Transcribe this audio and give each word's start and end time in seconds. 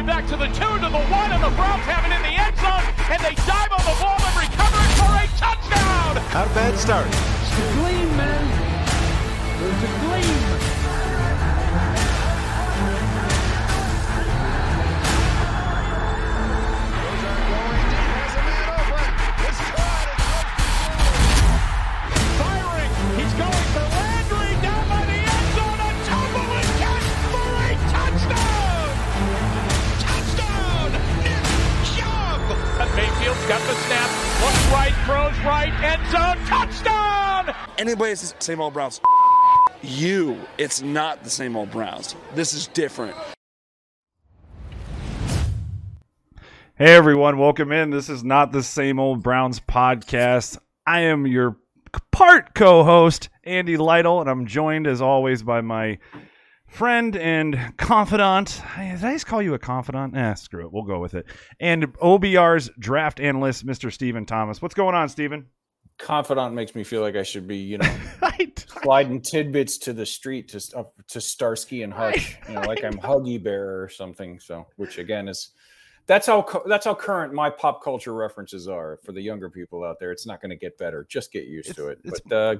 way 0.00 0.06
back 0.06 0.26
to 0.26 0.36
the 0.36 0.46
two, 0.46 0.72
to 0.80 0.88
the 0.88 1.04
one, 1.12 1.30
and 1.30 1.42
the 1.42 1.50
Browns 1.56 1.84
have 1.84 2.04
it 2.04 2.14
in 2.14 2.22
the 2.22 2.34
end 2.40 2.56
zone, 2.56 2.84
and 3.10 3.20
they 3.20 3.34
dive 3.44 3.70
on 3.72 3.84
the 3.84 3.96
ball 4.00 4.16
and 4.16 4.36
recover 4.36 4.80
it 4.80 4.92
for 4.96 5.12
a 5.12 5.26
touchdown. 5.36 6.14
Not 6.32 6.46
a 6.46 6.54
bad 6.54 6.78
start. 6.78 7.06
It's 7.06 7.58
a 7.58 7.72
gleam, 7.76 8.08
man. 8.16 8.44
There's 9.60 9.82
a 9.82 9.92
gleam. 10.06 10.49
Got 33.50 33.66
the 33.66 33.74
snap, 33.74 34.08
looks 34.44 34.66
right, 34.68 34.94
throws 35.06 35.44
right, 35.44 35.72
end 35.82 36.00
zone, 36.12 36.36
touchdown! 36.46 37.52
Anybody 37.78 38.14
says 38.14 38.32
same 38.38 38.60
old 38.60 38.72
Browns, 38.72 39.00
you, 39.82 40.38
it's 40.56 40.82
not 40.82 41.24
the 41.24 41.30
same 41.30 41.56
old 41.56 41.72
Browns. 41.72 42.14
This 42.36 42.54
is 42.54 42.68
different. 42.68 43.16
Hey 46.76 46.94
everyone, 46.94 47.38
welcome 47.38 47.72
in. 47.72 47.90
This 47.90 48.08
is 48.08 48.22
not 48.22 48.52
the 48.52 48.62
same 48.62 49.00
old 49.00 49.20
Browns 49.20 49.58
podcast. 49.58 50.56
I 50.86 51.00
am 51.00 51.26
your 51.26 51.56
part 52.12 52.54
co-host 52.54 53.30
Andy 53.42 53.76
Lytle, 53.76 54.20
and 54.20 54.30
I'm 54.30 54.46
joined 54.46 54.86
as 54.86 55.02
always 55.02 55.42
by 55.42 55.60
my 55.60 55.98
friend 56.70 57.16
and 57.16 57.74
confidant. 57.76 58.62
Did 58.78 59.04
I 59.04 59.12
just 59.12 59.26
call 59.26 59.42
you 59.42 59.54
a 59.54 59.58
confidant? 59.58 60.16
Eh, 60.16 60.34
screw 60.34 60.64
it. 60.64 60.72
We'll 60.72 60.84
go 60.84 60.98
with 60.98 61.14
it. 61.14 61.26
And 61.58 61.92
OBR's 61.98 62.70
draft 62.78 63.20
analyst, 63.20 63.66
Mr. 63.66 63.92
Stephen 63.92 64.24
Thomas. 64.24 64.62
What's 64.62 64.74
going 64.74 64.94
on, 64.94 65.08
Stephen? 65.08 65.46
Confidant 65.98 66.54
makes 66.54 66.74
me 66.74 66.82
feel 66.82 67.02
like 67.02 67.16
I 67.16 67.22
should 67.22 67.46
be, 67.46 67.58
you 67.58 67.76
know, 67.76 67.96
sliding 68.82 69.20
tidbits 69.20 69.76
to 69.78 69.92
the 69.92 70.06
street 70.06 70.48
to 70.48 70.78
up 70.78 70.94
to 71.08 71.20
Starsky 71.20 71.82
and 71.82 71.92
Hutch, 71.92 72.38
you 72.48 72.54
know, 72.54 72.62
like 72.62 72.82
I'm 72.82 72.94
Huggy 72.94 73.42
Bear 73.42 73.82
or 73.82 73.90
something. 73.90 74.40
So, 74.40 74.66
which 74.76 74.96
again 74.96 75.28
is 75.28 75.50
that's 76.06 76.26
how 76.26 76.46
that's 76.66 76.86
how 76.86 76.94
current 76.94 77.34
my 77.34 77.50
pop 77.50 77.84
culture 77.84 78.14
references 78.14 78.66
are 78.66 78.98
for 79.04 79.12
the 79.12 79.20
younger 79.20 79.50
people 79.50 79.84
out 79.84 80.00
there. 80.00 80.10
It's 80.10 80.26
not 80.26 80.40
going 80.40 80.50
to 80.50 80.56
get 80.56 80.78
better. 80.78 81.06
Just 81.10 81.32
get 81.32 81.44
used 81.44 81.74
to 81.76 81.88
it. 81.88 81.98
But 82.02 82.32
uh, 82.32 82.56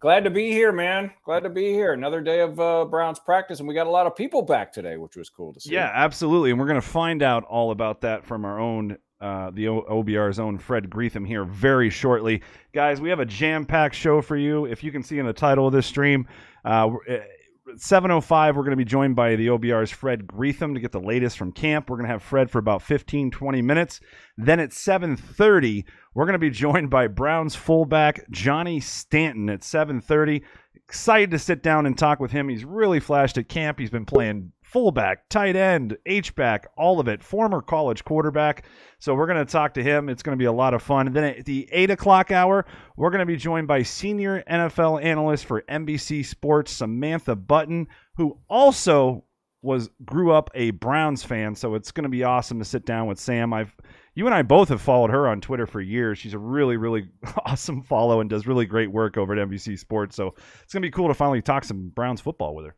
glad 0.00 0.24
to 0.24 0.30
be 0.30 0.50
here, 0.50 0.72
man. 0.72 1.12
Glad 1.24 1.44
to 1.44 1.50
be 1.50 1.72
here. 1.72 1.92
Another 1.92 2.20
day 2.20 2.40
of 2.40 2.58
uh, 2.58 2.84
Browns 2.86 3.18
practice, 3.18 3.60
and 3.60 3.68
we 3.68 3.74
got 3.74 3.86
a 3.86 3.90
lot 3.90 4.06
of 4.06 4.16
people 4.16 4.42
back 4.42 4.72
today, 4.72 4.96
which 4.96 5.16
was 5.16 5.30
cool 5.30 5.52
to 5.52 5.60
see. 5.60 5.72
Yeah, 5.72 5.90
absolutely. 5.94 6.50
And 6.50 6.58
we're 6.58 6.66
going 6.66 6.80
to 6.80 6.86
find 6.86 7.22
out 7.22 7.44
all 7.44 7.70
about 7.70 8.00
that 8.00 8.24
from 8.24 8.44
our 8.44 8.58
own, 8.58 8.98
uh, 9.20 9.50
the 9.50 9.68
o- 9.68 10.02
OBR's 10.02 10.38
own 10.38 10.58
Fred 10.58 10.90
Greetham 10.90 11.26
here 11.26 11.44
very 11.44 11.90
shortly. 11.90 12.42
Guys, 12.72 13.00
we 13.00 13.10
have 13.10 13.20
a 13.20 13.26
jam 13.26 13.64
packed 13.64 13.94
show 13.94 14.20
for 14.22 14.36
you. 14.36 14.64
If 14.64 14.82
you 14.82 14.90
can 14.90 15.02
see 15.02 15.18
in 15.18 15.26
the 15.26 15.32
title 15.32 15.66
of 15.66 15.72
this 15.72 15.86
stream, 15.86 16.26
uh, 16.64 16.90
705 17.76 18.56
we're 18.56 18.62
going 18.62 18.70
to 18.70 18.76
be 18.76 18.84
joined 18.84 19.16
by 19.16 19.36
the 19.36 19.48
obr's 19.48 19.90
fred 19.90 20.26
greetham 20.26 20.74
to 20.74 20.80
get 20.80 20.92
the 20.92 21.00
latest 21.00 21.38
from 21.38 21.52
camp. 21.52 21.88
We're 21.88 21.96
going 21.96 22.06
to 22.06 22.12
have 22.12 22.22
fred 22.22 22.50
for 22.50 22.58
about 22.58 22.82
15 22.82 23.30
20 23.30 23.62
minutes. 23.62 24.00
Then 24.36 24.60
at 24.60 24.72
730 24.72 25.84
we're 26.14 26.24
going 26.24 26.32
to 26.32 26.38
be 26.38 26.50
joined 26.50 26.90
by 26.90 27.06
browns 27.06 27.54
fullback 27.54 28.28
johnny 28.30 28.80
stanton 28.80 29.48
at 29.48 29.62
730 29.62 30.42
excited 30.90 31.30
to 31.30 31.38
sit 31.38 31.62
down 31.62 31.86
and 31.86 31.96
talk 31.96 32.18
with 32.18 32.32
him. 32.32 32.48
He's 32.48 32.64
really 32.64 32.98
flashed 32.98 33.38
at 33.38 33.48
camp. 33.48 33.78
He's 33.78 33.90
been 33.90 34.04
playing 34.04 34.50
fullback, 34.70 35.28
tight 35.28 35.56
end, 35.56 35.96
H 36.06 36.34
back, 36.34 36.70
all 36.76 37.00
of 37.00 37.08
it. 37.08 37.22
Former 37.22 37.60
college 37.60 38.04
quarterback. 38.04 38.64
So 38.98 39.14
we're 39.14 39.26
going 39.26 39.44
to 39.44 39.50
talk 39.50 39.74
to 39.74 39.82
him. 39.82 40.08
It's 40.08 40.22
going 40.22 40.36
to 40.36 40.40
be 40.40 40.46
a 40.46 40.52
lot 40.52 40.74
of 40.74 40.82
fun. 40.82 41.08
And 41.08 41.16
then 41.16 41.24
at 41.24 41.44
the 41.44 41.68
eight 41.72 41.90
o'clock 41.90 42.30
hour, 42.30 42.64
we're 42.96 43.10
going 43.10 43.20
to 43.20 43.26
be 43.26 43.36
joined 43.36 43.66
by 43.66 43.82
senior 43.82 44.44
NFL 44.48 45.02
analyst 45.02 45.46
for 45.46 45.62
NBC 45.62 46.24
Sports, 46.24 46.72
Samantha 46.72 47.34
Bunten, 47.34 47.86
who 48.16 48.38
also 48.48 49.24
was 49.62 49.90
grew 50.04 50.32
up 50.32 50.50
a 50.54 50.70
Browns 50.70 51.22
fan. 51.22 51.54
So 51.54 51.74
it's 51.74 51.90
going 51.90 52.04
to 52.04 52.08
be 52.08 52.24
awesome 52.24 52.58
to 52.60 52.64
sit 52.64 52.86
down 52.86 53.06
with 53.06 53.18
Sam. 53.18 53.52
I've 53.52 53.74
you 54.14 54.26
and 54.26 54.34
I 54.34 54.42
both 54.42 54.68
have 54.68 54.80
followed 54.82 55.10
her 55.10 55.28
on 55.28 55.40
Twitter 55.40 55.66
for 55.66 55.80
years. 55.80 56.18
She's 56.18 56.34
a 56.34 56.38
really, 56.38 56.76
really 56.76 57.08
awesome 57.46 57.82
follow 57.82 58.20
and 58.20 58.30
does 58.30 58.46
really 58.46 58.66
great 58.66 58.90
work 58.90 59.16
over 59.16 59.36
at 59.36 59.48
NBC 59.48 59.78
Sports. 59.78 60.16
So 60.16 60.34
it's 60.62 60.72
going 60.72 60.82
to 60.82 60.86
be 60.86 60.90
cool 60.90 61.08
to 61.08 61.14
finally 61.14 61.42
talk 61.42 61.64
some 61.64 61.88
Browns 61.88 62.20
football 62.20 62.54
with 62.54 62.66
her. 62.66 62.76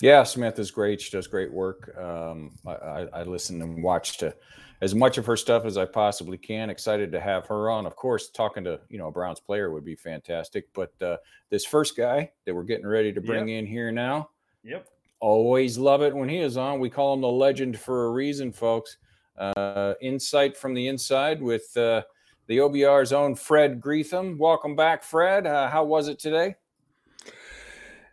Yeah, 0.00 0.22
Samantha's 0.22 0.70
great. 0.70 1.00
She 1.00 1.10
does 1.10 1.26
great 1.26 1.52
work. 1.52 1.94
Um, 1.98 2.52
I, 2.66 2.72
I, 2.72 3.00
I 3.12 3.22
listen 3.24 3.60
and 3.60 3.82
watch 3.82 4.16
to 4.18 4.34
as 4.80 4.94
much 4.94 5.18
of 5.18 5.26
her 5.26 5.36
stuff 5.36 5.66
as 5.66 5.76
I 5.76 5.84
possibly 5.84 6.38
can. 6.38 6.70
Excited 6.70 7.12
to 7.12 7.20
have 7.20 7.46
her 7.46 7.70
on. 7.70 7.84
Of 7.84 7.96
course, 7.96 8.30
talking 8.30 8.64
to 8.64 8.80
you 8.88 8.98
know 8.98 9.08
a 9.08 9.12
Browns 9.12 9.40
player 9.40 9.70
would 9.70 9.84
be 9.84 9.94
fantastic. 9.94 10.72
But 10.72 10.92
uh, 11.02 11.18
this 11.50 11.64
first 11.64 11.96
guy 11.96 12.30
that 12.46 12.54
we're 12.54 12.62
getting 12.64 12.86
ready 12.86 13.12
to 13.12 13.20
bring 13.20 13.48
yep. 13.48 13.58
in 13.58 13.66
here 13.66 13.92
now, 13.92 14.30
yep, 14.64 14.88
always 15.20 15.76
love 15.76 16.02
it 16.02 16.14
when 16.14 16.28
he 16.28 16.38
is 16.38 16.56
on. 16.56 16.80
We 16.80 16.90
call 16.90 17.12
him 17.14 17.20
the 17.20 17.28
legend 17.28 17.78
for 17.78 18.06
a 18.06 18.10
reason, 18.10 18.52
folks. 18.52 18.96
Uh, 19.36 19.94
insight 20.02 20.56
from 20.56 20.74
the 20.74 20.88
inside 20.88 21.40
with 21.40 21.74
uh, 21.76 22.02
the 22.46 22.58
OBR's 22.58 23.12
own 23.12 23.34
Fred 23.34 23.80
Greetham. 23.80 24.38
Welcome 24.38 24.76
back, 24.76 25.02
Fred. 25.02 25.46
Uh, 25.46 25.68
how 25.68 25.84
was 25.84 26.08
it 26.08 26.18
today? 26.18 26.56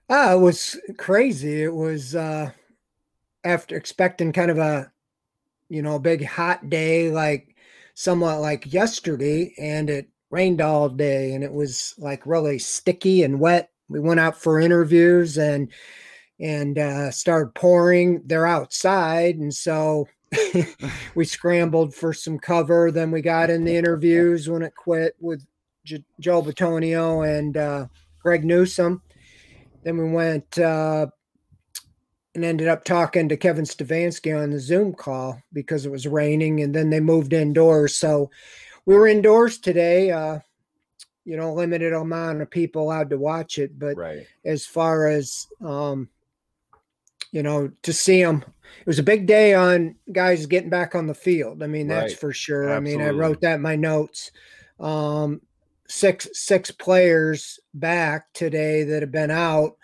Ah, 0.10 0.34
it 0.34 0.40
was 0.40 0.80
crazy. 0.98 1.64
It 1.64 1.74
was 1.74 2.16
uh, 2.16 2.52
after 3.44 3.76
expecting 3.76 4.32
kind 4.32 4.52
of 4.52 4.58
a, 4.58 4.92
you 5.70 5.82
know, 5.82 6.00
big 6.00 6.26
hot 6.26 6.70
day, 6.70 7.12
like 7.12 7.56
somewhat 7.94 8.40
like 8.40 8.72
yesterday, 8.72 9.54
and 9.58 9.90
it 9.90 10.08
rained 10.30 10.62
all 10.62 10.90
day, 10.90 11.34
and 11.34 11.44
it 11.44 11.52
was 11.52 11.94
like 11.98 12.26
really 12.26 12.58
sticky 12.60 13.24
and 13.24 13.40
wet. 13.40 13.70
We 13.90 14.00
went 14.00 14.20
out 14.20 14.38
for 14.38 14.60
interviews 14.60 15.38
and 15.38 15.72
and 16.40 16.78
uh, 16.78 17.12
started 17.12 17.54
pouring. 17.54 18.22
They're 18.26 18.48
outside, 18.48 19.36
and 19.36 19.54
so 19.54 20.08
we 21.16 21.26
scrambled 21.26 21.94
for 21.94 22.14
some 22.14 22.40
cover. 22.40 22.92
Then 22.92 23.12
we 23.12 23.22
got 23.22 23.50
in 23.50 23.66
the 23.66 23.76
interviews 23.82 24.50
when 24.50 24.62
it 24.62 24.76
quit 24.76 25.16
with 25.20 25.46
J- 25.84 26.06
Joe 26.22 26.42
Bitonio 26.42 27.28
and 27.28 27.58
uh, 27.58 27.88
Greg 28.22 28.46
Newsome 28.46 29.02
then 29.84 29.98
we 29.98 30.10
went 30.10 30.58
uh, 30.58 31.08
and 32.36 32.46
ended 32.46 32.68
up 32.68 32.84
talking 32.84 33.30
to 33.30 33.38
Kevin 33.38 33.66
Stefanski 33.66 34.38
on 34.38 34.52
the 34.52 34.60
Zoom 34.60 34.94
call 34.94 35.42
because 35.54 35.86
it 35.86 35.92
was 35.92 36.08
raining, 36.08 36.62
and 36.62 36.74
then 36.74 36.90
they 36.90 37.00
moved 37.00 37.34
indoors. 37.34 37.96
So 37.96 38.30
we 38.86 38.96
were 38.96 39.08
indoors 39.08 39.58
today. 39.58 40.12
Uh, 40.12 40.40
you 41.26 41.36
know, 41.36 41.54
limited 41.54 41.92
amount 41.92 42.42
of 42.42 42.50
people 42.50 42.84
allowed 42.84 43.10
to 43.10 43.18
watch 43.18 43.58
it, 43.58 43.78
but 43.78 43.98
right. 43.98 44.26
as 44.46 44.66
far 44.66 45.08
as 45.08 45.46
um, 45.62 46.10
you 47.32 47.44
know, 47.44 47.70
to 47.84 47.94
see 47.94 48.24
them, 48.24 48.44
it 48.80 48.88
was 48.88 49.00
a 49.00 49.04
big 49.04 49.28
day 49.28 49.54
on 49.54 49.96
guys 50.12 50.46
getting 50.46 50.70
back 50.70 50.96
on 50.96 51.08
the 51.08 51.14
field. 51.14 51.62
I 51.62 51.68
mean, 51.68 51.88
that's 51.88 52.14
right. 52.14 52.20
for 52.20 52.34
sure. 52.34 52.70
Absolutely. 52.70 52.94
I 52.94 52.98
mean, 52.98 53.08
I 53.08 53.20
wrote 53.20 53.42
that 53.42 53.56
in 53.56 53.62
my 53.62 53.76
notes. 53.76 54.32
Um, 54.80 55.42
six 55.88 56.28
six 56.34 56.72
players 56.72 57.60
back 57.74 58.32
today 58.34 58.84
that 58.84 59.02
have 59.02 59.12
been 59.12 59.32
out, 59.32 59.78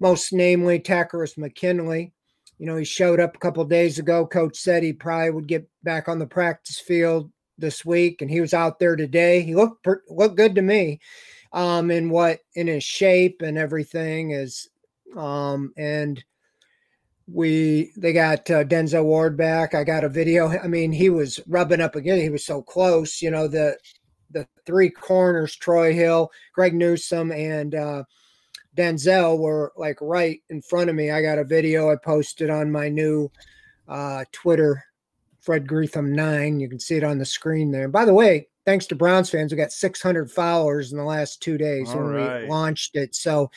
most 0.00 0.32
namely 0.32 0.78
Takkarist 0.78 1.38
McKinley. 1.38 2.12
You 2.58 2.66
know, 2.66 2.76
he 2.76 2.84
showed 2.84 3.20
up 3.20 3.36
a 3.36 3.38
couple 3.38 3.64
days 3.64 3.98
ago. 3.98 4.26
Coach 4.26 4.56
said 4.56 4.82
he 4.82 4.92
probably 4.92 5.30
would 5.30 5.48
get 5.48 5.68
back 5.82 6.08
on 6.08 6.18
the 6.18 6.26
practice 6.26 6.78
field 6.78 7.30
this 7.58 7.84
week, 7.84 8.22
and 8.22 8.30
he 8.30 8.40
was 8.40 8.54
out 8.54 8.78
there 8.78 8.96
today. 8.96 9.42
He 9.42 9.54
looked 9.54 9.86
looked 10.08 10.36
good 10.36 10.54
to 10.54 10.62
me, 10.62 11.00
um, 11.52 11.90
in 11.90 12.10
what 12.10 12.40
in 12.54 12.66
his 12.66 12.84
shape 12.84 13.42
and 13.42 13.58
everything 13.58 14.30
is, 14.30 14.68
um, 15.16 15.72
and 15.76 16.22
we 17.26 17.92
they 17.96 18.12
got 18.12 18.48
uh, 18.50 18.64
Denzel 18.64 19.04
Ward 19.04 19.36
back. 19.36 19.74
I 19.74 19.84
got 19.84 20.04
a 20.04 20.08
video. 20.08 20.48
I 20.48 20.68
mean, 20.68 20.92
he 20.92 21.10
was 21.10 21.40
rubbing 21.46 21.80
up 21.80 21.96
again. 21.96 22.20
He 22.20 22.30
was 22.30 22.44
so 22.44 22.62
close. 22.62 23.20
You 23.20 23.30
know 23.30 23.48
the 23.48 23.76
the 24.30 24.46
three 24.64 24.90
corners, 24.90 25.54
Troy 25.56 25.92
Hill, 25.92 26.30
Greg 26.54 26.74
Newsome, 26.74 27.32
and 27.32 27.74
uh, 27.74 28.04
Denzel 28.76 29.38
were 29.38 29.72
like 29.76 29.98
right 30.00 30.40
in 30.50 30.62
front 30.62 30.90
of 30.90 30.96
me. 30.96 31.10
I 31.10 31.22
got 31.22 31.38
a 31.38 31.44
video 31.44 31.90
I 31.90 31.96
posted 31.96 32.50
on 32.50 32.70
my 32.70 32.88
new 32.88 33.30
uh, 33.88 34.24
Twitter, 34.32 34.84
Fred 35.40 35.66
Greetham 35.66 36.14
nine. 36.14 36.60
You 36.60 36.68
can 36.68 36.80
see 36.80 36.96
it 36.96 37.04
on 37.04 37.18
the 37.18 37.24
screen 37.24 37.70
there. 37.70 37.84
And 37.84 37.92
by 37.92 38.04
the 38.04 38.14
way, 38.14 38.48
thanks 38.64 38.86
to 38.86 38.96
Browns 38.96 39.30
fans, 39.30 39.52
we 39.52 39.56
got 39.56 39.72
600 39.72 40.30
followers 40.30 40.92
in 40.92 40.98
the 40.98 41.04
last 41.04 41.40
two 41.40 41.56
days 41.56 41.88
All 41.90 41.96
when 41.96 42.06
right. 42.06 42.42
we 42.42 42.48
launched 42.48 42.96
it. 42.96 43.14
So 43.14 43.50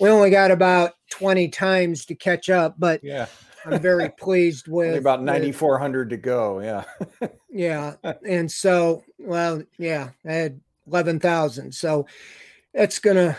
we 0.00 0.08
only 0.08 0.30
got 0.30 0.50
about 0.50 0.92
20 1.10 1.48
times 1.48 2.04
to 2.06 2.14
catch 2.14 2.50
up, 2.50 2.74
but 2.78 3.02
yeah. 3.02 3.26
I'm 3.64 3.80
very 3.80 4.10
pleased 4.10 4.68
with 4.68 4.88
Only 4.88 4.98
about 4.98 5.22
9,400 5.22 6.10
to 6.10 6.16
go. 6.16 6.60
Yeah. 6.60 6.84
yeah. 7.50 7.94
And 8.26 8.50
so, 8.50 9.04
well, 9.18 9.62
yeah, 9.78 10.10
I 10.26 10.32
had 10.32 10.60
11,000. 10.86 11.72
So 11.72 12.06
it's 12.74 12.98
going 12.98 13.16
to, 13.16 13.36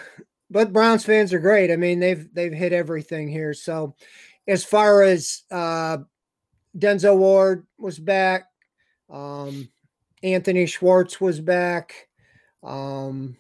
but 0.50 0.74
Browns 0.74 1.06
fans 1.06 1.34
are 1.34 1.40
great. 1.40 1.72
I 1.72 1.76
mean, 1.76 2.00
they've, 2.00 2.28
they've 2.34 2.54
hit 2.54 2.74
everything 2.74 3.28
here. 3.28 3.54
So 3.54 3.96
as 4.48 4.64
far 4.64 5.04
as, 5.04 5.44
uh, 5.52 6.00
Denzel 6.78 7.18
Ward 7.18 7.66
was 7.78 8.00
back. 8.00 8.48
Um, 9.10 9.70
Anthony 10.24 10.66
Schwartz 10.66 11.20
was 11.20 11.40
back. 11.42 12.08
Um, 12.64 13.38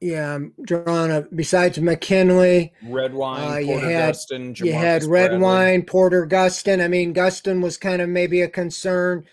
yeah, 0.00 0.34
I'm 0.34 0.52
drawing 0.62 1.10
a 1.10 1.22
besides 1.34 1.78
McKinley, 1.80 2.72
Redwine, 2.84 3.52
uh, 3.52 3.56
you 3.56 3.78
had 3.78 4.14
Gustin, 4.14 4.58
you 4.60 4.72
had 4.72 5.02
Redwine, 5.02 5.82
Porter 5.82 6.26
Gustin. 6.26 6.82
I 6.82 6.88
mean, 6.88 7.12
Gustin 7.12 7.60
was 7.62 7.76
kind 7.76 8.00
of 8.00 8.08
maybe 8.08 8.42
a 8.42 8.48
concern 8.48 9.24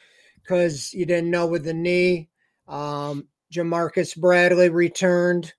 because 0.42 0.92
you 0.94 1.06
didn't 1.06 1.30
know 1.30 1.46
with 1.46 1.64
the 1.64 1.74
knee. 1.74 2.30
Um, 2.68 3.28
Jamarcus 3.54 4.18
Bradley 4.18 4.70
returned. 4.70 5.54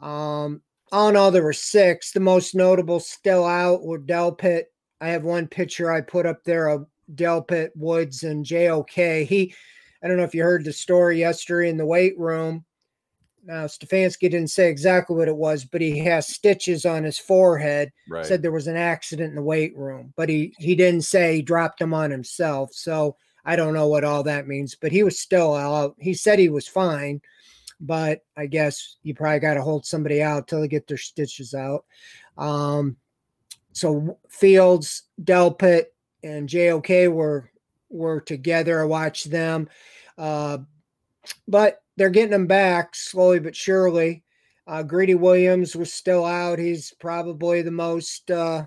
Um, 0.00 0.62
all 0.92 1.08
in 1.08 1.16
all, 1.16 1.32
there 1.32 1.42
were 1.42 1.52
six. 1.52 2.12
The 2.12 2.20
most 2.20 2.54
notable 2.54 3.00
still 3.00 3.44
out 3.44 3.82
were 3.82 3.98
Delpit. 3.98 4.64
I 5.00 5.08
have 5.08 5.24
one 5.24 5.48
picture 5.48 5.90
I 5.90 6.00
put 6.00 6.26
up 6.26 6.44
there 6.44 6.68
of 6.68 6.86
Delpit, 7.12 7.70
Woods, 7.74 8.22
and 8.22 8.44
JOK. 8.44 9.26
He, 9.26 9.52
I 10.02 10.06
don't 10.06 10.16
know 10.16 10.22
if 10.22 10.34
you 10.34 10.44
heard 10.44 10.64
the 10.64 10.72
story 10.72 11.18
yesterday 11.18 11.68
in 11.68 11.76
the 11.76 11.86
weight 11.86 12.16
room 12.16 12.64
now, 13.46 13.66
Stefanski 13.66 14.30
didn't 14.30 14.48
say 14.48 14.70
exactly 14.70 15.16
what 15.16 15.28
it 15.28 15.36
was, 15.36 15.64
but 15.64 15.82
he 15.82 15.98
has 15.98 16.26
stitches 16.26 16.86
on 16.86 17.04
his 17.04 17.18
forehead. 17.18 17.92
Right. 18.08 18.24
Said 18.24 18.40
there 18.40 18.50
was 18.52 18.68
an 18.68 18.76
accident 18.76 19.30
in 19.30 19.34
the 19.34 19.42
weight 19.42 19.76
room, 19.76 20.14
but 20.16 20.28
he 20.28 20.54
he 20.58 20.74
didn't 20.74 21.02
say 21.02 21.36
he 21.36 21.42
dropped 21.42 21.78
them 21.78 21.92
on 21.92 22.10
himself. 22.10 22.72
So 22.72 23.16
I 23.44 23.56
don't 23.56 23.74
know 23.74 23.88
what 23.88 24.04
all 24.04 24.22
that 24.22 24.48
means, 24.48 24.74
but 24.74 24.92
he 24.92 25.02
was 25.02 25.20
still 25.20 25.54
out. 25.54 25.94
He 25.98 26.14
said 26.14 26.38
he 26.38 26.48
was 26.48 26.66
fine, 26.66 27.20
but 27.80 28.20
I 28.36 28.46
guess 28.46 28.96
you 29.02 29.14
probably 29.14 29.40
got 29.40 29.54
to 29.54 29.62
hold 29.62 29.84
somebody 29.84 30.22
out 30.22 30.48
till 30.48 30.62
they 30.62 30.68
get 30.68 30.86
their 30.86 30.96
stitches 30.96 31.52
out. 31.52 31.84
Um, 32.38 32.96
so 33.72 34.18
Fields, 34.30 35.02
Delpit, 35.22 35.86
and 36.22 36.48
JOK 36.48 37.12
were 37.12 37.50
were 37.90 38.20
together. 38.20 38.80
I 38.80 38.84
watched 38.84 39.30
them, 39.30 39.68
uh, 40.16 40.58
but 41.46 41.83
they're 41.96 42.10
getting 42.10 42.34
him 42.34 42.46
back 42.46 42.94
slowly 42.94 43.40
but 43.40 43.56
surely. 43.56 44.22
Uh, 44.66 44.82
Greedy 44.82 45.14
Williams 45.14 45.76
was 45.76 45.92
still 45.92 46.24
out. 46.24 46.58
He's 46.58 46.92
probably 46.98 47.60
the 47.60 47.70
most, 47.70 48.30
uh, 48.30 48.64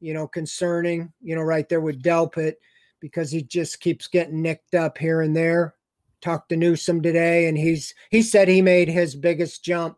you 0.00 0.12
know, 0.12 0.28
concerning, 0.28 1.12
you 1.22 1.34
know, 1.34 1.42
right 1.42 1.68
there 1.68 1.80
with 1.80 2.02
Delpit 2.02 2.54
because 3.00 3.30
he 3.30 3.42
just 3.42 3.80
keeps 3.80 4.08
getting 4.08 4.42
nicked 4.42 4.74
up 4.74 4.98
here 4.98 5.22
and 5.22 5.34
there. 5.34 5.74
Talked 6.20 6.50
to 6.50 6.56
Newsome 6.56 7.02
today, 7.02 7.46
and 7.46 7.56
he's 7.56 7.94
he 8.10 8.22
said 8.22 8.48
he 8.48 8.62
made 8.62 8.88
his 8.88 9.14
biggest 9.14 9.64
jump 9.64 9.96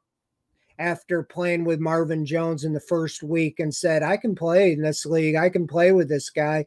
after 0.78 1.22
playing 1.22 1.64
with 1.64 1.80
Marvin 1.80 2.24
Jones 2.24 2.64
in 2.64 2.72
the 2.72 2.80
first 2.80 3.22
week 3.22 3.58
and 3.58 3.74
said, 3.74 4.02
I 4.02 4.16
can 4.16 4.34
play 4.34 4.72
in 4.72 4.82
this 4.82 5.04
league. 5.04 5.34
I 5.34 5.48
can 5.48 5.66
play 5.66 5.92
with 5.92 6.08
this 6.08 6.30
guy. 6.30 6.66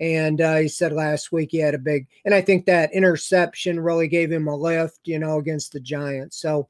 And 0.00 0.40
uh, 0.40 0.56
he 0.56 0.68
said 0.68 0.92
last 0.92 1.32
week 1.32 1.48
he 1.50 1.58
had 1.58 1.74
a 1.74 1.78
big, 1.78 2.06
and 2.24 2.34
I 2.34 2.40
think 2.40 2.66
that 2.66 2.92
interception 2.92 3.80
really 3.80 4.06
gave 4.06 4.30
him 4.30 4.46
a 4.46 4.56
lift, 4.56 5.00
you 5.04 5.18
know, 5.18 5.38
against 5.38 5.72
the 5.72 5.80
Giants. 5.80 6.40
So 6.40 6.68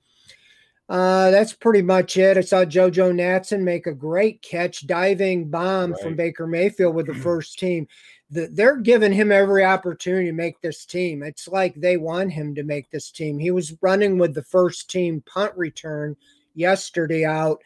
uh, 0.89 1.31
that's 1.31 1.53
pretty 1.53 1.83
much 1.83 2.17
it. 2.17 2.39
I 2.39 2.41
saw 2.41 2.65
JoJo 2.65 3.13
Natson 3.13 3.61
make 3.61 3.87
a 3.87 3.93
great 3.93 4.41
catch, 4.41 4.87
diving 4.87 5.51
bomb 5.51 5.93
right. 5.93 6.01
from 6.01 6.17
Baker 6.17 6.47
Mayfield 6.47 6.95
with 6.95 7.07
the 7.07 7.15
first 7.23 7.59
team. 7.59 7.87
The, 8.31 8.49
they're 8.51 8.77
giving 8.77 9.13
him 9.13 9.31
every 9.31 9.65
opportunity 9.65 10.27
to 10.27 10.33
make 10.33 10.61
this 10.61 10.87
team. 10.87 11.23
It's 11.23 11.49
like 11.49 11.75
they 11.75 11.99
want 11.99 12.33
him 12.33 12.55
to 12.55 12.63
make 12.63 12.91
this 12.91 13.11
team. 13.11 13.39
He 13.39 13.51
was 13.51 13.77
running 13.83 14.19
with 14.19 14.35
the 14.35 14.43
first 14.43 14.91
team 14.91 15.23
punt 15.27 15.53
return 15.57 16.17
yesterday 16.59 17.25
out 17.25 17.63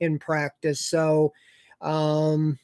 in 0.00 0.18
practice. 0.18 0.80
So, 0.80 1.32
um, 1.80 2.58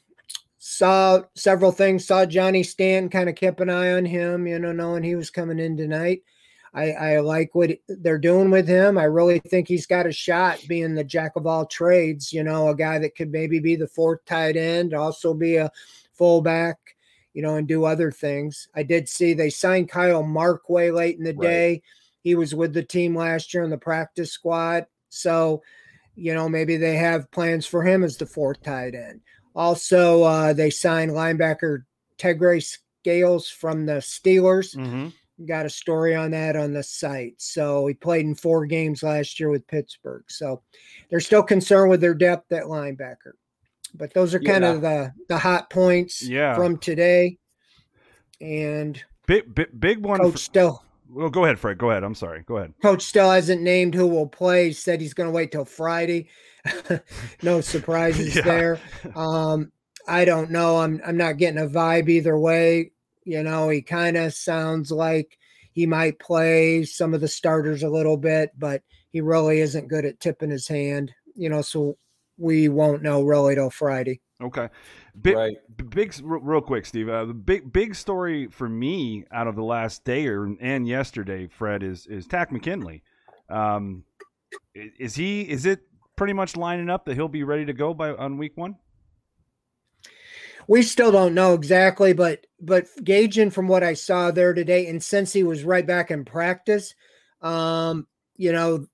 saw 0.57 1.21
several 1.35 1.71
things. 1.71 2.05
Saw 2.05 2.25
Johnny 2.25 2.63
Stanton, 2.63 3.09
kind 3.09 3.29
of 3.29 3.35
kept 3.35 3.61
an 3.61 3.69
eye 3.69 3.93
on 3.93 4.05
him, 4.05 4.47
you 4.47 4.59
know, 4.59 4.73
knowing 4.73 5.03
he 5.03 5.15
was 5.15 5.29
coming 5.29 5.59
in 5.59 5.77
tonight. 5.77 6.23
I, 6.73 6.91
I 6.91 7.19
like 7.21 7.55
what 7.55 7.71
they're 7.87 8.17
doing 8.17 8.51
with 8.51 8.67
him. 8.67 8.97
I 8.97 9.05
really 9.05 9.39
think 9.39 9.67
he's 9.67 9.87
got 9.87 10.05
a 10.05 10.11
shot 10.11 10.63
being 10.67 10.93
the 10.93 11.03
jack 11.03 11.31
of 11.35 11.47
all 11.47 11.65
trades, 11.65 12.33
you 12.33 12.43
know, 12.43 12.67
a 12.67 12.75
guy 12.75 12.99
that 12.99 13.15
could 13.15 13.31
maybe 13.31 13.59
be 13.59 13.75
the 13.75 13.87
fourth 13.87 14.23
tight 14.25 14.57
end, 14.57 14.93
also 14.93 15.33
be 15.33 15.55
a 15.55 15.71
fullback, 16.13 16.77
you 17.33 17.41
know, 17.41 17.55
and 17.55 17.67
do 17.67 17.85
other 17.85 18.11
things. 18.11 18.67
I 18.75 18.83
did 18.83 19.07
see 19.07 19.33
they 19.33 19.49
signed 19.49 19.89
Kyle 19.89 20.23
Markway 20.23 20.93
late 20.93 21.17
in 21.17 21.23
the 21.23 21.33
right. 21.33 21.41
day. 21.41 21.81
He 22.21 22.35
was 22.35 22.53
with 22.53 22.73
the 22.73 22.83
team 22.83 23.15
last 23.15 23.53
year 23.53 23.63
in 23.63 23.69
the 23.69 23.77
practice 23.77 24.31
squad. 24.31 24.85
So, 25.09 25.61
you 26.15 26.33
know, 26.33 26.49
maybe 26.49 26.77
they 26.77 26.95
have 26.95 27.31
plans 27.31 27.65
for 27.65 27.83
him 27.83 28.03
as 28.03 28.17
the 28.17 28.25
fourth 28.25 28.61
tight 28.63 28.95
end. 28.95 29.21
Also, 29.55 30.23
uh, 30.23 30.53
they 30.53 30.69
signed 30.69 31.11
linebacker 31.11 31.83
Tegray 32.17 32.63
Scales 32.63 33.49
from 33.49 33.85
the 33.85 33.93
Steelers. 33.93 34.75
Mm-hmm. 34.75 35.09
Got 35.45 35.67
a 35.67 35.69
story 35.69 36.15
on 36.15 36.31
that 36.31 36.55
on 36.55 36.73
the 36.73 36.83
site. 36.83 37.35
So 37.37 37.85
he 37.85 37.93
played 37.93 38.25
in 38.25 38.35
four 38.35 38.65
games 38.65 39.03
last 39.03 39.39
year 39.39 39.49
with 39.49 39.67
Pittsburgh. 39.67 40.23
So 40.27 40.63
they're 41.09 41.19
still 41.19 41.43
concerned 41.43 41.91
with 41.91 42.01
their 42.01 42.15
depth 42.15 42.51
at 42.51 42.63
linebacker. 42.63 43.33
But 43.93 44.13
those 44.13 44.33
are 44.33 44.39
kind 44.39 44.63
yeah. 44.63 44.71
of 44.71 44.81
the 44.81 45.13
the 45.29 45.37
hot 45.37 45.69
points 45.69 46.21
yeah. 46.21 46.55
from 46.55 46.77
today. 46.77 47.37
And 48.41 49.01
big 49.27 49.53
big, 49.53 49.79
big 49.79 50.03
one. 50.03 50.19
Coach 50.19 50.33
for, 50.33 50.37
still 50.39 50.83
well, 51.09 51.29
go 51.29 51.45
ahead, 51.45 51.59
Fred. 51.59 51.77
Go 51.77 51.91
ahead. 51.91 52.03
I'm 52.03 52.15
sorry. 52.15 52.43
Go 52.45 52.57
ahead. 52.57 52.73
Coach 52.81 53.03
still 53.03 53.31
hasn't 53.31 53.61
named 53.61 53.93
who 53.93 54.07
will 54.07 54.27
play. 54.27 54.67
He 54.67 54.73
said 54.73 55.01
he's 55.01 55.13
going 55.13 55.27
to 55.27 55.33
wait 55.33 55.51
till 55.51 55.65
Friday. 55.65 56.29
no 57.41 57.61
surprises 57.61 58.35
yeah. 58.35 58.41
there. 58.41 58.79
Um, 59.15 59.71
I 60.07 60.25
don't 60.25 60.51
know. 60.51 60.77
I'm 60.77 61.01
I'm 61.05 61.17
not 61.17 61.37
getting 61.37 61.61
a 61.61 61.67
vibe 61.67 62.09
either 62.09 62.37
way. 62.37 62.91
You 63.23 63.43
know, 63.43 63.69
he 63.69 63.81
kind 63.81 64.15
of 64.17 64.33
sounds 64.33 64.91
like 64.91 65.37
he 65.73 65.85
might 65.85 66.19
play 66.19 66.85
some 66.85 67.13
of 67.13 67.21
the 67.21 67.27
starters 67.27 67.83
a 67.83 67.89
little 67.89 68.17
bit, 68.17 68.51
but 68.57 68.81
he 69.09 69.21
really 69.21 69.59
isn't 69.59 69.89
good 69.89 70.05
at 70.05 70.19
tipping 70.19 70.49
his 70.49 70.67
hand. 70.67 71.13
You 71.35 71.49
know, 71.49 71.61
so 71.61 71.97
we 72.37 72.69
won't 72.69 73.03
know 73.03 73.23
really 73.23 73.55
till 73.55 73.69
Friday. 73.69 74.21
Okay. 74.41 74.69
Big, 75.19 75.35
right. 75.35 75.57
big, 75.89 76.13
real 76.21 76.61
quick, 76.61 76.85
Steve. 76.85 77.09
Uh, 77.09 77.25
the 77.25 77.33
big, 77.33 77.71
big 77.73 77.95
story 77.95 78.47
for 78.47 78.69
me 78.69 79.25
out 79.31 79.47
of 79.47 79.55
the 79.55 79.63
last 79.63 80.03
day 80.03 80.27
or 80.27 80.55
and 80.61 80.87
yesterday, 80.87 81.47
Fred, 81.47 81.81
is 81.81 82.05
is 82.05 82.27
Takk 82.27 82.51
McKinley. 82.51 83.03
Um, 83.49 84.03
is 84.75 85.15
he? 85.15 85.41
Is 85.41 85.65
it 85.65 85.79
pretty 86.15 86.33
much 86.33 86.55
lining 86.55 86.89
up 86.89 87.05
that 87.05 87.15
he'll 87.15 87.27
be 87.27 87.43
ready 87.43 87.65
to 87.65 87.73
go 87.73 87.93
by 87.93 88.11
on 88.11 88.37
week 88.37 88.55
one? 88.55 88.75
We 90.67 90.81
still 90.83 91.11
don't 91.11 91.33
know 91.33 91.53
exactly, 91.53 92.13
but 92.13 92.45
but 92.59 92.87
gauging 93.03 93.49
from 93.49 93.67
what 93.67 93.83
I 93.83 93.93
saw 93.93 94.29
there 94.29 94.53
today, 94.53 94.87
and 94.87 95.01
since 95.01 95.33
he 95.33 95.43
was 95.43 95.63
right 95.63 95.87
back 95.87 96.11
in 96.11 96.25
practice, 96.25 96.93
um, 97.41 98.05
you 98.35 98.51
know, 98.51 98.85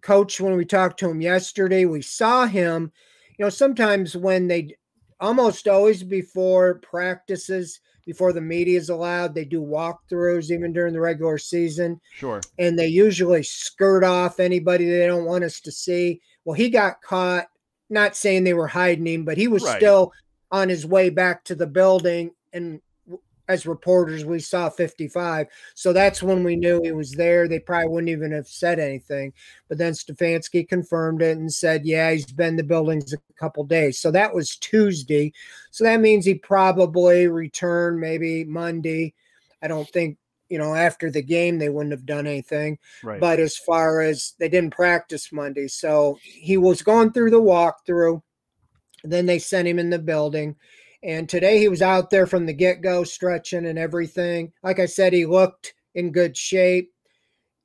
coach, 0.00 0.40
when 0.40 0.56
we 0.56 0.64
talked 0.64 0.98
to 1.00 1.10
him 1.10 1.20
yesterday, 1.20 1.84
we 1.84 2.00
saw 2.00 2.46
him. 2.46 2.92
You 3.38 3.46
know, 3.46 3.50
sometimes 3.50 4.16
when 4.16 4.46
they 4.46 4.76
almost 5.22 5.68
always 5.68 6.02
before 6.02 6.80
practices, 6.80 7.80
before 8.04 8.32
the 8.32 8.40
media 8.40 8.76
is 8.76 8.90
allowed, 8.90 9.34
they 9.34 9.44
do 9.44 9.62
walkthroughs 9.62 10.50
even 10.50 10.72
during 10.72 10.92
the 10.92 11.00
regular 11.00 11.38
season. 11.38 12.00
Sure. 12.12 12.40
And 12.58 12.76
they 12.76 12.88
usually 12.88 13.44
skirt 13.44 14.02
off 14.02 14.40
anybody 14.40 14.84
they 14.84 15.06
don't 15.06 15.24
want 15.24 15.44
us 15.44 15.60
to 15.60 15.72
see. 15.72 16.20
Well, 16.44 16.54
he 16.54 16.68
got 16.68 17.00
caught, 17.00 17.46
not 17.88 18.16
saying 18.16 18.42
they 18.42 18.52
were 18.52 18.66
hiding 18.66 19.06
him, 19.06 19.24
but 19.24 19.38
he 19.38 19.46
was 19.46 19.62
right. 19.62 19.76
still 19.76 20.12
on 20.50 20.68
his 20.68 20.84
way 20.84 21.08
back 21.08 21.44
to 21.44 21.54
the 21.54 21.68
building 21.68 22.32
and 22.52 22.80
as 23.48 23.66
reporters, 23.66 24.24
we 24.24 24.38
saw 24.38 24.70
55. 24.70 25.48
So 25.74 25.92
that's 25.92 26.22
when 26.22 26.44
we 26.44 26.56
knew 26.56 26.80
he 26.82 26.92
was 26.92 27.12
there. 27.12 27.48
They 27.48 27.58
probably 27.58 27.88
wouldn't 27.88 28.10
even 28.10 28.32
have 28.32 28.46
said 28.46 28.78
anything. 28.78 29.32
But 29.68 29.78
then 29.78 29.92
Stefanski 29.92 30.68
confirmed 30.68 31.22
it 31.22 31.36
and 31.36 31.52
said, 31.52 31.84
yeah, 31.84 32.12
he's 32.12 32.30
been 32.30 32.50
in 32.50 32.56
the 32.56 32.62
buildings 32.62 33.12
a 33.12 33.18
couple 33.38 33.64
days. 33.64 33.98
So 33.98 34.10
that 34.12 34.34
was 34.34 34.56
Tuesday. 34.56 35.32
So 35.70 35.84
that 35.84 36.00
means 36.00 36.24
he 36.24 36.34
probably 36.34 37.26
returned 37.26 38.00
maybe 38.00 38.44
Monday. 38.44 39.14
I 39.60 39.68
don't 39.68 39.88
think, 39.88 40.18
you 40.48 40.58
know, 40.58 40.74
after 40.74 41.10
the 41.10 41.22
game, 41.22 41.58
they 41.58 41.68
wouldn't 41.68 41.92
have 41.92 42.06
done 42.06 42.26
anything. 42.26 42.78
Right. 43.02 43.20
But 43.20 43.40
as 43.40 43.56
far 43.56 44.02
as 44.02 44.34
they 44.38 44.48
didn't 44.48 44.74
practice 44.74 45.32
Monday. 45.32 45.66
So 45.66 46.18
he 46.22 46.56
was 46.56 46.82
going 46.82 47.12
through 47.12 47.30
the 47.30 47.40
walkthrough. 47.40 48.22
Then 49.04 49.26
they 49.26 49.40
sent 49.40 49.66
him 49.66 49.80
in 49.80 49.90
the 49.90 49.98
building 49.98 50.54
and 51.02 51.28
today 51.28 51.58
he 51.58 51.68
was 51.68 51.82
out 51.82 52.10
there 52.10 52.26
from 52.26 52.46
the 52.46 52.52
get 52.52 52.80
go, 52.80 53.04
stretching 53.04 53.66
and 53.66 53.78
everything. 53.78 54.52
Like 54.62 54.78
I 54.78 54.86
said, 54.86 55.12
he 55.12 55.26
looked 55.26 55.74
in 55.94 56.12
good 56.12 56.36
shape. 56.36 56.92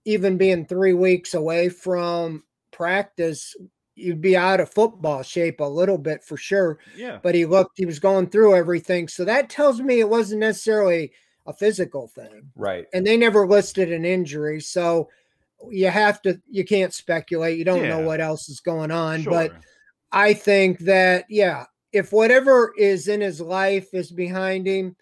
Even 0.06 0.38
being 0.38 0.66
three 0.66 0.94
weeks 0.94 1.34
away 1.34 1.68
from 1.70 2.44
practice, 2.72 3.56
you'd 3.96 4.22
be 4.22 4.38
out 4.38 4.60
of 4.60 4.72
football 4.72 5.22
shape 5.22 5.60
a 5.60 5.66
little 5.66 5.98
bit 5.98 6.24
for 6.24 6.38
sure. 6.38 6.80
Yeah. 6.96 7.20
But 7.22 7.36
he 7.36 7.46
looked, 7.46 7.78
he 7.78 7.86
was 7.86 8.00
going 8.00 8.30
through 8.30 8.56
everything. 8.56 9.08
So 9.10 9.26
that 9.26 9.50
tells 9.50 9.82
me 9.82 10.00
it 10.00 10.08
wasn't 10.08 10.40
necessarily 10.40 11.12
a 11.46 11.54
physical 11.54 12.08
thing. 12.08 12.52
Right. 12.56 12.86
And 12.94 13.06
they 13.06 13.18
never 13.18 13.46
listed 13.46 13.92
an 13.92 14.06
injury. 14.06 14.62
So 14.62 15.10
you 15.70 15.90
have 15.90 16.22
to, 16.22 16.40
you 16.50 16.64
can't 16.64 16.94
speculate. 16.94 17.58
You 17.58 17.66
don't 17.66 17.84
yeah. 17.84 17.90
know 17.90 18.00
what 18.00 18.22
else 18.22 18.48
is 18.48 18.60
going 18.60 18.92
on. 18.92 19.24
Sure. 19.24 19.32
But 19.32 19.54
I 20.12 20.34
think 20.34 20.80
that, 20.80 21.26
yeah, 21.30 21.66
if 21.92 22.12
whatever 22.12 22.74
is 22.78 23.08
in 23.08 23.22
his 23.22 23.42
life 23.42 23.94
is 23.94 24.12
behind 24.12 24.68
him, 24.68 24.96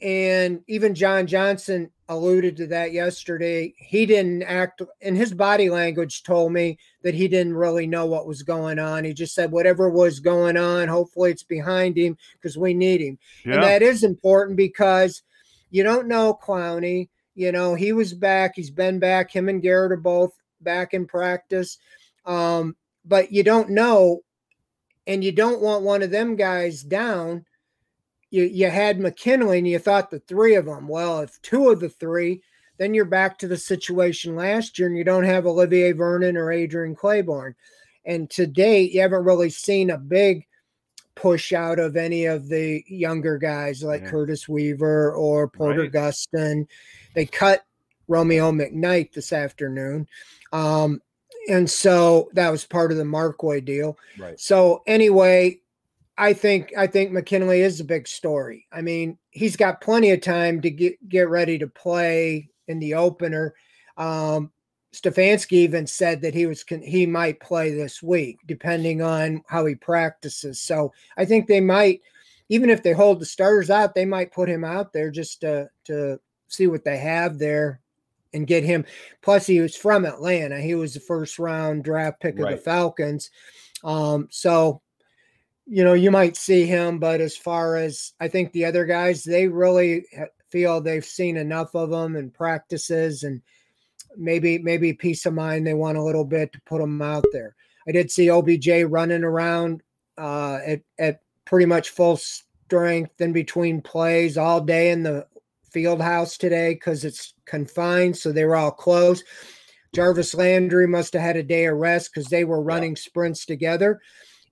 and 0.00 0.60
even 0.68 0.94
John 0.94 1.26
Johnson 1.26 1.90
alluded 2.08 2.56
to 2.56 2.66
that 2.68 2.92
yesterday. 2.92 3.74
He 3.76 4.06
didn't 4.06 4.42
act, 4.42 4.82
and 5.02 5.16
his 5.16 5.34
body 5.34 5.68
language 5.68 6.22
told 6.22 6.52
me 6.52 6.78
that 7.02 7.14
he 7.14 7.28
didn't 7.28 7.54
really 7.54 7.86
know 7.86 8.06
what 8.06 8.26
was 8.26 8.42
going 8.42 8.78
on. 8.78 9.04
He 9.04 9.12
just 9.12 9.34
said, 9.34 9.50
whatever 9.50 9.90
was 9.90 10.20
going 10.20 10.56
on, 10.56 10.88
hopefully 10.88 11.30
it's 11.30 11.42
behind 11.42 11.96
him 11.98 12.16
because 12.34 12.56
we 12.56 12.74
need 12.74 13.00
him. 13.00 13.18
Yeah. 13.44 13.54
And 13.54 13.62
that 13.62 13.82
is 13.82 14.04
important 14.04 14.56
because 14.56 15.22
you 15.70 15.82
don't 15.82 16.08
know 16.08 16.38
Clowney. 16.42 17.08
You 17.34 17.52
know, 17.52 17.74
he 17.74 17.92
was 17.92 18.14
back, 18.14 18.52
he's 18.56 18.70
been 18.70 18.98
back. 18.98 19.30
Him 19.30 19.48
and 19.48 19.62
Garrett 19.62 19.92
are 19.92 19.96
both 19.96 20.32
back 20.60 20.94
in 20.94 21.06
practice. 21.06 21.78
Um, 22.24 22.74
but 23.04 23.30
you 23.30 23.42
don't 23.42 23.70
know, 23.70 24.20
and 25.08 25.24
you 25.24 25.32
don't 25.32 25.60
want 25.60 25.82
one 25.82 26.02
of 26.02 26.12
them 26.12 26.36
guys 26.36 26.82
down 26.84 27.44
you 28.30 28.44
you 28.44 28.68
had 28.68 29.00
McKinley 29.00 29.58
and 29.58 29.68
you 29.68 29.78
thought 29.78 30.10
the 30.10 30.20
three 30.20 30.54
of 30.54 30.66
them. 30.66 30.88
Well, 30.88 31.20
if 31.20 31.40
two 31.42 31.70
of 31.70 31.80
the 31.80 31.88
three, 31.88 32.42
then 32.78 32.94
you're 32.94 33.04
back 33.04 33.38
to 33.38 33.48
the 33.48 33.56
situation 33.56 34.36
last 34.36 34.78
year 34.78 34.88
and 34.88 34.96
you 34.96 35.04
don't 35.04 35.24
have 35.24 35.46
Olivier 35.46 35.92
Vernon 35.92 36.36
or 36.36 36.52
Adrian 36.52 36.94
Clayborn. 36.94 37.54
And 38.04 38.30
to 38.30 38.46
date, 38.46 38.92
you 38.92 39.00
haven't 39.00 39.24
really 39.24 39.50
seen 39.50 39.90
a 39.90 39.98
big 39.98 40.46
push 41.14 41.52
out 41.52 41.78
of 41.78 41.96
any 41.96 42.26
of 42.26 42.48
the 42.48 42.84
younger 42.86 43.38
guys 43.38 43.82
like 43.82 44.02
yeah. 44.02 44.10
Curtis 44.10 44.48
Weaver 44.48 45.12
or 45.12 45.48
Porter 45.48 45.82
right. 45.82 45.92
Gustin. 45.92 46.66
They 47.14 47.26
cut 47.26 47.64
Romeo 48.06 48.52
McKnight 48.52 49.12
this 49.12 49.32
afternoon. 49.32 50.06
Um, 50.52 51.02
and 51.48 51.68
so 51.68 52.28
that 52.34 52.50
was 52.50 52.64
part 52.64 52.92
of 52.92 52.98
the 52.98 53.04
Markway 53.04 53.64
deal. 53.64 53.98
Right. 54.18 54.38
So 54.38 54.82
anyway, 54.86 55.60
I 56.16 56.32
think 56.32 56.72
I 56.76 56.86
think 56.86 57.10
McKinley 57.10 57.62
is 57.62 57.80
a 57.80 57.84
big 57.84 58.06
story. 58.06 58.66
I 58.72 58.82
mean, 58.82 59.18
he's 59.30 59.56
got 59.56 59.80
plenty 59.80 60.10
of 60.10 60.20
time 60.20 60.60
to 60.60 60.70
get 60.70 61.08
get 61.08 61.28
ready 61.28 61.58
to 61.58 61.66
play 61.66 62.50
in 62.66 62.78
the 62.78 62.94
opener. 62.94 63.54
Um, 63.96 64.52
Stefanski 64.94 65.52
even 65.52 65.86
said 65.86 66.20
that 66.22 66.34
he 66.34 66.46
was 66.46 66.64
he 66.82 67.06
might 67.06 67.40
play 67.40 67.72
this 67.72 68.02
week, 68.02 68.38
depending 68.46 69.00
on 69.00 69.42
how 69.46 69.64
he 69.64 69.74
practices. 69.74 70.60
So 70.60 70.92
I 71.16 71.24
think 71.24 71.46
they 71.46 71.60
might, 71.60 72.00
even 72.48 72.68
if 72.68 72.82
they 72.82 72.92
hold 72.92 73.20
the 73.20 73.26
starters 73.26 73.70
out, 73.70 73.94
they 73.94 74.04
might 74.04 74.32
put 74.32 74.48
him 74.48 74.64
out 74.64 74.92
there 74.92 75.10
just 75.10 75.40
to 75.42 75.70
to 75.84 76.18
see 76.48 76.66
what 76.66 76.84
they 76.84 76.98
have 76.98 77.38
there 77.38 77.80
and 78.32 78.46
get 78.46 78.64
him. 78.64 78.84
Plus, 79.22 79.46
he 79.46 79.60
was 79.60 79.76
from 79.76 80.04
Atlanta. 80.04 80.60
He 80.60 80.74
was 80.74 80.94
the 80.94 81.00
first 81.00 81.38
round 81.38 81.84
draft 81.84 82.20
pick 82.20 82.38
right. 82.38 82.52
of 82.52 82.58
the 82.58 82.64
Falcons. 82.64 83.30
Um, 83.84 84.28
so 84.30 84.82
you 85.70 85.84
know, 85.84 85.92
you 85.92 86.10
might 86.10 86.36
see 86.36 86.64
him, 86.64 86.98
but 86.98 87.20
as 87.20 87.36
far 87.36 87.76
as 87.76 88.14
I 88.20 88.28
think 88.28 88.52
the 88.52 88.64
other 88.64 88.86
guys, 88.86 89.22
they 89.22 89.48
really 89.48 90.06
feel 90.50 90.80
they've 90.80 91.04
seen 91.04 91.36
enough 91.36 91.74
of 91.74 91.90
them 91.90 92.16
in 92.16 92.30
practices 92.30 93.22
and 93.22 93.42
maybe 94.16 94.58
maybe 94.58 94.94
peace 94.94 95.26
of 95.26 95.34
mind 95.34 95.66
they 95.66 95.74
want 95.74 95.98
a 95.98 96.02
little 96.02 96.24
bit 96.24 96.52
to 96.52 96.60
put 96.62 96.80
them 96.80 97.02
out 97.02 97.24
there. 97.32 97.54
I 97.86 97.92
did 97.92 98.10
see 98.10 98.30
OBJ 98.30 98.84
running 98.88 99.24
around 99.24 99.82
uh, 100.16 100.58
at 100.66 100.80
at 100.98 101.20
pretty 101.44 101.66
much 101.66 101.90
full 101.90 102.16
strength 102.16 103.20
in 103.20 103.34
between 103.34 103.82
plays 103.82 104.38
all 104.38 104.62
day 104.62 104.90
in 104.90 105.02
the 105.02 105.26
field 105.70 106.00
house 106.00 106.36
today 106.36 106.74
because 106.74 107.04
it's 107.04 107.34
confined, 107.44 108.16
so 108.16 108.32
they 108.32 108.44
were 108.44 108.56
all 108.56 108.70
closed. 108.70 109.24
Jarvis 109.94 110.34
Landry 110.34 110.86
must 110.86 111.14
have 111.14 111.22
had 111.22 111.36
a 111.36 111.42
day 111.42 111.66
of 111.66 111.76
rest 111.76 112.10
because 112.12 112.28
they 112.28 112.44
were 112.44 112.62
running 112.62 112.96
sprints 112.96 113.46
together. 113.46 114.00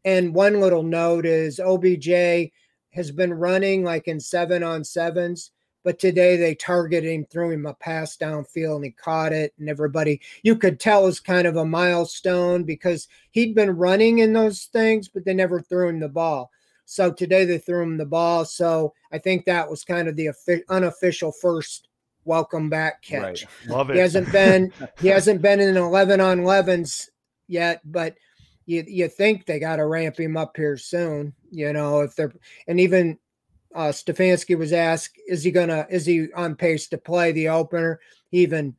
And 0.05 0.35
one 0.35 0.61
little 0.61 0.83
note 0.83 1.27
is 1.27 1.61
OBJ 1.61 2.51
has 2.91 3.11
been 3.11 3.35
running 3.35 3.85
like 3.85 4.09
in 4.09 4.19
seven 4.21 4.63
on 4.63 4.83
sevens, 4.83 5.51
but 5.85 5.99
today 5.99 6.37
they 6.37 6.55
targeted 6.55 7.11
him, 7.11 7.27
threw 7.27 7.51
him 7.51 7.67
a 7.67 7.75
pass 7.75 8.17
downfield, 8.17 8.77
and 8.77 8.85
he 8.87 8.91
caught 8.93 9.33
it. 9.33 9.53
And 9.59 9.69
everybody, 9.69 10.21
you 10.43 10.57
could 10.57 10.81
tell, 10.81 11.05
was 11.05 11.21
kind 11.21 11.47
of 11.47 11.57
a 11.57 11.65
milestone 11.65 12.65
because 12.65 13.09
he'd 13.33 13.55
been 13.55 13.71
running 13.71 14.21
in 14.21 14.33
those 14.33 14.65
things, 14.73 15.09
but 15.09 15.25
they 15.25 15.35
never 15.35 15.61
threw 15.61 15.89
him 15.89 16.01
the 16.01 16.09
ball. 16.09 16.51
So 16.87 17.13
today 17.13 17.45
they 17.45 17.59
threw 17.59 17.83
him 17.83 17.99
the 17.99 18.07
ball. 18.07 18.45
So 18.45 18.95
I 19.13 19.19
think 19.19 19.45
that 19.45 19.69
was 19.69 19.85
kind 19.85 20.09
of 20.09 20.17
the 20.17 20.31
unofficial 20.69 21.33
first 21.33 21.89
welcome 22.25 22.71
back 22.71 23.03
catch. 23.03 23.45
Right. 23.45 23.71
Love 23.77 23.91
it. 23.91 23.95
He 23.95 24.01
hasn't 24.01 24.31
been 24.33 24.73
he 25.01 25.09
hasn't 25.09 25.43
been 25.43 25.61
in 25.61 25.77
11 25.77 26.21
on 26.21 26.41
11s 26.41 27.09
yet, 27.49 27.81
but 27.85 28.17
you 28.67 28.85
you 28.87 29.09
think 29.09 29.47
they 29.47 29.59
got 29.59 29.77
to 29.77 29.87
ramp 29.87 30.19
him 30.19 30.37
up 30.37 30.57
here 30.57 30.77
soon. 30.77 31.35
You 31.51 31.73
know, 31.73 32.01
if 32.01 32.15
they're 32.17 32.33
and 32.67 32.81
even 32.81 33.19
uh, 33.75 33.89
Stefanski 33.89 34.57
was 34.57 34.73
asked, 34.73 35.19
is 35.27 35.45
he 35.45 35.51
gonna 35.51 35.87
is 35.91 36.07
he 36.07 36.33
on 36.35 36.57
pace 36.57 36.89
to 36.89 36.99
play 36.99 37.33
the 37.33 37.49
opener? 37.49 38.01
He 38.31 38.39
even 38.43 38.77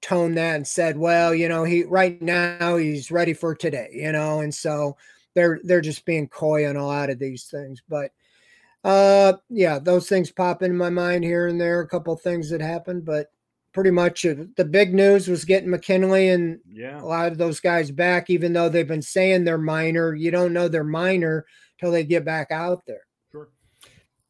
toned 0.00 0.36
that 0.38 0.56
and 0.56 0.66
said, 0.66 0.96
well, 0.96 1.34
you 1.34 1.48
know, 1.48 1.64
he 1.64 1.84
right 1.84 2.20
now 2.22 2.76
he's 2.76 3.10
ready 3.10 3.34
for 3.34 3.54
today. 3.54 3.90
You 3.92 4.12
know, 4.12 4.40
and 4.40 4.54
so 4.54 4.96
they're 5.34 5.60
they're 5.64 5.80
just 5.80 6.04
being 6.04 6.28
coy 6.28 6.68
on 6.68 6.76
a 6.76 6.86
lot 6.86 7.10
of 7.10 7.18
these 7.18 7.44
things, 7.44 7.82
but. 7.88 8.12
Uh, 8.84 9.32
yeah, 9.50 9.80
those 9.80 10.08
things 10.08 10.30
pop 10.30 10.62
in 10.62 10.74
my 10.74 10.88
mind 10.88 11.24
here 11.24 11.48
and 11.48 11.60
there. 11.60 11.80
A 11.80 11.88
couple 11.88 12.16
things 12.16 12.48
that 12.48 12.60
happened, 12.60 13.04
but 13.04 13.26
pretty 13.72 13.90
much 13.90 14.22
the 14.22 14.64
big 14.64 14.94
news 14.94 15.28
was 15.28 15.44
getting 15.44 15.70
McKinley 15.70 16.30
and 16.30 16.58
yeah. 16.68 17.00
a 17.00 17.04
lot 17.04 17.30
of 17.30 17.38
those 17.38 17.60
guys 17.60 17.90
back, 17.90 18.30
even 18.30 18.52
though 18.52 18.68
they've 18.68 18.88
been 18.88 19.02
saying 19.02 19.44
they're 19.44 19.58
minor. 19.58 20.14
You 20.14 20.30
don't 20.30 20.52
know 20.52 20.68
they're 20.68 20.84
minor 20.84 21.46
till 21.78 21.92
they 21.92 22.04
get 22.04 22.24
back 22.24 22.50
out 22.50 22.82
there. 22.86 23.02
Sure. 23.30 23.50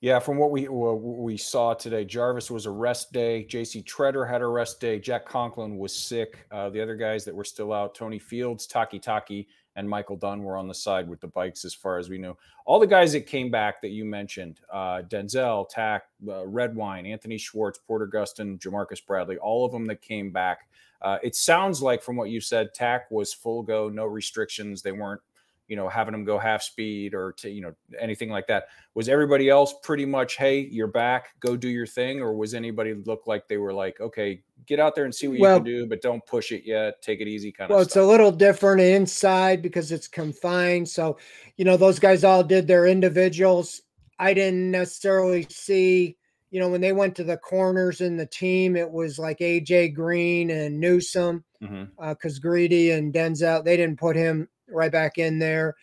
Yeah, 0.00 0.18
from 0.18 0.36
what 0.36 0.50
we 0.50 0.68
what 0.68 1.00
we 1.00 1.36
saw 1.36 1.74
today, 1.74 2.04
Jarvis 2.04 2.50
was 2.50 2.66
a 2.66 2.70
rest 2.70 3.12
day. 3.12 3.44
J.C. 3.44 3.82
Tretter 3.82 4.28
had 4.28 4.42
a 4.42 4.46
rest 4.46 4.80
day. 4.80 4.98
Jack 4.98 5.24
Conklin 5.24 5.78
was 5.78 5.94
sick. 5.94 6.46
Uh, 6.50 6.68
the 6.68 6.82
other 6.82 6.96
guys 6.96 7.24
that 7.24 7.34
were 7.34 7.44
still 7.44 7.72
out, 7.72 7.94
Tony 7.94 8.18
Fields, 8.18 8.66
Takitaki, 8.66 9.46
and 9.78 9.88
Michael 9.88 10.16
Dunn 10.16 10.42
were 10.42 10.56
on 10.56 10.66
the 10.66 10.74
side 10.74 11.08
with 11.08 11.20
the 11.20 11.28
bikes, 11.28 11.64
as 11.64 11.72
far 11.72 11.98
as 11.98 12.10
we 12.10 12.18
know. 12.18 12.36
All 12.66 12.80
the 12.80 12.86
guys 12.86 13.12
that 13.12 13.28
came 13.28 13.48
back 13.48 13.80
that 13.80 13.90
you 13.90 14.04
mentioned 14.04 14.58
uh, 14.72 15.02
Denzel, 15.08 15.68
Takk, 15.68 16.02
uh, 16.28 16.44
Redwine, 16.46 17.06
Anthony 17.06 17.38
Schwartz, 17.38 17.78
Porter 17.78 18.08
Gustin, 18.08 18.58
Jamarcus 18.58 19.06
Bradley, 19.06 19.38
all 19.38 19.64
of 19.64 19.70
them 19.70 19.86
that 19.86 20.02
came 20.02 20.32
back. 20.32 20.68
Uh, 21.00 21.18
it 21.22 21.36
sounds 21.36 21.80
like, 21.80 22.02
from 22.02 22.16
what 22.16 22.28
you 22.28 22.40
said, 22.40 22.74
Takk 22.74 23.08
was 23.12 23.32
full 23.32 23.62
go, 23.62 23.88
no 23.88 24.04
restrictions. 24.04 24.82
They 24.82 24.90
weren't 24.90 25.20
you 25.68 25.76
know, 25.76 25.88
having 25.88 26.12
them 26.12 26.24
go 26.24 26.38
half 26.38 26.62
speed 26.62 27.14
or 27.14 27.32
to, 27.32 27.50
you 27.50 27.60
know, 27.60 27.74
anything 28.00 28.30
like 28.30 28.46
that. 28.46 28.68
Was 28.94 29.08
everybody 29.08 29.50
else 29.50 29.74
pretty 29.82 30.06
much, 30.06 30.36
hey, 30.36 30.60
you're 30.60 30.86
back, 30.86 31.34
go 31.40 31.56
do 31.56 31.68
your 31.68 31.86
thing? 31.86 32.20
Or 32.20 32.34
was 32.34 32.54
anybody 32.54 32.94
look 32.94 33.26
like 33.26 33.46
they 33.48 33.58
were 33.58 33.74
like, 33.74 34.00
okay, 34.00 34.42
get 34.66 34.80
out 34.80 34.94
there 34.94 35.04
and 35.04 35.14
see 35.14 35.28
what 35.28 35.38
well, 35.38 35.56
you 35.58 35.62
can 35.62 35.64
do, 35.64 35.86
but 35.86 36.00
don't 36.00 36.24
push 36.24 36.52
it 36.52 36.62
yet, 36.64 37.00
take 37.02 37.20
it 37.20 37.28
easy 37.28 37.52
kind 37.52 37.68
well, 37.68 37.80
of 37.80 37.80
Well, 37.80 37.86
it's 37.86 37.96
a 37.96 38.02
little 38.02 38.32
different 38.32 38.80
inside 38.80 39.60
because 39.60 39.92
it's 39.92 40.08
confined. 40.08 40.88
So, 40.88 41.18
you 41.58 41.66
know, 41.66 41.76
those 41.76 41.98
guys 41.98 42.24
all 42.24 42.42
did 42.42 42.66
their 42.66 42.86
individuals. 42.86 43.82
I 44.18 44.32
didn't 44.32 44.70
necessarily 44.70 45.46
see, 45.50 46.16
you 46.50 46.60
know, 46.60 46.70
when 46.70 46.80
they 46.80 46.92
went 46.92 47.14
to 47.16 47.24
the 47.24 47.36
corners 47.36 48.00
in 48.00 48.16
the 48.16 48.26
team, 48.26 48.74
it 48.74 48.90
was 48.90 49.18
like 49.18 49.40
AJ 49.40 49.94
Green 49.94 50.48
and 50.50 50.80
Newsome 50.80 51.44
because 51.60 51.74
mm-hmm. 51.74 52.02
uh, 52.02 52.14
Greedy 52.40 52.92
and 52.92 53.12
Denzel, 53.12 53.62
they 53.62 53.76
didn't 53.76 53.98
put 53.98 54.16
him 54.16 54.48
right 54.70 54.92
back 54.92 55.18
in 55.18 55.38
there. 55.38 55.74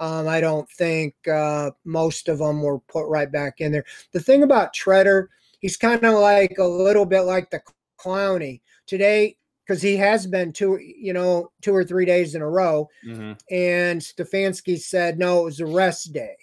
Um, 0.00 0.26
I 0.26 0.40
don't 0.40 0.68
think 0.70 1.14
uh, 1.28 1.70
most 1.84 2.28
of 2.28 2.38
them 2.38 2.62
were 2.62 2.80
put 2.80 3.06
right 3.06 3.30
back 3.30 3.60
in 3.60 3.70
there. 3.70 3.84
The 4.12 4.20
thing 4.20 4.42
about 4.42 4.74
Tretter, 4.74 5.28
he's 5.60 5.76
kind 5.76 6.02
of 6.04 6.14
like 6.14 6.56
a 6.58 6.66
little 6.66 7.06
bit 7.06 7.20
like 7.20 7.50
the 7.50 7.60
Clowney 7.98 8.60
today 8.86 9.36
because 9.64 9.80
he 9.80 9.96
has 9.96 10.26
been 10.26 10.52
two, 10.52 10.78
you 10.78 11.12
know, 11.12 11.52
two 11.60 11.74
or 11.74 11.84
three 11.84 12.04
days 12.04 12.34
in 12.34 12.42
a 12.42 12.48
row. 12.48 12.88
Mm-hmm. 13.06 13.32
And 13.54 14.00
Stefanski 14.00 14.80
said 14.80 15.18
no, 15.18 15.42
it 15.42 15.44
was 15.44 15.60
a 15.60 15.66
rest 15.66 16.12
day, 16.12 16.36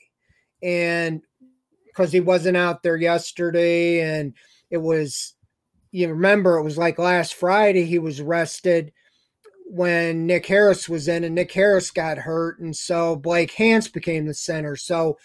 and 0.63 1.21
because 1.87 2.13
he 2.13 2.21
wasn't 2.21 2.55
out 2.55 2.81
there 2.81 2.95
yesterday, 2.95 3.99
and 4.01 4.33
it 4.69 4.77
was, 4.77 5.33
you 5.91 6.07
remember, 6.07 6.57
it 6.57 6.63
was 6.63 6.77
like 6.77 6.97
last 6.97 7.33
Friday 7.33 7.83
he 7.83 7.99
was 7.99 8.21
rested 8.21 8.93
when 9.69 10.25
Nick 10.25 10.47
Harris 10.47 10.89
was 10.89 11.07
in 11.07 11.23
and 11.23 11.35
Nick 11.35 11.51
Harris 11.51 11.91
got 11.91 12.17
hurt. 12.17 12.59
And 12.59 12.75
so 12.75 13.15
Blake 13.15 13.51
Hance 13.51 13.87
became 13.87 14.25
the 14.25 14.33
center. 14.33 14.75
So 14.75 15.17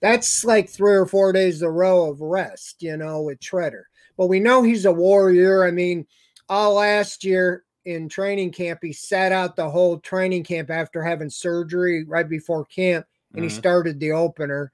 that's 0.00 0.42
like 0.42 0.70
three 0.70 0.94
or 0.94 1.04
four 1.04 1.32
days 1.32 1.60
a 1.60 1.70
row 1.70 2.10
of 2.10 2.22
rest, 2.22 2.82
you 2.82 2.96
know, 2.96 3.20
with 3.22 3.40
Tretter. 3.40 3.82
But 4.16 4.28
we 4.28 4.40
know 4.40 4.62
he's 4.62 4.86
a 4.86 4.92
warrior. 4.92 5.64
I 5.64 5.70
mean, 5.70 6.06
all 6.48 6.74
last 6.74 7.24
year 7.24 7.64
in 7.84 8.08
training 8.08 8.52
camp, 8.52 8.80
he 8.82 8.94
sat 8.94 9.32
out 9.32 9.54
the 9.54 9.68
whole 9.68 9.98
training 9.98 10.44
camp 10.44 10.70
after 10.70 11.02
having 11.02 11.28
surgery 11.28 12.04
right 12.04 12.28
before 12.28 12.64
camp 12.64 13.04
and 13.32 13.42
mm-hmm. 13.42 13.50
he 13.50 13.54
started 13.54 14.00
the 14.00 14.12
opener. 14.12 14.72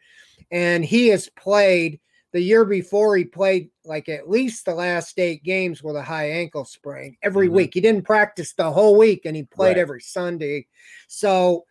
And 0.52 0.84
he 0.84 1.08
has 1.08 1.28
played 1.30 1.98
the 2.36 2.42
year 2.42 2.66
before 2.66 3.16
he 3.16 3.24
played 3.24 3.70
like 3.82 4.10
at 4.10 4.28
least 4.28 4.66
the 4.66 4.74
last 4.74 5.18
eight 5.18 5.42
games 5.42 5.82
with 5.82 5.96
a 5.96 6.02
high 6.02 6.32
ankle 6.32 6.66
sprain 6.66 7.16
every 7.22 7.46
mm-hmm. 7.46 7.56
week. 7.56 7.70
He 7.72 7.80
didn't 7.80 8.04
practice 8.04 8.52
the 8.52 8.70
whole 8.70 8.98
week 8.98 9.22
and 9.24 9.34
he 9.34 9.44
played 9.44 9.68
right. 9.68 9.78
every 9.78 10.02
Sunday. 10.02 10.66
So 11.08 11.64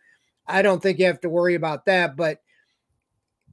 I 0.44 0.62
don't 0.62 0.82
think 0.82 0.98
you 0.98 1.06
have 1.06 1.20
to 1.20 1.28
worry 1.28 1.54
about 1.54 1.84
that. 1.84 2.16
But 2.16 2.40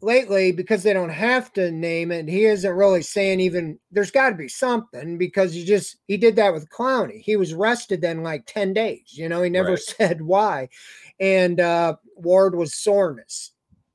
lately 0.01 0.53
because 0.53 0.81
they 0.81 0.91
don't 0.91 1.11
have 1.11 1.53
to 1.53 1.69
name 1.69 2.11
it, 2.11 2.27
he 2.27 2.45
isn't 2.45 2.73
really 2.73 3.03
saying 3.03 3.41
even 3.41 3.77
there's 3.91 4.09
got 4.09 4.31
to 4.31 4.35
be 4.35 4.47
something 4.47 5.19
because 5.19 5.53
he 5.53 5.63
just 5.63 5.97
he 6.07 6.17
did 6.17 6.35
that 6.37 6.51
with 6.51 6.71
Clowney. 6.71 7.21
He 7.21 7.35
was 7.35 7.53
rested 7.53 8.01
then 8.01 8.23
like 8.23 8.47
10 8.47 8.73
days. 8.73 9.11
You 9.11 9.29
know, 9.29 9.43
he 9.43 9.51
never 9.51 9.73
right. 9.73 9.79
said 9.99 10.19
why. 10.19 10.69
And 11.19 11.59
uh 11.59 11.97
Ward 12.15 12.55
was 12.55 12.73
soreness 12.73 13.51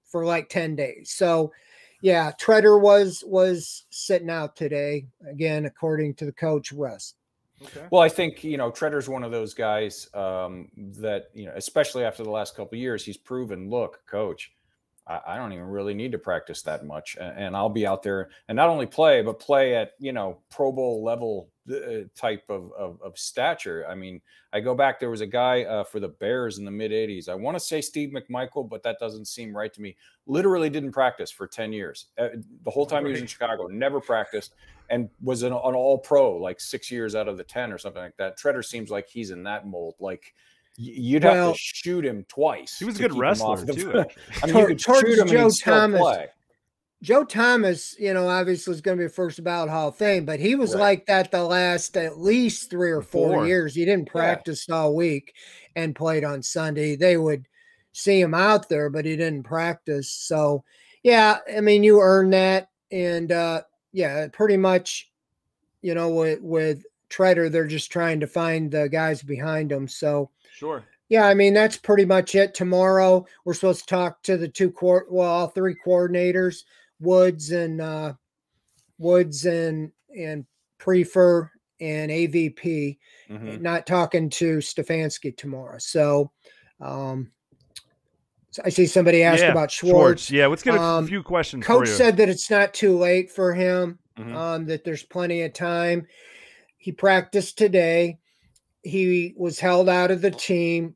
for 0.07 0.25
like 0.25 0.51
10 0.51 0.77
days. 0.77 1.11
So 1.11 1.51
yeah, 2.01 2.33
Tretter 2.41 2.81
was 2.81 3.25
was 3.27 3.85
sitting 3.91 4.31
out 4.31 4.57
today 4.57 5.07
again, 5.29 5.65
according 5.65 6.15
to 6.15 6.25
the 6.25 6.33
coach 6.33 6.73
rest. 6.73 7.17
Okay. 7.63 7.87
Well, 7.91 8.03
I 8.03 8.09
think 8.09 8.45
you 8.45 8.57
know 8.57 8.71
Tretter's 8.71 9.09
one 9.09 9.25
of 9.25 9.33
those 9.33 9.55
guys 9.55 10.09
um, 10.15 10.69
that 11.01 11.31
you 11.35 11.47
know, 11.47 11.53
especially 11.57 12.05
after 12.05 12.23
the 12.23 12.31
last 12.31 12.55
couple 12.55 12.79
years, 12.79 13.05
he's 13.05 13.17
proven. 13.17 13.69
Look, 13.69 14.01
coach, 14.07 14.53
I, 15.09 15.21
I, 15.27 15.37
don't 15.37 15.53
even 15.53 15.65
really 15.65 15.95
need 15.95 16.13
to 16.13 16.19
practice 16.19 16.63
that 16.63 16.85
much, 16.85 17.17
and, 17.19 17.57
I'll 17.57 17.69
be 17.69 17.87
out 17.87 18.03
there 18.03 18.31
and 18.49 18.57
not 18.57 18.69
only 18.69 18.87
play, 18.87 19.23
but 19.23 19.41
play 19.41 19.75
at 19.75 19.93
you 19.99 20.13
know 20.13 20.39
Pro 20.51 20.71
Bowl 20.71 21.03
level 21.03 21.49
uh, 21.71 22.05
type 22.15 22.45
of, 22.49 22.73
of, 22.79 23.01
of 23.03 23.19
stature. 23.19 23.87
I 23.89 23.95
mean, 23.95 24.21
I 24.53 24.61
go 24.61 24.75
back. 24.75 25.01
There 25.01 25.11
was 25.11 25.21
a 25.21 25.27
guy 25.27 25.65
uh, 25.65 25.85
for 25.85 26.01
the 26.01 26.09
Bears 26.09 26.59
in 26.59 26.65
the 26.65 26.71
mid 26.71 26.91
'80s. 26.91 27.29
I 27.29 27.35
want 27.35 27.57
to 27.57 27.61
say 27.61 27.81
Steve 27.81 28.11
McMichael, 28.11 28.69
but 28.69 28.83
that 28.83 28.99
doesn't 28.99 29.27
seem 29.27 29.57
right 29.57 29.73
to 29.73 29.81
me. 29.81 29.97
Literally 30.27 30.71
didn't 30.71 30.93
practice 30.93 31.31
for 31.31 31.47
10 31.47 31.73
years. 31.73 32.07
Uh, 32.19 32.29
the 32.65 32.71
whole 32.71 32.87
time 32.87 33.05
he 33.05 33.13
was 33.13 33.21
in 33.21 33.27
Chicago, 33.27 33.67
never 33.67 34.01
practiced, 34.01 34.55
and 34.91 35.09
was 35.23 35.43
an, 35.43 35.53
an 35.53 35.55
All 35.55 35.99
Pro 35.99 36.37
like 36.37 36.61
six 36.61 36.91
years 36.91 37.15
out 37.15 37.29
of 37.29 37.37
the 37.37 37.45
10 37.45 37.73
or 37.73 37.79
something 37.79 38.03
like 38.03 38.17
that. 38.19 38.39
Tretter 38.39 38.65
seems 38.65 38.91
like 38.91 39.09
he's 39.09 39.31
in 39.31 39.43
that 39.45 39.67
mold. 39.67 39.95
Like 40.01 40.35
you'd 40.79 41.25
well, 41.25 41.49
have 41.49 41.55
to 41.55 41.61
shoot 41.61 42.05
him 42.05 42.25
twice. 42.29 42.79
He 42.79 42.85
was 42.85 42.97
a 42.97 43.03
good 43.03 43.17
wrestler 43.17 43.67
too. 43.67 44.05
I 44.43 44.47
mean, 44.47 44.57
you 44.57 44.67
could 44.69 44.81
shoot 44.81 45.19
him 45.19 45.27
Joe 45.27 45.45
and 45.47 45.61
Thomas, 45.61 46.01
play. 46.01 46.27
Joe 47.03 47.25
Thomas, 47.25 47.97
you 47.99 48.15
know, 48.15 48.29
obviously 48.29 48.75
is 48.75 48.81
going 48.81 48.99
to 48.99 49.05
be 49.05 49.09
first 49.09 49.43
ballot 49.43 49.71
Hall 49.71 49.89
of 49.89 49.97
Fame, 49.97 50.25
but 50.25 50.41
he 50.41 50.55
was 50.55 50.75
right. 50.75 50.81
like 50.81 51.07
that 51.07 51.31
the 51.31 51.43
last 51.43 51.97
at 51.97 52.19
least 52.19 52.71
three 52.71 52.91
or 52.91 53.03
four, 53.03 53.35
four. 53.35 53.47
years. 53.47 53.75
He 53.75 53.85
didn't 53.85 54.09
practice 54.09 54.67
yeah. 54.69 54.77
all 54.77 54.95
week 54.95 55.35
and 55.77 55.95
played 55.95 56.25
on 56.25 56.43
Sunday. 56.43 56.97
They 56.97 57.17
would 57.17 57.47
see 57.93 58.21
him 58.21 58.35
out 58.35 58.69
there, 58.69 58.91
but 58.91 59.05
he 59.05 59.17
didn't 59.17 59.45
practice. 59.45 60.11
So, 60.11 60.65
yeah, 61.03 61.39
I 61.57 61.61
mean, 61.61 61.83
you 61.83 62.01
earn 62.01 62.31
that, 62.31 62.69
and 62.91 63.31
uh, 63.31 63.63
yeah, 63.93 64.29
pretty 64.33 64.57
much, 64.57 65.11
you 65.83 65.95
know, 65.95 66.09
with 66.09 66.41
with 66.41 66.85
Tretter, 67.11 67.51
they're 67.51 67.67
just 67.67 67.91
trying 67.93 68.21
to 68.21 68.27
find 68.27 68.71
the 68.71 68.89
guys 68.89 69.23
behind 69.23 69.71
him. 69.71 69.89
So, 69.89 70.31
sure, 70.59 70.85
yeah, 71.09 71.27
I 71.27 71.35
mean 71.35 71.55
that's 71.55 71.77
pretty 71.77 72.05
much 72.05 72.35
it. 72.35 72.55
Tomorrow 72.55 73.27
we're 73.45 73.55
supposed 73.55 73.81
to 73.81 73.87
talk 73.87 74.23
to 74.25 74.37
the 74.37 74.49
two 74.49 74.71
court, 74.71 75.11
well, 75.11 75.29
all 75.29 75.49
three 75.49 75.77
coordinators. 75.87 76.65
Woods 77.01 77.53
and 77.53 77.81
uh, 77.81 78.15
Woods 78.99 79.47
and 79.47 79.93
and 80.17 80.45
Priefer 80.81 81.51
and 81.81 82.11
AVP. 82.11 82.99
Mm-hmm. 83.31 83.63
Not 83.63 83.87
talking 83.87 84.31
to 84.31 84.59
Stefanski 84.59 85.37
tomorrow. 85.37 85.79
So, 85.79 86.33
um, 86.81 87.31
I 88.65 88.71
see 88.71 88.87
somebody 88.87 89.23
asked 89.23 89.43
yeah, 89.43 89.53
about 89.53 89.71
Schwartz. 89.71 89.93
Schwartz. 89.93 90.31
Yeah, 90.31 90.47
let's 90.47 90.63
get 90.63 90.75
a 90.75 90.83
um, 90.83 91.07
few 91.07 91.23
questions. 91.23 91.65
Coach 91.65 91.89
said 91.89 92.17
that 92.17 92.29
it's 92.29 92.51
not 92.51 92.75
too 92.75 92.99
late 92.99 93.31
for 93.31 93.55
him. 93.55 93.99
Mm-hmm. 94.19 94.37
Um, 94.37 94.67
that 94.67 94.85
there's 94.85 95.05
plenty 95.05 95.43
of 95.43 95.53
time. 95.53 96.07
He 96.77 96.91
practiced 96.91 97.57
today. 97.57 98.19
He 98.89 99.35
was 99.37 99.61
held 99.61 99.89
out 99.89 100.11
of 100.11 100.23
the 100.23 100.31
team, 100.31 100.95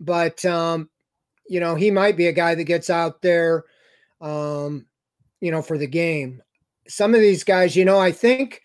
but 0.00 0.44
um, 0.44 0.88
you 1.48 1.60
know 1.60 1.74
he 1.74 1.90
might 1.90 2.16
be 2.16 2.26
a 2.26 2.32
guy 2.32 2.54
that 2.54 2.64
gets 2.64 2.90
out 2.90 3.22
there 3.22 3.64
um, 4.20 4.86
you 5.40 5.50
know, 5.50 5.62
for 5.62 5.78
the 5.78 5.86
game. 5.86 6.42
Some 6.88 7.14
of 7.14 7.20
these 7.20 7.44
guys, 7.44 7.76
you 7.76 7.84
know, 7.84 7.98
I 7.98 8.12
think 8.12 8.62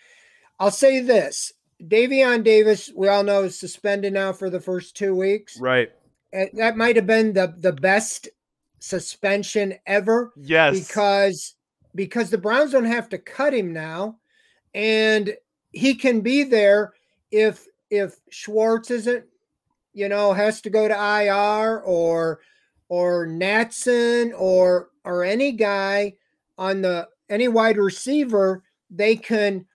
I'll 0.59 0.71
say 0.71 0.99
this 0.99 1.51
Davion 1.83 2.43
Davis, 2.43 2.91
we 2.95 3.07
all 3.07 3.23
know 3.23 3.43
is 3.43 3.59
suspended 3.59 4.13
now 4.13 4.33
for 4.33 4.49
the 4.49 4.59
first 4.59 4.95
two 4.95 5.15
weeks. 5.15 5.59
Right. 5.59 5.91
And 6.33 6.49
that 6.53 6.77
might 6.77 6.95
have 6.95 7.07
been 7.07 7.33
the, 7.33 7.55
the 7.57 7.73
best 7.73 8.29
suspension 8.79 9.75
ever. 9.85 10.31
Yes. 10.37 10.87
Because 10.87 11.55
because 11.93 12.29
the 12.29 12.37
Browns 12.37 12.71
don't 12.71 12.85
have 12.85 13.09
to 13.09 13.17
cut 13.17 13.53
him 13.53 13.73
now. 13.73 14.17
And 14.73 15.35
he 15.71 15.95
can 15.95 16.21
be 16.21 16.43
there 16.43 16.93
if 17.31 17.65
if 17.91 18.15
Schwartz 18.29 18.89
isn't, 18.89 19.25
you 19.93 20.09
know, 20.09 20.33
has 20.33 20.61
to 20.61 20.71
go 20.71 20.87
to 20.87 20.93
IR 20.93 21.81
or 21.81 22.39
or 22.87 23.27
Natson 23.27 24.31
or 24.35 24.89
or 25.03 25.23
any 25.23 25.51
guy 25.51 26.15
on 26.57 26.81
the 26.81 27.07
any 27.29 27.47
wide 27.49 27.77
receiver, 27.77 28.63
they 28.89 29.15
can 29.15 29.65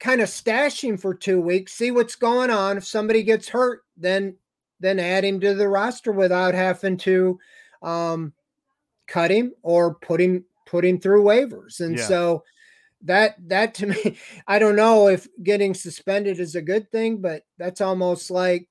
kind 0.00 0.20
of 0.20 0.28
stash 0.28 0.82
him 0.82 0.96
for 0.96 1.14
two 1.14 1.40
weeks, 1.40 1.72
see 1.72 1.90
what's 1.90 2.16
going 2.16 2.50
on. 2.50 2.76
If 2.76 2.86
somebody 2.86 3.22
gets 3.22 3.48
hurt, 3.48 3.82
then 3.96 4.36
then 4.80 4.98
add 4.98 5.24
him 5.24 5.40
to 5.40 5.54
the 5.54 5.68
roster 5.68 6.12
without 6.12 6.54
having 6.54 6.96
to 6.98 7.38
um, 7.82 8.32
cut 9.06 9.30
him 9.30 9.52
or 9.62 9.94
put 9.94 10.20
him 10.20 10.44
put 10.66 10.84
him 10.84 10.98
through 10.98 11.22
waivers. 11.22 11.80
And 11.80 11.96
yeah. 11.98 12.04
so 12.04 12.44
that 13.02 13.36
that 13.48 13.74
to 13.74 13.86
me, 13.88 14.18
I 14.46 14.58
don't 14.58 14.76
know 14.76 15.08
if 15.08 15.28
getting 15.42 15.74
suspended 15.74 16.40
is 16.40 16.54
a 16.54 16.62
good 16.62 16.90
thing, 16.90 17.20
but 17.20 17.42
that's 17.58 17.80
almost 17.80 18.30
like 18.30 18.68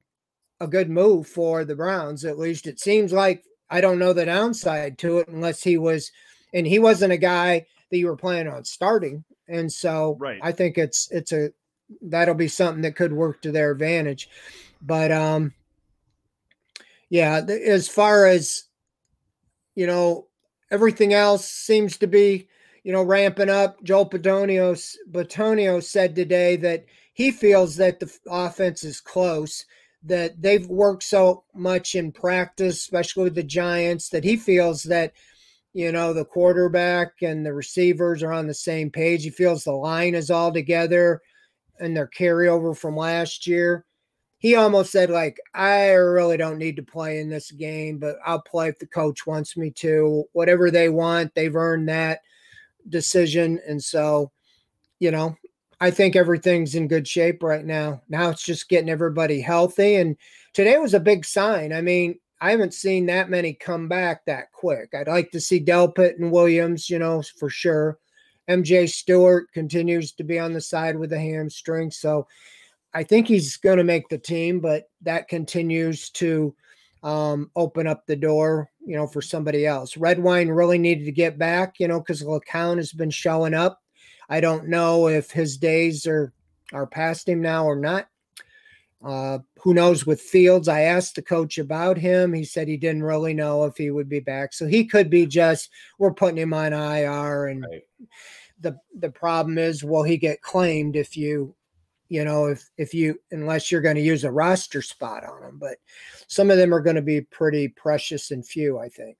a 0.60 0.68
good 0.68 0.90
move 0.90 1.28
for 1.28 1.66
the 1.66 1.76
Browns. 1.76 2.26
At 2.26 2.40
least 2.40 2.68
it 2.68 2.80
seems 2.80 3.14
like 3.14 3.44
I 3.70 3.82
don't 3.82 4.00
know 4.00 4.14
the 4.14 4.26
downside 4.26 4.98
to 5.00 5.20
it 5.20 5.28
unless 5.28 5.64
he 5.64 5.78
was 5.78 6.12
and 6.54 6.66
he 6.66 6.80
wasn't 6.80 7.14
a 7.14 7.18
guy 7.18 7.66
that 7.90 7.98
you 7.98 8.08
were 8.08 8.18
planning 8.18 8.52
on 8.52 8.64
starting. 8.64 9.24
And 9.48 9.72
so 9.72 10.18
right. 10.20 10.40
I 10.42 10.52
think 10.52 10.78
it's 10.78 11.10
it's 11.12 11.32
a 11.32 11.52
that'll 12.02 12.36
be 12.36 12.48
something 12.48 12.82
that 12.82 12.96
could 12.96 13.14
work 13.14 13.42
to 13.42 13.52
their 13.52 13.72
advantage. 13.72 14.30
But 14.82 15.12
um 15.12 15.54
yeah, 17.10 17.42
as 17.48 17.88
far 17.88 18.26
as 18.26 18.64
you 19.76 19.86
know, 19.86 20.28
everything 20.72 21.14
else 21.14 21.48
seems 21.48 21.98
to 21.98 22.08
be, 22.08 22.50
you 22.88 22.94
know, 22.94 23.04
ramping 23.04 23.50
up. 23.50 23.84
Joel 23.84 24.10
Bitonio, 24.10 24.96
Bitonio 25.12 25.84
said 25.84 26.16
today 26.16 26.56
that 26.56 26.86
he 27.12 27.32
feels 27.32 27.76
that 27.76 28.00
the 28.00 28.10
offense 28.30 28.86
is 28.86 29.02
close, 29.02 29.66
that 30.04 30.42
they've 30.42 30.66
worked 30.68 31.04
so 31.04 31.44
much 31.54 31.96
in 31.96 32.14
practice, 32.14 32.78
especially 32.78 33.26
with 33.26 33.36
the 33.36 33.44
Giants, 33.44 34.08
that 34.08 34.24
he 34.24 34.38
feels 34.38 34.84
that 34.84 35.12
you 35.74 35.92
know, 35.92 36.14
the 36.14 36.24
quarterback 36.24 37.12
and 37.22 37.46
the 37.46 37.54
receivers 37.54 38.24
are 38.24 38.32
on 38.32 38.48
the 38.48 38.54
same 38.54 38.90
page. 38.90 39.22
He 39.22 39.32
feels 39.32 39.66
the 39.66 39.74
line 39.74 40.16
is 40.16 40.32
all 40.32 40.54
together 40.54 41.22
and 41.82 41.96
their 41.96 42.08
carryover 42.08 42.76
from 42.76 42.96
last 42.96 43.48
year. 43.48 43.86
He 44.38 44.56
almost 44.56 44.94
said, 44.94 45.10
like, 45.10 45.42
I 45.54 45.90
really 45.90 46.38
don't 46.38 46.58
need 46.58 46.78
to 46.78 46.84
play 46.84 47.20
in 47.20 47.30
this 47.30 47.52
game, 47.52 48.00
but 48.00 48.16
I'll 48.26 48.42
play 48.42 48.70
if 48.70 48.80
the 48.80 48.88
coach 48.88 49.28
wants 49.28 49.58
me 49.58 49.72
to. 49.72 50.24
Whatever 50.32 50.72
they 50.72 50.88
want, 50.88 51.36
they've 51.36 51.54
earned 51.54 51.90
that 51.90 52.22
decision. 52.90 53.60
And 53.68 53.84
so, 53.84 54.32
you 55.00 55.12
know, 55.12 55.36
I 55.80 55.92
think 55.92 56.16
everything's 56.16 56.76
in 56.76 56.88
good 56.88 57.08
shape 57.08 57.44
right 57.44 57.66
now. 57.66 58.02
Now 58.10 58.30
it's 58.30 58.44
just 58.44 58.70
getting 58.70 58.90
everybody 58.90 59.42
healthy. 59.42 59.96
And 59.96 60.16
today 60.54 60.78
was 60.78 60.94
a 60.94 61.00
big 61.00 61.24
sign. 61.24 61.72
I 61.72 61.82
mean, 61.82 62.20
I 62.42 62.52
haven't 62.52 62.74
seen 62.74 63.06
that 63.08 63.30
many 63.30 63.54
come 63.54 63.88
back 63.88 64.26
that 64.26 64.52
quick. 64.52 64.94
I'd 64.94 65.08
like 65.08 65.32
to 65.32 65.42
see 65.42 65.64
Delpit 65.64 66.18
and 66.20 66.32
Williams, 66.32 66.90
you 66.90 67.00
know, 67.00 67.24
for 67.40 67.50
sure. 67.50 67.98
MJ 68.50 68.90
Stewart 68.90 69.52
continues 69.52 70.14
to 70.14 70.24
be 70.24 70.40
on 70.40 70.54
the 70.54 70.62
side 70.62 70.98
with 70.98 71.10
the 71.10 71.20
hamstring. 71.20 71.92
So 71.92 72.28
I 72.94 73.04
think 73.04 73.28
he's 73.28 73.58
going 73.58 73.78
to 73.78 73.84
make 73.84 74.08
the 74.10 74.18
team, 74.18 74.60
but 74.60 74.90
that 75.02 75.28
continues 75.28 76.10
to 76.12 76.56
um, 77.04 77.52
open 77.56 77.88
up 77.88 78.06
the 78.06 78.16
door, 78.16 78.70
you 78.88 78.96
know, 78.96 79.06
for 79.06 79.22
somebody 79.22 79.66
else. 79.66 79.98
Redwine 79.98 80.48
really 80.48 80.78
needed 80.78 81.06
to 81.06 81.12
get 81.12 81.38
back, 81.38 81.76
you 81.78 81.90
know, 81.90 82.00
because 82.00 82.24
LeCounte 82.24 82.78
has 82.78 82.94
been 82.94 83.10
showing 83.10 83.54
up. 83.54 83.82
I 84.30 84.40
don't 84.40 84.70
know 84.70 85.10
if 85.10 85.30
his 85.30 85.58
days 85.58 86.08
are 86.08 86.34
are 86.74 86.88
past 86.88 87.28
him 87.28 87.42
now 87.42 87.66
or 87.66 87.76
not. 87.76 88.08
Uh, 89.04 89.40
who 89.60 89.74
knows 89.74 90.06
with 90.06 90.22
Fields? 90.22 90.68
I 90.68 90.82
asked 90.82 91.16
the 91.16 91.22
coach 91.22 91.58
about 91.58 91.98
him. 91.98 92.34
He 92.34 92.44
said 92.46 92.68
he 92.68 92.78
didn't 92.78 93.04
really 93.04 93.34
know 93.34 93.66
if 93.66 93.78
he 93.78 93.92
would 93.92 94.10
be 94.10 94.20
back. 94.22 94.54
So 94.54 94.66
he 94.66 94.86
could 94.86 95.10
be 95.10 95.26
just 95.26 95.70
we're 96.00 96.14
putting 96.14 96.38
him 96.38 96.54
on 96.54 96.74
IR. 96.74 97.48
And 97.48 97.66
right. 97.70 97.84
the 98.60 98.78
the 98.98 99.12
problem 99.12 99.58
is, 99.58 99.84
will 99.84 100.04
he 100.04 100.18
get 100.18 100.42
claimed 100.42 100.96
if 100.96 101.18
you, 101.18 101.56
you 102.10 102.24
know, 102.24 102.46
if 102.46 102.70
if 102.78 102.94
you 102.94 103.20
unless 103.32 103.72
you're 103.72 103.82
going 103.82 103.96
to 103.96 104.02
use 104.02 104.24
a 104.24 104.32
roster 104.32 104.82
spot 104.82 105.24
on 105.26 105.42
them, 105.42 105.58
But 105.60 105.78
some 106.28 106.50
of 106.50 106.58
them 106.58 106.74
are 106.74 106.82
going 106.82 106.96
to 106.96 107.02
be 107.02 107.22
pretty 107.22 107.68
precious 107.70 108.32
and 108.32 108.46
few, 108.46 108.80
I 108.80 108.90
think. 108.90 109.18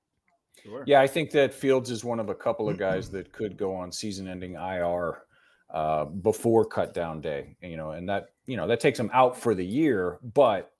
Sure. 0.62 0.84
Yeah, 0.86 1.00
I 1.00 1.06
think 1.06 1.30
that 1.32 1.54
Fields 1.54 1.90
is 1.90 2.04
one 2.04 2.20
of 2.20 2.28
a 2.28 2.34
couple 2.34 2.68
of 2.68 2.78
guys 2.78 3.10
that 3.12 3.32
could 3.32 3.56
go 3.56 3.74
on 3.74 3.92
season-ending 3.92 4.54
IR 4.54 5.22
uh, 5.70 6.06
before 6.06 6.64
cut 6.64 6.94
down 6.94 7.20
day. 7.20 7.56
You 7.62 7.76
know, 7.76 7.90
and 7.90 8.08
that 8.08 8.30
you 8.46 8.56
know 8.56 8.66
that 8.66 8.80
takes 8.80 8.98
him 8.98 9.10
out 9.12 9.36
for 9.36 9.54
the 9.54 9.66
year, 9.66 10.18
but 10.34 10.72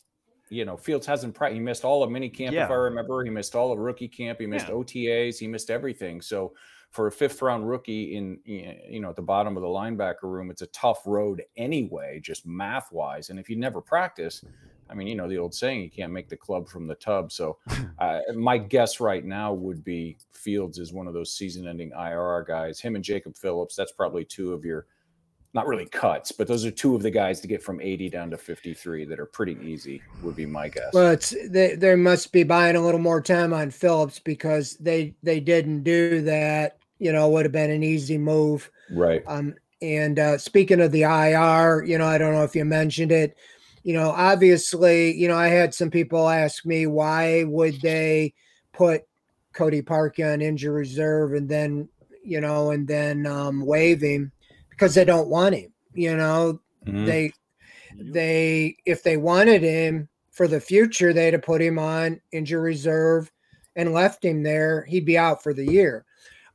you 0.50 0.64
know, 0.64 0.76
Fields 0.76 1.06
hasn't. 1.06 1.36
He 1.52 1.60
missed 1.60 1.84
all 1.84 2.02
of 2.02 2.10
mini 2.10 2.28
camp, 2.28 2.54
yeah. 2.54 2.64
if 2.64 2.70
I 2.70 2.74
remember. 2.74 3.22
He 3.24 3.30
missed 3.30 3.54
all 3.54 3.72
of 3.72 3.78
rookie 3.78 4.08
camp. 4.08 4.40
He 4.40 4.46
missed 4.46 4.68
yeah. 4.68 4.74
OTAs. 4.74 5.38
He 5.38 5.46
missed 5.46 5.70
everything. 5.70 6.20
So 6.20 6.54
for 6.90 7.06
a 7.06 7.12
fifth 7.12 7.42
round 7.42 7.68
rookie 7.68 8.16
in 8.16 8.38
you 8.44 9.00
know 9.00 9.10
at 9.10 9.16
the 9.16 9.22
bottom 9.22 9.56
of 9.56 9.62
the 9.62 9.68
linebacker 9.68 10.22
room, 10.22 10.50
it's 10.50 10.62
a 10.62 10.66
tough 10.68 11.02
road 11.06 11.42
anyway, 11.56 12.20
just 12.20 12.46
math 12.46 12.90
wise. 12.92 13.30
And 13.30 13.38
if 13.38 13.48
you 13.48 13.56
never 13.56 13.80
practice, 13.80 14.44
I 14.90 14.94
mean, 14.94 15.06
you 15.06 15.14
know 15.14 15.28
the 15.28 15.38
old 15.38 15.54
saying, 15.54 15.82
you 15.82 15.90
can't 15.90 16.12
make 16.12 16.28
the 16.28 16.36
club 16.36 16.68
from 16.68 16.86
the 16.86 16.94
tub. 16.94 17.30
So 17.30 17.58
uh, 17.98 18.20
my 18.34 18.58
guess 18.58 19.00
right 19.00 19.24
now 19.24 19.52
would 19.52 19.84
be 19.84 20.16
Fields 20.32 20.78
is 20.78 20.92
one 20.92 21.06
of 21.06 21.14
those 21.14 21.34
season-ending 21.34 21.90
IR 21.90 22.44
guys. 22.48 22.80
Him 22.80 22.94
and 22.94 23.04
Jacob 23.04 23.36
Phillips. 23.36 23.76
That's 23.76 23.92
probably 23.92 24.24
two 24.24 24.52
of 24.52 24.64
your 24.64 24.86
not 25.54 25.66
really 25.66 25.86
cuts, 25.86 26.30
but 26.30 26.46
those 26.46 26.64
are 26.64 26.70
two 26.70 26.94
of 26.94 27.02
the 27.02 27.10
guys 27.10 27.40
to 27.40 27.48
get 27.48 27.62
from 27.62 27.80
80 27.80 28.10
down 28.10 28.30
to 28.30 28.36
53 28.36 29.06
that 29.06 29.18
are 29.18 29.26
pretty 29.26 29.56
easy, 29.62 30.02
would 30.22 30.36
be 30.36 30.46
my 30.46 30.68
guess. 30.68 30.92
Well, 30.92 31.10
it's 31.10 31.34
they, 31.48 31.74
they 31.74 31.94
must 31.94 32.32
be 32.32 32.42
buying 32.42 32.76
a 32.76 32.80
little 32.80 33.00
more 33.00 33.22
time 33.22 33.52
on 33.52 33.70
Phillips 33.70 34.18
because 34.18 34.76
they 34.76 35.14
they 35.22 35.40
didn't 35.40 35.84
do 35.84 36.22
that. 36.22 36.78
You 36.98 37.12
know, 37.12 37.28
would 37.30 37.44
have 37.44 37.52
been 37.52 37.70
an 37.70 37.82
easy 37.82 38.18
move. 38.18 38.70
Right. 38.90 39.22
Um, 39.26 39.54
and 39.80 40.18
uh, 40.18 40.38
speaking 40.38 40.80
of 40.80 40.92
the 40.92 41.02
IR, 41.02 41.84
you 41.84 41.96
know, 41.96 42.06
I 42.06 42.18
don't 42.18 42.34
know 42.34 42.42
if 42.42 42.56
you 42.56 42.64
mentioned 42.64 43.12
it. 43.12 43.36
You 43.84 43.94
know, 43.94 44.10
obviously, 44.10 45.14
you 45.14 45.28
know, 45.28 45.36
I 45.36 45.46
had 45.48 45.72
some 45.72 45.90
people 45.90 46.28
ask 46.28 46.66
me 46.66 46.86
why 46.86 47.44
would 47.44 47.80
they 47.80 48.34
put 48.72 49.04
Cody 49.52 49.80
Parkey 49.80 50.30
on 50.30 50.42
injury 50.42 50.80
reserve 50.80 51.32
and 51.32 51.48
then, 51.48 51.88
you 52.24 52.40
know, 52.40 52.72
and 52.72 52.86
then 52.86 53.24
um, 53.26 53.64
waive 53.64 54.00
him 54.00 54.32
because 54.78 54.94
they 54.94 55.04
don't 55.04 55.28
want 55.28 55.54
him. 55.54 55.72
You 55.92 56.16
know, 56.16 56.60
mm-hmm. 56.86 57.04
they 57.04 57.32
they 57.96 58.76
if 58.86 59.02
they 59.02 59.16
wanted 59.16 59.62
him 59.62 60.08
for 60.30 60.46
the 60.46 60.60
future, 60.60 61.12
they'd 61.12 61.32
have 61.32 61.42
put 61.42 61.60
him 61.60 61.78
on 61.78 62.20
injury 62.30 62.60
reserve 62.60 63.30
and 63.74 63.92
left 63.92 64.24
him 64.24 64.42
there. 64.42 64.84
He'd 64.84 65.04
be 65.04 65.18
out 65.18 65.42
for 65.42 65.52
the 65.52 65.66
year. 65.66 66.04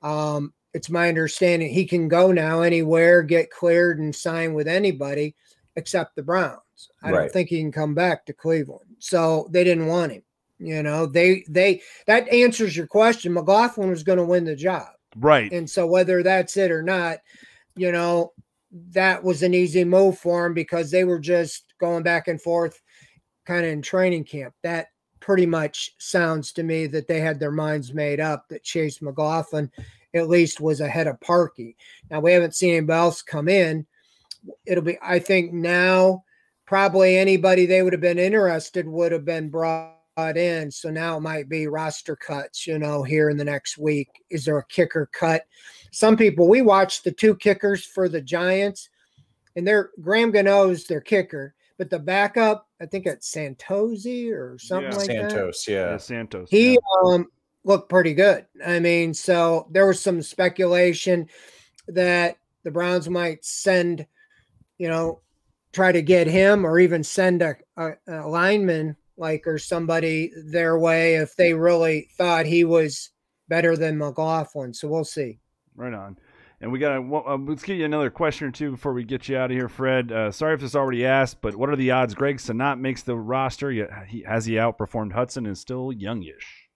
Um, 0.02 0.54
it's 0.74 0.90
my 0.90 1.08
understanding 1.10 1.70
he 1.70 1.86
can 1.86 2.08
go 2.08 2.32
now 2.32 2.62
anywhere, 2.62 3.22
get 3.22 3.52
cleared, 3.52 4.00
and 4.00 4.16
sign 4.16 4.54
with 4.54 4.68
anybody 4.68 5.36
except 5.76 6.16
the 6.16 6.24
Browns. 6.24 6.60
I 7.04 7.12
right. 7.12 7.20
don't 7.20 7.32
think 7.32 7.50
he 7.50 7.60
can 7.60 7.72
come 7.72 7.94
back 7.94 8.26
to 8.26 8.34
Cleveland. 8.34 8.96
So 9.00 9.48
they 9.52 9.64
didn't 9.64 9.88
want 9.88 10.14
him. 10.14 10.24
You 10.60 10.82
know, 10.82 11.06
they 11.06 11.44
they 11.50 11.82
that 12.08 12.28
answers 12.30 12.76
your 12.78 12.88
question. 12.88 13.34
McLaughlin 13.34 13.90
was 13.90 14.04
going 14.04 14.18
to 14.18 14.24
win 14.24 14.46
the 14.46 14.56
job. 14.56 14.88
Right. 15.18 15.52
And 15.52 15.70
so 15.70 15.86
whether 15.86 16.24
that's 16.24 16.58
it 16.58 16.72
or 16.72 16.82
not, 16.82 17.20
you 17.76 17.92
know, 17.92 18.34
that 18.92 19.24
was 19.24 19.44
an 19.44 19.54
easy 19.54 19.84
move 19.84 20.18
for 20.18 20.46
him 20.46 20.54
because 20.54 20.90
they 20.90 21.04
were 21.04 21.20
just 21.20 21.74
going 21.80 22.04
back 22.04 22.28
and 22.28 22.42
forth 22.42 22.82
kind 23.46 23.66
of 23.66 23.72
in 23.72 23.82
training 23.82 24.24
camp. 24.24 24.54
That 24.64 24.88
pretty 25.20 25.46
much 25.46 25.96
sounds 26.00 26.52
to 26.54 26.64
me 26.64 26.88
that 26.88 27.08
they 27.08 27.20
had 27.20 27.40
their 27.40 27.52
minds 27.52 27.94
made 27.94 28.20
up 28.20 28.46
that 28.50 28.64
Chase 28.64 29.02
McLaughlin 29.02 29.72
at 30.14 30.30
least 30.30 30.60
was 30.60 30.82
ahead 30.82 31.08
of 31.08 31.20
Parkey. 31.20 31.76
Now 32.10 32.20
we 32.20 32.32
haven't 32.32 32.56
seen 32.56 32.76
anybody 32.76 32.98
else 32.98 33.22
come 33.22 33.48
in. 33.48 33.86
It'll 34.66 34.84
be, 34.84 34.98
I 35.02 35.20
think 35.20 35.54
now 35.54 36.24
probably 36.66 37.18
anybody 37.18 37.66
they 37.66 37.82
would 37.82 37.94
have 37.94 38.02
been 38.02 38.20
interested 38.20 38.88
would 38.88 39.12
have 39.12 39.26
been 39.26 39.50
brought 39.50 39.98
in. 40.38 40.72
So 40.72 40.90
now 40.90 41.18
it 41.18 41.22
might 41.22 41.50
be 41.50 41.68
roster 41.68 42.16
cuts, 42.16 42.68
you 42.68 42.80
know, 42.80 43.04
here 43.04 43.30
in 43.30 43.38
the 43.38 43.46
next 43.46 43.78
week. 43.78 44.10
Is 44.30 44.46
there 44.46 44.58
a 44.58 44.66
kicker 44.66 45.10
cut? 45.12 45.46
some 45.94 46.18
people 46.18 46.48
we 46.48 46.62
watched 46.62 47.04
the 47.04 47.12
two 47.12 47.36
kickers 47.36 47.86
for 47.86 48.10
the 48.10 48.20
Giants, 48.20 48.90
and 49.56 49.66
they're 49.66 49.92
Graham 50.02 50.32
Gano's 50.32 50.86
their 50.86 51.02
kicker, 51.02 51.54
but 51.78 51.92
the 51.92 52.00
backup, 52.00 52.68
I 52.82 52.88
think 52.88 53.06
it's 53.06 53.32
Santoso 53.32 54.32
or 54.32 54.58
something 54.60 54.92
yeah. 54.92 54.98
like 54.98 55.06
Santos, 55.06 55.66
that. 55.66 55.72
Yeah. 55.72 55.92
yeah, 55.92 55.98
Santos. 55.98 56.50
He 56.50 56.72
yeah. 56.72 56.78
um 57.06 57.28
looked 57.64 57.90
pretty 57.90 58.16
good. 58.16 58.46
I 58.66 58.80
mean, 58.80 59.14
so 59.14 59.68
there 59.72 59.86
was 59.86 60.02
some 60.02 60.22
speculation 60.22 61.30
that 61.88 62.38
the 62.64 62.72
Browns 62.72 63.08
might 63.08 63.46
send, 63.46 64.08
you 64.80 64.90
know, 64.90 65.22
try 65.74 65.92
to 65.92 66.02
get 66.02 66.28
him 66.28 66.66
or 66.66 66.80
even 66.80 67.04
send 67.04 67.42
a, 67.44 67.56
a, 67.78 67.92
a 68.08 68.28
lineman 68.28 68.98
like 69.18 69.46
or 69.48 69.58
somebody 69.58 70.32
their 70.46 70.78
way 70.78 71.16
if 71.16 71.36
they 71.36 71.54
really 71.54 72.10
thought 72.18 72.46
he 72.46 72.64
was 72.64 73.12
better 73.48 73.78
than 73.78 73.98
McLaughlin. 73.98 74.74
So 74.74 74.88
we'll 74.88 75.04
see. 75.04 75.40
Right 75.76 75.94
on. 75.94 76.18
And 76.62 76.72
we 76.72 76.80
got 76.80 76.98
to 76.98 77.16
uh, 77.16 77.38
let's 77.38 77.64
get 77.64 77.78
you 77.78 77.84
another 77.84 78.10
question 78.10 78.48
or 78.48 78.52
two 78.52 78.72
before 78.72 78.94
we 78.94 79.04
get 79.04 79.28
you 79.28 79.36
out 79.36 79.52
of 79.52 79.58
here, 79.58 79.68
Fred. 79.68 80.14
Uh, 80.14 80.32
sorry 80.32 80.54
if 80.54 80.62
this 80.62 80.76
already 80.76 81.06
asked, 81.06 81.42
but 81.42 81.58
what 81.58 81.70
are 81.70 81.76
the 81.76 81.92
odds 81.92 82.14
Greg 82.14 82.38
Senat 82.38 82.80
makes 82.80 83.04
the 83.04 83.18
roster? 83.18 83.70
He, 84.08 84.22
has 84.22 84.46
he 84.46 84.54
outperformed 84.54 85.12
Hudson? 85.12 85.46
Is 85.46 85.60
still 85.60 85.92
youngish. 85.92 86.70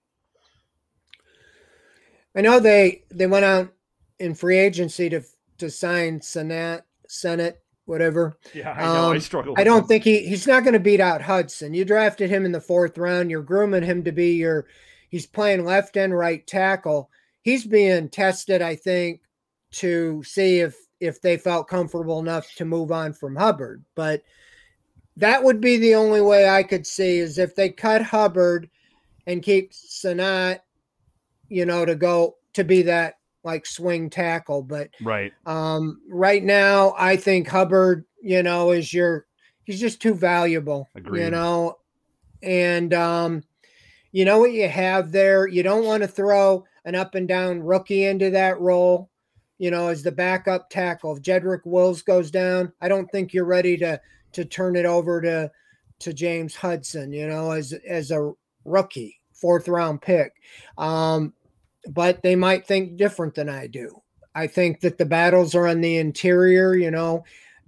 I 2.36 2.42
know 2.42 2.60
they 2.60 3.04
they 3.10 3.28
went 3.28 3.46
out 3.46 3.74
in 4.20 4.36
free 4.36 4.58
agency 4.58 5.10
to 5.10 5.22
to 5.60 5.70
sign 5.70 6.20
Senat, 6.20 6.82
Senate, 7.08 7.64
whatever. 7.88 8.38
Yeah, 8.54 8.72
I 8.72 8.86
know. 8.86 9.06
Um, 9.08 9.16
I 9.16 9.18
struggle. 9.18 9.56
I 9.58 9.64
don't 9.64 9.82
him. 9.82 9.88
think 9.88 10.04
he 10.04 10.28
he's 10.28 10.46
not 10.46 10.64
going 10.64 10.74
to 10.74 10.80
beat 10.80 11.00
out 11.00 11.24
Hudson. 11.24 11.74
You 11.74 11.84
drafted 11.84 12.30
him 12.30 12.46
in 12.46 12.52
the 12.52 12.62
fourth 12.62 12.98
round. 13.00 13.32
You're 13.32 13.42
grooming 13.42 13.84
him 13.84 14.04
to 14.04 14.12
be 14.12 14.34
your. 14.34 14.68
He's 15.10 15.26
playing 15.26 15.66
left 15.66 15.98
and 15.98 16.16
right 16.16 16.46
tackle 16.46 17.10
he's 17.48 17.66
being 17.66 18.10
tested, 18.10 18.62
I 18.62 18.76
think, 18.76 19.22
to 19.72 20.22
see 20.24 20.60
if 20.60 20.76
if 21.00 21.22
they 21.22 21.38
felt 21.38 21.70
comfortable 21.70 22.20
enough 22.20 22.54
to 22.56 22.66
move 22.66 22.92
on 22.92 23.14
from 23.14 23.38
Hubbard. 23.38 23.86
But 23.96 24.24
that 25.16 25.42
would 25.42 25.62
be 25.62 25.78
the 25.78 25.96
only 25.96 26.20
way 26.20 26.50
I 26.50 26.64
could 26.64 26.86
see 26.86 27.20
is 27.20 27.38
if 27.38 27.56
they 27.56 27.70
cut 27.70 28.02
Hubbard 28.02 28.70
and 29.28 29.42
keep 29.42 29.72
Senat, 29.72 30.60
you 31.48 31.66
know, 31.66 31.86
to 31.86 31.96
go 31.96 32.36
to 32.52 32.66
be 32.66 32.82
that 32.82 33.18
like 33.48 33.66
swing 33.66 34.10
tackle. 34.12 34.62
But 34.62 34.90
right, 35.02 35.34
um, 35.48 36.02
right 36.08 36.44
now 36.44 36.94
I 36.98 37.16
think 37.16 37.48
Hubbard, 37.48 38.06
you 38.22 38.44
know, 38.44 38.72
is 38.72 38.94
your 38.94 39.26
he's 39.64 39.80
just 39.80 40.02
too 40.02 40.14
valuable. 40.14 40.88
Agreed. 40.96 41.24
You 41.24 41.32
know, 41.32 41.80
and 42.44 42.94
um, 42.94 43.44
you 44.12 44.26
know 44.26 44.40
what 44.40 44.52
you 44.52 44.68
have 44.68 45.12
there. 45.12 45.48
You 45.48 45.64
don't 45.64 45.86
want 45.86 46.04
to 46.04 46.08
throw 46.08 46.66
an 46.86 46.96
up 46.96 47.16
and 47.16 47.28
down 47.28 47.62
rookie 47.62 48.06
into 48.06 48.30
that 48.32 48.60
role, 48.60 49.10
you 49.58 49.72
know, 49.72 49.88
as 49.88 50.04
the 50.04 50.12
backup 50.12 50.70
tackle. 50.70 51.16
If 51.16 51.22
Jedrick 51.22 51.66
Wills 51.66 52.02
goes 52.02 52.32
down, 52.32 52.72
I 52.82 52.88
don't 52.88 53.12
think 53.12 53.34
you're 53.34 53.46
ready 53.46 53.78
to 53.78 54.00
to 54.34 54.46
turn 54.46 54.76
it 54.76 54.86
over 54.86 55.22
to 55.22 55.52
to 56.00 56.14
James 56.14 56.56
Hudson, 56.56 57.12
you 57.12 57.28
know, 57.28 57.52
as 57.52 57.74
as 57.88 58.12
a 58.12 58.32
rookie, 58.66 59.20
fourth 59.34 59.68
round 59.68 60.02
pick. 60.02 60.34
Um, 60.78 61.34
but 61.88 62.22
they 62.24 62.36
might 62.36 62.68
think 62.68 62.98
different 62.98 63.36
than 63.36 63.50
I 63.50 63.68
do. 63.68 64.02
I 64.36 64.48
think 64.48 64.82
that 64.82 64.98
the 64.98 65.06
battles 65.06 65.56
are 65.56 65.68
on 65.68 65.82
the 65.82 65.98
interior, 65.98 66.76
you 66.76 66.92
know. 66.92 67.24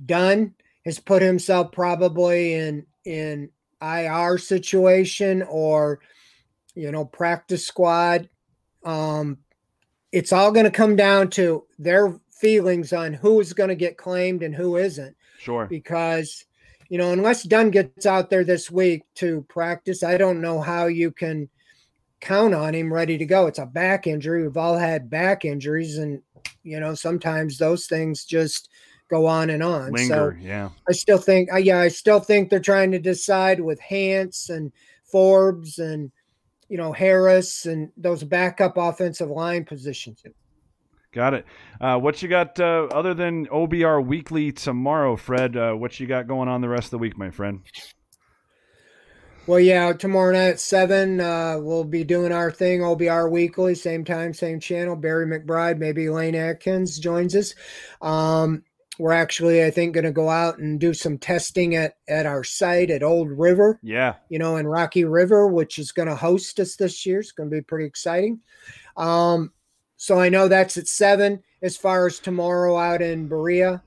Dunn 0.05 0.53
has 0.85 0.99
put 0.99 1.21
himself 1.21 1.71
probably 1.71 2.53
in 2.53 2.85
in 3.05 3.49
IR 3.81 4.37
situation 4.37 5.41
or 5.43 5.99
you 6.75 6.91
know 6.91 7.05
practice 7.05 7.65
squad 7.65 8.29
um, 8.83 9.37
it's 10.11 10.33
all 10.33 10.51
going 10.51 10.65
to 10.65 10.71
come 10.71 10.95
down 10.95 11.29
to 11.31 11.65
their 11.77 12.19
feelings 12.31 12.93
on 12.93 13.13
who 13.13 13.39
is 13.39 13.53
going 13.53 13.69
to 13.69 13.75
get 13.75 13.97
claimed 13.97 14.43
and 14.43 14.55
who 14.55 14.77
isn't. 14.77 15.15
Sure. 15.39 15.65
Because, 15.67 16.45
you 16.89 16.97
know, 16.97 17.11
unless 17.11 17.43
Dunn 17.43 17.69
gets 17.69 18.05
out 18.05 18.29
there 18.29 18.43
this 18.43 18.71
week 18.71 19.03
to 19.15 19.45
practice, 19.49 20.03
I 20.03 20.17
don't 20.17 20.41
know 20.41 20.61
how 20.61 20.87
you 20.87 21.11
can 21.11 21.49
count 22.21 22.53
on 22.53 22.73
him 22.73 22.91
ready 22.91 23.17
to 23.17 23.25
go. 23.25 23.47
It's 23.47 23.59
a 23.59 23.65
back 23.65 24.07
injury. 24.07 24.43
We've 24.43 24.57
all 24.57 24.77
had 24.77 25.09
back 25.09 25.45
injuries, 25.45 25.97
and, 25.97 26.21
you 26.63 26.79
know, 26.79 26.95
sometimes 26.95 27.57
those 27.57 27.87
things 27.87 28.25
just 28.25 28.69
go 29.09 29.25
on 29.25 29.49
and 29.49 29.63
on. 29.63 29.91
Linger, 29.91 30.37
so 30.39 30.45
yeah. 30.45 30.69
I 30.87 30.91
still 30.93 31.17
think, 31.17 31.51
uh, 31.51 31.57
yeah, 31.57 31.79
I 31.79 31.87
still 31.87 32.19
think 32.19 32.49
they're 32.49 32.59
trying 32.59 32.91
to 32.91 32.99
decide 32.99 33.59
with 33.59 33.79
Hance 33.79 34.49
and 34.49 34.71
Forbes 35.03 35.79
and 35.79 36.11
you 36.69 36.77
know 36.77 36.93
Harris 36.93 37.65
and 37.65 37.91
those 37.97 38.23
backup 38.23 38.77
offensive 38.77 39.29
line 39.29 39.65
positions. 39.65 40.23
Got 41.11 41.33
it. 41.33 41.45
Uh, 41.81 41.97
what 41.97 42.21
you 42.21 42.29
got 42.29 42.59
uh, 42.59 42.87
other 42.91 43.15
than 43.15 43.47
OBR 43.47 44.05
weekly 44.05 44.51
tomorrow, 44.51 45.15
Fred? 45.15 45.57
Uh, 45.57 45.73
what 45.73 45.99
you 45.99 46.05
got 46.05 46.27
going 46.27 46.47
on 46.47 46.61
the 46.61 46.69
rest 46.69 46.85
of 46.85 46.91
the 46.91 46.97
week, 46.99 47.17
my 47.17 47.31
friend? 47.31 47.61
Well, 49.49 49.59
yeah, 49.59 49.93
tomorrow 49.93 50.31
night 50.31 50.49
at 50.49 50.59
seven, 50.59 51.19
uh, 51.19 51.57
we'll 51.59 51.83
be 51.83 52.03
doing 52.03 52.31
our 52.31 52.51
thing. 52.51 52.81
OBR 52.81 53.31
weekly, 53.31 53.73
same 53.73 54.05
time, 54.05 54.31
same 54.31 54.59
channel. 54.59 54.95
Barry 54.95 55.25
McBride, 55.25 55.79
maybe 55.79 56.07
Lane 56.07 56.35
Adkins 56.35 56.99
joins 56.99 57.35
us. 57.35 57.55
Um, 57.99 58.61
we're 58.99 59.11
actually, 59.11 59.63
I 59.63 59.71
think, 59.71 59.95
going 59.95 60.03
to 60.03 60.11
go 60.11 60.29
out 60.29 60.59
and 60.59 60.79
do 60.79 60.93
some 60.93 61.17
testing 61.17 61.75
at 61.75 61.97
at 62.07 62.27
our 62.27 62.43
site 62.43 62.91
at 62.91 63.01
Old 63.01 63.31
River. 63.31 63.79
Yeah, 63.81 64.17
you 64.29 64.37
know, 64.37 64.57
in 64.57 64.67
Rocky 64.67 65.03
River, 65.03 65.47
which 65.47 65.79
is 65.79 65.91
going 65.91 66.09
to 66.09 66.15
host 66.15 66.59
us 66.59 66.75
this 66.75 67.03
year. 67.07 67.19
It's 67.19 67.31
going 67.31 67.49
to 67.49 67.55
be 67.55 67.63
pretty 67.63 67.85
exciting. 67.85 68.41
Um, 68.97 69.51
so 69.97 70.19
I 70.19 70.29
know 70.29 70.47
that's 70.47 70.77
at 70.77 70.87
seven. 70.87 71.41
As 71.63 71.75
far 71.75 72.05
as 72.05 72.19
tomorrow 72.19 72.77
out 72.77 73.01
in 73.01 73.27
Berea, 73.27 73.81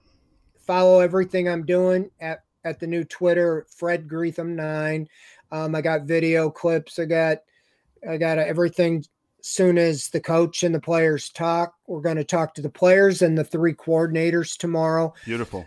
follow 0.66 0.98
everything 0.98 1.48
I'm 1.48 1.64
doing 1.64 2.10
at 2.18 2.40
at 2.64 2.80
the 2.80 2.86
new 2.86 3.04
Twitter, 3.04 3.66
Fred 3.76 4.08
Greetham 4.08 4.54
nine. 4.56 5.08
Um, 5.52 5.74
I 5.74 5.82
got 5.82 6.02
video 6.02 6.50
clips. 6.50 6.98
I 6.98 7.04
got 7.04 7.38
I 8.08 8.16
got 8.16 8.38
everything. 8.38 9.04
Soon 9.44 9.76
as 9.76 10.08
the 10.08 10.20
coach 10.20 10.62
and 10.62 10.74
the 10.74 10.80
players 10.80 11.28
talk, 11.28 11.74
we're 11.88 12.00
going 12.00 12.16
to 12.16 12.24
talk 12.24 12.54
to 12.54 12.62
the 12.62 12.70
players 12.70 13.22
and 13.22 13.36
the 13.36 13.42
three 13.42 13.74
coordinators 13.74 14.56
tomorrow. 14.56 15.12
Beautiful. 15.24 15.66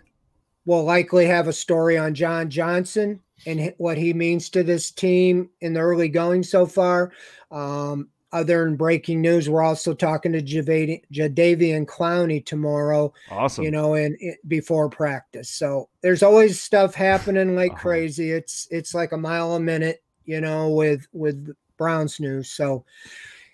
We'll 0.66 0.86
likely 0.86 1.26
have 1.26 1.50
a 1.50 1.54
story 1.54 1.98
on 1.98 2.16
John 2.16 2.50
Johnson 2.50 3.20
and 3.46 3.74
what 3.78 3.98
he 3.98 4.14
means 4.14 4.50
to 4.52 4.64
this 4.64 4.92
team 4.92 5.50
in 5.60 5.74
the 5.74 5.82
early 5.82 6.08
going 6.08 6.42
so 6.42 6.66
far. 6.66 7.12
Um, 7.52 8.08
other 8.32 8.66
than 8.66 8.76
breaking 8.76 9.22
news, 9.22 9.50
we're 9.50 9.64
also 9.64 9.94
talking 9.94 10.32
to 10.34 10.42
Jadavian, 10.42 11.02
Jadeveon 11.12 11.86
Clowney 11.86 12.46
tomorrow. 12.46 13.14
Awesome. 13.32 13.64
You 13.64 13.72
know, 13.72 13.94
and 13.94 14.18
before 14.48 14.90
practice. 14.90 15.50
So 15.50 15.90
there's 16.02 16.24
always 16.24 16.62
stuff 16.62 16.96
happening 16.96 17.56
like 17.56 17.72
uh-huh. 17.72 17.82
crazy. 17.82 18.32
It's 18.32 18.68
it's 18.72 18.94
like 18.94 19.12
a 19.12 19.18
mile 19.18 19.54
a 19.54 19.60
minute, 19.60 20.04
you 20.26 20.42
know, 20.42 20.70
with 20.70 21.08
with 21.14 21.56
Browns 21.78 22.20
news. 22.20 22.52
So 22.52 22.86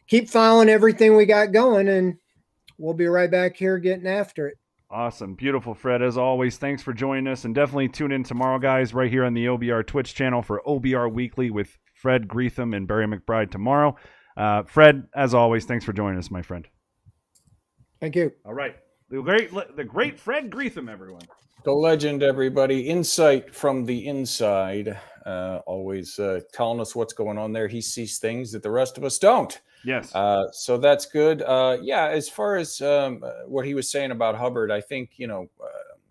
keep 0.07 0.29
following 0.29 0.69
everything 0.69 1.15
we 1.15 1.25
got 1.25 1.51
going, 1.51 1.88
and 1.88 2.17
we'll 2.77 2.93
be 2.93 3.07
right 3.07 3.29
back 3.29 3.55
here 3.55 3.77
getting 3.77 4.07
after 4.07 4.47
it. 4.47 4.57
Awesome. 4.89 5.36
Beautiful, 5.36 5.73
Fred. 5.73 6.01
As 6.01 6.17
always, 6.17 6.57
thanks 6.57 6.84
for 6.84 6.91
joining 6.91 7.27
us. 7.27 7.45
And 7.45 7.55
definitely 7.55 7.88
tune 7.88 8.12
in 8.12 8.23
tomorrow, 8.23 8.60
guys, 8.60 8.93
right 8.93 9.10
here 9.10 9.23
on 9.23 9.34
the 9.34 9.45
OBR 9.45 9.88
Twitch 9.88 10.13
channel 10.13 10.41
for 10.41 10.62
OBR 10.67 11.10
Weekly 11.10 11.49
with 11.49 11.77
Fred 11.93 12.27
Greetham 12.27 12.75
and 12.75 12.88
Barry 12.89 13.05
McBride 13.07 13.51
tomorrow. 13.51 13.95
Uh, 14.37 14.63
Fred, 14.63 15.07
as 15.15 15.33
always, 15.33 15.65
thanks 15.65 15.85
for 15.85 15.93
joining 15.93 16.17
us, 16.17 16.31
my 16.31 16.41
friend. 16.41 16.67
Thank 17.99 18.15
you. 18.15 18.31
All 18.45 18.53
right. 18.53 18.75
The 19.09 19.21
great, 19.21 19.51
the 19.75 19.83
great 19.83 20.19
Fred 20.19 20.49
Greetham, 20.49 20.89
everyone. 20.89 21.23
The 21.63 21.71
legend, 21.71 22.23
everybody. 22.23 22.87
Insight 22.87 23.53
from 23.53 23.85
the 23.85 24.07
inside. 24.07 24.97
Uh, 25.25 25.59
always 25.67 26.17
uh, 26.17 26.39
telling 26.53 26.79
us 26.79 26.95
what's 26.95 27.13
going 27.13 27.37
on 27.37 27.53
there. 27.53 27.67
He 27.67 27.81
sees 27.81 28.17
things 28.17 28.51
that 28.53 28.63
the 28.63 28.71
rest 28.71 28.97
of 28.97 29.03
us 29.03 29.19
don't. 29.19 29.59
Yes. 29.83 30.13
Uh, 30.15 30.51
so 30.51 30.77
that's 30.77 31.05
good. 31.05 31.41
Uh, 31.41 31.77
yeah, 31.81 32.07
as 32.07 32.29
far 32.29 32.55
as 32.55 32.81
um, 32.81 33.23
uh, 33.23 33.47
what 33.47 33.65
he 33.65 33.73
was 33.73 33.89
saying 33.89 34.11
about 34.11 34.35
Hubbard, 34.35 34.71
I 34.71 34.81
think 34.81 35.11
you 35.17 35.27
know 35.27 35.49
uh, 35.61 35.67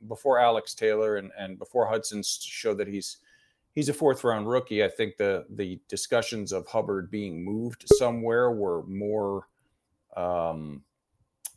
before 0.08 0.38
Alex 0.38 0.74
Taylor 0.74 1.16
and, 1.16 1.30
and 1.38 1.58
before 1.58 1.86
Hudson 1.86 2.22
showed 2.22 2.78
that 2.78 2.88
he's 2.88 3.18
he's 3.80 3.88
a 3.88 3.94
fourth 3.94 4.24
round 4.24 4.46
rookie. 4.46 4.84
I 4.84 4.88
think 4.88 5.16
the 5.16 5.46
the 5.48 5.80
discussions 5.88 6.52
of 6.52 6.66
Hubbard 6.66 7.10
being 7.10 7.42
moved 7.42 7.84
somewhere 7.86 8.50
were 8.50 8.84
more 8.86 9.48
um, 10.18 10.82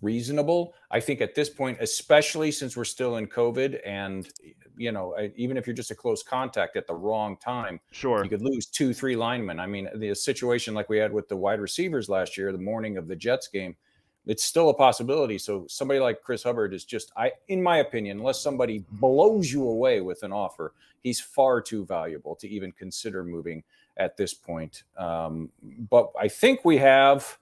reasonable. 0.02 0.74
I 0.90 1.02
think 1.02 1.20
at 1.20 1.36
this 1.36 1.50
point, 1.50 1.80
especially 1.82 2.50
since 2.50 2.78
we're 2.78 2.86
still 2.86 3.18
in 3.18 3.28
COVID, 3.28 3.82
and 3.86 4.30
you 4.78 4.94
know, 4.94 5.18
even 5.36 5.58
if 5.58 5.68
you're 5.68 5.76
just 5.76 5.92
a 5.92 5.96
close 5.96 6.24
contact 6.24 6.78
at 6.78 6.88
the 6.88 6.96
wrong 6.96 7.36
time, 7.36 7.82
sure, 7.92 8.24
you 8.24 8.30
could 8.30 8.42
lose 8.42 8.68
two, 8.68 8.94
three 8.94 9.18
linemen. 9.18 9.60
I 9.60 9.68
mean, 9.68 9.90
the 9.94 10.16
situation 10.16 10.74
like 10.74 10.88
we 10.88 11.00
had 11.00 11.12
with 11.12 11.28
the 11.28 11.36
wide 11.36 11.60
receivers 11.60 12.08
last 12.08 12.38
year, 12.38 12.54
the 12.54 12.58
morning 12.58 12.96
of 12.96 13.10
the 13.10 13.18
Jets 13.18 13.50
game, 13.50 13.76
it's 14.26 14.44
still 14.44 14.70
a 14.70 14.74
possibility. 14.74 15.38
So 15.38 15.66
somebody 15.68 16.00
like 16.00 16.22
Chris 16.22 16.44
Hubbard 16.44 16.74
is 16.74 16.86
just, 16.86 17.12
I, 17.18 17.32
in 17.48 17.62
my 17.62 17.78
opinion, 17.78 18.20
unless 18.20 18.40
somebody 18.40 18.84
blows 18.94 19.52
you 19.52 19.68
away 19.68 20.02
with 20.02 20.24
an 20.24 20.32
offer, 20.32 20.74
he's 21.02 21.20
far 21.20 21.62
too 21.62 21.86
valuable 21.86 22.36
to 22.36 22.48
even 22.48 22.72
consider 22.72 23.24
moving 23.24 23.64
at 23.98 24.18
this 24.18 24.34
point. 24.34 24.84
Um, 24.98 25.50
but 25.90 26.12
I 26.20 26.28
think 26.28 26.64
we 26.64 26.78
have 26.78 27.38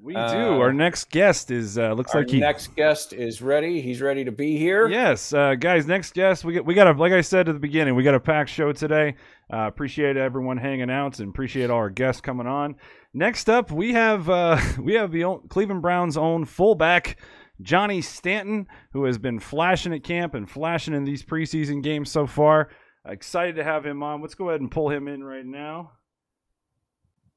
we 0.00 0.14
do. 0.14 0.18
Uh, 0.20 0.58
Our 0.58 0.72
next 0.72 1.10
guest 1.10 1.50
is 1.50 1.76
uh, 1.76 1.92
looks 1.92 2.14
like 2.14 2.30
he. 2.30 2.38
Next 2.38 2.74
guest 2.76 3.12
is 3.12 3.42
ready. 3.42 3.80
He's 3.80 4.00
ready 4.00 4.24
to 4.24 4.30
be 4.30 4.56
here. 4.56 4.88
Yes, 4.88 5.32
uh, 5.32 5.56
guys. 5.56 5.86
Next 5.86 6.14
guest. 6.14 6.44
We 6.44 6.54
got 6.54 6.64
we 6.64 6.74
got 6.74 6.86
a 6.86 6.92
like 6.92 7.12
I 7.12 7.20
said 7.20 7.48
at 7.48 7.52
the 7.52 7.58
beginning. 7.58 7.96
We 7.96 8.04
got 8.04 8.14
a 8.14 8.20
packed 8.20 8.50
show 8.50 8.72
today. 8.72 9.16
Uh, 9.52 9.66
appreciate 9.66 10.16
everyone 10.16 10.56
hanging 10.56 10.90
out 10.90 11.18
and 11.18 11.30
appreciate 11.30 11.68
all 11.70 11.78
our 11.78 11.90
guests 11.90 12.20
coming 12.20 12.46
on. 12.46 12.76
Next 13.14 13.48
up, 13.48 13.70
we 13.70 13.92
have 13.94 14.28
uh, 14.28 14.60
we 14.80 14.94
have 14.94 15.12
the 15.12 15.24
old, 15.24 15.48
Cleveland 15.48 15.82
Browns' 15.82 16.16
own 16.16 16.44
fullback. 16.44 17.18
Johnny 17.60 18.00
Stanton, 18.00 18.68
who 18.92 19.04
has 19.04 19.18
been 19.18 19.40
flashing 19.40 19.92
at 19.92 20.04
camp 20.04 20.34
and 20.34 20.48
flashing 20.48 20.94
in 20.94 21.04
these 21.04 21.24
preseason 21.24 21.82
games 21.82 22.08
so 22.08 22.24
far. 22.26 22.68
Excited 23.04 23.56
to 23.56 23.64
have 23.64 23.84
him 23.84 24.02
on. 24.02 24.20
Let's 24.20 24.36
go 24.36 24.50
ahead 24.50 24.60
and 24.60 24.70
pull 24.70 24.90
him 24.90 25.08
in 25.08 25.24
right 25.24 25.44
now. 25.44 25.92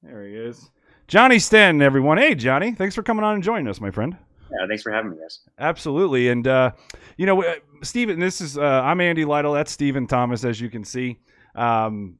There 0.03 0.23
he 0.25 0.35
is. 0.35 0.69
Johnny 1.07 1.39
Stanton, 1.39 1.81
everyone. 1.81 2.17
Hey, 2.17 2.35
Johnny. 2.35 2.73
Thanks 2.73 2.95
for 2.95 3.03
coming 3.03 3.23
on 3.23 3.35
and 3.35 3.43
joining 3.43 3.67
us, 3.67 3.81
my 3.81 3.91
friend. 3.91 4.15
Yeah, 4.51 4.67
thanks 4.67 4.83
for 4.83 4.91
having 4.91 5.11
me, 5.11 5.17
guys. 5.17 5.39
Absolutely. 5.59 6.29
And, 6.29 6.47
uh, 6.47 6.71
you 7.17 7.25
know, 7.25 7.43
uh, 7.43 7.55
Steven, 7.83 8.19
this 8.19 8.41
is, 8.41 8.57
uh, 8.57 8.61
I'm 8.61 9.01
Andy 9.01 9.25
Lytle. 9.25 9.53
That's 9.53 9.71
Stephen 9.71 10.07
Thomas, 10.07 10.43
as 10.43 10.59
you 10.59 10.69
can 10.69 10.83
see. 10.83 11.19
Um, 11.55 12.19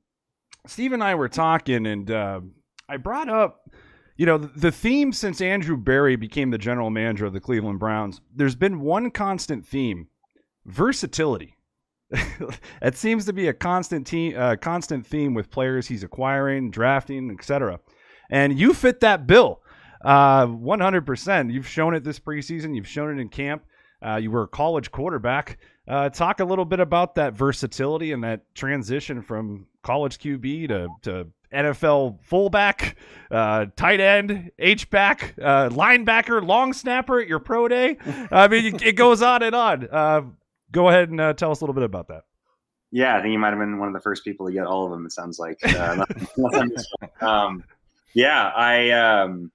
Steve 0.67 0.93
and 0.93 1.03
I 1.03 1.15
were 1.15 1.29
talking, 1.29 1.85
and 1.85 2.09
uh, 2.09 2.41
I 2.91 2.97
brought 2.97 3.29
up, 3.29 3.69
you 4.17 4.25
know, 4.25 4.37
the 4.37 4.71
theme 4.71 5.13
since 5.13 5.39
Andrew 5.39 5.77
Berry 5.77 6.17
became 6.17 6.51
the 6.51 6.57
general 6.57 6.89
manager 6.89 7.25
of 7.25 7.31
the 7.31 7.39
Cleveland 7.39 7.79
Browns, 7.79 8.19
there's 8.35 8.55
been 8.55 8.81
one 8.81 9.11
constant 9.11 9.65
theme 9.65 10.09
versatility. 10.65 11.55
it 12.81 12.97
seems 12.97 13.23
to 13.25 13.31
be 13.31 13.47
a 13.47 13.53
constant, 13.53 14.13
uh, 14.13 14.57
constant 14.57 15.07
theme 15.07 15.33
with 15.33 15.49
players 15.49 15.87
he's 15.87 16.03
acquiring, 16.03 16.69
drafting, 16.69 17.31
etc. 17.31 17.79
And 18.29 18.59
you 18.59 18.73
fit 18.73 18.99
that 18.99 19.25
bill 19.25 19.61
uh, 20.03 20.47
100%. 20.47 21.53
You've 21.53 21.67
shown 21.67 21.95
it 21.95 22.03
this 22.03 22.19
preseason, 22.19 22.75
you've 22.75 22.89
shown 22.89 23.17
it 23.17 23.21
in 23.21 23.29
camp. 23.29 23.63
Uh, 24.05 24.17
you 24.17 24.31
were 24.31 24.43
a 24.43 24.47
college 24.49 24.91
quarterback. 24.91 25.59
Uh, 25.87 26.09
talk 26.09 26.41
a 26.41 26.45
little 26.45 26.65
bit 26.65 26.81
about 26.81 27.15
that 27.15 27.35
versatility 27.35 28.11
and 28.11 28.21
that 28.25 28.53
transition 28.53 29.21
from 29.21 29.67
college 29.81 30.17
QB 30.17 30.67
to, 30.67 30.87
to 31.03 31.27
NFL 31.53 32.23
fullback, 32.23 32.97
uh, 33.29 33.67
tight 33.75 33.99
end, 33.99 34.51
H 34.59 34.89
back, 34.89 35.35
uh, 35.41 35.69
linebacker, 35.69 36.45
long 36.45 36.73
snapper 36.73 37.19
at 37.19 37.27
your 37.27 37.39
pro 37.39 37.67
day. 37.67 37.97
I 38.31 38.47
mean, 38.47 38.79
it 38.81 38.95
goes 38.95 39.21
on 39.21 39.43
and 39.43 39.55
on. 39.55 39.87
Uh, 39.91 40.21
go 40.71 40.89
ahead 40.89 41.09
and 41.09 41.19
uh, 41.19 41.33
tell 41.33 41.51
us 41.51 41.61
a 41.61 41.63
little 41.63 41.75
bit 41.75 41.83
about 41.83 42.07
that. 42.07 42.23
Yeah, 42.91 43.17
I 43.17 43.21
think 43.21 43.31
you 43.31 43.39
might 43.39 43.51
have 43.51 43.59
been 43.59 43.79
one 43.79 43.87
of 43.87 43.93
the 43.93 44.01
first 44.01 44.23
people 44.23 44.47
to 44.47 44.51
get 44.51 44.65
all 44.65 44.85
of 44.85 44.91
them. 44.91 45.05
It 45.05 45.13
sounds 45.13 45.39
like. 45.39 45.59
Uh, 45.63 46.05
um, 47.21 47.63
yeah, 48.13 48.51
I 48.53 48.89
um, 48.91 49.51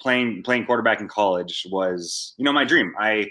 playing 0.00 0.42
playing 0.44 0.66
quarterback 0.66 1.00
in 1.00 1.08
college 1.08 1.66
was 1.70 2.34
you 2.36 2.44
know 2.44 2.52
my 2.52 2.64
dream. 2.64 2.94
I 2.98 3.26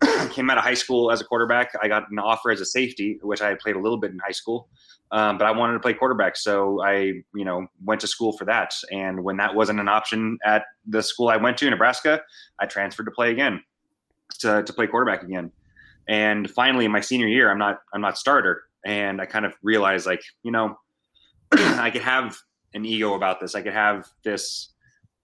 came 0.30 0.50
out 0.50 0.58
of 0.58 0.64
high 0.64 0.74
school 0.74 1.10
as 1.10 1.20
a 1.20 1.24
quarterback. 1.24 1.70
I 1.80 1.88
got 1.88 2.10
an 2.10 2.18
offer 2.18 2.50
as 2.50 2.60
a 2.60 2.66
safety, 2.66 3.18
which 3.22 3.40
I 3.40 3.48
had 3.48 3.58
played 3.60 3.76
a 3.76 3.80
little 3.80 3.98
bit 3.98 4.10
in 4.10 4.18
high 4.18 4.32
school, 4.32 4.68
um, 5.12 5.38
but 5.38 5.46
I 5.46 5.52
wanted 5.52 5.74
to 5.74 5.80
play 5.80 5.94
quarterback, 5.94 6.36
so 6.36 6.82
I 6.82 7.22
you 7.34 7.44
know 7.44 7.66
went 7.84 8.00
to 8.00 8.06
school 8.06 8.32
for 8.32 8.44
that. 8.46 8.74
And 8.90 9.22
when 9.22 9.36
that 9.36 9.54
wasn't 9.54 9.80
an 9.80 9.88
option 9.88 10.38
at 10.44 10.64
the 10.86 11.02
school 11.02 11.28
I 11.28 11.36
went 11.36 11.58
to, 11.58 11.70
Nebraska, 11.70 12.22
I 12.58 12.66
transferred 12.66 13.04
to 13.04 13.12
play 13.12 13.30
again, 13.30 13.62
to 14.40 14.62
to 14.62 14.72
play 14.72 14.86
quarterback 14.86 15.22
again. 15.22 15.52
And 16.08 16.50
finally, 16.50 16.84
in 16.84 16.92
my 16.92 17.00
senior 17.00 17.28
year, 17.28 17.50
I'm 17.50 17.58
not 17.58 17.80
I'm 17.92 18.00
not 18.00 18.18
starter, 18.18 18.64
and 18.84 19.20
I 19.20 19.26
kind 19.26 19.46
of 19.46 19.54
realized 19.62 20.06
like 20.06 20.22
you 20.42 20.50
know 20.50 20.76
I 21.52 21.90
could 21.90 22.02
have 22.02 22.36
an 22.74 22.84
ego 22.84 23.14
about 23.14 23.40
this. 23.40 23.54
I 23.54 23.62
could 23.62 23.72
have 23.72 24.08
this, 24.24 24.70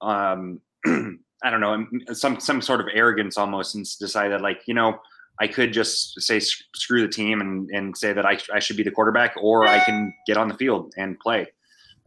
um, 0.01 0.61
I 0.87 1.51
don't 1.51 1.61
know, 1.61 1.87
some 2.15 2.39
some 2.39 2.63
sort 2.63 2.81
of 2.81 2.87
arrogance 2.93 3.37
almost, 3.37 3.75
and 3.75 3.85
decide 3.99 4.29
that 4.29 4.43
like 4.43 4.63
you 4.67 4.75
know 4.75 5.01
I 5.41 5.47
could 5.47 5.73
just 5.73 6.21
say 6.21 6.41
screw 6.41 7.03
the 7.03 7.13
team 7.13 7.41
and 7.41 7.69
and 7.71 7.97
say 7.97 8.13
that 8.13 8.27
I 8.27 8.39
I 8.53 8.59
should 8.59 8.77
be 8.77 8.83
the 8.83 8.91
quarterback, 8.91 9.35
or 9.41 9.67
I 9.67 9.81
can 9.81 10.13
get 10.27 10.37
on 10.37 10.49
the 10.49 10.55
field 10.55 10.93
and 10.97 11.19
play. 11.19 11.47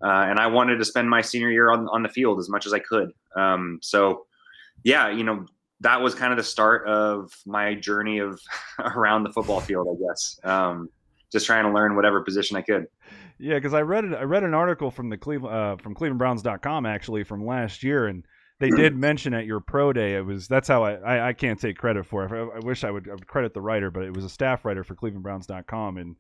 Uh, 0.04 0.26
and 0.30 0.40
I 0.40 0.48
wanted 0.48 0.78
to 0.78 0.86
spend 0.86 1.10
my 1.10 1.22
senior 1.22 1.50
year 1.50 1.72
on 1.72 1.88
on 1.90 2.04
the 2.04 2.10
field 2.10 2.40
as 2.40 2.50
much 2.50 2.66
as 2.66 2.74
I 2.74 2.80
could. 2.80 3.12
Um, 3.36 3.80
so, 3.82 4.26
yeah, 4.84 5.10
you 5.10 5.24
know, 5.24 5.46
that 5.82 6.02
was 6.02 6.16
kind 6.16 6.32
of 6.32 6.38
the 6.38 6.44
start 6.44 6.88
of 6.88 7.32
my 7.46 7.76
journey 7.76 8.20
of 8.20 8.40
around 8.80 9.24
the 9.24 9.32
football 9.32 9.62
field, 9.62 9.88
I 9.90 10.08
guess. 10.08 10.40
Um, 10.44 10.90
just 11.32 11.46
trying 11.46 11.66
to 11.66 11.72
learn 11.72 11.96
whatever 11.96 12.22
position 12.22 12.56
I 12.56 12.62
could. 12.62 12.88
Yeah, 13.38 13.56
because 13.56 13.74
I 13.74 13.82
read. 13.82 14.14
I 14.14 14.24
read 14.24 14.44
an 14.44 14.54
article 14.54 14.92
from 14.92 15.10
the 15.10 15.18
Cleveland 15.18 15.56
uh, 15.56 15.76
from 15.78 15.96
ClevelandBrowns.com 15.96 16.86
actually 16.86 17.24
from 17.24 17.46
last 17.46 17.84
year, 17.84 18.08
and 18.08 18.26
they 18.60 18.70
did 18.70 18.96
mention 18.96 19.34
at 19.34 19.46
your 19.46 19.60
pro 19.60 19.92
day. 19.92 20.16
It 20.16 20.26
was 20.26 20.48
that's 20.48 20.68
how 20.68 20.84
I 20.84 20.94
I, 20.94 21.28
I 21.30 21.34
can't 21.34 21.60
take 21.60 21.78
credit 21.78 22.06
for 22.06 22.26
it. 22.26 22.32
I, 22.32 22.58
I 22.58 22.60
wish 22.60 22.84
I 22.84 22.92
would, 22.92 23.08
I 23.10 23.14
would, 23.14 23.28
credit 23.28 23.54
the 23.54 23.62
writer, 23.62 23.92
but 23.92 24.04
it 24.04 24.16
was 24.16 24.24
a 24.24 24.30
staff 24.30 24.64
writer 24.64 24.84
for 24.84 24.96
ClevelandBrowns.com, 24.96 25.98
and 25.98 26.16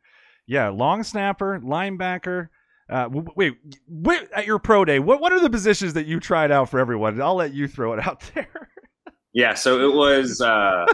yeah, 0.47 0.69
long 0.69 1.03
snapper, 1.03 1.59
linebacker. 1.61 2.49
Uh, 2.87 3.09
wait, 3.35 3.55
wait, 3.87 4.29
at 4.35 4.45
your 4.45 4.59
pro 4.59 4.85
day, 4.85 4.99
what 4.99 5.21
what 5.21 5.31
are 5.31 5.39
the 5.39 5.49
positions 5.49 5.93
that 5.93 6.05
you 6.05 6.19
tried 6.19 6.51
out 6.51 6.69
for 6.69 6.79
everyone? 6.79 7.19
I'll 7.21 7.35
let 7.35 7.53
you 7.53 7.67
throw 7.67 7.93
it 7.93 8.05
out 8.05 8.21
there. 8.33 8.69
yeah, 9.33 9.53
so 9.53 9.79
it 9.89 9.93
was 9.93 10.41
uh, 10.41 10.85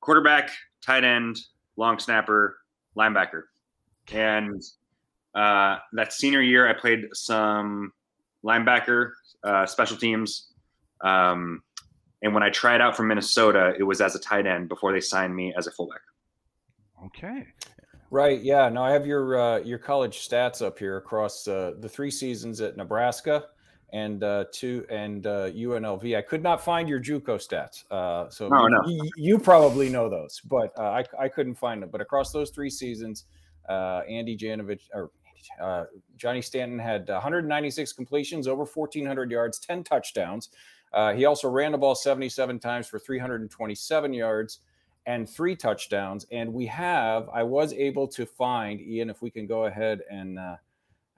quarterback, 0.00 0.50
tight 0.84 1.02
end, 1.02 1.38
long 1.76 1.98
snapper, 1.98 2.58
linebacker, 2.96 3.44
and 4.12 4.62
uh, 5.34 5.78
that 5.94 6.12
senior 6.12 6.42
year, 6.42 6.68
I 6.68 6.74
played 6.74 7.06
some 7.14 7.92
linebacker, 8.44 9.12
uh, 9.44 9.66
special 9.66 9.96
teams. 9.96 10.52
Um, 11.02 11.62
and 12.22 12.32
when 12.34 12.42
I 12.42 12.50
tried 12.50 12.80
out 12.80 12.96
for 12.96 13.02
Minnesota, 13.02 13.74
it 13.78 13.82
was 13.82 14.00
as 14.00 14.14
a 14.14 14.18
tight 14.18 14.46
end 14.46 14.68
before 14.68 14.92
they 14.92 15.00
signed 15.00 15.34
me 15.34 15.52
as 15.56 15.66
a 15.66 15.72
fullback. 15.72 16.02
Okay. 17.06 17.46
Right. 18.10 18.40
Yeah. 18.42 18.68
No, 18.68 18.84
I 18.84 18.92
have 18.92 19.06
your 19.06 19.40
uh, 19.40 19.58
your 19.60 19.78
college 19.78 20.28
stats 20.28 20.64
up 20.64 20.78
here 20.78 20.98
across 20.98 21.48
uh, 21.48 21.72
the 21.80 21.88
three 21.88 22.10
seasons 22.10 22.60
at 22.60 22.76
Nebraska 22.76 23.46
and 23.92 24.24
uh, 24.24 24.44
two 24.52 24.86
and 24.90 25.26
uh, 25.26 25.50
UNLV. 25.50 26.16
I 26.16 26.22
could 26.22 26.42
not 26.42 26.64
find 26.64 26.88
your 26.88 27.00
JUCO 27.00 27.36
stats, 27.36 27.84
uh, 27.90 28.28
so 28.30 28.48
no, 28.48 28.66
no. 28.66 28.78
You, 28.86 29.10
you, 29.16 29.38
probably 29.38 29.88
know 29.88 30.08
those, 30.08 30.40
but 30.40 30.72
uh, 30.78 30.82
I, 30.82 31.04
I 31.18 31.28
couldn't 31.28 31.54
find 31.54 31.82
them. 31.82 31.90
But 31.90 32.00
across 32.00 32.32
those 32.32 32.50
three 32.50 32.70
seasons, 32.70 33.26
uh, 33.68 34.00
Andy 34.08 34.36
Janovich 34.36 34.88
or 34.94 35.10
uh, 35.60 35.84
Johnny 36.16 36.42
Stanton 36.42 36.78
had 36.78 37.08
196 37.08 37.92
completions, 37.92 38.48
over 38.48 38.64
1,400 38.64 39.30
yards, 39.30 39.58
10 39.58 39.84
touchdowns. 39.84 40.50
he 41.14 41.24
also 41.24 41.48
ran 41.48 41.72
the 41.72 41.78
ball 41.78 41.94
77 41.94 42.58
times 42.58 42.86
for 42.86 42.98
327 42.98 44.12
yards 44.12 44.60
and 45.06 45.28
three 45.28 45.56
touchdowns. 45.56 46.26
And 46.30 46.52
we 46.52 46.66
have, 46.66 47.28
I 47.32 47.42
was 47.42 47.72
able 47.72 48.06
to 48.08 48.26
find 48.26 48.80
Ian, 48.80 49.10
if 49.10 49.22
we 49.22 49.30
can 49.30 49.46
go 49.46 49.64
ahead 49.64 50.00
and 50.10 50.38
uh, 50.38 50.56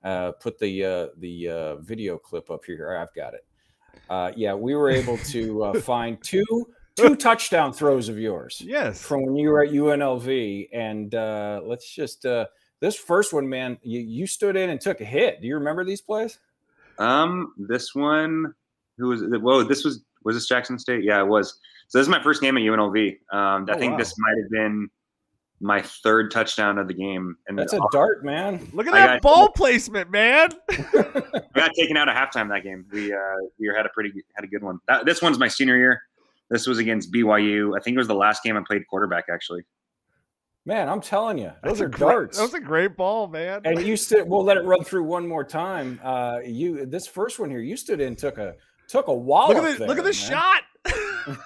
uh, 0.05 0.33
put 0.33 0.59
the 0.59 0.85
uh, 0.85 1.07
the 1.19 1.49
uh, 1.49 1.77
video 1.77 2.19
clip 2.19 2.51
up 2.51 2.65
here. 2.65 2.97
I've 2.97 3.15
got 3.15 3.35
it. 3.35 3.45
Uh, 4.09 4.33
yeah, 4.37 4.55
we 4.55 4.75
were 4.75 4.91
able 4.91 5.19
to 5.19 5.65
uh, 5.65 5.81
find 5.81 6.23
two 6.23 6.45
two 6.97 7.17
touchdown 7.17 7.73
throws 7.73 8.09
of 8.09 8.19
yours. 8.19 8.63
Yes, 8.65 9.03
from 9.03 9.25
when 9.25 9.37
you 9.37 9.49
were 9.49 9.65
at 9.65 9.71
UNLV. 9.71 10.69
And 10.73 11.13
let's 11.67 11.91
just 11.91 12.27
this 12.81 12.97
first 12.97 13.33
one, 13.33 13.49
man. 13.49 13.79
You 13.83 14.01
you 14.01 14.27
stood 14.27 14.57
in 14.57 14.71
and 14.71 14.81
took 14.81 15.01
a 15.01 15.05
hit. 15.05 15.41
Do 15.41 15.47
you 15.47 15.55
remember 15.55 15.85
these 15.85 16.01
plays? 16.01 16.39
Um, 16.99 17.53
this 17.57 17.95
one. 17.95 18.55
Who 18.99 19.09
was 19.09 19.23
it? 19.23 19.41
Whoa, 19.41 19.63
this 19.63 19.85
was 19.85 20.03
was 20.25 20.37
this 20.37 20.47
Jackson 20.47 20.79
State? 20.79 21.05
Yeah, 21.05 21.21
it 21.21 21.27
was. 21.27 21.59
So 21.89 21.99
this 21.99 22.07
is 22.07 22.11
my 22.11 22.23
first 22.23 22.41
game 22.41 22.57
at 22.57 22.63
UNLV. 22.63 23.11
Um, 23.33 23.67
I 23.69 23.75
oh, 23.75 23.79
think 23.79 23.93
wow. 23.93 23.99
this 23.99 24.15
might 24.19 24.37
have 24.41 24.51
been 24.51 24.89
my 25.61 25.81
third 25.81 26.31
touchdown 26.31 26.79
of 26.79 26.89
the 26.89 26.95
game. 26.95 27.37
And 27.49 27.59
that's 27.59 27.73
a 27.73 27.81
dart, 27.93 28.25
man. 28.25 28.69
Look 28.73 28.87
at 28.87 28.93
that 28.93 29.07
got, 29.07 29.23
ball 29.23 29.49
placement, 29.49 30.11
man. 30.11 30.51
I 30.71 31.43
got 31.55 31.71
taken 31.77 31.97
out 31.97 32.09
at 32.09 32.17
halftime 32.17 32.49
that 32.51 32.63
game. 32.65 32.87
We 32.93 33.13
uh, 33.13 33.19
we 33.59 33.71
had 33.75 33.87
a 33.87 33.91
pretty 33.91 34.13
had 34.35 34.45
a 34.45 34.49
good 34.49 34.63
one. 34.63 34.79
That, 34.89 35.07
this 35.07 35.23
one's 35.23 35.39
my 35.39 35.49
senior 35.49 35.77
year. 35.77 36.03
This 36.51 36.67
was 36.67 36.79
against 36.79 37.13
BYU. 37.13 37.77
I 37.77 37.83
think 37.83 37.95
it 37.95 37.99
was 37.99 38.09
the 38.09 38.15
last 38.15 38.43
game 38.43 38.57
I 38.57 38.63
played 38.67 38.87
quarterback 38.89 39.25
actually. 39.33 39.63
Man, 40.67 40.89
I'm 40.89 41.01
telling 41.01 41.37
you, 41.37 41.53
those 41.63 41.79
that's 41.79 41.81
are 41.83 41.89
darts. 41.89 42.39
that 42.39 42.43
was 42.43 42.55
a 42.55 42.61
great 42.61 42.97
ball, 42.97 43.29
man. 43.29 43.61
And 43.65 43.83
you 43.83 43.97
stood. 43.97 44.27
We'll 44.27 44.45
let 44.45 44.57
it 44.57 44.65
run 44.65 44.83
through 44.83 45.05
one 45.05 45.27
more 45.27 45.45
time. 45.45 46.01
Uh, 46.03 46.39
you 46.45 46.87
this 46.87 47.07
first 47.07 47.39
one 47.39 47.51
here, 47.51 47.61
you 47.61 47.77
stood 47.77 48.01
in, 48.01 48.17
took 48.17 48.39
a 48.39 48.55
took 48.89 49.09
a 49.09 49.15
wallop. 49.15 49.57
Look 49.57 49.65
at 49.65 49.73
the 49.73 49.79
there, 49.81 49.89
look 49.89 49.99
at 49.99 50.05
the 50.05 50.13
shot 50.13 50.63
yeah, 51.27 51.37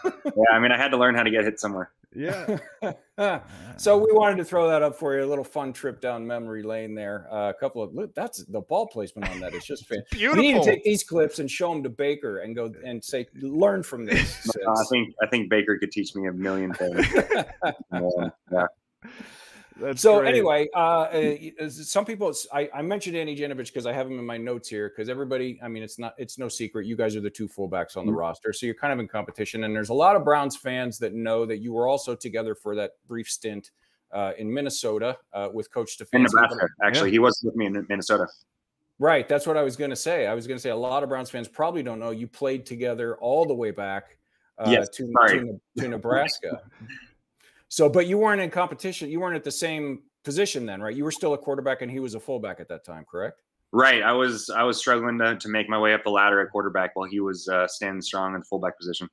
I 0.52 0.58
mean, 0.58 0.72
I 0.72 0.76
had 0.76 0.88
to 0.88 0.96
learn 0.96 1.14
how 1.14 1.22
to 1.22 1.30
get 1.30 1.44
hit 1.44 1.60
somewhere. 1.60 1.90
Yeah. 2.14 2.58
so 3.76 3.98
we 3.98 4.10
wanted 4.12 4.38
to 4.38 4.44
throw 4.44 4.68
that 4.68 4.82
up 4.82 4.96
for 4.96 5.16
you. 5.16 5.24
A 5.24 5.26
little 5.26 5.44
fun 5.44 5.72
trip 5.72 6.00
down 6.00 6.26
memory 6.26 6.62
lane 6.62 6.94
there. 6.94 7.28
Uh, 7.30 7.50
a 7.50 7.54
couple 7.54 7.82
of 7.82 7.94
look, 7.94 8.14
that's 8.14 8.44
the 8.46 8.60
ball 8.60 8.86
placement 8.86 9.30
on 9.30 9.40
that 9.40 9.54
is 9.54 9.64
just 9.64 9.86
fantastic. 9.86 10.18
Beautiful. 10.18 10.42
We 10.42 10.52
need 10.52 10.62
to 10.62 10.70
take 10.70 10.82
these 10.82 11.04
clips 11.04 11.38
and 11.38 11.50
show 11.50 11.72
them 11.72 11.82
to 11.84 11.90
Baker 11.90 12.38
and 12.38 12.56
go 12.56 12.72
and 12.84 13.04
say, 13.04 13.26
learn 13.40 13.82
from 13.82 14.06
this. 14.06 14.48
I 14.68 14.84
think 14.90 15.14
I 15.22 15.26
think 15.26 15.50
Baker 15.50 15.78
could 15.78 15.92
teach 15.92 16.14
me 16.14 16.26
a 16.26 16.32
million 16.32 16.72
things. 16.74 17.06
yeah. 18.52 18.66
That's 19.80 20.02
so 20.02 20.20
great. 20.20 20.30
anyway, 20.30 20.68
uh, 20.74 21.08
uh 21.60 21.70
some 21.70 22.04
people, 22.04 22.32
I, 22.52 22.68
I 22.74 22.82
mentioned 22.82 23.16
Andy 23.16 23.36
Janovich 23.36 23.66
because 23.66 23.86
I 23.86 23.92
have 23.92 24.06
him 24.06 24.18
in 24.18 24.26
my 24.26 24.36
notes 24.36 24.68
here 24.68 24.88
because 24.88 25.08
everybody, 25.08 25.58
I 25.62 25.68
mean, 25.68 25.82
it's 25.82 25.98
not, 25.98 26.14
it's 26.18 26.36
no 26.36 26.48
secret. 26.48 26.86
You 26.86 26.96
guys 26.96 27.14
are 27.14 27.20
the 27.20 27.30
two 27.30 27.48
fullbacks 27.48 27.96
on 27.96 28.04
the 28.04 28.10
mm-hmm. 28.10 28.18
roster, 28.18 28.52
so 28.52 28.66
you're 28.66 28.74
kind 28.74 28.92
of 28.92 28.98
in 28.98 29.06
competition. 29.06 29.64
And 29.64 29.74
there's 29.74 29.90
a 29.90 29.94
lot 29.94 30.16
of 30.16 30.24
Browns 30.24 30.56
fans 30.56 30.98
that 30.98 31.14
know 31.14 31.46
that 31.46 31.58
you 31.58 31.72
were 31.72 31.86
also 31.86 32.14
together 32.14 32.54
for 32.54 32.74
that 32.74 32.92
brief 33.06 33.30
stint 33.30 33.70
uh, 34.12 34.32
in 34.36 34.52
Minnesota 34.52 35.16
uh, 35.32 35.48
with 35.52 35.70
Coach 35.72 35.96
Stefanski. 35.96 36.14
In 36.14 36.22
Nebraska, 36.22 36.68
actually, 36.82 37.10
yeah. 37.10 37.12
he 37.12 37.18
was 37.20 37.40
with 37.44 37.54
me 37.54 37.66
in 37.66 37.86
Minnesota. 37.88 38.26
Right, 38.98 39.28
that's 39.28 39.46
what 39.46 39.56
I 39.56 39.62
was 39.62 39.76
going 39.76 39.90
to 39.90 39.96
say. 39.96 40.26
I 40.26 40.34
was 40.34 40.48
going 40.48 40.56
to 40.56 40.62
say 40.62 40.70
a 40.70 40.76
lot 40.76 41.04
of 41.04 41.08
Browns 41.08 41.30
fans 41.30 41.46
probably 41.46 41.84
don't 41.84 42.00
know 42.00 42.10
you 42.10 42.26
played 42.26 42.66
together 42.66 43.16
all 43.18 43.44
the 43.44 43.54
way 43.54 43.70
back 43.70 44.18
uh, 44.58 44.70
yes, 44.70 44.88
to, 44.88 45.12
to, 45.28 45.60
to 45.78 45.88
Nebraska. 45.88 46.62
So, 47.68 47.88
but 47.88 48.06
you 48.06 48.18
weren't 48.18 48.40
in 48.40 48.50
competition. 48.50 49.10
You 49.10 49.20
weren't 49.20 49.36
at 49.36 49.44
the 49.44 49.50
same 49.50 50.02
position 50.24 50.66
then, 50.66 50.80
right? 50.80 50.96
You 50.96 51.04
were 51.04 51.10
still 51.10 51.34
a 51.34 51.38
quarterback, 51.38 51.82
and 51.82 51.90
he 51.90 52.00
was 52.00 52.14
a 52.14 52.20
fullback 52.20 52.60
at 52.60 52.68
that 52.68 52.84
time, 52.84 53.04
correct? 53.10 53.42
Right. 53.72 54.02
I 54.02 54.12
was 54.12 54.48
I 54.48 54.62
was 54.62 54.78
struggling 54.78 55.18
to, 55.18 55.36
to 55.36 55.48
make 55.48 55.68
my 55.68 55.78
way 55.78 55.92
up 55.92 56.02
the 56.02 56.10
ladder 56.10 56.40
at 56.40 56.50
quarterback 56.50 56.96
while 56.96 57.08
he 57.08 57.20
was 57.20 57.46
uh, 57.48 57.66
standing 57.68 58.00
strong 58.00 58.34
in 58.34 58.40
the 58.40 58.46
fullback 58.46 58.78
position. 58.78 59.08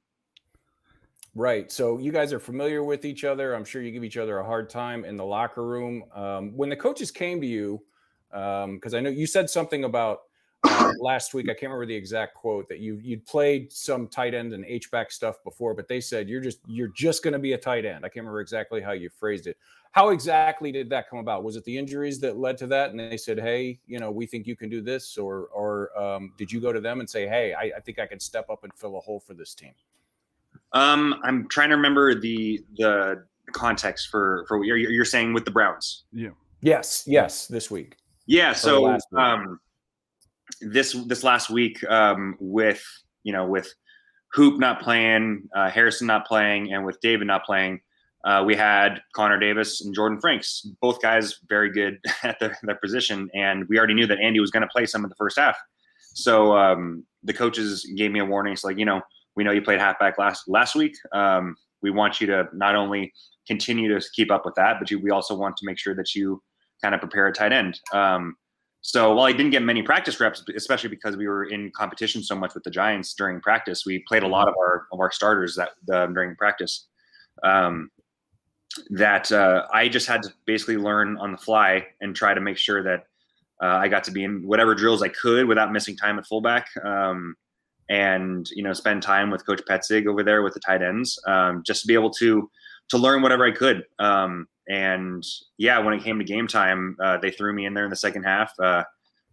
Right. 1.34 1.70
So 1.70 1.98
you 1.98 2.14
guys 2.14 2.32
are 2.32 2.40
familiar 2.40 2.82
with 2.82 3.04
each 3.04 3.26
other. 3.26 3.54
I'm 3.54 3.66
sure 3.66 3.82
you 3.82 3.92
give 3.92 4.06
each 4.06 4.16
other 4.16 4.40
a 4.40 4.46
hard 4.46 4.70
time 4.70 5.04
in 5.04 5.18
the 5.18 5.26
locker 5.26 5.68
room. 5.68 6.06
Um, 6.16 6.56
when 6.56 6.70
the 6.70 6.78
coaches 6.78 7.12
came 7.12 7.42
to 7.42 7.48
you, 7.48 7.84
because 8.30 8.94
um, 8.94 8.96
I 8.96 9.02
know 9.02 9.10
you 9.10 9.28
said 9.28 9.50
something 9.50 9.84
about 9.84 10.20
uh, 10.68 10.92
last 11.00 11.34
week. 11.34 11.46
I 11.46 11.54
can't 11.54 11.64
remember 11.64 11.86
the 11.86 11.96
exact 11.96 12.36
quote 12.36 12.68
that 12.70 12.80
you 12.80 13.00
you'd 13.04 13.26
played 13.26 13.72
some 13.72 14.08
tight 14.08 14.34
end 14.34 14.54
and 14.54 14.66
H 14.66 14.92
back 14.92 15.12
stuff 15.12 15.44
before, 15.44 15.74
but 15.74 15.88
they 15.88 16.02
said 16.02 16.30
you're 16.30 16.42
just 16.42 16.60
you're 16.68 16.90
just 16.90 17.24
going 17.24 17.34
to 17.34 17.40
be 17.40 17.54
a 17.54 17.58
tight 17.58 17.86
end. 17.86 18.06
I 18.06 18.10
can't 18.10 18.24
remember 18.24 18.42
exactly 18.42 18.82
how 18.82 18.92
you 18.92 19.10
phrased 19.10 19.48
it. 19.48 19.58
How 19.92 20.10
exactly 20.10 20.74
did 20.74 20.90
that 20.90 21.10
come 21.10 21.20
about? 21.20 21.44
Was 21.44 21.56
it 21.56 21.64
the 21.64 21.78
injuries 21.78 22.20
that 22.20 22.38
led 22.38 22.58
to 22.58 22.68
that, 22.68 22.90
and 22.90 23.00
they 23.00 23.18
said, 23.18 23.40
"Hey, 23.40 23.80
you 23.88 24.00
know, 24.00 24.12
we 24.12 24.26
think 24.26 24.46
you 24.46 24.56
can 24.56 24.70
do 24.70 24.82
this," 24.82 25.18
or 25.18 25.48
or 25.54 25.98
um, 25.98 26.34
did 26.38 26.52
you 26.52 26.60
go 26.60 26.74
to 26.74 26.82
them 26.82 27.00
and 27.00 27.10
say, 27.10 27.28
"Hey, 27.28 27.54
I, 27.54 27.72
I 27.78 27.80
think 27.80 28.00
I 28.00 28.06
can 28.06 28.20
step 28.20 28.50
up 28.50 28.64
and 28.64 28.74
fill 28.74 28.98
a 28.98 29.00
hole 29.00 29.20
for 29.20 29.34
this 29.34 29.54
team"? 29.54 29.74
Um, 30.74 31.22
I'm 31.24 31.48
trying 31.48 31.70
to 31.70 31.76
remember 31.76 32.14
the 32.14 32.64
the 32.78 33.24
context 33.52 34.10
for 34.10 34.46
for 34.48 34.58
what 34.58 34.68
you're, 34.68 34.78
you're 34.78 35.06
saying 35.06 35.34
with 35.34 35.46
the 35.46 35.52
Browns. 35.52 36.04
Yeah. 36.12 36.30
Yes. 36.62 37.04
Yes. 37.08 37.48
This 37.48 37.70
week. 37.72 37.98
Yeah. 38.26 38.54
So 38.54 38.98
um, 39.16 39.60
this 40.62 40.94
this 41.08 41.24
last 41.24 41.50
week 41.50 41.84
um, 41.90 42.36
with 42.40 42.84
you 43.24 43.34
know 43.34 43.46
with 43.46 43.74
Hoop 44.34 44.60
not 44.60 44.82
playing, 44.82 45.48
uh, 45.56 45.70
Harrison 45.70 46.08
not 46.08 46.28
playing, 46.28 46.74
and 46.74 46.86
with 46.86 47.00
David 47.02 47.28
not 47.28 47.46
playing, 47.46 47.80
uh, 48.26 48.44
we 48.46 48.56
had 48.56 49.02
Connor 49.14 49.40
Davis 49.40 49.86
and 49.86 49.94
Jordan 49.96 50.20
Franks, 50.20 50.62
both 50.82 51.02
guys 51.02 51.40
very 51.48 51.72
good 51.72 52.00
at 52.24 52.40
their, 52.40 52.58
their 52.64 52.76
position, 52.76 53.30
and 53.34 53.66
we 53.70 53.78
already 53.78 53.94
knew 53.94 54.08
that 54.08 54.20
Andy 54.20 54.40
was 54.40 54.52
going 54.52 54.62
to 54.62 54.68
play 54.68 54.86
some 54.86 55.04
in 55.04 55.10
the 55.10 55.16
first 55.16 55.40
half. 55.40 55.58
So 56.14 56.58
um, 56.58 57.06
the 57.24 57.34
coaches 57.34 57.90
gave 57.96 58.12
me 58.12 58.20
a 58.20 58.26
warning. 58.26 58.54
It's 58.54 58.64
like 58.64 58.78
you 58.78 58.86
know 58.86 59.02
we 59.36 59.44
know 59.44 59.52
you 59.52 59.62
played 59.62 59.80
halfback 59.80 60.18
last 60.18 60.48
last 60.48 60.76
week. 60.76 60.96
Um, 61.14 61.56
we 61.82 61.92
want 61.92 62.20
you 62.20 62.28
to 62.28 62.48
not 62.54 62.76
only 62.76 63.14
continue 63.48 63.94
to 63.98 64.06
keep 64.16 64.32
up 64.32 64.44
with 64.44 64.56
that, 64.56 64.78
but 64.80 64.90
you, 64.90 65.00
we 65.00 65.12
also 65.12 65.36
want 65.36 65.56
to 65.58 65.66
make 65.66 65.78
sure 65.78 65.94
that 65.96 66.16
you 66.16 66.42
kind 66.82 66.96
of 66.96 67.02
prepare 67.02 67.28
a 67.28 67.34
tight 67.34 67.54
end. 67.54 67.80
Um, 67.94 68.36
so 68.88 69.16
while 69.16 69.26
I 69.26 69.32
didn't 69.32 69.50
get 69.50 69.64
many 69.64 69.82
practice 69.82 70.20
reps, 70.20 70.44
especially 70.56 70.90
because 70.92 71.18
we 71.18 71.28
were 71.28 71.46
in 71.46 71.72
competition 71.72 72.22
so 72.22 72.36
much 72.36 72.54
with 72.54 72.64
the 72.64 72.70
Giants 72.70 73.16
during 73.16 73.42
practice, 73.42 73.84
we 73.84 74.04
played 74.08 74.22
a 74.22 74.28
lot 74.28 74.48
of 74.48 74.54
our 74.60 74.86
of 74.92 75.00
our 75.00 75.12
starters 75.12 75.56
that 75.56 75.70
uh, 75.92 76.06
during 76.06 76.36
practice. 76.36 76.86
Um, 77.42 77.90
that 78.92 79.32
uh, 79.32 79.66
I 79.74 79.88
just 79.88 80.06
had 80.06 80.22
to 80.22 80.30
basically 80.46 80.78
learn 80.78 81.18
on 81.18 81.32
the 81.32 81.38
fly 81.40 81.88
and 82.00 82.16
try 82.16 82.36
to 82.36 82.42
make 82.42 82.58
sure 82.58 82.84
that 82.84 83.08
uh, 83.60 83.78
I 83.78 83.88
got 83.88 84.04
to 84.04 84.12
be 84.12 84.24
in 84.24 84.46
whatever 84.46 84.76
drills 84.76 85.02
I 85.02 85.08
could 85.08 85.48
without 85.48 85.72
missing 85.72 85.98
time 85.98 86.20
at 86.20 86.28
fullback, 86.28 86.68
um, 86.84 87.36
and 87.90 88.50
you 88.52 88.64
know 88.64 88.74
spend 88.74 89.04
time 89.04 89.30
with 89.30 89.46
Coach 89.46 89.62
Petzing 89.70 90.08
over 90.08 90.24
there 90.24 90.42
with 90.42 90.54
the 90.54 90.60
tight 90.60 90.82
ends, 90.82 91.20
um, 91.28 91.64
just 91.66 91.82
to 91.82 91.88
be 91.88 91.94
able 91.94 92.12
to 92.12 92.50
to 92.90 92.98
learn 92.98 93.22
whatever 93.22 93.46
I 93.46 93.52
could. 93.52 93.84
Um, 94.00 94.48
and 94.68 95.24
yeah, 95.58 95.80
when 95.80 95.94
it 95.94 96.04
came 96.04 96.18
to 96.20 96.26
game 96.26 96.48
time, 96.48 96.98
uh, 97.04 97.18
they 97.18 97.32
threw 97.32 97.54
me 97.54 97.66
in 97.66 97.74
there 97.74 97.84
in 97.84 97.90
the 97.90 97.96
second 97.96 98.24
half, 98.24 98.52
uh, 98.60 98.84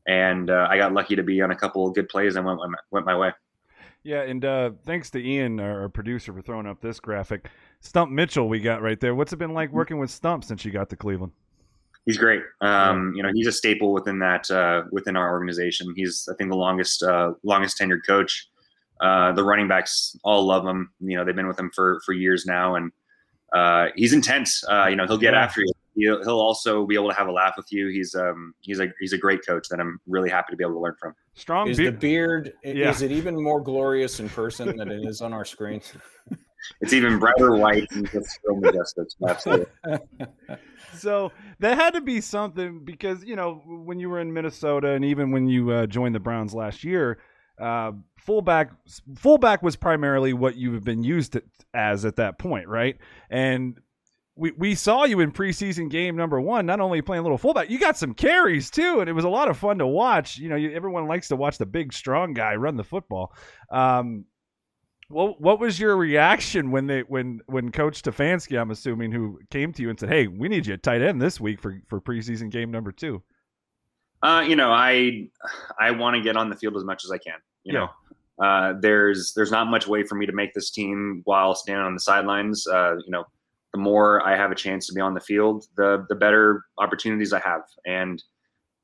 and 0.07 0.51
uh, 0.51 0.67
I 0.71 0.77
got 0.77 0.93
lucky 0.93 1.17
to 1.17 1.23
be 1.23 1.41
on 1.41 1.51
a 1.51 1.57
couple 1.57 1.87
of 1.87 1.95
good 1.95 2.09
plays 2.09 2.37
and 2.37 2.45
went 2.45 2.61
went 2.91 3.07
my 3.07 3.17
way. 3.17 3.33
Yeah, 4.05 4.23
and 4.23 4.45
uh, 4.45 4.71
thanks 4.85 5.11
to 5.11 5.25
Ian, 5.25 5.61
our 5.61 5.88
producer, 5.88 6.33
for 6.33 6.43
throwing 6.43 6.67
up 6.67 6.81
this 6.81 6.99
graphic. 6.99 7.49
Stump 7.81 8.11
Mitchell, 8.11 8.49
we 8.49 8.59
got 8.59 8.83
right 8.83 8.99
there. 8.99 9.15
What's 9.15 9.33
it 9.33 9.38
been 9.38 9.55
like 9.55 9.73
working 9.73 9.99
with 9.99 10.11
Stump 10.11 10.43
since 10.45 10.65
you 10.65 10.73
got 10.73 10.91
to 10.91 10.97
Cleveland? 10.97 11.33
He's 12.05 12.19
great. 12.19 12.43
Um, 12.61 13.12
you 13.15 13.23
know, 13.23 13.31
he's 13.33 13.47
a 13.47 13.53
staple 13.53 13.93
within 13.93 14.19
that 14.19 14.51
uh, 14.51 14.83
within 14.91 15.16
our 15.16 15.31
organization. 15.31 15.93
He's, 15.95 16.29
I 16.31 16.35
think, 16.35 16.51
the 16.51 16.57
longest 16.57 17.03
uh, 17.05 17.35
longest 17.45 17.79
tenured 17.79 18.01
coach. 18.05 18.49
The 19.03 19.42
running 19.42 19.68
backs 19.68 20.16
all 20.24 20.46
love 20.46 20.66
him. 20.66 20.90
You 21.00 21.16
know, 21.16 21.24
they've 21.24 21.36
been 21.36 21.48
with 21.48 21.59
him 21.59 21.70
for 21.74 22.00
for 22.05 22.12
years 22.12 22.46
now, 22.46 22.76
and 22.76 22.92
uh, 23.53 23.88
he's 23.96 24.12
intense. 24.12 24.64
Uh, 24.68 24.86
you 24.86 24.96
know, 24.96 25.07
he'll 25.07 25.18
get 25.18 25.34
yeah. 25.34 25.44
after 25.44 25.62
you. 25.62 25.72
He'll, 25.94 26.24
he'll, 26.24 26.40
also 26.40 26.86
be 26.86 26.94
able 26.94 27.11
to 27.11 27.14
have 27.14 27.26
a 27.26 27.32
laugh 27.32 27.53
with 27.55 27.70
you. 27.70 27.88
He's 27.88 28.14
um 28.14 28.55
he's 28.61 28.80
a 28.80 28.88
he's 28.98 29.12
a 29.12 29.18
great 29.18 29.44
coach 29.46 29.68
that 29.68 29.78
I'm 29.78 30.00
really 30.07 30.30
happy 30.30 30.50
to 30.53 30.57
be 30.57 30.64
able 30.64 30.74
to 30.74 30.80
learn 30.80 30.96
from. 30.98 31.14
Strong. 31.34 31.68
Is 31.68 31.76
beard. 31.76 31.94
the 31.94 31.98
beard 31.98 32.53
yeah. 32.64 32.88
is 32.88 33.03
it 33.03 33.12
even 33.12 33.40
more 33.42 33.61
glorious 33.61 34.18
in 34.18 34.30
person 34.30 34.74
than 34.76 34.90
it 34.90 35.05
is 35.07 35.20
on 35.20 35.32
our 35.34 35.44
screens? 35.44 35.92
It's 36.80 36.92
even 36.92 37.18
brighter 37.18 37.57
white 37.57 37.90
and 37.90 38.09
just 38.11 38.38
so 38.46 38.55
majestic. 38.55 39.09
Absolutely. 39.28 39.66
so 40.94 41.32
that 41.59 41.76
had 41.76 41.94
to 41.94 42.00
be 42.00 42.20
something 42.20 42.84
because 42.84 43.24
you 43.24 43.36
know 43.36 43.62
when 43.66 43.98
you 43.98 44.09
were 44.09 44.20
in 44.20 44.32
Minnesota 44.32 44.90
and 44.90 45.05
even 45.05 45.32
when 45.32 45.48
you 45.48 45.70
uh, 45.70 45.86
joined 45.86 46.14
the 46.14 46.20
Browns 46.20 46.55
last 46.55 46.84
year, 46.84 47.18
uh, 47.61 47.92
fullback 48.18 48.70
fullback 49.16 49.62
was 49.62 49.76
primarily 49.76 50.32
what 50.32 50.57
you've 50.57 50.84
been 50.84 51.03
used 51.03 51.38
as 51.74 52.05
at 52.05 52.16
that 52.16 52.38
point, 52.38 52.68
right? 52.68 52.96
And 53.30 53.78
we, 54.34 54.53
we 54.53 54.74
saw 54.74 55.05
you 55.05 55.20
in 55.20 55.30
preseason 55.30 55.90
game 55.90 56.16
number 56.16 56.40
one, 56.40 56.64
not 56.64 56.80
only 56.80 57.03
playing 57.03 57.20
a 57.20 57.22
little 57.22 57.38
fullback, 57.38 57.68
you 57.68 57.78
got 57.78 57.98
some 57.98 58.14
carries 58.14 58.70
too, 58.70 59.00
and 59.00 59.09
it 59.09 59.12
was 59.12 59.24
a 59.24 59.28
lot 59.28 59.48
of 59.48 59.59
fun 59.59 59.78
to 59.78 59.86
watch. 59.86 60.38
You 60.38 60.48
know, 60.48 60.57
you, 60.57 60.72
everyone 60.72 61.07
likes 61.07 61.28
to 61.28 61.36
watch 61.36 61.59
the 61.59 61.66
big, 61.66 61.92
strong 61.92 62.32
guy 62.32 62.55
run 62.55 62.76
the 62.76 62.84
football. 62.84 63.34
Um, 63.70 64.24
what 65.09 65.40
what 65.40 65.61
was 65.61 65.78
your 65.78 65.96
reaction 65.96 66.70
when 66.70 66.86
they 66.86 67.00
when 67.00 67.40
when 67.46 67.70
Coach 67.70 68.03
Stefanski, 68.03 68.59
I'm 68.59 68.70
assuming, 68.70 69.12
who 69.12 69.38
came 69.50 69.72
to 69.74 69.82
you 69.82 69.90
and 69.90 70.00
said, 70.00 70.09
"Hey, 70.09 70.26
we 70.26 70.48
need 70.48 70.66
you 70.66 70.72
at 70.74 70.82
tight 70.82 71.03
end 71.03 71.20
this 71.20 71.38
week 71.38 71.61
for 71.61 71.82
for 71.86 72.00
preseason 72.00 72.50
game 72.50 72.70
number 72.70 72.92
two? 72.92 73.22
Uh, 74.23 74.45
you 74.47 74.57
know, 74.57 74.70
I 74.70 75.29
I 75.79 75.91
want 75.91 76.16
to 76.16 76.23
get 76.23 76.37
on 76.37 76.49
the 76.49 76.57
field 76.57 76.77
as 76.77 76.85
much 76.85 77.05
as 77.05 77.11
I 77.11 77.18
can. 77.18 77.39
You 77.64 77.75
yeah. 77.75 77.81
know, 77.81 78.45
uh, 78.45 78.75
there's 78.81 79.33
there's 79.35 79.51
not 79.51 79.66
much 79.68 79.87
way 79.87 80.05
for 80.05 80.14
me 80.14 80.27
to 80.27 80.33
make 80.33 80.55
this 80.55 80.70
team 80.70 81.23
while 81.25 81.55
standing 81.55 81.85
on 81.85 81.95
the 81.95 82.01
sidelines. 82.01 82.66
Uh, 82.66 82.97
you 83.05 83.11
know, 83.11 83.25
the 83.73 83.81
more 83.81 84.27
I 84.27 84.37
have 84.37 84.53
a 84.53 84.55
chance 84.55 84.87
to 84.87 84.93
be 84.93 85.01
on 85.01 85.14
the 85.14 85.20
field, 85.20 85.66
the 85.77 86.07
the 86.09 86.14
better 86.14 86.64
opportunities 86.79 87.33
I 87.33 87.41
have, 87.41 87.62
and 87.85 88.23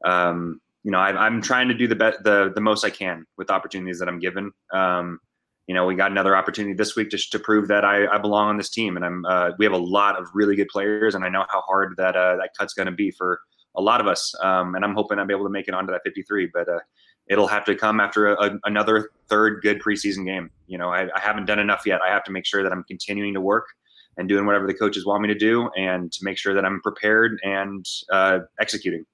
um, 0.05 0.61
you 0.83 0.91
know, 0.91 0.99
I, 0.99 1.27
am 1.27 1.43
trying 1.43 1.69
to 1.69 1.75
do 1.75 1.87
the 1.87 1.97
best 1.97 2.23
the 2.25 2.53
the 2.55 2.61
most 2.61 2.85
I 2.85 2.91
can 2.91 3.25
with 3.37 3.51
opportunities 3.51 3.99
that 4.01 4.09
I'm 4.09 4.19
given. 4.19 4.53
Um, 4.73 5.21
you 5.67 5.75
know, 5.75 5.85
we 5.85 5.95
got 5.95 6.11
another 6.11 6.35
opportunity 6.35 6.75
this 6.75 6.97
week 6.97 7.11
just 7.11 7.31
to 7.33 7.39
prove 7.39 7.69
that 7.69 7.85
I, 7.85 8.07
I 8.07 8.17
belong 8.17 8.49
on 8.49 8.57
this 8.57 8.71
team, 8.71 8.97
and 8.97 9.05
I'm. 9.05 9.25
Uh, 9.25 9.51
we 9.59 9.67
have 9.67 9.75
a 9.75 9.79
lot 9.79 10.19
of 10.19 10.27
really 10.35 10.57
good 10.57 10.69
players, 10.69 11.15
and 11.15 11.25
I 11.25 11.29
know 11.29 11.45
how 11.51 11.61
hard 11.61 11.95
that 11.99 12.17
uh, 12.17 12.37
that 12.37 12.51
cut's 12.59 12.75
going 12.75 12.87
to 12.87 12.93
be 12.93 13.11
for 13.11 13.41
a 13.79 13.81
lot 13.81 14.01
of 14.01 14.07
us. 14.07 14.35
Um, 14.43 14.75
and 14.75 14.85
I'm 14.85 14.95
hoping 14.95 15.19
I'll 15.19 15.27
be 15.27 15.33
able 15.33 15.47
to 15.47 15.51
make 15.51 15.69
it 15.69 15.75
onto 15.75 15.93
that 15.93 16.03
53, 16.05 16.51
but 16.53 16.69
uh, 16.69 16.81
it'll 17.29 17.47
have 17.47 17.65
to 17.67 17.75
come 17.75 18.01
after 18.01 18.35
a, 18.35 18.47
a, 18.47 18.59
another 18.65 19.11
third 19.29 19.63
good 19.63 19.81
preseason 19.81 20.27
game. 20.27 20.51
You 20.67 20.77
know, 20.77 20.91
I, 20.91 21.05
I, 21.15 21.21
haven't 21.21 21.47
done 21.47 21.59
enough 21.59 21.83
yet. 21.87 22.01
I 22.03 22.09
have 22.09 22.25
to 22.25 22.33
make 22.33 22.45
sure 22.45 22.63
that 22.63 22.73
I'm 22.73 22.85
continuing 22.85 23.33
to 23.35 23.41
work 23.41 23.69
and 24.17 24.29
doing 24.29 24.45
whatever 24.45 24.67
the 24.67 24.75
coaches 24.75 25.07
want 25.07 25.23
me 25.23 25.29
to 25.29 25.35
do, 25.35 25.71
and 25.77 26.11
to 26.11 26.25
make 26.25 26.37
sure 26.37 26.53
that 26.53 26.65
I'm 26.65 26.81
prepared 26.81 27.39
and 27.45 27.87
uh, 28.11 28.41
executing. 28.61 29.07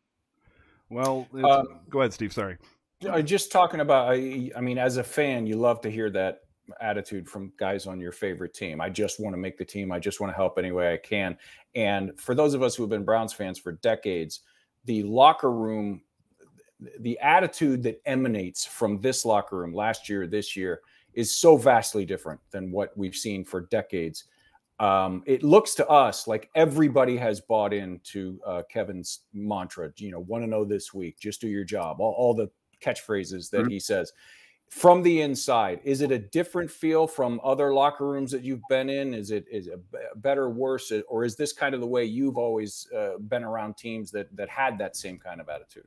Well, 0.89 1.29
uh, 1.45 1.65
go 1.91 2.01
ahead, 2.01 2.15
Steve. 2.15 2.33
Sorry. 2.33 2.57
Just 3.23 3.53
talking 3.53 3.81
about, 3.81 4.11
I, 4.11 4.51
I 4.57 4.63
mean, 4.63 4.79
as 4.79 4.97
a 4.97 5.05
fan, 5.05 5.47
you 5.47 5.57
love 5.57 5.83
to 5.83 5.91
hear 5.91 6.09
that 6.11 6.39
attitude 6.81 7.29
from 7.29 7.53
guys 7.59 7.87
on 7.87 8.01
your 8.01 8.13
favorite 8.13 8.55
team. 8.55 8.81
I 8.81 8.89
just 8.89 9.21
want 9.21 9.35
to 9.35 9.39
make 9.39 9.59
the 9.59 9.65
team. 9.65 9.93
I 9.93 9.99
just 9.99 10.21
want 10.21 10.33
to 10.33 10.37
help 10.37 10.59
any 10.59 10.73
way 10.73 10.93
I 10.95 10.97
can. 10.97 11.37
And 11.75 12.19
for 12.19 12.35
those 12.35 12.55
of 12.55 12.63
us 12.63 12.75
who 12.75 12.83
have 12.83 12.91
been 12.91 13.05
Browns 13.05 13.33
fans 13.33 13.59
for 13.59 13.73
decades, 13.73 14.41
the 14.85 15.03
locker 15.03 15.53
room, 15.53 16.03
the 17.01 17.19
attitude 17.21 17.83
that 17.85 18.01
emanates 18.07 18.65
from 18.65 19.01
this 19.01 19.25
locker 19.25 19.57
room 19.57 19.75
last 19.75 20.09
year, 20.09 20.27
this 20.27 20.57
year, 20.57 20.81
is 21.15 21.33
so 21.33 21.57
vastly 21.57 22.05
different 22.05 22.41
than 22.51 22.71
what 22.71 22.97
we've 22.97 23.15
seen 23.15 23.45
for 23.45 23.63
decades. 23.63 24.25
Um, 24.81 25.23
it 25.27 25.43
looks 25.43 25.75
to 25.77 25.87
us 25.89 26.27
like 26.27 26.51
everybody 26.55 27.17
has 27.17 27.41
bought 27.41 27.73
into 27.73 28.41
uh, 28.45 28.63
Kevin's 28.69 29.21
mantra. 29.33 29.93
You 29.97 30.11
know, 30.11 30.21
want 30.21 30.43
to 30.43 30.51
know 30.51 30.65
this 30.65 30.93
week, 30.93 31.19
just 31.19 31.41
do 31.41 31.49
your 31.49 31.65
job. 31.65 32.01
All, 32.01 32.13
all 32.13 32.35
the 32.35 32.51
catchphrases 32.83 33.51
that 33.51 33.63
mm-hmm. 33.63 33.71
he 33.71 33.81
says 33.81 34.13
from 34.71 35.03
the 35.03 35.21
inside 35.21 35.81
is 35.85 36.01
it 36.01 36.11
a 36.11 36.19
different 36.19 36.69
feel 36.69 37.07
from 37.07 37.41
other 37.45 37.73
locker 37.73 38.07
rooms 38.09 38.33
that 38.33 38.43
you've 38.43 38.63
been 38.69 38.91
in? 38.91 39.15
Is 39.15 39.31
it 39.31 39.45
is 39.51 39.69
it 39.69 39.81
better 40.17 40.51
worse? 40.51 40.93
Or 41.09 41.25
is 41.25 41.37
this 41.37 41.53
kind 41.53 41.75
of 41.75 41.81
the 41.81 41.87
way 41.87 42.05
you've 42.05 42.37
always 42.37 42.89
uh, 42.95 43.19
been 43.29 43.45
around 43.45 43.77
teams 43.77 44.11
that 44.11 44.35
that 44.37 44.49
had 44.49 44.77
that 44.79 44.97
same 44.97 45.19
kind 45.19 45.41
of 45.41 45.49
attitude? 45.49 45.85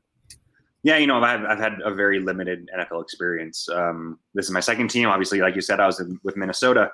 Yeah 0.84 0.96
you 0.96 1.06
know 1.06 1.22
i've, 1.22 1.44
I've 1.44 1.58
had 1.58 1.74
a 1.84 1.92
very 1.92 2.18
limited 2.20 2.70
nfl 2.76 3.02
experience. 3.02 3.68
Um, 3.68 4.18
this 4.34 4.46
is 4.46 4.52
my 4.52 4.60
second 4.60 4.88
team. 4.88 5.08
Obviously 5.08 5.40
like 5.40 5.54
you 5.54 5.60
said 5.60 5.80
i 5.80 5.86
was 5.86 6.00
in, 6.00 6.18
with 6.22 6.36
minnesota. 6.36 6.90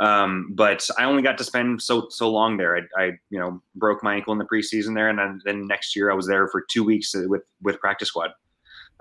Um, 0.00 0.50
but 0.54 0.86
i 0.98 1.04
only 1.04 1.22
got 1.22 1.38
to 1.38 1.44
spend 1.44 1.80
so 1.80 2.08
so 2.10 2.30
long 2.30 2.56
there. 2.56 2.76
I, 2.76 3.02
I, 3.02 3.04
you 3.30 3.38
know 3.38 3.62
broke 3.76 4.02
my 4.02 4.16
ankle 4.16 4.32
in 4.32 4.38
the 4.38 4.46
preseason 4.46 4.94
there 4.94 5.10
and 5.10 5.18
then, 5.18 5.40
then 5.44 5.66
next 5.68 5.94
year 5.94 6.10
i 6.10 6.14
was 6.14 6.26
there 6.26 6.48
for 6.48 6.64
two 6.68 6.82
weeks 6.82 7.14
with 7.14 7.42
with 7.62 7.78
practice 7.78 8.08
squad. 8.08 8.30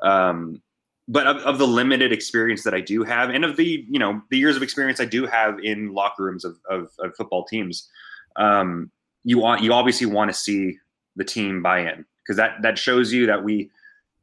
Um, 0.04 0.62
but 1.08 1.28
of, 1.28 1.38
of, 1.38 1.58
the 1.60 1.68
limited 1.68 2.12
experience 2.12 2.64
that 2.64 2.74
I 2.74 2.82
do 2.82 3.04
have, 3.04 3.30
and 3.30 3.46
of 3.46 3.58
the 3.58 3.86
you 3.90 4.00
know 4.00 4.22
the 4.30 4.38
years 4.38 4.56
of 4.56 4.64
experience 4.64 5.00
I 5.00 5.06
do 5.06 5.26
have 5.26 5.60
in 5.60 5.94
locker 5.94 6.24
rooms 6.24 6.44
of, 6.44 6.58
of, 6.70 6.90
of 7.00 7.16
football 7.16 7.46
teams, 7.46 7.90
um, 8.38 8.90
you 9.24 9.38
want 9.38 9.62
you 9.62 9.74
obviously 9.74 10.08
want 10.08 10.32
to 10.32 10.34
see 10.38 10.78
the 11.16 11.24
team 11.24 11.62
buy 11.62 11.80
in 11.80 12.06
because 12.24 12.38
that 12.38 12.62
that 12.64 12.78
shows 12.78 13.14
you 13.14 13.28
that 13.28 13.44
we 13.44 13.70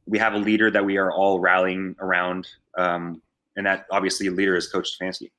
we 0.05 0.17
have 0.17 0.33
a 0.33 0.37
leader 0.37 0.69
that 0.69 0.83
we 0.83 0.97
are 0.97 1.11
all 1.11 1.39
rallying 1.39 1.95
around, 1.99 2.47
um, 2.77 3.21
and 3.55 3.65
that 3.65 3.85
obviously 3.91 4.29
leader 4.29 4.55
is 4.55 4.67
Coach 4.67 4.97
Stefanski, 4.99 5.31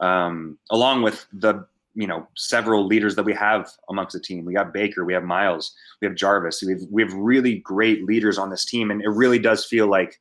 um, 0.00 0.58
along 0.70 1.02
with 1.02 1.26
the 1.32 1.66
you 1.94 2.06
know 2.06 2.28
several 2.36 2.86
leaders 2.86 3.16
that 3.16 3.24
we 3.24 3.34
have 3.34 3.70
amongst 3.88 4.12
the 4.12 4.20
team. 4.20 4.44
We 4.44 4.52
got 4.52 4.74
Baker, 4.74 5.04
we 5.04 5.14
have 5.14 5.24
Miles, 5.24 5.74
we 6.02 6.06
have 6.06 6.14
Jarvis. 6.14 6.62
We 6.62 6.72
have 6.72 6.82
we 6.90 7.02
have 7.02 7.14
really 7.14 7.56
great 7.58 8.04
leaders 8.04 8.36
on 8.36 8.50
this 8.50 8.66
team, 8.66 8.90
and 8.90 9.00
it 9.02 9.08
really 9.08 9.38
does 9.38 9.64
feel 9.64 9.86
like 9.86 10.20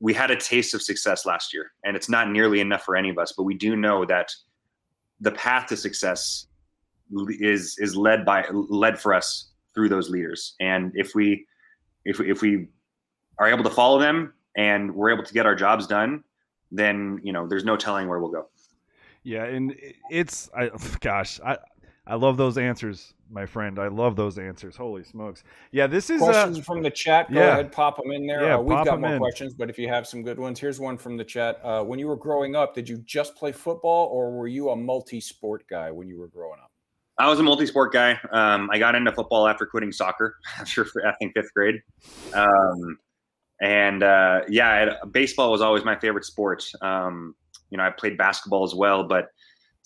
we 0.00 0.12
had 0.12 0.30
a 0.30 0.36
taste 0.36 0.74
of 0.74 0.82
success 0.82 1.24
last 1.24 1.54
year, 1.54 1.72
and 1.84 1.96
it's 1.96 2.08
not 2.08 2.30
nearly 2.30 2.60
enough 2.60 2.82
for 2.82 2.96
any 2.96 3.08
of 3.08 3.18
us. 3.18 3.32
But 3.36 3.44
we 3.44 3.54
do 3.54 3.76
know 3.76 4.04
that 4.04 4.30
the 5.20 5.32
path 5.32 5.66
to 5.68 5.76
success 5.76 6.46
is 7.40 7.76
is 7.78 7.96
led 7.96 8.24
by 8.24 8.44
led 8.50 8.98
for 8.98 9.14
us 9.14 9.50
through 9.74 9.88
those 9.88 10.10
leaders. 10.10 10.54
And 10.60 10.92
if 10.94 11.14
we 11.14 11.46
if 12.04 12.20
if 12.20 12.42
we 12.42 12.68
are 13.38 13.48
able 13.48 13.64
to 13.64 13.70
follow 13.70 13.98
them 13.98 14.34
and 14.56 14.94
we're 14.94 15.10
able 15.10 15.24
to 15.24 15.32
get 15.32 15.46
our 15.46 15.54
jobs 15.54 15.86
done, 15.86 16.24
then 16.70 17.20
you 17.22 17.32
know 17.32 17.46
there's 17.46 17.64
no 17.64 17.76
telling 17.76 18.08
where 18.08 18.18
we'll 18.18 18.30
go. 18.30 18.48
Yeah, 19.22 19.44
and 19.44 19.74
it's 20.10 20.50
I 20.56 20.70
gosh 21.00 21.40
I 21.40 21.58
I 22.06 22.14
love 22.14 22.36
those 22.36 22.56
answers 22.56 23.14
my 23.30 23.46
friend. 23.46 23.78
I 23.78 23.88
love 23.88 24.16
those 24.16 24.38
answers. 24.38 24.76
Holy 24.76 25.02
smokes! 25.02 25.42
Yeah, 25.72 25.86
this 25.86 26.10
is 26.10 26.22
uh, 26.22 26.26
questions 26.26 26.58
uh, 26.58 26.62
from 26.62 26.82
the 26.82 26.90
chat. 26.90 27.32
Go 27.32 27.40
yeah. 27.40 27.52
ahead, 27.52 27.72
pop 27.72 27.96
them 27.96 28.12
in 28.12 28.26
there. 28.26 28.42
Yeah, 28.42 28.56
uh, 28.56 28.60
we've 28.60 28.84
got 28.84 29.00
more 29.00 29.14
in. 29.14 29.18
questions, 29.18 29.54
but 29.54 29.68
if 29.68 29.78
you 29.78 29.88
have 29.88 30.06
some 30.06 30.22
good 30.22 30.38
ones, 30.38 30.60
here's 30.60 30.78
one 30.78 30.96
from 30.96 31.16
the 31.16 31.24
chat. 31.24 31.60
Uh, 31.64 31.82
when 31.82 31.98
you 31.98 32.06
were 32.06 32.16
growing 32.16 32.54
up, 32.54 32.74
did 32.74 32.88
you 32.88 32.98
just 32.98 33.34
play 33.34 33.52
football, 33.52 34.06
or 34.12 34.30
were 34.30 34.46
you 34.46 34.70
a 34.70 34.76
multi-sport 34.76 35.64
guy 35.68 35.90
when 35.90 36.08
you 36.08 36.18
were 36.18 36.28
growing 36.28 36.60
up? 36.62 36.70
I 37.18 37.28
was 37.28 37.40
a 37.40 37.42
multi-sport 37.42 37.92
guy. 37.92 38.18
Um, 38.30 38.68
I 38.70 38.78
got 38.78 38.94
into 38.94 39.10
football 39.10 39.48
after 39.48 39.66
quitting 39.66 39.90
soccer 39.90 40.36
after 40.58 40.86
I 41.06 41.14
think 41.16 41.32
fifth 41.34 41.52
grade. 41.54 41.76
Um, 42.34 42.98
and 43.60 44.02
uh, 44.02 44.40
yeah, 44.48 44.96
baseball 45.10 45.50
was 45.50 45.62
always 45.62 45.84
my 45.84 45.98
favorite 45.98 46.24
sport. 46.24 46.64
Um, 46.82 47.34
you 47.70 47.78
know, 47.78 47.84
I 47.84 47.90
played 47.90 48.18
basketball 48.18 48.64
as 48.64 48.74
well, 48.74 49.08
but 49.08 49.28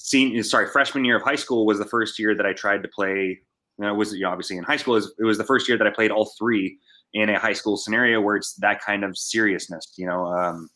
senior, 0.00 0.42
sorry, 0.42 0.66
freshman 0.66 1.04
year 1.04 1.16
of 1.16 1.22
high 1.22 1.36
school 1.36 1.66
was 1.66 1.78
the 1.78 1.84
first 1.84 2.18
year 2.18 2.34
that 2.34 2.46
I 2.46 2.52
tried 2.54 2.82
to 2.82 2.88
play. 2.88 3.38
You 3.78 3.84
know, 3.84 3.92
it 3.92 3.96
was 3.96 4.14
you 4.14 4.22
know, 4.22 4.30
obviously 4.30 4.56
in 4.56 4.64
high 4.64 4.76
school. 4.76 4.94
It 4.94 4.98
was, 4.98 5.14
it 5.20 5.24
was, 5.24 5.38
the 5.38 5.44
first 5.44 5.68
year 5.68 5.78
that 5.78 5.86
I 5.86 5.90
played 5.90 6.10
all 6.10 6.32
three 6.38 6.78
in 7.12 7.28
a 7.28 7.38
high 7.38 7.52
school 7.52 7.76
scenario 7.76 8.20
where 8.20 8.36
it's 8.36 8.54
that 8.54 8.80
kind 8.80 9.04
of 9.04 9.16
seriousness. 9.16 9.92
You 9.96 10.06
know, 10.06 10.26
um, 10.26 10.70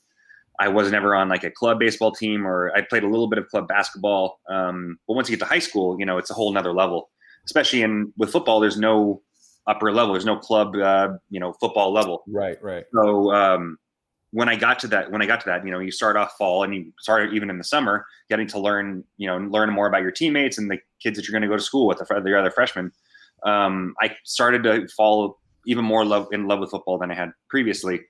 I 0.61 0.69
was 0.69 0.91
never 0.91 1.15
on 1.15 1.29
like 1.29 1.43
a 1.43 1.51
club 1.51 1.79
baseball 1.79 2.13
team, 2.13 2.47
or 2.47 2.71
I 2.77 2.83
played 2.83 3.03
a 3.03 3.09
little 3.09 3.29
bit 3.29 3.39
of 3.39 3.49
club 3.49 3.67
basketball. 3.67 4.41
Um, 4.49 4.99
but 5.09 5.15
once 5.15 5.29
you 5.29 5.37
get 5.37 5.45
to 5.45 5.49
high 5.49 5.59
school, 5.59 5.97
you 5.99 6.05
know, 6.05 6.19
it's 6.19 6.31
a 6.31 6.35
whole 6.35 6.53
nother 6.53 6.73
level. 6.73 7.11
Especially 7.47 7.83
in 7.83 8.13
with 8.17 8.31
football, 8.31 8.61
there's 8.61 8.79
no 8.79 9.23
upper 9.67 9.91
level. 9.91 10.13
There's 10.13 10.27
no 10.27 10.37
club, 10.37 10.77
uh, 10.77 11.09
you 11.31 11.41
know, 11.41 11.55
football 11.55 11.93
level. 11.93 12.25
Right, 12.27 12.63
right. 12.63 12.85
So 12.95 13.33
um, 13.33 13.79
when 14.35 14.49
I 14.49 14.57
got 14.57 14.81
to 14.81 14.89
that, 14.89 15.13
when 15.13 15.23
I 15.23 15.27
got 15.27 15.41
to 15.43 15.47
that, 15.47 15.65
you 15.65 15.71
know, 15.71 15.79
you 15.79 15.93
start 15.93 16.17
off 16.17 16.37
fall 16.37 16.65
and 16.65 16.75
you 16.75 16.93
start 16.99 17.33
even 17.33 17.51
in 17.51 17.57
the 17.57 17.63
summer, 17.63 18.05
getting 18.29 18.49
to 18.49 18.59
learn, 18.59 19.05
you 19.17 19.29
know, 19.29 19.37
learn 19.37 19.71
more 19.71 19.87
about 19.87 20.03
your 20.03 20.11
teammates 20.11 20.59
and 20.59 20.69
the 20.69 20.79
kids 21.01 21.17
that 21.17 21.29
you're 21.29 21.33
going 21.33 21.49
to 21.49 21.49
go 21.49 21.57
to 21.57 21.63
school 21.63 21.87
with, 21.87 21.99
the, 21.99 22.21
the 22.21 22.37
other 22.37 22.51
freshmen. 22.51 22.91
Um, 23.47 23.95
I 24.01 24.17
started 24.25 24.65
to 24.65 24.89
fall 24.89 25.39
even 25.67 25.85
more 25.85 26.05
love 26.05 26.27
in 26.33 26.49
love 26.49 26.59
with 26.59 26.71
football 26.71 26.99
than 26.99 27.13
I 27.13 27.15
had 27.15 27.31
previously. 27.49 28.01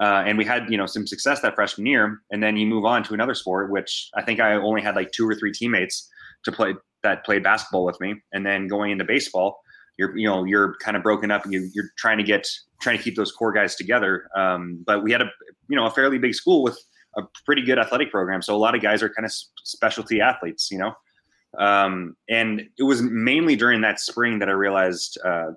Uh, 0.00 0.22
and 0.24 0.38
we 0.38 0.44
had, 0.44 0.70
you 0.70 0.76
know, 0.76 0.86
some 0.86 1.04
success 1.04 1.40
that 1.40 1.56
freshman 1.56 1.86
year. 1.86 2.20
And 2.30 2.40
then 2.40 2.56
you 2.56 2.64
move 2.64 2.84
on 2.84 3.02
to 3.02 3.14
another 3.14 3.34
sport, 3.34 3.72
which 3.72 4.08
I 4.14 4.22
think 4.22 4.38
I 4.38 4.54
only 4.54 4.82
had 4.82 4.94
like 4.94 5.10
two 5.10 5.28
or 5.28 5.34
three 5.34 5.52
teammates 5.52 6.08
to 6.44 6.52
play 6.52 6.74
that 7.02 7.24
played 7.24 7.42
basketball 7.42 7.84
with 7.84 8.00
me. 8.00 8.14
And 8.32 8.46
then 8.46 8.68
going 8.68 8.92
into 8.92 9.04
baseball, 9.04 9.60
you're 9.98 10.16
you 10.16 10.26
know 10.26 10.44
you're 10.44 10.76
kind 10.80 10.96
of 10.96 11.02
broken 11.02 11.30
up 11.30 11.44
and 11.44 11.52
you, 11.52 11.68
you're 11.74 11.90
trying 11.96 12.18
to 12.18 12.24
get 12.24 12.46
trying 12.80 12.96
to 12.96 13.02
keep 13.02 13.16
those 13.16 13.32
core 13.32 13.52
guys 13.52 13.76
together. 13.76 14.28
Um, 14.36 14.82
but 14.86 15.02
we 15.02 15.12
had 15.12 15.22
a 15.22 15.30
you 15.68 15.76
know 15.76 15.86
a 15.86 15.90
fairly 15.90 16.18
big 16.18 16.34
school 16.34 16.62
with 16.62 16.78
a 17.16 17.22
pretty 17.44 17.62
good 17.62 17.78
athletic 17.78 18.10
program, 18.10 18.42
so 18.42 18.54
a 18.54 18.58
lot 18.58 18.74
of 18.74 18.82
guys 18.82 19.02
are 19.02 19.08
kind 19.08 19.26
of 19.26 19.32
specialty 19.64 20.20
athletes, 20.20 20.70
you 20.70 20.78
know. 20.78 20.92
Um, 21.58 22.16
and 22.30 22.62
it 22.78 22.82
was 22.82 23.02
mainly 23.02 23.56
during 23.56 23.82
that 23.82 24.00
spring 24.00 24.38
that 24.38 24.48
I 24.48 24.52
realized 24.52 25.18
uh, 25.22 25.50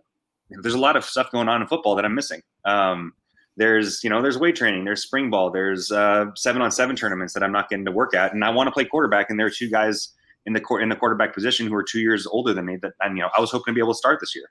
there's 0.50 0.74
a 0.74 0.80
lot 0.80 0.98
of 0.98 1.06
stuff 1.06 1.32
going 1.32 1.48
on 1.48 1.62
in 1.62 1.68
football 1.68 1.96
that 1.96 2.04
I'm 2.04 2.14
missing. 2.14 2.42
Um, 2.66 3.14
there's 3.58 4.04
you 4.04 4.10
know 4.10 4.22
there's 4.22 4.38
weight 4.38 4.56
training, 4.56 4.84
there's 4.84 5.02
spring 5.02 5.30
ball, 5.30 5.50
there's 5.50 5.92
uh, 5.92 6.26
seven 6.36 6.62
on 6.62 6.72
seven 6.72 6.96
tournaments 6.96 7.34
that 7.34 7.44
I'm 7.44 7.54
not 7.54 7.70
getting 7.70 7.86
to 7.86 7.92
work 7.92 8.14
at, 8.14 8.34
and 8.34 8.44
I 8.44 8.50
want 8.50 8.68
to 8.68 8.72
play 8.72 8.86
quarterback, 8.86 9.30
and 9.30 9.40
there 9.40 9.48
are 9.48 9.52
two 9.52 9.70
guys 9.70 10.10
in 10.46 10.54
the 10.54 10.62
court 10.62 10.84
in 10.84 10.90
the 10.90 10.96
quarterback 10.96 11.34
position 11.34 11.68
who 11.68 11.76
are 11.76 11.84
two 11.84 12.00
years 12.00 12.26
older 12.28 12.54
than 12.54 12.66
me 12.66 12.78
that 12.82 12.94
and 13.02 13.18
you 13.18 13.24
know 13.24 13.30
I 13.38 13.42
was 13.42 13.52
hoping 13.52 13.74
to 13.74 13.76
be 13.76 13.82
able 13.82 13.94
to 13.94 13.98
start 13.98 14.20
this 14.20 14.36
year 14.36 14.50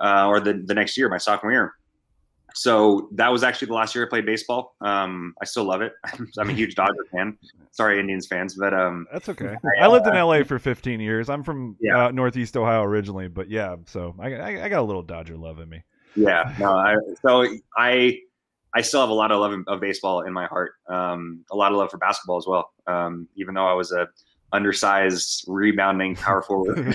uh, 0.00 0.26
or 0.26 0.40
the, 0.40 0.62
the 0.64 0.74
next 0.74 0.96
year 0.96 1.08
my 1.08 1.18
sophomore 1.18 1.52
year 1.52 1.74
so 2.54 3.08
that 3.12 3.30
was 3.30 3.42
actually 3.42 3.66
the 3.66 3.74
last 3.74 3.94
year 3.94 4.04
I 4.04 4.08
played 4.08 4.26
baseball. 4.26 4.76
Um, 4.80 5.34
I 5.40 5.44
still 5.44 5.64
love 5.64 5.82
it. 5.82 5.92
I'm 6.38 6.50
a 6.50 6.52
huge 6.52 6.74
Dodger 6.74 7.06
fan. 7.12 7.36
Sorry, 7.72 8.00
Indians 8.00 8.26
fans, 8.26 8.54
but 8.54 8.74
um, 8.74 9.06
that's 9.12 9.28
okay. 9.28 9.54
I, 9.80 9.84
I 9.84 9.86
lived 9.86 10.06
in 10.06 10.14
LA 10.14 10.42
for 10.42 10.58
15 10.58 11.00
years. 11.00 11.28
I'm 11.28 11.42
from 11.42 11.76
yeah. 11.80 12.06
uh, 12.06 12.10
Northeast 12.10 12.56
Ohio 12.56 12.82
originally, 12.82 13.28
but 13.28 13.48
yeah, 13.48 13.76
so 13.86 14.14
I, 14.18 14.34
I, 14.34 14.64
I, 14.64 14.68
got 14.68 14.80
a 14.80 14.82
little 14.82 15.02
Dodger 15.02 15.36
love 15.36 15.60
in 15.60 15.68
me. 15.68 15.84
Yeah, 16.16 16.54
no, 16.58 16.72
I, 16.72 16.96
so 17.22 17.46
I 17.76 18.18
I 18.74 18.80
still 18.82 19.00
have 19.00 19.10
a 19.10 19.14
lot 19.14 19.30
of 19.30 19.40
love 19.40 19.58
of 19.68 19.80
baseball 19.80 20.22
in 20.22 20.32
my 20.32 20.46
heart. 20.46 20.72
Um, 20.88 21.44
a 21.50 21.56
lot 21.56 21.72
of 21.72 21.78
love 21.78 21.90
for 21.90 21.98
basketball 21.98 22.38
as 22.38 22.46
well. 22.46 22.72
Um, 22.86 23.28
even 23.36 23.54
though 23.54 23.66
I 23.66 23.74
was 23.74 23.92
a 23.92 24.08
undersized, 24.52 25.44
rebounding 25.46 26.16
power 26.16 26.42
forward. 26.42 26.94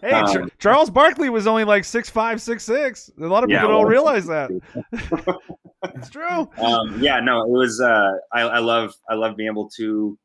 hey, 0.00 0.10
um, 0.10 0.50
Charles 0.58 0.90
Barkley 0.90 1.30
was 1.30 1.46
only 1.46 1.64
like 1.64 1.84
six 1.84 2.08
five, 2.08 2.40
six 2.40 2.64
six. 2.64 3.10
A 3.20 3.26
lot 3.26 3.44
of 3.44 3.48
people 3.48 3.64
yeah, 3.64 3.68
don't 3.68 3.86
realize 3.86 4.26
that. 4.26 4.50
it's 5.94 6.10
true. 6.10 6.48
Um, 6.58 7.00
yeah, 7.00 7.20
no, 7.20 7.42
it 7.42 7.48
was. 7.48 7.80
Uh, 7.80 8.12
I, 8.32 8.42
I, 8.42 8.58
love, 8.58 8.94
I 9.08 9.14
love 9.14 9.36
being 9.36 9.48
able 9.48 9.68
to 9.76 10.18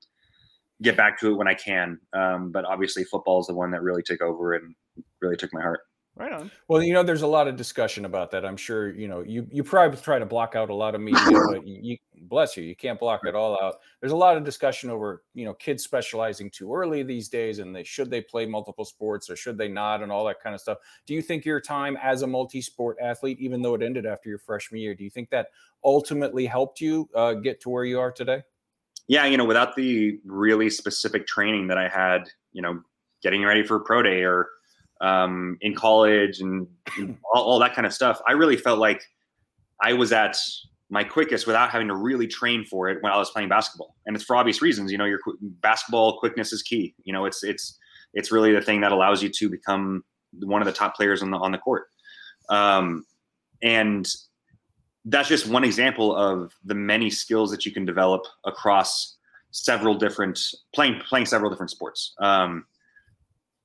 get 0.81 0.95
back 0.95 1.19
to 1.19 1.31
it 1.31 1.35
when 1.35 1.47
I 1.47 1.55
can. 1.55 1.99
Um, 2.13 2.51
but 2.51 2.65
obviously, 2.65 3.03
football 3.03 3.39
is 3.39 3.47
the 3.47 3.55
one 3.55 3.71
that 3.71 3.81
really 3.81 4.03
took 4.03 4.21
over 4.21 4.53
and 4.53 4.75
really 5.21 5.37
took 5.37 5.53
my 5.53 5.61
heart. 5.61 5.81
Right 6.20 6.34
on. 6.34 6.51
Well, 6.67 6.84
you 6.84 6.91
know, 6.91 7.01
there's 7.01 7.22
a 7.22 7.28
lot 7.28 7.47
of 7.47 7.55
discussion 7.55 8.03
about 8.03 8.30
that. 8.32 8.45
I'm 8.45 8.57
sure, 8.57 8.91
you 8.91 9.07
know, 9.07 9.22
you 9.22 9.47
you 9.53 9.63
probably 9.63 9.97
try 10.01 10.20
to 10.20 10.26
block 10.26 10.53
out 10.53 10.70
a 10.70 10.74
lot 10.74 10.93
of 10.93 10.99
media, 10.99 11.24
but 11.49 11.65
you, 11.65 11.80
you, 11.82 11.97
bless 12.24 12.57
you, 12.57 12.63
you 12.65 12.76
can't 12.76 12.99
block 12.99 13.22
it 13.24 13.36
all 13.36 13.57
out. 13.63 13.76
There's 14.01 14.11
a 14.11 14.17
lot 14.17 14.36
of 14.36 14.43
discussion 14.43 14.89
over, 14.89 15.24
you 15.34 15.45
know, 15.45 15.53
kids 15.53 15.82
specializing 15.82 16.49
too 16.49 16.76
early 16.76 17.03
these 17.03 17.30
days, 17.30 17.59
and 17.59 17.74
they 17.74 17.86
should 17.86 18.09
they 18.09 18.20
play 18.20 18.45
multiple 18.45 18.84
sports 18.84 19.30
or 19.30 19.38
should 19.38 19.57
they 19.57 19.70
not, 19.70 20.03
and 20.03 20.11
all 20.11 20.26
that 20.26 20.41
kind 20.43 20.53
of 20.53 20.59
stuff. 20.59 20.80
Do 21.05 21.13
you 21.13 21.22
think 21.22 21.45
your 21.45 21.61
time 21.61 21.97
as 22.03 22.22
a 22.22 22.28
multi-sport 22.28 22.97
athlete, 23.01 23.39
even 23.39 23.61
though 23.61 23.76
it 23.76 23.82
ended 23.82 24.05
after 24.05 24.28
your 24.28 24.39
freshman 24.39 24.82
year, 24.82 24.95
do 24.95 25.05
you 25.05 25.09
think 25.09 25.30
that 25.30 25.47
ultimately 25.86 26.45
helped 26.45 26.82
you 26.82 27.07
uh, 27.15 27.36
get 27.36 27.61
to 27.61 27.70
where 27.70 27.86
you 27.86 27.97
are 27.97 28.11
today? 28.11 28.43
Yeah, 29.07 29.26
you 29.26 29.38
know, 29.38 29.45
without 29.45 29.74
the 29.74 30.20
really 30.26 30.70
specific 30.70 31.28
training 31.28 31.67
that 31.67 31.78
I 31.78 31.88
had, 31.88 32.30
you 32.51 32.61
know, 32.61 32.82
getting 33.24 33.45
ready 33.45 33.63
for 33.63 33.80
pro 33.80 34.03
day 34.03 34.24
or 34.24 34.49
um, 35.02 35.58
in 35.62 35.76
college 35.76 36.39
and, 36.39 36.68
all, 37.34 37.43
all, 37.43 37.60
that 37.60 37.74
kind 37.74 37.86
of 37.86 37.93
stuff. 37.93 38.22
I 38.28 38.34
really 38.34 38.58
felt 38.58 38.80
like 38.80 39.04
I 39.82 39.93
was 39.93 40.12
at 40.12 40.38
my 40.89 41.04
quickest 41.04 41.47
without 41.47 41.70
having 41.70 41.88
to 41.88 41.95
really 41.95 42.28
train 42.28 42.66
for 42.66 42.89
it 42.89 43.02
when 43.02 43.12
I 43.12 43.18
was 43.18 43.30
playing 43.30 43.50
basketball. 43.50 43.95
And 44.06 44.16
it's 44.16 44.26
for 44.26 44.36
obvious 44.36 44.62
reasons. 44.62 44.91
You 44.91 44.97
know, 44.97 45.06
your 45.06 45.20
basketball 45.62 46.20
quickness 46.20 46.52
is 46.52 46.62
key. 46.62 46.95
You 47.04 47.14
know, 47.14 47.26
it's 47.26 47.43
it's 47.43 47.78
it's 48.14 48.32
really 48.32 48.54
the 48.54 48.62
thing 48.62 48.82
that 48.82 48.91
allows 48.91 49.22
you 49.22 49.30
to 49.30 49.50
become 49.50 50.04
one 50.41 50.62
of 50.62 50.66
the 50.66 50.74
top 50.74 50.95
players 50.95 51.22
on 51.22 51.32
the 51.32 51.38
on 51.38 51.52
the 51.52 51.58
court. 51.60 51.86
Um, 52.50 53.06
and 53.62 54.08
that's 55.06 55.30
just 55.30 55.47
one 55.47 55.64
example 55.64 56.16
of 56.16 56.54
the 56.66 56.76
many 56.76 57.10
skills 57.10 57.52
that 57.52 57.66
you 57.66 57.72
can 57.72 57.86
develop 57.86 58.26
across 58.45 59.18
several 59.52 59.95
different 59.95 60.39
playing 60.74 61.00
playing 61.08 61.26
several 61.26 61.50
different 61.50 61.72
sports. 61.72 62.14
Um, 62.20 62.66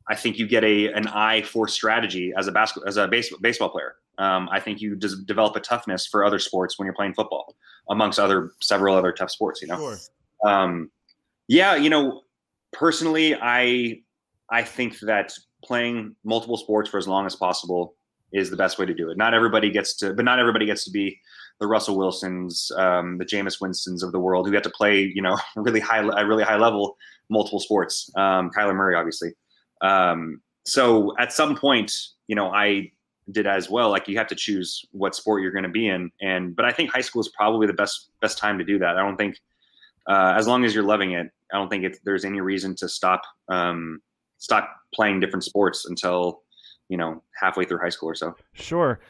I 0.09 0.15
think 0.15 0.39
you 0.39 0.47
get 0.47 0.65
a 0.65 0.93
an 0.93 1.09
eye 1.09 1.43
for 1.43 1.67
strategy 1.69 2.33
as 2.37 2.47
a 2.47 2.53
basketball 2.53 2.89
as 2.89 2.97
a 2.97 3.09
base, 3.09 3.35
baseball 3.41 3.71
player. 3.71 3.97
Um, 4.19 4.49
I 4.53 4.61
think 4.61 4.81
you 4.81 4.95
develop 4.97 5.57
a 5.57 5.61
toughness 5.61 6.07
for 6.07 6.25
other 6.25 6.39
sports 6.39 6.79
when 6.79 6.87
you're 6.87 6.95
playing 6.95 7.15
football, 7.15 7.57
amongst 7.91 8.19
other 8.19 8.53
several 8.61 8.95
other 8.95 9.13
tough 9.13 9.31
sports. 9.31 9.61
You 9.63 9.69
know, 9.69 9.79
sure. 9.79 9.99
um, 10.51 10.91
yeah, 11.49 11.75
you 11.75 11.91
know, 11.91 12.23
personally, 12.73 13.35
I 13.41 14.03
I 14.51 14.63
think 14.63 14.99
that 15.01 15.33
playing 15.65 16.15
multiple 16.25 16.57
sports 16.57 16.91
for 16.91 16.99
as 16.99 17.09
long 17.09 17.27
as 17.27 17.35
possible 17.35 17.95
is 18.33 18.51
the 18.51 18.57
best 18.57 18.79
way 18.79 18.85
to 18.85 18.95
do 18.95 19.11
it. 19.11 19.17
Not 19.17 19.33
everybody 19.33 19.71
gets 19.71 19.95
to, 19.97 20.13
but 20.13 20.25
not 20.25 20.39
everybody 20.39 20.67
gets 20.67 20.85
to 20.85 20.91
be 20.91 21.19
the 21.61 21.67
Russell 21.67 21.97
Wilsons, 21.97 22.71
um, 22.77 23.17
the 23.17 23.25
Jameis 23.25 23.61
Winstons 23.61 24.03
of 24.03 24.13
the 24.13 24.19
world 24.19 24.47
who 24.47 24.53
get 24.53 24.65
to 24.65 24.71
play, 24.71 25.01
you 25.15 25.23
know, 25.23 25.39
really 25.57 25.81
high, 25.81 26.01
a 26.01 26.27
really 26.27 26.43
high 26.43 26.57
level 26.57 26.97
multiple 27.31 27.61
sports. 27.61 28.11
Um, 28.17 28.51
Kyler 28.51 28.75
Murray, 28.75 28.97
obviously. 28.97 29.31
Um, 29.85 30.41
so 30.65 31.15
at 31.19 31.33
some 31.33 31.57
point, 31.57 31.93
you 32.27 32.35
know, 32.35 32.51
I 32.51 32.91
did 33.31 33.47
as 33.47 33.71
well. 33.71 33.91
Like 33.91 34.09
you 34.09 34.17
have 34.19 34.27
to 34.29 34.35
choose 34.35 34.85
what 34.93 35.15
sport 35.15 35.43
you're 35.43 35.53
going 35.53 35.65
to 35.65 35.69
be 35.69 35.89
in, 35.89 36.11
and 36.21 36.57
but 36.57 36.65
I 36.65 36.73
think 36.73 36.91
high 36.91 37.03
school 37.03 37.21
is 37.21 37.31
probably 37.37 37.67
the 37.67 37.75
best 37.75 38.11
best 38.21 38.39
time 38.39 38.59
to 38.59 38.65
do 38.65 38.79
that. 38.79 38.97
I 38.97 39.03
don't 39.03 39.17
think, 39.17 39.39
uh, 40.09 40.35
as 40.37 40.47
long 40.47 40.65
as 40.65 40.75
you're 40.75 40.85
loving 40.85 41.13
it, 41.13 41.31
I 41.53 41.59
don't 41.59 41.69
think 41.69 41.97
there's 42.05 42.25
any 42.25 42.41
reason 42.41 42.75
to 42.77 42.89
stop 42.89 43.23
um, 43.49 44.01
stop 44.39 44.69
playing 44.95 45.21
different 45.21 45.45
sports 45.45 45.87
until 45.87 46.43
you 46.89 46.97
know 46.97 47.23
halfway 47.41 47.65
through 47.65 47.79
high 47.79 47.91
school 47.91 48.09
or 48.09 48.15
so. 48.15 48.35
Sure. 48.55 49.01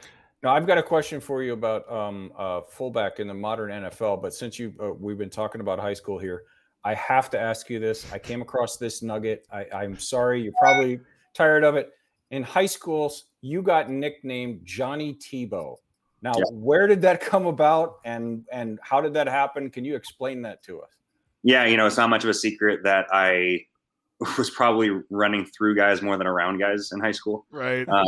Now 0.42 0.54
I've 0.54 0.66
got 0.66 0.76
a 0.76 0.82
question 0.82 1.20
for 1.20 1.42
you 1.42 1.54
about 1.54 1.90
um, 1.90 2.32
uh, 2.36 2.62
fullback 2.68 3.18
in 3.18 3.28
the 3.28 3.34
modern 3.34 3.70
NFL. 3.70 4.20
But 4.20 4.34
since 4.34 4.58
you 4.58 4.74
uh, 4.82 4.92
we've 4.92 5.18
been 5.18 5.30
talking 5.30 5.60
about 5.60 5.78
high 5.78 5.94
school 5.94 6.18
here, 6.18 6.44
I 6.84 6.94
have 6.94 7.30
to 7.30 7.40
ask 7.40 7.70
you 7.70 7.78
this. 7.78 8.10
I 8.12 8.18
came 8.18 8.42
across 8.42 8.76
this 8.76 9.02
nugget. 9.02 9.46
I, 9.52 9.66
I'm 9.72 9.98
sorry, 9.98 10.42
you're 10.42 10.52
probably 10.58 11.00
tired 11.32 11.64
of 11.64 11.76
it. 11.76 11.92
In 12.30 12.42
high 12.42 12.66
schools, 12.66 13.24
you 13.40 13.62
got 13.62 13.90
nicknamed 13.90 14.60
Johnny 14.64 15.14
Tebow. 15.14 15.76
Now, 16.20 16.32
yeah. 16.36 16.44
where 16.52 16.86
did 16.86 17.02
that 17.02 17.20
come 17.20 17.46
about, 17.46 17.96
and 18.04 18.44
and 18.50 18.78
how 18.82 19.00
did 19.00 19.12
that 19.14 19.28
happen? 19.28 19.70
Can 19.70 19.84
you 19.84 19.94
explain 19.94 20.42
that 20.42 20.62
to 20.64 20.80
us? 20.80 20.90
Yeah, 21.42 21.66
you 21.66 21.76
know, 21.76 21.86
it's 21.86 21.98
not 21.98 22.08
much 22.08 22.24
of 22.24 22.30
a 22.30 22.34
secret 22.34 22.80
that 22.84 23.06
I 23.12 23.66
was 24.38 24.50
probably 24.50 24.90
running 25.10 25.44
through 25.44 25.76
guys 25.76 26.02
more 26.02 26.16
than 26.16 26.26
around 26.26 26.58
guys 26.58 26.90
in 26.92 27.00
high 27.00 27.12
school. 27.12 27.46
Right. 27.50 27.86
Uh, 27.88 28.02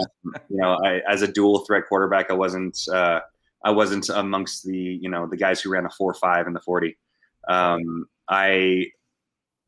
you 0.49 0.57
know, 0.57 0.79
I, 0.85 1.01
as 1.09 1.23
a 1.23 1.29
dual 1.29 1.61
threat 1.67 1.85
quarterback, 1.89 2.31
I 2.31 2.35
wasn't 2.35 2.79
uh, 2.93 3.21
I 3.65 3.71
wasn't 3.71 4.09
amongst 4.09 4.65
the 4.65 4.77
you 4.77 5.11
know 5.11 5.27
the 5.27 5.37
guys 5.37 5.61
who 5.61 5.71
ran 5.71 5.87
a 5.87 5.91
four 5.91 6.15
five 6.15 6.47
and 6.47 6.57
the 6.57 6.61
forty. 6.61 6.97
Um, 7.49 8.09
I 8.29 8.87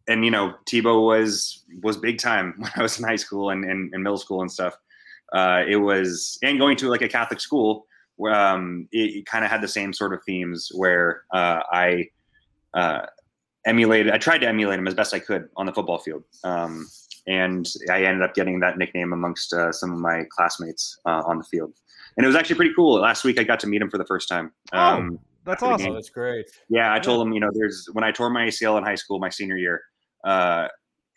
and 0.09 0.25
you 0.25 0.31
know 0.31 0.55
Tebow 0.67 1.07
was 1.07 1.65
was 1.83 1.97
big 1.97 2.19
time 2.19 2.55
when 2.59 2.71
I 2.77 2.83
was 2.83 2.99
in 2.99 3.05
high 3.05 3.17
school 3.17 3.51
and, 3.51 3.65
and, 3.65 3.93
and 3.95 4.03
middle 4.03 4.19
school 4.19 4.41
and 4.41 4.51
stuff. 4.51 4.77
Uh, 5.33 5.63
it 5.69 5.77
was 5.77 6.39
and 6.43 6.59
going 6.59 6.77
to 6.79 6.89
like 6.89 7.03
a 7.03 7.09
Catholic 7.09 7.39
school, 7.39 7.87
um, 8.33 8.89
it, 8.93 9.17
it 9.17 9.27
kind 9.27 9.45
of 9.45 9.51
had 9.51 9.61
the 9.61 9.69
same 9.69 9.93
sort 9.93 10.15
of 10.15 10.21
themes 10.25 10.71
where 10.75 11.25
uh, 11.33 11.61
I 11.71 12.09
uh, 12.73 13.07
emulated. 13.67 14.13
I 14.13 14.19
tried 14.19 14.39
to 14.39 14.49
emulate 14.49 14.79
him 14.79 14.89
as 14.89 14.95
best 14.95 15.13
I 15.13 15.19
could 15.19 15.49
on 15.57 15.67
the 15.67 15.73
football 15.73 15.99
field, 15.99 16.25
um, 16.45 16.89
and 17.27 17.71
I 17.91 18.05
ended 18.05 18.23
up 18.23 18.35
getting 18.35 18.59
that 18.61 18.79
nickname 18.79 19.13
amongst 19.13 19.53
uh, 19.53 19.71
some 19.71 19.93
of 19.93 19.99
my 19.99 20.25
classmates 20.31 20.99
uh, 21.05 21.23
on 21.27 21.39
the 21.39 21.45
field. 21.45 21.75
And 22.17 22.25
it 22.25 22.27
was 22.27 22.37
actually 22.37 22.57
pretty 22.57 22.75
cool. 22.75 23.01
Last 23.01 23.23
week 23.23 23.39
I 23.39 23.45
got 23.45 23.61
to 23.61 23.67
meet 23.67 23.81
him 23.81 23.91
for 23.91 23.99
the 23.99 24.07
first 24.07 24.29
time. 24.29 24.53
Oh. 24.73 25.19
That's 25.49 25.63
awesome. 25.63 25.93
Oh, 25.93 25.95
that's 25.95 26.11
great. 26.11 26.45
Yeah, 26.69 26.93
I 26.93 26.99
told 26.99 27.27
him, 27.27 27.33
you 27.33 27.41
know, 27.41 27.49
there's 27.55 27.89
when 27.95 28.05
I 28.05 28.13
tore 28.13 28.29
my 28.29 28.47
ACL 28.47 28.77
in 28.77 28.85
high 28.85 28.97
school, 28.97 29.19
my 29.19 29.31
senior 29.31 29.57
year, 29.57 29.81
uh, 30.23 30.69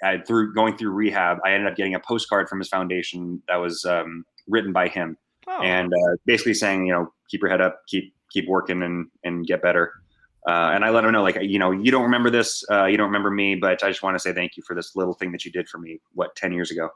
I, 0.02 0.20
through 0.26 0.54
going 0.54 0.78
through 0.78 0.92
rehab, 0.92 1.40
I 1.46 1.52
ended 1.52 1.70
up 1.70 1.76
getting 1.76 1.96
a 1.96 2.00
postcard 2.00 2.48
from 2.48 2.60
his 2.60 2.70
foundation 2.70 3.44
that 3.50 3.58
was 3.58 3.84
um, 3.84 4.24
written 4.48 4.72
by 4.72 4.88
him, 4.88 5.18
oh. 5.48 5.62
and 5.62 5.92
uh, 5.94 6.16
basically 6.26 6.54
saying, 6.54 6.86
you 6.86 6.94
know, 6.94 7.12
keep 7.30 7.42
your 7.42 7.50
head 7.50 7.60
up, 7.60 7.82
keep 7.90 8.14
keep 8.32 8.48
working, 8.48 8.84
and 8.84 9.08
and 9.26 9.46
get 9.46 9.62
better. 9.62 9.92
Uh, 10.48 10.72
and 10.74 10.86
I 10.86 10.92
let 10.92 11.04
him 11.04 11.12
know, 11.12 11.22
like, 11.22 11.38
you 11.42 11.60
know, 11.60 11.72
you 11.72 11.92
don't 11.92 12.04
remember 12.04 12.30
this, 12.30 12.64
uh, 12.72 12.86
you 12.86 12.98
don't 12.98 13.08
remember 13.08 13.30
me, 13.30 13.56
but 13.56 13.84
I 13.84 13.90
just 13.90 14.02
want 14.02 14.16
to 14.16 14.20
say 14.20 14.34
thank 14.34 14.56
you 14.56 14.64
for 14.66 14.76
this 14.76 14.96
little 14.96 15.14
thing 15.14 15.32
that 15.34 15.44
you 15.44 15.52
did 15.52 15.68
for 15.68 15.78
me. 15.78 16.00
What 16.14 16.38
ten 16.38 16.54
years 16.54 16.72
ago? 16.72 16.90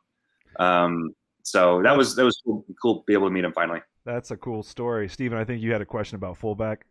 Um, 0.58 1.14
so 1.44 1.82
that 1.84 1.98
was 1.98 2.16
that 2.16 2.24
was 2.24 2.42
cool, 2.46 2.66
cool 2.82 3.00
to 3.00 3.04
be 3.06 3.14
able 3.14 3.28
to 3.28 3.34
meet 3.34 3.44
him 3.44 3.52
finally. 3.52 3.82
That's 4.06 4.32
a 4.32 4.38
cool 4.38 4.64
story, 4.64 5.10
Stephen. 5.10 5.38
I 5.38 5.44
think 5.44 5.62
you 5.62 5.74
had 5.74 5.82
a 5.82 5.86
question 5.86 6.16
about 6.16 6.38
fullback. 6.38 6.86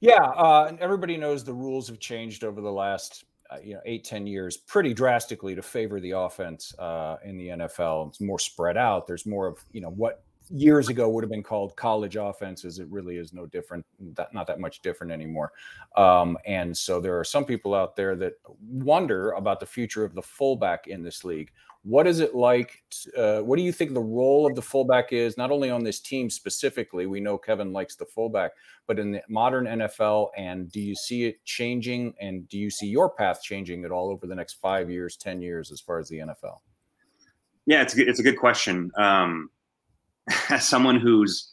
Yeah, 0.00 0.22
uh, 0.22 0.66
and 0.68 0.78
everybody 0.80 1.16
knows 1.16 1.44
the 1.44 1.54
rules 1.54 1.88
have 1.88 1.98
changed 1.98 2.44
over 2.44 2.60
the 2.60 2.72
last 2.72 3.24
uh, 3.50 3.58
you 3.62 3.74
know 3.74 3.80
eight 3.84 4.04
ten 4.04 4.26
years 4.26 4.56
pretty 4.56 4.92
drastically 4.92 5.54
to 5.54 5.62
favor 5.62 6.00
the 6.00 6.12
offense 6.12 6.74
uh, 6.78 7.16
in 7.24 7.36
the 7.36 7.48
NFL. 7.48 8.08
It's 8.08 8.20
more 8.20 8.38
spread 8.38 8.76
out. 8.76 9.06
There's 9.06 9.26
more 9.26 9.46
of 9.46 9.64
you 9.72 9.80
know 9.80 9.90
what 9.90 10.22
years 10.50 10.88
ago 10.88 11.08
would 11.08 11.24
have 11.24 11.30
been 11.30 11.42
called 11.42 11.76
college 11.76 12.16
offenses. 12.16 12.78
It 12.78 12.88
really 12.88 13.16
is 13.16 13.32
no 13.32 13.46
different, 13.46 13.84
that, 14.14 14.32
not 14.32 14.46
that 14.46 14.60
much 14.60 14.80
different 14.80 15.12
anymore. 15.12 15.52
Um, 15.96 16.38
and 16.46 16.76
so 16.76 17.00
there 17.00 17.18
are 17.18 17.24
some 17.24 17.44
people 17.44 17.74
out 17.74 17.96
there 17.96 18.16
that 18.16 18.34
wonder 18.60 19.32
about 19.32 19.60
the 19.60 19.66
future 19.66 20.04
of 20.04 20.14
the 20.14 20.22
fullback 20.22 20.86
in 20.86 21.02
this 21.02 21.24
league. 21.24 21.50
What 21.86 22.08
is 22.08 22.18
it 22.18 22.34
like? 22.34 22.82
Uh, 23.16 23.42
what 23.42 23.56
do 23.56 23.62
you 23.62 23.70
think 23.70 23.94
the 23.94 24.00
role 24.00 24.44
of 24.44 24.56
the 24.56 24.62
fullback 24.62 25.12
is, 25.12 25.36
not 25.36 25.52
only 25.52 25.70
on 25.70 25.84
this 25.84 26.00
team 26.00 26.28
specifically? 26.28 27.06
We 27.06 27.20
know 27.20 27.38
Kevin 27.38 27.72
likes 27.72 27.94
the 27.94 28.06
fullback, 28.06 28.50
but 28.88 28.98
in 28.98 29.12
the 29.12 29.22
modern 29.28 29.66
NFL, 29.66 30.30
and 30.36 30.68
do 30.72 30.80
you 30.80 30.96
see 30.96 31.26
it 31.26 31.44
changing? 31.44 32.12
And 32.20 32.48
do 32.48 32.58
you 32.58 32.70
see 32.70 32.88
your 32.88 33.08
path 33.08 33.40
changing 33.40 33.84
at 33.84 33.92
all 33.92 34.10
over 34.10 34.26
the 34.26 34.34
next 34.34 34.54
five 34.54 34.90
years, 34.90 35.16
10 35.16 35.40
years, 35.40 35.70
as 35.70 35.80
far 35.80 36.00
as 36.00 36.08
the 36.08 36.18
NFL? 36.18 36.56
Yeah, 37.66 37.82
it's 37.82 37.94
a 37.94 37.98
good, 37.98 38.08
it's 38.08 38.18
a 38.18 38.24
good 38.24 38.38
question. 38.38 38.90
Um, 38.96 39.50
as 40.50 40.66
someone 40.66 40.98
who's 40.98 41.52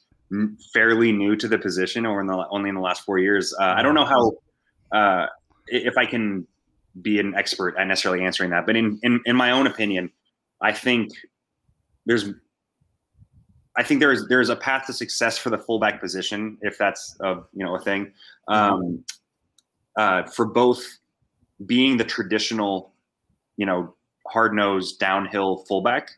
fairly 0.73 1.11
new 1.11 1.35
to 1.35 1.47
the 1.47 1.59
position, 1.59 2.07
or 2.07 2.21
in 2.21 2.25
the 2.25 2.47
only 2.49 2.69
in 2.69 2.75
the 2.75 2.81
last 2.81 3.05
four 3.05 3.19
years, 3.19 3.53
uh, 3.59 3.75
I 3.77 3.83
don't 3.83 3.93
know 3.93 4.05
how 4.05 4.31
uh, 4.91 5.27
if 5.67 5.95
I 5.95 6.07
can 6.07 6.47
be 7.03 7.19
an 7.19 7.35
expert 7.35 7.75
at 7.77 7.85
necessarily 7.85 8.25
answering 8.25 8.49
that. 8.49 8.65
But 8.65 8.75
in 8.75 8.99
in, 9.03 9.21
in 9.25 9.35
my 9.35 9.51
own 9.51 9.67
opinion, 9.67 10.11
I 10.63 10.71
think 10.71 11.11
there's 12.05 12.29
I 13.75 13.83
think 13.83 13.99
there's 13.99 14.27
there's 14.27 14.49
a 14.49 14.55
path 14.55 14.85
to 14.87 14.93
success 14.93 15.37
for 15.37 15.49
the 15.49 15.57
fullback 15.57 15.99
position 15.99 16.57
if 16.61 16.77
that's 16.77 17.17
a 17.21 17.35
you 17.53 17.65
know 17.65 17.75
a 17.75 17.79
thing. 17.79 18.11
Um, 18.47 19.03
uh, 19.97 20.23
for 20.23 20.45
both 20.45 20.83
being 21.65 21.97
the 21.97 22.03
traditional, 22.03 22.93
you 23.57 23.65
know, 23.65 23.95
hard 24.27 24.53
nosed 24.53 24.99
downhill 24.99 25.65
fullback, 25.67 26.09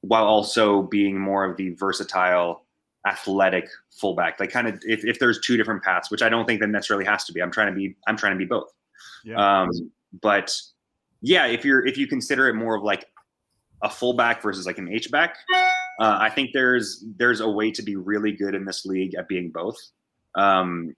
while 0.00 0.24
also 0.24 0.82
being 0.82 1.18
more 1.18 1.44
of 1.44 1.56
the 1.56 1.70
versatile, 1.70 2.64
athletic 3.06 3.68
fullback. 3.90 4.40
Like 4.40 4.50
kind 4.50 4.68
of 4.68 4.80
if, 4.82 5.04
if 5.04 5.18
there's 5.18 5.40
two 5.40 5.56
different 5.56 5.82
paths, 5.82 6.10
which 6.10 6.22
I 6.22 6.28
don't 6.28 6.46
think 6.46 6.60
that 6.60 6.68
necessarily 6.68 7.04
has 7.06 7.24
to 7.24 7.32
be. 7.32 7.42
I'm 7.42 7.50
trying 7.50 7.68
to 7.68 7.74
be 7.74 7.96
I'm 8.06 8.16
trying 8.16 8.32
to 8.32 8.38
be 8.38 8.46
both. 8.46 8.72
Yeah. 9.24 9.62
Um, 9.62 9.70
but 10.22 10.54
yeah, 11.20 11.46
if 11.46 11.64
you're 11.64 11.86
if 11.86 11.98
you 11.98 12.06
consider 12.06 12.48
it 12.48 12.54
more 12.54 12.76
of 12.76 12.82
like 12.82 13.06
a 13.82 13.90
fullback 13.90 14.42
versus 14.42 14.66
like 14.66 14.78
an 14.78 14.92
H 14.92 15.10
back, 15.10 15.36
uh, 16.00 16.18
I 16.20 16.30
think 16.30 16.50
there's 16.52 17.04
there's 17.16 17.40
a 17.40 17.48
way 17.48 17.70
to 17.72 17.82
be 17.82 17.96
really 17.96 18.32
good 18.32 18.54
in 18.54 18.64
this 18.64 18.84
league 18.84 19.14
at 19.14 19.28
being 19.28 19.50
both. 19.50 19.76
Um, 20.34 20.94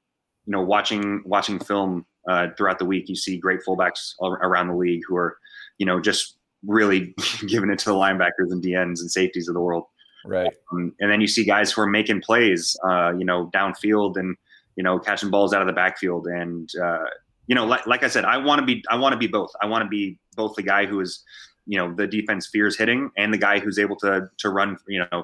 you 0.47 0.53
know, 0.53 0.63
watching 0.63 1.23
watching 1.25 1.59
film 1.59 2.07
uh, 2.29 2.49
throughout 2.57 2.79
the 2.79 2.85
week, 2.85 3.09
you 3.09 3.17
see 3.17 3.39
great 3.39 3.61
fullbacks 3.67 4.13
around 4.21 4.69
the 4.69 4.77
league 4.77 5.03
who 5.07 5.17
are, 5.17 5.39
you 5.79 5.87
know, 5.87 6.01
just 6.01 6.37
really 6.67 7.15
giving 7.47 7.71
it 7.71 7.79
to 7.81 7.87
the 7.87 7.95
linebackers 7.95 8.51
and 8.51 8.63
DNs 8.63 9.01
and 9.01 9.11
safeties 9.11 9.49
of 9.49 9.55
the 9.55 9.61
world. 9.61 9.85
Right. 10.25 10.53
Um, 10.73 10.93
and 11.01 11.11
then 11.11 11.21
you 11.21 11.29
see 11.29 11.45
guys 11.45 11.73
who 11.73 11.81
are 11.83 11.87
making 11.87 12.23
plays, 12.23 12.77
uh, 12.89 13.13
you 13.17 13.25
know, 13.25 13.51
downfield 13.55 14.17
and 14.17 14.37
you 14.77 14.83
know 14.83 14.99
catching 14.99 15.31
balls 15.31 15.53
out 15.53 15.61
of 15.61 15.67
the 15.67 15.73
backfield. 15.73 16.27
And 16.27 16.69
uh, 16.83 17.05
you 17.47 17.55
know, 17.55 17.65
like, 17.65 17.87
like 17.87 18.03
I 18.03 18.09
said, 18.09 18.25
I 18.25 18.39
want 18.39 18.61
to 18.61 18.67
be 18.67 18.83
I 18.91 18.97
want 18.97 19.13
to 19.13 19.19
be 19.19 19.27
both. 19.27 19.51
I 19.63 19.67
want 19.67 19.85
to 19.85 19.89
be 19.89 20.19
both 20.35 20.55
the 20.57 20.63
guy 20.63 20.87
who 20.87 21.01
is 21.01 21.23
you 21.69 21.79
know 21.79 21.95
the 21.95 22.07
defense 22.07 22.49
fears 22.49 22.77
hitting 22.77 23.11
and 23.17 23.33
the 23.33 23.39
guy 23.39 23.61
who's 23.61 23.79
able 23.79 23.95
to 23.97 24.29
to 24.39 24.49
run 24.49 24.77
you 24.89 25.05
know 25.13 25.23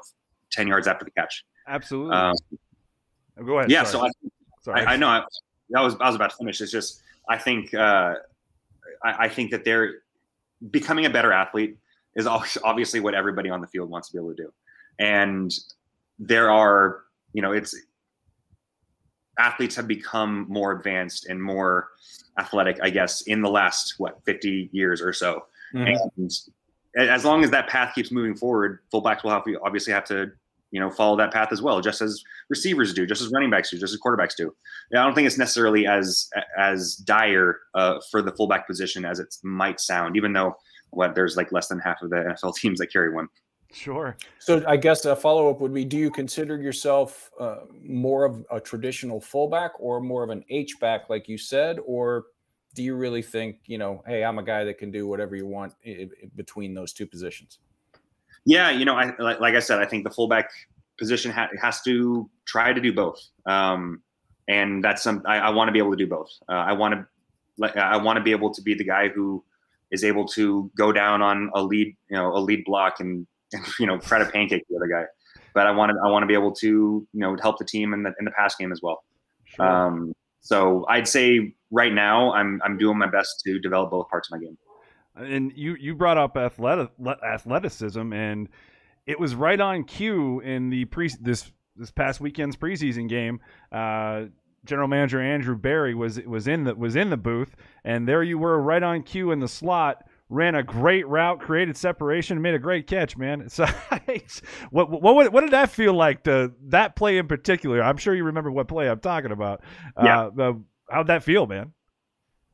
10 0.53 0.69
yards 0.69 0.87
after 0.87 1.05
the 1.05 1.11
catch. 1.11 1.45
Absolutely. 1.67 2.15
Um, 2.15 2.35
go 3.45 3.59
ahead. 3.59 3.71
yeah 3.71 3.83
sorry. 3.83 4.11
so 4.63 4.71
I, 4.73 4.81
I, 4.81 4.85
I 4.93 4.97
know 4.97 5.09
I, 5.09 5.25
I, 5.77 5.83
was 5.83 5.97
i 6.01 6.07
was 6.07 6.15
about 6.15 6.31
to 6.31 6.37
finish. 6.37 6.61
It's 6.61 6.71
just 6.71 7.03
i 7.29 7.39
think 7.39 7.75
uh, 7.75 8.15
I, 9.05 9.25
I 9.25 9.29
think 9.29 9.51
that 9.51 9.65
they're 9.65 10.03
becoming 10.71 11.07
a 11.07 11.11
better 11.11 11.33
athlete 11.33 11.79
is 12.15 12.27
obviously 12.27 13.01
what 13.01 13.15
everybody 13.15 13.51
on 13.51 13.61
the 13.61 13.67
field 13.67 13.91
wants 13.91 14.09
to 14.09 14.13
be 14.13 14.19
able 14.19 14.35
to 14.35 14.43
do. 14.45 14.53
And 15.01 15.53
there 16.19 16.51
are 16.51 17.05
you 17.33 17.43
know 17.43 17.53
it's 17.53 17.75
athletes 19.39 19.75
have 19.75 19.89
become 19.89 20.47
more 20.49 20.73
advanced 20.73 21.27
and 21.27 21.43
more 21.43 21.89
athletic 22.39 22.79
i 22.83 22.91
guess 22.91 23.23
in 23.23 23.43
the 23.43 23.49
last 23.49 23.95
what 23.99 24.23
50 24.25 24.71
years 24.73 25.03
or 25.03 25.13
so 25.13 25.43
Mm-hmm. 25.75 26.23
And 26.97 27.11
as 27.11 27.25
long 27.25 27.43
as 27.43 27.51
that 27.51 27.69
path 27.69 27.95
keeps 27.95 28.11
moving 28.11 28.37
forward, 28.37 28.81
fullbacks 28.93 29.25
will 29.25 29.31
have 29.31 29.45
to 29.45 29.59
obviously 29.65 29.93
have 29.93 30.05
to, 30.05 30.31
you 30.71 30.81
know, 30.81 30.91
follow 30.91 31.17
that 31.17 31.33
path 31.33 31.49
as 31.51 31.61
well, 31.61 31.81
just 31.81 32.01
as 32.01 32.23
receivers 32.49 32.95
do, 32.95 33.07
just 33.07 33.21
as 33.21 33.31
running 33.33 33.51
backs 33.51 33.71
do, 33.71 33.79
just 33.79 33.93
as 33.93 34.01
quarterbacks 34.01 34.37
do. 34.37 34.55
I 34.93 35.03
don't 35.03 35.15
think 35.15 35.27
it's 35.27 35.39
necessarily 35.39 35.87
as 35.87 36.29
as 36.59 36.97
dire 36.97 37.61
uh, 37.75 37.99
for 38.11 38.23
the 38.23 38.33
fullback 38.33 38.67
position 38.67 39.05
as 39.05 39.19
it 39.19 39.35
might 39.43 39.81
sound, 39.81 40.17
even 40.17 40.33
though 40.33 40.55
what 40.91 41.15
there's 41.15 41.37
like 41.37 41.51
less 41.53 41.69
than 41.69 41.81
half 41.81 42.01
of 42.03 42.11
the 42.11 42.17
NFL 42.17 42.55
teams 42.57 42.79
that 42.79 42.93
carry 42.93 43.13
one. 43.13 43.29
Sure. 43.73 44.17
So 44.39 44.63
I 44.69 44.77
guess 44.77 45.05
a 45.05 45.17
follow 45.17 45.51
up 45.51 45.61
would 45.61 45.75
be: 45.75 45.85
Do 45.85 45.97
you 45.97 46.11
consider 46.11 46.57
yourself 46.57 47.31
uh, 47.41 47.63
more 47.83 48.25
of 48.25 48.47
a 48.53 48.61
traditional 48.61 49.21
fullback 49.21 49.73
or 49.81 50.01
more 50.01 50.23
of 50.23 50.31
an 50.31 50.45
H 50.49 50.79
back, 50.81 51.11
like 51.11 51.29
you 51.29 51.37
said, 51.37 51.79
or 51.85 52.27
do 52.75 52.83
you 52.83 52.95
really 52.97 53.23
think, 53.23 53.61
you 53.67 53.79
know, 53.79 54.03
hey, 54.07 54.25
I'm 54.25 54.39
a 54.39 54.43
guy 54.43 54.65
that 54.65 54.79
can 54.79 54.91
do 54.91 55.07
whatever 55.07 55.37
you 55.37 55.47
want 55.47 55.75
in, 55.83 56.11
in 56.21 56.31
between 56.35 56.75
those 56.75 56.93
two 56.93 57.07
positions? 57.07 57.59
Yeah, 58.45 58.71
you 58.71 58.85
know, 58.85 58.95
I 58.95 59.17
like, 59.19 59.41
like 59.41 59.55
I 59.55 59.61
said, 59.61 59.79
I 59.79 59.87
think 59.87 60.05
the 60.05 60.11
fullback 60.11 60.51
position 60.99 61.31
ha- 61.31 61.49
has 61.61 61.81
to 61.83 62.29
try 62.45 62.73
to 62.73 62.81
do 62.81 62.93
both, 62.93 63.23
um, 63.47 64.03
and 64.49 64.85
that's 64.85 65.03
some. 65.03 65.23
I, 65.25 65.39
I 65.39 65.51
want 65.51 65.69
to 65.69 65.73
be 65.73 65.79
able 65.79 65.93
to 65.93 65.97
do 65.97 66.07
both. 66.07 66.29
Uh, 66.49 66.53
I 66.53 66.73
want 66.73 66.95
to, 66.95 67.07
like, 67.57 67.77
I 67.77 67.97
want 67.97 68.19
to 68.19 68.23
be 68.23 68.33
able 68.33 68.53
to 68.53 68.61
be 68.61 68.75
the 68.75 68.85
guy 68.85 69.09
who 69.09 69.43
is 69.91 70.05
able 70.05 70.27
to 70.29 70.71
go 70.77 70.93
down 70.93 71.23
on 71.23 71.51
a 71.55 71.63
lead, 71.63 71.97
you 72.11 72.17
know, 72.17 72.37
a 72.37 72.41
lead 72.41 72.65
block 72.67 73.01
and, 73.01 73.27
and 73.53 73.65
you 73.79 73.87
know 73.87 73.99
try 73.99 74.19
to 74.19 74.27
pancake 74.27 74.65
the 74.69 74.77
other 74.77 74.89
guy. 74.89 75.05
But 75.55 75.67
I 75.67 75.71
want 75.71 75.93
to, 75.93 75.99
I 76.05 76.11
want 76.11 76.25
to 76.25 76.27
be 76.27 76.35
able 76.35 76.53
to, 76.57 76.67
you 76.67 77.21
know, 77.21 77.37
help 77.41 77.59
the 77.59 77.65
team 77.65 77.95
in 77.95 78.03
the 78.03 78.13
in 78.19 78.27
the 78.27 78.33
pass 78.33 78.57
game 78.57 78.73
as 78.73 78.83
well. 78.83 79.05
Sure. 79.45 79.67
Um, 79.67 80.13
so 80.45 80.85
I'd 80.89 81.09
say 81.09 81.55
right 81.71 81.93
now 81.93 82.33
I'm 82.33 82.61
I'm 82.65 82.77
doing 82.77 82.99
my 82.99 83.09
best 83.09 83.41
to 83.45 83.59
develop 83.59 83.91
both 83.91 84.09
parts 84.09 84.31
of 84.31 84.39
my 84.39 84.45
game. 84.45 84.59
And 85.17 85.53
you 85.57 85.75
you 85.81 85.95
brought 85.95 86.19
up 86.19 86.37
athletic, 86.37 86.91
athleticism, 87.27 88.13
and 88.13 88.49
it 89.07 89.19
was 89.19 89.35
right 89.35 89.59
on 89.59 89.85
cue 89.85 90.41
in 90.41 90.69
the 90.69 90.85
pre 90.85 91.11
this 91.21 91.51
this 91.77 91.91
past 91.91 92.21
weekend's 92.21 92.57
preseason 92.57 93.09
game. 93.09 93.41
Uh, 93.73 94.27
General 94.67 94.89
Manager 94.89 95.21
Andrew 95.21 95.57
Berry 95.57 95.95
was 95.95 96.21
was 96.21 96.47
in 96.47 96.65
the 96.65 96.75
was 96.75 96.95
in 96.95 97.09
the 97.09 97.17
booth, 97.17 97.57
and 97.83 98.07
there 98.07 98.23
you 98.23 98.37
were, 98.37 98.61
right 98.61 98.83
on 98.83 99.03
cue 99.03 99.31
in 99.31 99.41
the 99.41 99.49
slot. 99.49 100.05
Ran 100.31 100.55
a 100.55 100.63
great 100.63 101.07
route, 101.07 101.41
created 101.41 101.77
separation, 101.77 102.41
made 102.41 102.55
a 102.55 102.59
great 102.59 102.87
catch, 102.87 103.17
man. 103.17 103.49
So, 103.49 103.67
what, 104.71 104.91
what 104.91 105.33
what 105.33 105.41
did 105.43 105.51
that 105.51 105.71
feel 105.71 105.93
like? 105.93 106.25
To 106.25 106.53
that 106.69 106.97
play 106.97 107.19
in 107.19 107.29
particular, 107.29 107.83
I'm 107.83 107.97
sure 107.97 108.15
you 108.15 108.25
remember 108.25 108.51
what 108.51 108.69
play 108.69 108.89
I'm 108.89 109.01
talking 109.01 109.33
about. 109.33 109.63
Yeah. 110.03 110.29
Uh, 110.39 110.55
how'd 110.91 111.09
that 111.09 111.23
feel, 111.23 111.47
man? 111.47 111.73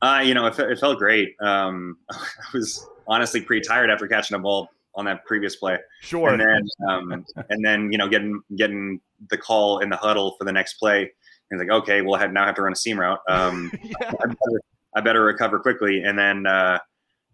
Uh, 0.01 0.21
you 0.23 0.33
know, 0.33 0.47
it, 0.47 0.57
it 0.59 0.79
felt 0.79 0.97
great. 0.97 1.35
Um, 1.41 1.97
I 2.11 2.17
was 2.53 2.87
honestly 3.07 3.41
pretty 3.41 3.65
tired 3.65 3.89
after 3.89 4.07
catching 4.07 4.35
a 4.35 4.39
ball 4.39 4.69
on 4.95 5.05
that 5.05 5.25
previous 5.25 5.55
play. 5.55 5.77
Sure. 6.01 6.29
And 6.29 6.41
then, 6.41 6.67
um, 6.89 7.25
and 7.49 7.63
then 7.63 7.91
you 7.91 7.97
know, 7.97 8.09
getting 8.09 8.41
getting 8.55 8.99
the 9.29 9.37
call 9.37 9.79
in 9.79 9.89
the 9.89 9.97
huddle 9.97 10.35
for 10.37 10.45
the 10.45 10.51
next 10.51 10.75
play. 10.75 11.11
And 11.49 11.59
like, 11.59 11.69
okay, 11.69 12.01
well, 12.01 12.15
I 12.15 12.19
have, 12.19 12.31
now 12.31 12.45
have 12.45 12.55
to 12.55 12.61
run 12.61 12.73
a 12.73 12.75
seam 12.77 12.99
route. 12.99 13.19
Um, 13.27 13.71
yeah. 13.83 13.93
I, 14.01 14.25
better, 14.25 14.61
I, 14.95 15.01
better, 15.01 15.23
recover 15.23 15.59
quickly. 15.59 16.01
And 16.01 16.17
then, 16.17 16.45
uh, 16.47 16.79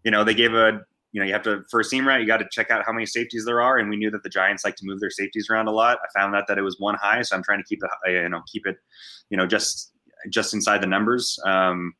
you 0.04 0.10
know, 0.10 0.24
they 0.24 0.34
gave 0.34 0.54
a, 0.54 0.80
you 1.12 1.20
know, 1.20 1.26
you 1.26 1.32
have 1.32 1.42
to 1.42 1.62
for 1.70 1.80
a 1.80 1.84
seam 1.84 2.06
route, 2.06 2.20
you 2.20 2.26
got 2.26 2.38
to 2.38 2.48
check 2.50 2.70
out 2.70 2.84
how 2.84 2.92
many 2.92 3.06
safeties 3.06 3.44
there 3.44 3.60
are. 3.60 3.78
And 3.78 3.88
we 3.88 3.96
knew 3.96 4.10
that 4.10 4.22
the 4.22 4.28
Giants 4.28 4.64
like 4.64 4.76
to 4.76 4.84
move 4.84 5.00
their 5.00 5.10
safeties 5.10 5.48
around 5.50 5.68
a 5.68 5.72
lot. 5.72 5.98
I 6.02 6.18
found 6.18 6.34
out 6.34 6.46
that 6.48 6.58
it 6.58 6.62
was 6.62 6.76
one 6.78 6.96
high, 6.96 7.22
so 7.22 7.34
I'm 7.36 7.42
trying 7.42 7.58
to 7.58 7.64
keep 7.64 7.80
it, 7.82 7.90
you 8.10 8.28
know, 8.28 8.42
keep 8.50 8.66
it, 8.66 8.76
you 9.30 9.36
know, 9.36 9.46
just 9.46 9.92
just 10.30 10.54
inside 10.54 10.82
the 10.82 10.86
numbers. 10.86 11.38
Um, 11.44 11.94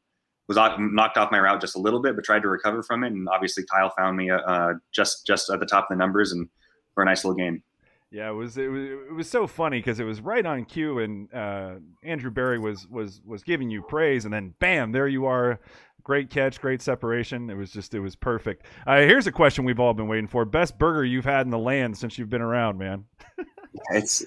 was 0.49 0.57
knocked 0.78 1.18
off 1.18 1.30
my 1.30 1.38
route 1.38 1.61
just 1.61 1.76
a 1.76 1.78
little 1.78 2.01
bit, 2.01 2.16
but 2.16 2.24
tried 2.24 2.42
to 2.42 2.49
recover 2.49 2.82
from 2.82 3.05
it. 3.05 3.12
And 3.12 3.28
obviously, 3.28 3.64
Kyle 3.70 3.92
found 3.96 4.16
me 4.16 4.30
uh, 4.30 4.74
just 4.92 5.26
just 5.26 5.51
at 5.51 5.61
the 5.61 5.66
top 5.66 5.84
of 5.84 5.88
the 5.90 5.96
numbers 5.96 6.32
and 6.32 6.49
for 6.94 7.03
a 7.03 7.05
nice 7.05 7.24
little 7.24 7.36
game. 7.36 7.62
Yeah, 8.11 8.30
it 8.30 8.32
was 8.32 8.57
it 8.57 8.68
was, 8.68 8.82
it 8.82 9.14
was 9.14 9.28
so 9.28 9.46
funny 9.46 9.78
because 9.78 10.01
it 10.01 10.05
was 10.05 10.22
right 10.22 10.44
on 10.44 10.64
cue, 10.64 11.01
and 11.01 11.32
uh, 11.34 11.74
Andrew 12.03 12.30
Berry 12.30 12.59
was 12.59 12.88
was 12.88 13.20
was 13.26 13.42
giving 13.42 13.68
you 13.68 13.82
praise, 13.82 14.24
and 14.24 14.32
then 14.32 14.55
bam, 14.59 14.92
there 14.92 15.07
you 15.07 15.26
are, 15.26 15.61
great 16.09 16.30
catch, 16.30 16.59
great 16.59 16.80
separation. 16.80 17.50
It 17.50 17.54
was 17.54 17.70
just 17.70 17.94
it 17.94 18.00
was 18.00 18.16
perfect. 18.16 18.64
Uh, 18.86 18.96
here's 19.00 19.26
a 19.26 19.32
question 19.32 19.66
we've 19.66 19.78
all 19.78 19.92
been 19.92 20.09
waiting 20.09 20.26
for: 20.26 20.46
best 20.46 20.78
burger 20.78 21.04
you've 21.04 21.26
had 21.26 21.46
in 21.46 21.50
the 21.50 21.59
land 21.59 21.96
since 21.96 22.18
you've 22.18 22.30
been 22.30 22.40
around, 22.40 22.78
man. 22.78 23.04
it's, 23.90 24.24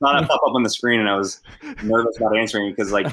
not 0.00 0.22
a 0.22 0.26
pop 0.26 0.40
up 0.44 0.54
on 0.54 0.64
the 0.64 0.68
screen, 0.68 0.98
and 0.98 1.08
I 1.08 1.16
was 1.16 1.40
nervous 1.84 2.16
about 2.16 2.36
answering 2.36 2.70
because 2.70 2.90
like 2.90 3.06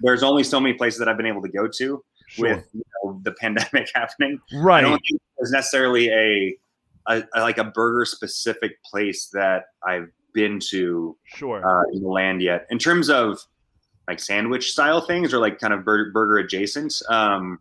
there's 0.00 0.22
only 0.22 0.42
so 0.42 0.58
many 0.58 0.74
places 0.74 0.98
that 0.98 1.08
I've 1.08 1.18
been 1.18 1.26
able 1.26 1.42
to 1.42 1.50
go 1.50 1.68
to 1.68 2.02
sure. 2.26 2.56
with 2.56 2.66
you 2.72 2.82
know, 3.04 3.20
the 3.22 3.32
pandemic 3.40 3.90
happening. 3.94 4.40
Right. 4.54 4.78
I 4.78 4.80
don't 4.80 5.00
think 5.06 5.20
there's 5.38 5.52
necessarily 5.52 6.08
a, 6.08 6.56
a, 7.06 7.22
a, 7.34 7.40
like 7.42 7.58
a 7.58 7.64
burger 7.64 8.06
specific 8.06 8.82
place 8.82 9.28
that 9.34 9.64
I've 9.86 10.08
been 10.32 10.58
to 10.70 11.18
sure 11.24 11.62
uh, 11.64 11.82
in 11.92 12.02
the 12.02 12.08
land 12.08 12.40
yet. 12.40 12.66
In 12.70 12.78
terms 12.78 13.10
of 13.10 13.46
like 14.08 14.20
sandwich 14.20 14.72
style 14.72 15.00
things 15.00 15.32
or 15.32 15.38
like 15.38 15.58
kind 15.58 15.72
of 15.72 15.84
burger, 15.84 16.10
burger 16.10 16.38
adjacent, 16.38 17.00
um, 17.08 17.58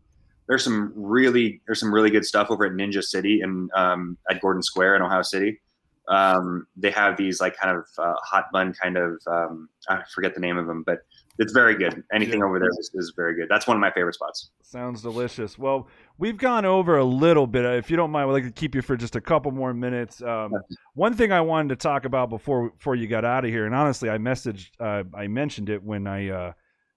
there's 0.48 0.64
some 0.64 0.92
really 0.96 1.62
there's 1.66 1.80
some 1.80 1.94
really 1.94 2.10
good 2.10 2.26
stuff 2.26 2.48
over 2.50 2.66
at 2.66 2.74
Ninja 2.74 3.04
City 3.04 3.42
and 3.42 3.72
um, 3.74 4.18
at 4.30 4.42
Gordon 4.42 4.62
Square 4.62 4.98
in 4.98 5.02
Ohio 5.02 5.22
City. 5.22 5.62
Um, 6.08 6.68
they 6.76 6.92
have 6.92 7.16
these 7.16 7.40
like 7.40 7.56
kind 7.56 7.78
of 7.78 7.86
uh, 7.98 8.16
hot 8.22 8.52
bun 8.52 8.74
kind 8.74 8.98
of 8.98 9.22
um, 9.28 9.70
I 9.88 10.02
forget 10.14 10.34
the 10.34 10.42
name 10.42 10.58
of 10.58 10.68
them, 10.68 10.84
but 10.84 11.04
it's 11.38 11.54
very 11.54 11.76
good. 11.76 12.04
Anything 12.14 12.44
over 12.44 12.60
there 12.60 12.70
is, 12.70 12.92
is, 12.94 13.14
very 13.16 13.36
good. 13.36 13.48
That's 13.50 13.68
one 13.68 13.78
of 13.78 13.82
my 13.82 13.92
favorite 13.92 14.16
spots. 14.16 14.52
Sounds 14.62 15.02
delicious. 15.02 15.58
Well, 15.58 15.88
we've 16.18 16.38
gone 16.38 16.66
over 16.66 16.98
a 16.98 17.04
little 17.04 17.48
bit. 17.48 17.66
If 17.66 17.90
you 17.90 17.98
don't 17.98 18.12
mind, 18.12 18.30
I'd 18.30 18.34
like 18.34 18.44
to 18.44 18.52
keep 18.52 18.76
you 18.76 18.82
for 18.82 18.98
just 18.98 19.16
a 19.16 19.22
couple 19.22 19.52
more 19.52 19.74
minutes. 19.74 20.22
Um, 20.22 20.52
one 20.94 21.14
thing 21.14 21.32
I 21.32 21.42
wanted 21.42 21.70
to 21.70 21.76
talk 21.78 22.06
about 22.06 22.30
before 22.30 22.72
before 22.72 22.96
you 22.96 23.08
got 23.08 23.26
out 23.26 23.46
of 23.46 23.52
here, 23.52 23.66
and 23.66 23.74
honestly, 23.74 24.10
I 24.10 24.18
messaged, 24.18 24.70
uh, 24.80 25.04
I 25.16 25.28
mentioned 25.28 25.70
it 25.70 25.82
when 25.82 26.08
I 26.08 26.30
uh, 26.30 26.54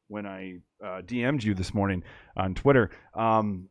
when 0.09 0.27
I 0.27 0.59
uh, 0.83 1.03
DM'd 1.03 1.45
you 1.45 1.55
this 1.55 1.73
morning 1.73 2.03
on 2.37 2.55
Twitter. 2.55 2.91
Um, 3.15 3.69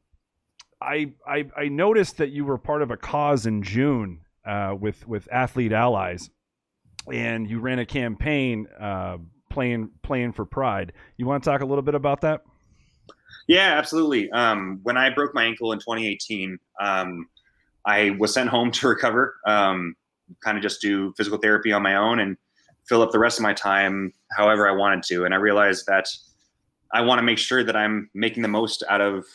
I, 0.81 1.13
I 1.27 1.45
I 1.55 1.67
noticed 1.69 2.17
that 2.17 2.31
you 2.31 2.45
were 2.45 2.57
part 2.57 2.81
of 2.81 2.91
a 2.91 2.97
cause 2.97 3.45
in 3.45 3.63
June 3.63 4.21
uh, 4.45 4.75
with 4.79 5.07
with 5.07 5.27
Athlete 5.31 5.71
Allies, 5.71 6.29
and 7.11 7.49
you 7.49 7.59
ran 7.59 7.79
a 7.79 7.85
campaign 7.85 8.67
uh, 8.79 9.17
playing 9.53 9.89
playing 10.01 10.33
for 10.33 10.45
Pride. 10.45 10.91
You 11.17 11.25
want 11.25 11.43
to 11.43 11.49
talk 11.49 11.61
a 11.61 11.65
little 11.65 11.81
bit 11.81 11.95
about 11.95 12.21
that? 12.21 12.41
Yeah, 13.47 13.77
absolutely. 13.77 14.29
Um, 14.31 14.79
when 14.83 14.97
I 14.97 15.09
broke 15.09 15.33
my 15.33 15.43
ankle 15.43 15.71
in 15.71 15.79
2018, 15.79 16.57
um, 16.81 17.27
I 17.85 18.11
was 18.19 18.33
sent 18.33 18.49
home 18.49 18.71
to 18.71 18.87
recover. 18.87 19.35
Um, 19.45 19.95
kind 20.43 20.57
of 20.57 20.63
just 20.63 20.81
do 20.81 21.13
physical 21.15 21.37
therapy 21.37 21.71
on 21.71 21.83
my 21.83 21.95
own 21.95 22.19
and 22.19 22.37
fill 22.87 23.01
up 23.01 23.11
the 23.11 23.19
rest 23.19 23.39
of 23.39 23.43
my 23.43 23.53
time 23.53 24.11
however 24.35 24.67
I 24.67 24.71
wanted 24.71 25.03
to. 25.03 25.25
And 25.25 25.33
I 25.33 25.37
realized 25.37 25.85
that 25.87 26.07
I 26.93 27.01
want 27.01 27.19
to 27.19 27.23
make 27.23 27.37
sure 27.37 27.63
that 27.63 27.75
I'm 27.75 28.09
making 28.13 28.41
the 28.43 28.49
most 28.49 28.83
out 28.89 29.01
of 29.01 29.25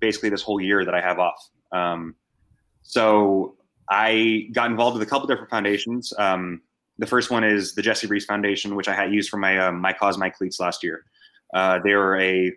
basically 0.00 0.28
this 0.28 0.42
whole 0.42 0.60
year 0.60 0.84
that 0.84 0.94
I 0.94 1.00
have 1.00 1.18
off. 1.18 1.48
Um, 1.72 2.14
so 2.82 3.56
I 3.90 4.48
got 4.52 4.70
involved 4.70 4.98
with 4.98 5.06
a 5.06 5.10
couple 5.10 5.26
different 5.26 5.50
foundations. 5.50 6.12
Um, 6.18 6.62
the 6.98 7.06
first 7.06 7.30
one 7.30 7.44
is 7.44 7.74
the 7.74 7.82
Jesse 7.82 8.06
Rees 8.06 8.24
Foundation, 8.24 8.74
which 8.74 8.88
I 8.88 8.94
had 8.94 9.12
used 9.12 9.28
for 9.28 9.36
my 9.36 9.58
um, 9.58 9.80
my 9.80 9.92
cause 9.92 10.18
my 10.18 10.30
cleats 10.30 10.58
last 10.58 10.82
year. 10.82 11.04
Uh, 11.54 11.78
they 11.84 11.94
were 11.94 12.18
a 12.18 12.52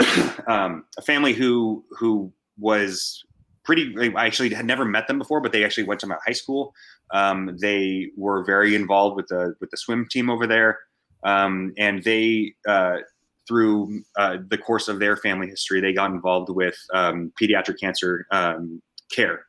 um, 0.48 0.84
a 0.96 1.02
family 1.02 1.32
who 1.32 1.84
who 1.90 2.32
was 2.58 3.24
pretty. 3.64 3.94
I 4.16 4.26
actually 4.26 4.52
had 4.54 4.66
never 4.66 4.84
met 4.84 5.08
them 5.08 5.18
before, 5.18 5.40
but 5.40 5.52
they 5.52 5.64
actually 5.64 5.84
went 5.84 6.00
to 6.00 6.06
my 6.06 6.16
high 6.26 6.32
school. 6.32 6.74
Um, 7.10 7.56
they 7.60 8.10
were 8.16 8.44
very 8.44 8.74
involved 8.74 9.16
with 9.16 9.26
the 9.28 9.54
with 9.60 9.70
the 9.70 9.76
swim 9.76 10.06
team 10.10 10.30
over 10.30 10.46
there, 10.46 10.78
um, 11.22 11.72
and 11.76 12.02
they 12.02 12.54
uh, 12.66 12.98
through 13.46 14.02
uh, 14.16 14.38
the 14.48 14.56
course 14.56 14.88
of 14.88 14.98
their 15.00 15.16
family 15.16 15.48
history, 15.48 15.80
they 15.80 15.92
got 15.92 16.10
involved 16.10 16.48
with 16.48 16.76
um, 16.94 17.30
pediatric 17.40 17.78
cancer 17.78 18.26
um, 18.30 18.80
care 19.10 19.44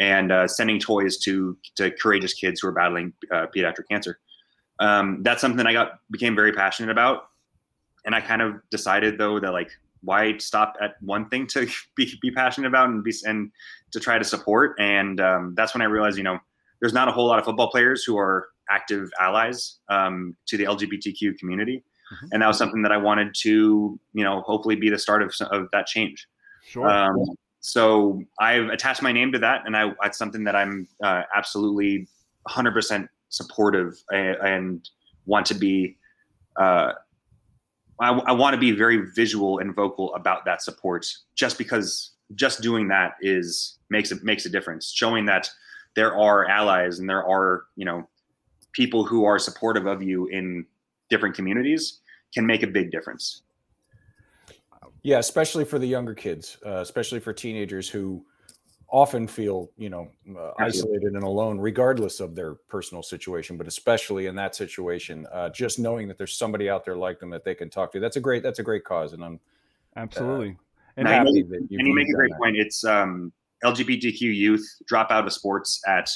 and 0.00 0.32
uh, 0.32 0.48
sending 0.48 0.80
toys 0.80 1.18
to 1.18 1.56
to 1.76 1.92
courageous 1.92 2.34
kids 2.34 2.60
who 2.60 2.68
are 2.68 2.72
battling 2.72 3.12
uh, 3.30 3.46
pediatric 3.54 3.86
cancer. 3.88 4.18
Um, 4.80 5.22
that's 5.22 5.42
something 5.42 5.64
I 5.66 5.72
got 5.72 6.00
became 6.10 6.34
very 6.34 6.52
passionate 6.52 6.90
about, 6.90 7.28
and 8.04 8.14
I 8.14 8.20
kind 8.20 8.42
of 8.42 8.54
decided 8.70 9.18
though 9.18 9.38
that 9.38 9.52
like 9.52 9.70
why 10.02 10.38
stop 10.38 10.76
at 10.80 10.94
one 11.02 11.28
thing 11.28 11.46
to 11.48 11.68
be, 11.96 12.12
be 12.22 12.30
passionate 12.30 12.66
about 12.66 12.88
and 12.88 13.04
be 13.04 13.12
and 13.24 13.52
to 13.92 14.00
try 14.00 14.18
to 14.18 14.24
support. 14.24 14.74
And 14.80 15.20
um, 15.20 15.54
that's 15.54 15.74
when 15.74 15.82
I 15.82 15.84
realized 15.84 16.16
you 16.16 16.24
know 16.24 16.38
there's 16.80 16.94
not 16.94 17.06
a 17.06 17.12
whole 17.12 17.26
lot 17.26 17.38
of 17.38 17.44
football 17.44 17.70
players 17.70 18.02
who 18.02 18.18
are 18.18 18.48
active 18.70 19.10
allies 19.20 19.78
um, 19.90 20.34
to 20.46 20.56
the 20.56 20.64
LGBTQ 20.64 21.38
community. 21.38 21.84
Mm-hmm. 22.12 22.26
And 22.32 22.42
that 22.42 22.46
was 22.46 22.56
something 22.56 22.82
that 22.82 22.92
I 22.92 22.96
wanted 22.96 23.34
to, 23.40 23.98
you 24.14 24.24
know, 24.24 24.40
hopefully 24.42 24.76
be 24.76 24.88
the 24.88 24.98
start 24.98 25.22
of, 25.22 25.34
of 25.50 25.68
that 25.72 25.86
change. 25.86 26.26
Sure. 26.64 26.88
Um, 26.88 27.16
so 27.60 28.22
I've 28.38 28.68
attached 28.68 29.02
my 29.02 29.12
name 29.12 29.32
to 29.32 29.38
that, 29.40 29.62
and 29.66 29.76
I, 29.76 29.92
that's 30.02 30.18
something 30.18 30.44
that 30.44 30.56
I'm 30.56 30.88
uh, 31.02 31.22
absolutely 31.34 32.08
100% 32.48 33.08
supportive 33.28 33.94
and, 34.10 34.36
and 34.36 34.90
want 35.26 35.46
to 35.46 35.54
be. 35.54 35.96
Uh, 36.56 36.92
I, 38.00 38.12
I 38.12 38.32
want 38.32 38.54
to 38.54 38.60
be 38.60 38.70
very 38.72 39.10
visual 39.14 39.58
and 39.58 39.74
vocal 39.74 40.14
about 40.14 40.46
that 40.46 40.62
support, 40.62 41.06
just 41.34 41.58
because 41.58 42.12
just 42.34 42.62
doing 42.62 42.88
that 42.88 43.12
is 43.20 43.78
makes 43.90 44.10
it 44.10 44.24
makes 44.24 44.46
a 44.46 44.50
difference. 44.50 44.90
Showing 44.90 45.26
that 45.26 45.50
there 45.96 46.16
are 46.16 46.48
allies 46.48 46.98
and 46.98 47.08
there 47.08 47.24
are 47.26 47.64
you 47.76 47.84
know 47.84 48.08
people 48.72 49.04
who 49.04 49.24
are 49.24 49.38
supportive 49.38 49.86
of 49.86 50.02
you 50.02 50.28
in 50.28 50.64
different 51.10 51.34
communities 51.34 52.00
can 52.32 52.46
make 52.46 52.62
a 52.62 52.66
big 52.66 52.90
difference. 52.90 53.42
Yeah, 55.02 55.18
especially 55.18 55.64
for 55.64 55.78
the 55.78 55.86
younger 55.86 56.14
kids, 56.14 56.58
uh, 56.64 56.80
especially 56.80 57.20
for 57.20 57.32
teenagers 57.32 57.88
who 57.88 58.24
often 58.88 59.26
feel, 59.26 59.70
you 59.76 59.88
know, 59.88 60.10
uh, 60.36 60.50
isolated 60.58 61.14
and 61.14 61.22
alone, 61.22 61.58
regardless 61.58 62.20
of 62.20 62.34
their 62.34 62.54
personal 62.68 63.02
situation. 63.02 63.56
But 63.56 63.66
especially 63.66 64.26
in 64.26 64.34
that 64.34 64.54
situation, 64.54 65.26
uh, 65.32 65.50
just 65.50 65.78
knowing 65.78 66.08
that 66.08 66.18
there's 66.18 66.36
somebody 66.36 66.68
out 66.68 66.84
there 66.84 66.96
like 66.96 67.20
them 67.20 67.30
that 67.30 67.44
they 67.44 67.54
can 67.54 67.70
talk 67.70 67.92
to. 67.92 68.00
That's 68.00 68.16
a 68.16 68.20
great. 68.20 68.42
That's 68.42 68.58
a 68.58 68.62
great 68.62 68.84
cause, 68.84 69.12
and 69.12 69.24
I'm 69.24 69.40
absolutely. 69.96 70.56
and, 70.96 71.08
and 71.08 71.28
you, 71.28 71.46
and 71.52 71.68
you 71.70 71.94
make 71.94 72.08
a 72.08 72.12
great 72.12 72.32
that. 72.32 72.38
point. 72.38 72.56
It's 72.56 72.84
um, 72.84 73.32
LGBTQ 73.64 74.20
youth 74.20 74.66
drop 74.86 75.10
out 75.10 75.26
of 75.26 75.32
sports 75.32 75.80
at 75.86 76.10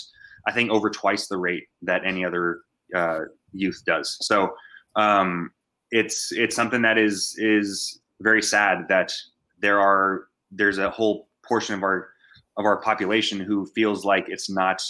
I 0.47 0.53
think 0.53 0.71
over 0.71 0.91
twice 0.91 1.27
the 1.29 1.39
rate 1.39 1.65
that 1.83 2.05
any 2.05 2.25
other 2.25 2.61
uh, 2.95 3.21
youth 3.53 3.83
does. 3.87 4.17
So 4.21 4.55
um, 4.97 5.51
it's 5.91 6.33
it's 6.33 6.57
something 6.57 6.83
that 6.83 6.99
is 6.99 7.35
is 7.39 8.01
very 8.25 8.43
sad 8.43 8.89
that 8.89 9.13
there 9.61 9.79
are 9.79 10.29
there's 10.51 10.79
a 10.79 10.91
whole 10.91 11.29
portion 11.47 11.75
of 11.75 11.83
our 11.85 12.09
of 12.57 12.65
our 12.65 12.81
population 12.81 13.39
who 13.39 13.67
feels 13.67 14.05
like 14.05 14.25
it's 14.29 14.51
not 14.51 14.83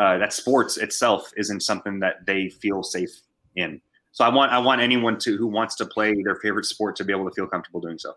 uh, 0.00 0.18
that 0.18 0.32
sports 0.32 0.76
itself 0.76 1.30
isn't 1.36 1.60
something 1.60 2.00
that 2.00 2.26
they 2.26 2.48
feel 2.48 2.82
safe 2.82 3.20
in. 3.54 3.80
So 4.12 4.24
I 4.24 4.28
want 4.28 4.50
I 4.50 4.58
want 4.58 4.80
anyone 4.80 5.18
to 5.20 5.36
who 5.36 5.46
wants 5.46 5.76
to 5.76 5.86
play 5.86 6.14
their 6.24 6.36
favorite 6.36 6.64
sport 6.64 6.96
to 6.96 7.04
be 7.04 7.12
able 7.12 7.28
to 7.28 7.34
feel 7.34 7.46
comfortable 7.46 7.80
doing 7.80 7.98
so. 7.98 8.14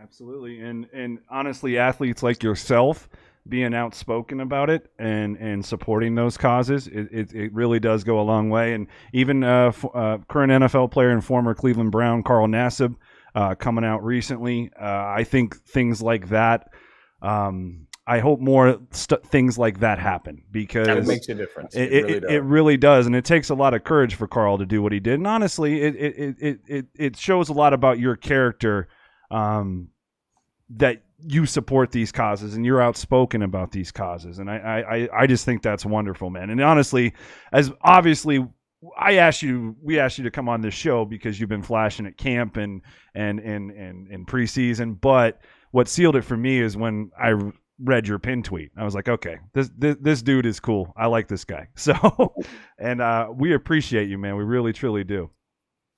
Absolutely, 0.00 0.60
and 0.60 0.86
and 0.92 1.20
honestly, 1.30 1.78
athletes 1.78 2.22
like 2.22 2.42
yourself 2.42 3.08
being 3.48 3.74
outspoken 3.74 4.40
about 4.40 4.68
it 4.70 4.90
and 4.98 5.36
and 5.36 5.64
supporting 5.64 6.14
those 6.14 6.36
causes, 6.36 6.88
it, 6.88 7.08
it, 7.12 7.32
it 7.32 7.52
really 7.52 7.78
does 7.78 8.02
go 8.02 8.18
a 8.18 8.22
long 8.22 8.50
way. 8.50 8.74
And 8.74 8.88
even 9.12 9.44
uh, 9.44 9.68
f- 9.68 9.84
uh, 9.94 10.18
current 10.28 10.50
NFL 10.50 10.90
player 10.90 11.10
and 11.10 11.24
former 11.24 11.54
Cleveland 11.54 11.92
Brown 11.92 12.22
Carl 12.22 12.48
Nassib 12.48 12.96
uh, 13.36 13.54
coming 13.54 13.84
out 13.84 14.02
recently. 14.02 14.70
Uh, 14.80 14.84
I 14.84 15.24
think 15.24 15.56
things 15.56 16.00
like 16.00 16.30
that. 16.30 16.70
Um, 17.20 17.86
I 18.06 18.20
hope 18.20 18.40
more 18.40 18.80
st- 18.92 19.24
things 19.26 19.58
like 19.58 19.80
that 19.80 19.98
happen 19.98 20.42
because 20.50 20.88
it 20.88 21.06
makes 21.06 21.28
a 21.28 21.34
difference. 21.34 21.74
It, 21.76 21.92
it, 21.92 22.04
really 22.04 22.34
it, 22.34 22.42
really 22.44 22.76
does, 22.76 23.06
and 23.06 23.14
it 23.14 23.24
takes 23.24 23.50
a 23.50 23.54
lot 23.54 23.74
of 23.74 23.84
courage 23.84 24.14
for 24.14 24.26
Carl 24.26 24.58
to 24.58 24.64
do 24.64 24.80
what 24.80 24.92
he 24.92 25.00
did. 25.00 25.14
And 25.14 25.26
honestly, 25.26 25.82
it 25.82 25.96
it 25.96 26.36
it 26.38 26.60
it, 26.66 26.86
it 26.94 27.16
shows 27.16 27.48
a 27.50 27.52
lot 27.52 27.72
about 27.72 27.98
your 27.98 28.16
character. 28.16 28.88
Um, 29.30 29.88
that 30.70 31.02
you 31.24 31.46
support 31.46 31.92
these 31.92 32.12
causes 32.12 32.54
and 32.54 32.66
you're 32.66 32.82
outspoken 32.82 33.42
about 33.42 33.70
these 33.70 33.90
causes 33.90 34.38
and 34.38 34.50
I, 34.50 35.08
I 35.14 35.22
i 35.22 35.26
just 35.26 35.44
think 35.46 35.62
that's 35.62 35.86
wonderful 35.86 36.28
man 36.28 36.50
and 36.50 36.60
honestly 36.60 37.14
as 37.52 37.72
obviously 37.80 38.46
i 38.98 39.14
asked 39.14 39.42
you 39.42 39.76
we 39.82 39.98
asked 39.98 40.18
you 40.18 40.24
to 40.24 40.30
come 40.30 40.48
on 40.48 40.60
this 40.60 40.74
show 40.74 41.04
because 41.04 41.38
you've 41.40 41.48
been 41.48 41.62
flashing 41.62 42.06
at 42.06 42.16
camp 42.16 42.56
and 42.56 42.82
and 43.14 43.40
and 43.40 43.70
and 43.70 44.08
in 44.08 44.24
preseason 44.26 44.98
but 45.00 45.40
what 45.70 45.88
sealed 45.88 46.16
it 46.16 46.22
for 46.22 46.36
me 46.36 46.60
is 46.60 46.76
when 46.76 47.10
i 47.20 47.34
read 47.78 48.08
your 48.08 48.18
pin 48.18 48.42
tweet. 48.42 48.70
I 48.76 48.84
was 48.84 48.94
like 48.94 49.08
okay 49.08 49.38
this 49.52 49.70
this, 49.76 49.96
this 50.00 50.22
dude 50.22 50.46
is 50.46 50.60
cool. 50.60 50.92
I 50.96 51.06
like 51.06 51.28
this 51.28 51.44
guy. 51.44 51.68
So 51.76 52.34
and 52.78 53.00
uh 53.00 53.28
we 53.34 53.54
appreciate 53.54 54.08
you 54.08 54.18
man. 54.18 54.36
We 54.36 54.44
really 54.44 54.72
truly 54.72 55.04
do. 55.04 55.30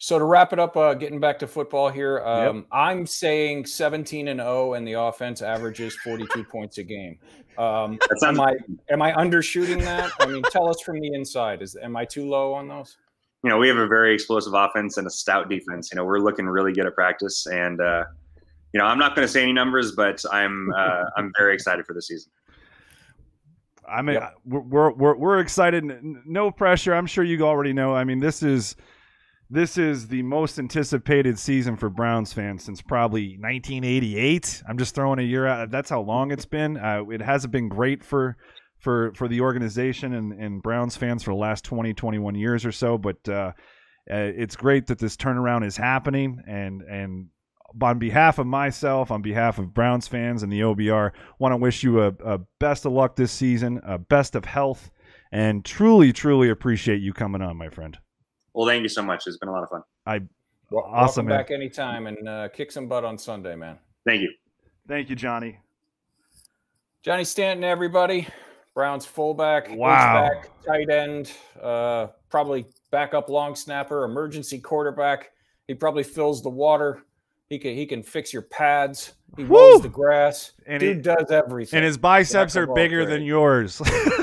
So 0.00 0.16
to 0.18 0.24
wrap 0.24 0.52
it 0.52 0.60
up, 0.60 0.76
uh, 0.76 0.94
getting 0.94 1.18
back 1.18 1.40
to 1.40 1.48
football 1.48 1.88
here, 1.90 2.20
um, 2.20 2.56
yep. 2.56 2.66
I'm 2.70 3.04
saying 3.04 3.66
17 3.66 4.28
and 4.28 4.38
0, 4.38 4.74
and 4.74 4.86
the 4.86 4.92
offense 4.92 5.42
averages 5.42 5.96
42 6.04 6.44
points 6.44 6.78
a 6.78 6.84
game. 6.84 7.18
Um, 7.58 7.98
am 8.22 8.40
I 8.40 8.54
am 8.88 9.02
I 9.02 9.12
undershooting 9.12 9.82
that? 9.82 10.12
I 10.20 10.26
mean, 10.26 10.42
tell 10.52 10.70
us 10.70 10.80
from 10.80 11.00
the 11.00 11.12
inside. 11.12 11.60
Is 11.60 11.76
am 11.76 11.96
I 11.96 12.04
too 12.04 12.28
low 12.28 12.54
on 12.54 12.68
those? 12.68 12.96
You 13.42 13.50
know, 13.50 13.58
we 13.58 13.66
have 13.68 13.76
a 13.76 13.86
very 13.86 14.14
explosive 14.14 14.54
offense 14.54 14.96
and 14.96 15.06
a 15.06 15.10
stout 15.10 15.48
defense. 15.48 15.90
You 15.92 15.96
know, 15.96 16.04
we're 16.04 16.20
looking 16.20 16.46
really 16.46 16.72
good 16.72 16.86
at 16.86 16.94
practice, 16.94 17.46
and 17.46 17.80
uh, 17.80 18.04
you 18.72 18.78
know, 18.78 18.86
I'm 18.86 18.98
not 18.98 19.16
going 19.16 19.26
to 19.26 19.32
say 19.32 19.42
any 19.42 19.52
numbers, 19.52 19.92
but 19.92 20.24
I'm 20.30 20.72
uh, 20.72 21.04
I'm 21.16 21.32
very 21.36 21.52
excited 21.52 21.84
for 21.84 21.94
the 21.94 22.02
season. 22.02 22.30
I 23.88 24.02
mean, 24.02 24.16
yep. 24.16 24.34
we're, 24.44 24.92
we're 24.92 25.16
we're 25.16 25.40
excited. 25.40 25.84
No 26.24 26.52
pressure. 26.52 26.94
I'm 26.94 27.06
sure 27.06 27.24
you 27.24 27.42
already 27.42 27.72
know. 27.72 27.92
I 27.92 28.04
mean, 28.04 28.20
this 28.20 28.42
is 28.42 28.76
this 29.50 29.78
is 29.78 30.08
the 30.08 30.22
most 30.22 30.58
anticipated 30.58 31.38
season 31.38 31.76
for 31.76 31.88
Browns 31.88 32.32
fans 32.32 32.64
since 32.64 32.82
probably 32.82 33.38
1988. 33.38 34.62
I'm 34.68 34.76
just 34.76 34.94
throwing 34.94 35.18
a 35.18 35.22
year 35.22 35.46
out. 35.46 35.70
That's 35.70 35.88
how 35.88 36.02
long 36.02 36.30
it's 36.30 36.44
been. 36.44 36.76
Uh, 36.76 37.04
it 37.10 37.22
hasn't 37.22 37.52
been 37.52 37.68
great 37.68 38.04
for 38.04 38.36
for 38.78 39.12
for 39.14 39.26
the 39.26 39.40
organization 39.40 40.14
and, 40.14 40.32
and 40.32 40.62
Browns 40.62 40.96
fans 40.96 41.22
for 41.22 41.30
the 41.30 41.38
last 41.38 41.64
20, 41.64 41.94
21 41.94 42.34
years 42.34 42.66
or 42.66 42.72
so. 42.72 42.98
But 42.98 43.26
uh, 43.26 43.52
uh, 44.10 44.14
it's 44.14 44.54
great 44.54 44.86
that 44.88 44.98
this 44.98 45.16
turnaround 45.16 45.64
is 45.64 45.78
happening. 45.78 46.42
And 46.46 46.82
and 46.82 47.28
on 47.80 47.98
behalf 47.98 48.38
of 48.38 48.46
myself, 48.46 49.10
on 49.10 49.22
behalf 49.22 49.58
of 49.58 49.72
Browns 49.72 50.08
fans 50.08 50.42
and 50.42 50.52
the 50.52 50.60
OBR, 50.60 51.12
want 51.38 51.52
to 51.52 51.56
wish 51.56 51.82
you 51.82 52.02
a, 52.02 52.08
a 52.24 52.38
best 52.58 52.84
of 52.84 52.92
luck 52.92 53.16
this 53.16 53.32
season, 53.32 53.80
a 53.82 53.96
best 53.98 54.34
of 54.34 54.44
health, 54.44 54.90
and 55.32 55.64
truly, 55.64 56.12
truly 56.12 56.50
appreciate 56.50 57.00
you 57.00 57.14
coming 57.14 57.40
on, 57.40 57.56
my 57.56 57.68
friend. 57.70 57.98
Well, 58.54 58.66
thank 58.66 58.82
you 58.82 58.88
so 58.88 59.02
much. 59.02 59.26
It's 59.26 59.36
been 59.36 59.48
a 59.48 59.52
lot 59.52 59.62
of 59.62 59.70
fun. 59.70 59.82
I 60.06 60.20
well, 60.70 60.84
awesome 60.86 61.26
man. 61.26 61.38
back 61.38 61.50
anytime 61.50 62.06
and 62.06 62.28
uh, 62.28 62.48
kick 62.48 62.70
some 62.72 62.88
butt 62.88 63.04
on 63.04 63.16
Sunday, 63.16 63.54
man. 63.56 63.78
Thank 64.06 64.22
you. 64.22 64.32
Thank 64.86 65.10
you, 65.10 65.16
Johnny. 65.16 65.58
Johnny 67.02 67.24
Stanton, 67.24 67.64
everybody. 67.64 68.26
Browns 68.74 69.04
fullback, 69.04 69.68
wow, 69.72 70.28
back, 70.28 70.50
tight 70.64 70.88
end, 70.88 71.32
uh, 71.60 72.06
probably 72.30 72.64
backup 72.92 73.28
long 73.28 73.56
snapper, 73.56 74.04
emergency 74.04 74.60
quarterback. 74.60 75.32
He 75.66 75.74
probably 75.74 76.04
fills 76.04 76.44
the 76.44 76.48
water. 76.48 77.02
He 77.48 77.58
can 77.58 77.74
he 77.74 77.86
can 77.86 78.04
fix 78.04 78.32
your 78.32 78.42
pads. 78.42 79.14
He 79.36 79.42
Woo! 79.42 79.72
mows 79.72 79.82
the 79.82 79.88
grass. 79.88 80.52
And 80.64 80.78
Dude 80.78 80.98
he, 80.98 81.02
does 81.02 81.30
everything. 81.32 81.78
And 81.78 81.84
his 81.84 81.98
biceps 81.98 82.54
are 82.56 82.68
bigger 82.68 83.04
than 83.04 83.22
yours. 83.22 83.82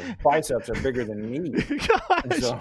his 0.00 0.16
biceps 0.22 0.70
are 0.70 0.80
bigger 0.82 1.04
than 1.04 1.30
me. 1.30 1.54
So, 2.40 2.60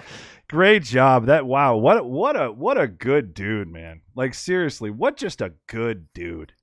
Great 0.50 0.84
job. 0.84 1.26
That 1.26 1.46
wow. 1.46 1.76
What 1.76 2.06
what 2.06 2.42
a 2.42 2.52
what 2.52 2.80
a 2.80 2.88
good 2.88 3.34
dude, 3.34 3.68
man. 3.68 4.02
Like 4.16 4.34
seriously, 4.34 4.90
what 4.90 5.18
just 5.18 5.42
a 5.42 5.54
good 5.68 6.14
dude. 6.14 6.54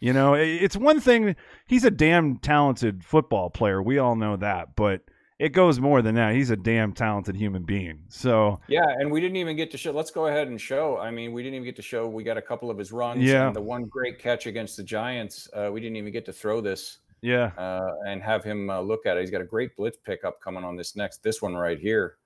You 0.00 0.12
know, 0.12 0.34
it's 0.34 0.76
one 0.76 1.00
thing 1.00 1.36
he's 1.66 1.84
a 1.84 1.90
damn 1.90 2.38
talented 2.38 3.04
football 3.04 3.50
player. 3.50 3.82
We 3.82 3.98
all 3.98 4.16
know 4.16 4.36
that, 4.36 4.76
but 4.76 5.02
it 5.38 5.50
goes 5.50 5.78
more 5.78 6.02
than 6.02 6.16
that. 6.16 6.34
He's 6.34 6.50
a 6.50 6.56
damn 6.56 6.92
talented 6.92 7.36
human 7.36 7.62
being. 7.62 8.04
So 8.08 8.60
yeah, 8.68 8.86
and 8.86 9.10
we 9.10 9.20
didn't 9.20 9.36
even 9.36 9.56
get 9.56 9.70
to 9.72 9.78
show. 9.78 9.92
Let's 9.92 10.10
go 10.10 10.26
ahead 10.26 10.48
and 10.48 10.60
show. 10.60 10.98
I 10.98 11.12
mean, 11.12 11.32
we 11.32 11.42
didn't 11.42 11.54
even 11.54 11.64
get 11.64 11.76
to 11.76 11.82
show. 11.82 12.08
We 12.08 12.24
got 12.24 12.36
a 12.36 12.42
couple 12.42 12.70
of 12.70 12.78
his 12.78 12.90
runs. 12.90 13.22
Yeah, 13.22 13.50
the 13.52 13.60
one 13.60 13.84
great 13.84 14.18
catch 14.18 14.46
against 14.46 14.76
the 14.76 14.82
Giants. 14.82 15.48
Uh, 15.54 15.70
we 15.72 15.80
didn't 15.80 15.96
even 15.96 16.12
get 16.12 16.26
to 16.26 16.32
throw 16.32 16.60
this. 16.60 16.98
Yeah, 17.20 17.50
uh, 17.58 17.94
and 18.06 18.22
have 18.22 18.44
him 18.44 18.70
uh, 18.70 18.80
look 18.80 19.06
at 19.06 19.16
it. 19.16 19.20
He's 19.20 19.30
got 19.30 19.40
a 19.40 19.46
great 19.46 19.76
blitz 19.76 19.98
pickup 20.04 20.40
coming 20.40 20.64
on 20.64 20.76
this 20.76 20.96
next. 20.96 21.22
This 21.22 21.42
one 21.42 21.54
right 21.54 21.78
here. 21.78 22.16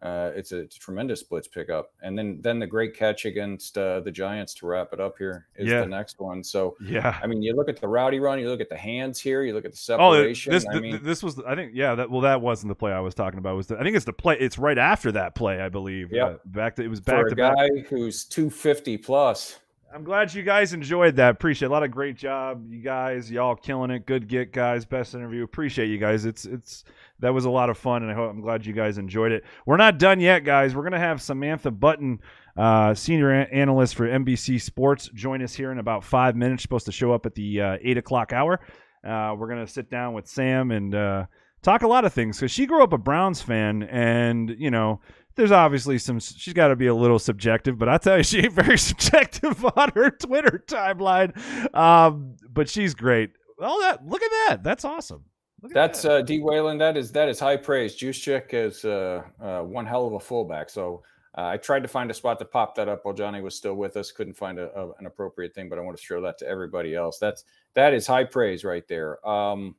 Uh, 0.00 0.32
it's, 0.34 0.50
a, 0.50 0.66
tremendous 0.66 1.22
blitz 1.22 1.46
pickup, 1.46 1.92
and 2.02 2.18
then 2.18 2.40
then 2.40 2.58
the 2.58 2.66
great 2.66 2.96
catch 2.96 3.24
against 3.24 3.78
uh, 3.78 4.00
the 4.00 4.10
Giants 4.10 4.52
to 4.54 4.66
wrap 4.66 4.92
it 4.92 4.98
up 4.98 5.16
here 5.16 5.46
is 5.54 5.68
yeah. 5.68 5.80
the 5.80 5.86
next 5.86 6.18
one. 6.18 6.42
So 6.42 6.76
yeah, 6.84 7.20
I 7.22 7.28
mean, 7.28 7.40
you 7.40 7.54
look 7.54 7.68
at 7.68 7.80
the 7.80 7.86
rowdy 7.86 8.18
run, 8.18 8.40
you 8.40 8.48
look 8.48 8.60
at 8.60 8.68
the 8.68 8.76
hands 8.76 9.20
here, 9.20 9.44
you 9.44 9.54
look 9.54 9.64
at 9.64 9.70
the 9.70 9.76
separation. 9.76 10.52
Oh, 10.52 10.56
this 10.56 10.66
I 10.72 10.80
mean, 10.80 10.98
this 11.04 11.22
was 11.22 11.38
I 11.46 11.54
think 11.54 11.72
yeah 11.74 11.94
that 11.94 12.10
well 12.10 12.22
that 12.22 12.40
wasn't 12.40 12.70
the 12.70 12.74
play 12.74 12.90
I 12.90 12.98
was 12.98 13.14
talking 13.14 13.38
about. 13.38 13.54
Was 13.54 13.68
the, 13.68 13.78
I 13.78 13.84
think 13.84 13.94
it's 13.94 14.04
the 14.04 14.12
play. 14.12 14.36
It's 14.40 14.58
right 14.58 14.78
after 14.78 15.12
that 15.12 15.36
play, 15.36 15.60
I 15.60 15.68
believe. 15.68 16.10
Yeah, 16.10 16.24
uh, 16.24 16.36
back 16.46 16.74
to 16.76 16.82
it 16.82 16.88
was 16.88 17.00
back 17.00 17.20
For 17.20 17.26
a 17.26 17.30
to 17.30 17.36
guy 17.36 17.54
back. 17.54 17.86
who's 17.86 18.24
two 18.24 18.50
fifty 18.50 18.96
plus. 18.96 19.60
I'm 19.94 20.04
glad 20.04 20.32
you 20.32 20.42
guys 20.42 20.72
enjoyed 20.72 21.16
that. 21.16 21.30
Appreciate 21.32 21.66
it. 21.66 21.70
a 21.70 21.72
lot 21.72 21.82
of 21.82 21.90
great 21.90 22.16
job, 22.16 22.64
you 22.70 22.80
guys. 22.80 23.30
Y'all 23.30 23.54
killing 23.54 23.90
it. 23.90 24.06
Good 24.06 24.26
get, 24.26 24.50
guys. 24.50 24.86
Best 24.86 25.14
interview. 25.14 25.44
Appreciate 25.44 25.88
you 25.88 25.98
guys. 25.98 26.24
It's 26.24 26.46
it's 26.46 26.84
that 27.20 27.34
was 27.34 27.44
a 27.44 27.50
lot 27.50 27.68
of 27.68 27.76
fun, 27.76 28.02
and 28.02 28.10
I 28.10 28.14
hope 28.14 28.30
I'm 28.30 28.40
glad 28.40 28.64
you 28.64 28.72
guys 28.72 28.96
enjoyed 28.96 29.32
it. 29.32 29.44
We're 29.66 29.76
not 29.76 29.98
done 29.98 30.18
yet, 30.18 30.44
guys. 30.44 30.74
We're 30.74 30.84
gonna 30.84 30.98
have 30.98 31.20
Samantha 31.20 31.70
Bunten, 31.70 32.20
uh, 32.56 32.94
senior 32.94 33.30
analyst 33.30 33.94
for 33.94 34.08
NBC 34.08 34.62
Sports, 34.62 35.10
join 35.12 35.42
us 35.42 35.54
here 35.54 35.70
in 35.72 35.78
about 35.78 36.04
five 36.04 36.36
minutes. 36.36 36.62
Supposed 36.62 36.86
to 36.86 36.92
show 36.92 37.12
up 37.12 37.26
at 37.26 37.34
the 37.34 37.60
uh, 37.60 37.76
eight 37.82 37.98
o'clock 37.98 38.32
hour. 38.32 38.60
Uh, 39.06 39.34
we're 39.36 39.48
gonna 39.48 39.66
sit 39.66 39.90
down 39.90 40.14
with 40.14 40.26
Sam 40.26 40.70
and 40.70 40.94
uh, 40.94 41.26
talk 41.60 41.82
a 41.82 41.88
lot 41.88 42.06
of 42.06 42.14
things 42.14 42.38
because 42.38 42.50
she 42.50 42.64
grew 42.64 42.82
up 42.82 42.94
a 42.94 42.98
Browns 42.98 43.42
fan, 43.42 43.82
and 43.82 44.54
you 44.58 44.70
know 44.70 45.00
there's 45.34 45.52
obviously 45.52 45.98
some 45.98 46.20
she's 46.20 46.54
got 46.54 46.68
to 46.68 46.76
be 46.76 46.86
a 46.86 46.94
little 46.94 47.18
subjective 47.18 47.78
but 47.78 47.88
i 47.88 47.98
tell 47.98 48.18
you 48.18 48.22
she 48.22 48.40
ain't 48.40 48.52
very 48.52 48.78
subjective 48.78 49.64
on 49.76 49.90
her 49.94 50.10
twitter 50.10 50.62
timeline 50.66 51.34
um, 51.74 52.36
but 52.50 52.68
she's 52.68 52.94
great 52.94 53.30
oh 53.58 53.80
that 53.80 54.06
look 54.06 54.22
at 54.22 54.30
that 54.48 54.62
that's 54.62 54.84
awesome 54.84 55.24
that's 55.72 56.02
that. 56.02 56.12
uh 56.12 56.22
d 56.22 56.40
whalen 56.40 56.78
that 56.78 56.96
is 56.96 57.12
that 57.12 57.28
is 57.28 57.38
high 57.38 57.56
praise 57.56 57.96
Juszczyk 57.96 58.52
is 58.52 58.84
uh, 58.84 59.22
uh, 59.40 59.60
one 59.62 59.86
hell 59.86 60.06
of 60.06 60.14
a 60.14 60.20
fullback 60.20 60.68
so 60.68 61.02
uh, 61.36 61.46
I 61.46 61.56
tried 61.56 61.80
to 61.80 61.88
find 61.88 62.10
a 62.10 62.14
spot 62.14 62.38
to 62.40 62.44
pop 62.44 62.74
that 62.74 62.88
up 62.88 63.04
while 63.04 63.14
Johnny 63.14 63.40
was 63.40 63.54
still 63.54 63.74
with 63.74 63.96
us. 63.96 64.12
Couldn't 64.12 64.34
find 64.34 64.58
a, 64.58 64.70
a, 64.78 64.90
an 64.98 65.06
appropriate 65.06 65.54
thing, 65.54 65.68
but 65.68 65.78
I 65.78 65.82
want 65.82 65.96
to 65.96 66.02
show 66.02 66.20
that 66.20 66.36
to 66.38 66.46
everybody 66.46 66.94
else. 66.94 67.18
That's 67.18 67.44
that 67.74 67.94
is 67.94 68.06
high 68.06 68.24
praise 68.24 68.64
right 68.64 68.86
there. 68.86 69.26
Um, 69.26 69.74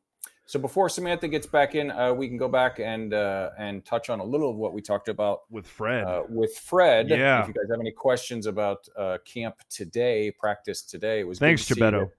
so 0.46 0.60
before 0.60 0.90
Samantha 0.90 1.28
gets 1.28 1.48
back 1.48 1.74
in, 1.74 1.90
uh, 1.90 2.14
we 2.14 2.28
can 2.28 2.38
go 2.38 2.50
back 2.50 2.80
and 2.80 3.14
uh, 3.14 3.52
and 3.58 3.84
touch 3.86 4.10
on 4.10 4.20
a 4.20 4.24
little 4.24 4.50
of 4.50 4.58
what 4.58 4.74
we 4.74 4.82
talked 4.82 5.08
about 5.08 5.42
with 5.50 5.66
Fred. 5.66 6.04
Uh, 6.04 6.24
with 6.28 6.56
Fred, 6.58 7.10
yeah. 7.10 7.42
If 7.42 7.48
you 7.48 7.54
guys 7.54 7.70
have 7.72 7.80
any 7.80 7.92
questions 7.92 8.46
about 8.46 8.88
uh, 8.98 9.20
camp 9.24 9.56
today, 9.70 10.32
practice 10.32 10.82
today, 10.82 11.22
it 11.22 11.28
was 11.28 11.40
thanks, 11.40 11.64
Gebetto. 11.66 12.10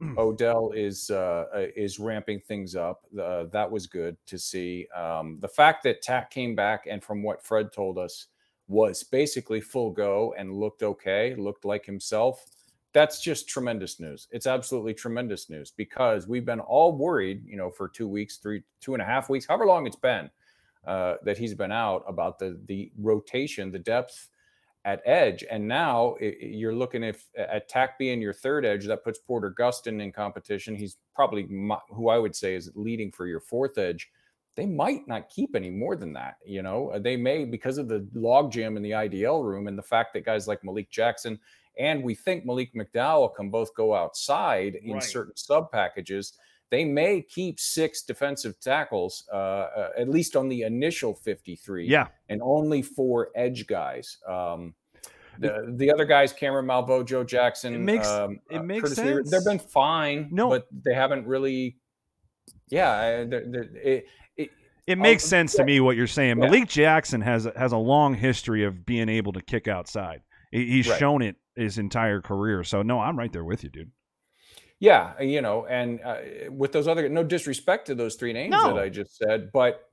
Odell 0.18 0.72
is 0.74 1.10
uh, 1.10 1.44
uh, 1.54 1.66
is 1.76 1.98
ramping 1.98 2.40
things 2.40 2.74
up. 2.74 3.04
that 3.12 3.70
was 3.70 3.86
good 3.86 4.16
to 4.26 4.38
see. 4.38 4.86
Um, 4.96 5.38
the 5.40 5.48
fact 5.48 5.82
that 5.84 6.00
Takk 6.00 6.30
came 6.30 6.54
back 6.54 6.86
and 6.90 7.04
from 7.04 7.22
what 7.22 7.44
Fred 7.44 7.70
told 7.70 7.98
us 7.98 8.28
was 8.66 9.02
basically 9.02 9.60
full 9.60 9.90
go 9.90 10.34
and 10.38 10.54
looked 10.54 10.82
okay, 10.82 11.34
looked 11.36 11.66
like 11.66 11.84
himself 11.84 12.46
that's 12.94 13.20
just 13.20 13.48
tremendous 13.48 13.98
news. 13.98 14.28
It's 14.30 14.46
absolutely 14.46 14.94
tremendous 14.94 15.50
news 15.50 15.72
because 15.76 16.28
we've 16.28 16.46
been 16.46 16.60
all 16.60 16.96
worried, 16.96 17.44
you 17.44 17.56
know, 17.56 17.68
for 17.68 17.88
two 17.88 18.08
weeks, 18.08 18.36
three, 18.36 18.62
two 18.80 18.94
and 18.94 19.02
a 19.02 19.04
half 19.04 19.28
weeks, 19.28 19.46
however 19.46 19.66
long 19.66 19.86
it's 19.86 19.96
been 19.96 20.30
uh, 20.86 21.16
that 21.24 21.36
he's 21.36 21.54
been 21.54 21.72
out 21.72 22.04
about 22.06 22.38
the 22.38 22.58
the 22.66 22.92
rotation, 22.96 23.72
the 23.72 23.78
depth 23.78 24.28
at 24.84 25.02
edge, 25.06 25.44
and 25.50 25.66
now 25.66 26.14
it, 26.20 26.36
you're 26.40 26.74
looking 26.74 27.02
if 27.02 27.26
at 27.36 27.68
Takk 27.68 27.98
being 27.98 28.22
your 28.22 28.32
third 28.32 28.64
edge, 28.64 28.86
that 28.86 29.02
puts 29.02 29.18
Porter 29.18 29.52
Gustin 29.58 30.00
in 30.00 30.12
competition. 30.12 30.76
He's 30.76 30.98
probably 31.16 31.44
my, 31.44 31.78
who 31.88 32.10
I 32.10 32.18
would 32.18 32.36
say 32.36 32.54
is 32.54 32.70
leading 32.74 33.10
for 33.10 33.26
your 33.26 33.40
fourth 33.40 33.76
edge. 33.76 34.10
They 34.56 34.66
might 34.66 35.08
not 35.08 35.30
keep 35.30 35.56
any 35.56 35.70
more 35.70 35.96
than 35.96 36.12
that. 36.12 36.36
You 36.46 36.62
know, 36.62 36.96
they 37.00 37.16
may 37.16 37.44
because 37.44 37.78
of 37.78 37.88
the 37.88 38.06
logjam 38.14 38.76
in 38.76 38.82
the 38.82 38.92
IDL 38.92 39.42
room 39.42 39.66
and 39.66 39.76
the 39.76 39.82
fact 39.82 40.12
that 40.12 40.24
guys 40.24 40.46
like 40.46 40.62
Malik 40.62 40.90
Jackson 40.90 41.40
and 41.78 42.02
we 42.02 42.14
think 42.14 42.44
Malik 42.44 42.72
McDowell 42.74 43.34
can 43.34 43.50
both 43.50 43.74
go 43.74 43.94
outside 43.94 44.76
in 44.76 44.94
right. 44.94 45.02
certain 45.02 45.36
sub 45.36 45.70
packages. 45.70 46.34
They 46.70 46.84
may 46.84 47.22
keep 47.22 47.60
six 47.60 48.02
defensive 48.02 48.58
tackles, 48.60 49.24
uh, 49.32 49.36
uh, 49.36 49.88
at 49.98 50.08
least 50.08 50.34
on 50.34 50.48
the 50.48 50.62
initial 50.62 51.14
53. 51.14 51.86
Yeah. 51.86 52.08
And 52.28 52.40
only 52.42 52.82
four 52.82 53.28
edge 53.36 53.66
guys. 53.66 54.18
Um, 54.26 54.74
the, 55.38 55.74
the 55.76 55.92
other 55.92 56.04
guys, 56.04 56.32
Cameron 56.32 56.66
Malvo, 56.66 57.04
Joe 57.04 57.24
Jackson, 57.24 57.74
it 57.74 57.78
makes, 57.78 58.08
um, 58.08 58.40
it 58.50 58.58
uh, 58.58 58.62
makes 58.62 58.82
Curtis 58.82 58.96
sense. 58.96 59.08
Lever, 59.08 59.22
they've 59.24 59.44
been 59.44 59.58
fine, 59.58 60.28
no, 60.30 60.48
but 60.48 60.66
they 60.84 60.94
haven't 60.94 61.26
really. 61.26 61.76
Yeah, 62.70 63.24
they're, 63.24 63.44
they're, 63.46 63.62
it, 63.62 64.06
it, 64.36 64.50
it 64.86 64.98
makes 64.98 65.24
sense 65.24 65.54
to 65.54 65.64
me 65.64 65.80
what 65.80 65.96
you're 65.96 66.06
saying. 66.06 66.38
Yeah. 66.38 66.46
Malik 66.46 66.68
Jackson 66.68 67.20
has 67.20 67.48
has 67.56 67.72
a 67.72 67.76
long 67.76 68.14
history 68.14 68.64
of 68.64 68.86
being 68.86 69.08
able 69.08 69.32
to 69.32 69.42
kick 69.42 69.66
outside. 69.66 70.20
He's 70.52 70.88
right. 70.88 70.98
shown 70.98 71.22
it 71.22 71.36
his 71.56 71.78
entire 71.78 72.20
career. 72.20 72.64
So 72.64 72.82
no, 72.82 73.00
I'm 73.00 73.18
right 73.18 73.32
there 73.32 73.44
with 73.44 73.64
you, 73.64 73.70
dude. 73.70 73.90
Yeah, 74.80 75.20
you 75.20 75.40
know, 75.40 75.66
and 75.66 76.00
uh, 76.04 76.16
with 76.50 76.72
those 76.72 76.88
other, 76.88 77.08
no 77.08 77.22
disrespect 77.22 77.86
to 77.86 77.94
those 77.94 78.16
three 78.16 78.32
names 78.32 78.50
no. 78.50 78.74
that 78.74 78.78
I 78.78 78.88
just 78.88 79.16
said, 79.16 79.50
but 79.52 79.88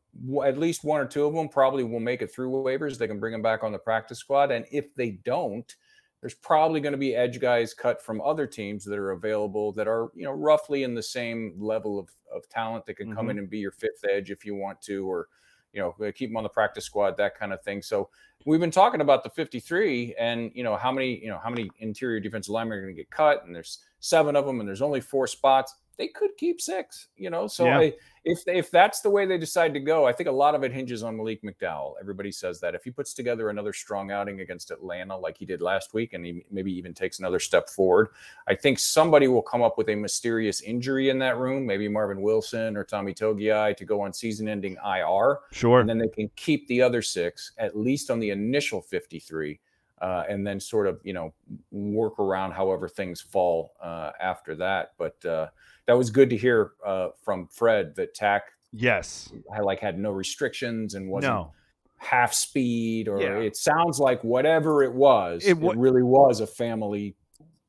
at 0.46 0.58
least 0.58 0.84
one 0.84 1.00
or 1.00 1.06
two 1.06 1.26
of 1.26 1.34
them 1.34 1.48
probably 1.48 1.84
will 1.84 2.00
make 2.00 2.22
it 2.22 2.34
through 2.34 2.50
waivers. 2.50 2.98
They 2.98 3.08
can 3.08 3.20
bring 3.20 3.32
them 3.32 3.42
back 3.42 3.64
on 3.64 3.72
the 3.72 3.78
practice 3.78 4.20
squad, 4.20 4.52
and 4.52 4.66
if 4.72 4.94
they 4.96 5.12
don't, 5.24 5.74
there's 6.20 6.34
probably 6.34 6.82
going 6.82 6.92
to 6.92 6.98
be 6.98 7.16
edge 7.16 7.40
guys 7.40 7.74
cut 7.74 8.02
from 8.02 8.22
other 8.22 8.46
teams 8.46 8.84
that 8.86 8.98
are 8.98 9.12
available 9.12 9.72
that 9.74 9.88
are 9.88 10.10
you 10.16 10.24
know 10.24 10.32
roughly 10.32 10.84
in 10.84 10.94
the 10.94 11.04
same 11.04 11.54
level 11.58 12.00
of, 12.00 12.10
of 12.34 12.48
talent 12.50 12.86
that 12.86 12.96
can 12.96 13.08
mm-hmm. 13.08 13.16
come 13.16 13.30
in 13.30 13.40
and 13.40 13.50
be 13.50 13.60
your 13.60 13.72
fifth 13.72 14.04
edge 14.10 14.32
if 14.32 14.44
you 14.46 14.56
want 14.56 14.82
to, 14.82 15.10
or 15.10 15.28
you 15.74 15.82
know 15.82 16.12
keep 16.12 16.30
them 16.30 16.38
on 16.38 16.44
the 16.44 16.50
practice 16.50 16.86
squad, 16.86 17.18
that 17.18 17.38
kind 17.38 17.54
of 17.54 17.62
thing. 17.62 17.82
So 17.82 18.10
we've 18.46 18.60
been 18.60 18.72
talking 18.72 19.02
about 19.02 19.24
the 19.24 19.30
53 19.30 20.16
and 20.20 20.52
you 20.54 20.64
know 20.64 20.76
how 20.76 20.92
many 20.92 21.20
you 21.24 21.30
know 21.30 21.40
how 21.42 21.50
many 21.50 21.70
interior 21.80 22.20
defensive 22.20 22.52
linemen 22.52 22.78
are 22.78 22.82
going 22.82 22.96
to 22.96 23.00
get 23.00 23.10
cut 23.10 23.46
and 23.46 23.56
there's 23.56 23.80
seven 24.00 24.36
of 24.36 24.46
them 24.46 24.60
and 24.60 24.68
there's 24.68 24.82
only 24.82 25.02
four 25.02 25.28
spots 25.28 25.76
they 25.98 26.08
could 26.08 26.32
keep 26.38 26.62
six 26.62 27.08
you 27.16 27.30
know 27.30 27.48
so 27.48 27.66
yeah. 27.66 27.80
I, 27.80 27.94
if 28.24 28.44
if 28.48 28.70
that's 28.70 29.02
the 29.02 29.10
way 29.10 29.26
they 29.26 29.38
decide 29.38 29.74
to 29.74 29.80
go, 29.80 30.06
I 30.06 30.14
think 30.14 30.30
a 30.30 30.32
lot 30.32 30.54
of 30.54 30.64
it 30.64 30.72
hinges 30.72 31.02
on 31.02 31.18
Malik 31.18 31.42
McDowell. 31.42 31.94
Everybody 32.00 32.32
says 32.32 32.60
that 32.60 32.76
if 32.76 32.84
he 32.84 32.92
puts 32.92 33.14
together 33.14 33.50
another 33.50 33.74
strong 33.74 34.12
outing 34.12 34.42
against 34.42 34.70
Atlanta 34.70 35.18
like 35.18 35.38
he 35.38 35.46
did 35.46 35.60
last 35.60 35.96
week, 35.96 36.14
and 36.14 36.24
he 36.24 36.44
maybe 36.52 36.72
even 36.72 36.94
takes 36.94 37.18
another 37.18 37.40
step 37.40 37.68
forward, 37.70 38.10
I 38.48 38.54
think 38.54 38.78
somebody 38.78 39.28
will 39.28 39.42
come 39.42 39.64
up 39.64 39.78
with 39.78 39.90
a 39.90 39.96
mysterious 39.96 40.62
injury 40.62 41.10
in 41.10 41.18
that 41.20 41.38
room. 41.38 41.66
Maybe 41.66 41.88
Marvin 41.88 42.22
Wilson 42.22 42.78
or 42.78 42.84
Tommy 42.84 43.14
Togiai 43.14 43.76
to 43.76 43.86
go 43.86 44.02
on 44.02 44.14
season-ending 44.14 44.78
IR. 44.86 45.40
Sure, 45.52 45.80
and 45.80 45.90
then 45.90 45.98
they 45.98 46.08
can 46.08 46.30
keep 46.36 46.68
the 46.68 46.82
other 46.82 47.02
six 47.02 47.54
at 47.58 47.76
least 47.76 48.12
on 48.12 48.20
the 48.20 48.30
initial 48.30 48.82
fifty-three. 48.82 49.60
Uh, 50.02 50.24
and 50.28 50.46
then 50.48 50.60
sort 50.60 50.88
of 50.88 51.00
you 51.04 51.14
know 51.14 51.32
work 51.72 52.18
around 52.20 52.52
however 52.52 52.90
things 52.90 53.22
fall 53.22 53.74
uh, 53.84 54.12
after 54.20 54.56
that. 54.56 54.94
But 54.98 55.24
uh, 55.24 55.48
that 55.86 55.96
was 55.98 56.10
good 56.10 56.30
to 56.32 56.38
hear 56.38 56.72
uh, 56.86 57.10
from 57.24 57.48
Fred 57.48 57.96
that 57.96 58.14
Takk 58.16 58.42
yes 58.74 59.32
I 59.54 59.60
like 59.60 59.80
had 59.80 60.00
no 60.00 60.12
restrictions 60.12 60.94
and 60.96 61.10
wasn't 61.10 61.34
no. 61.34 61.52
half 61.98 62.34
speed 62.34 63.08
or 63.10 63.22
Yeah. 63.22 63.40
it 63.40 63.58
sounds 63.58 64.00
like 64.00 64.24
whatever 64.24 64.82
it 64.82 64.94
was 64.94 65.44
It 65.46 65.58
it, 65.62 65.78
really 65.78 66.04
was 66.04 66.40
a 66.40 66.48
family 66.48 67.16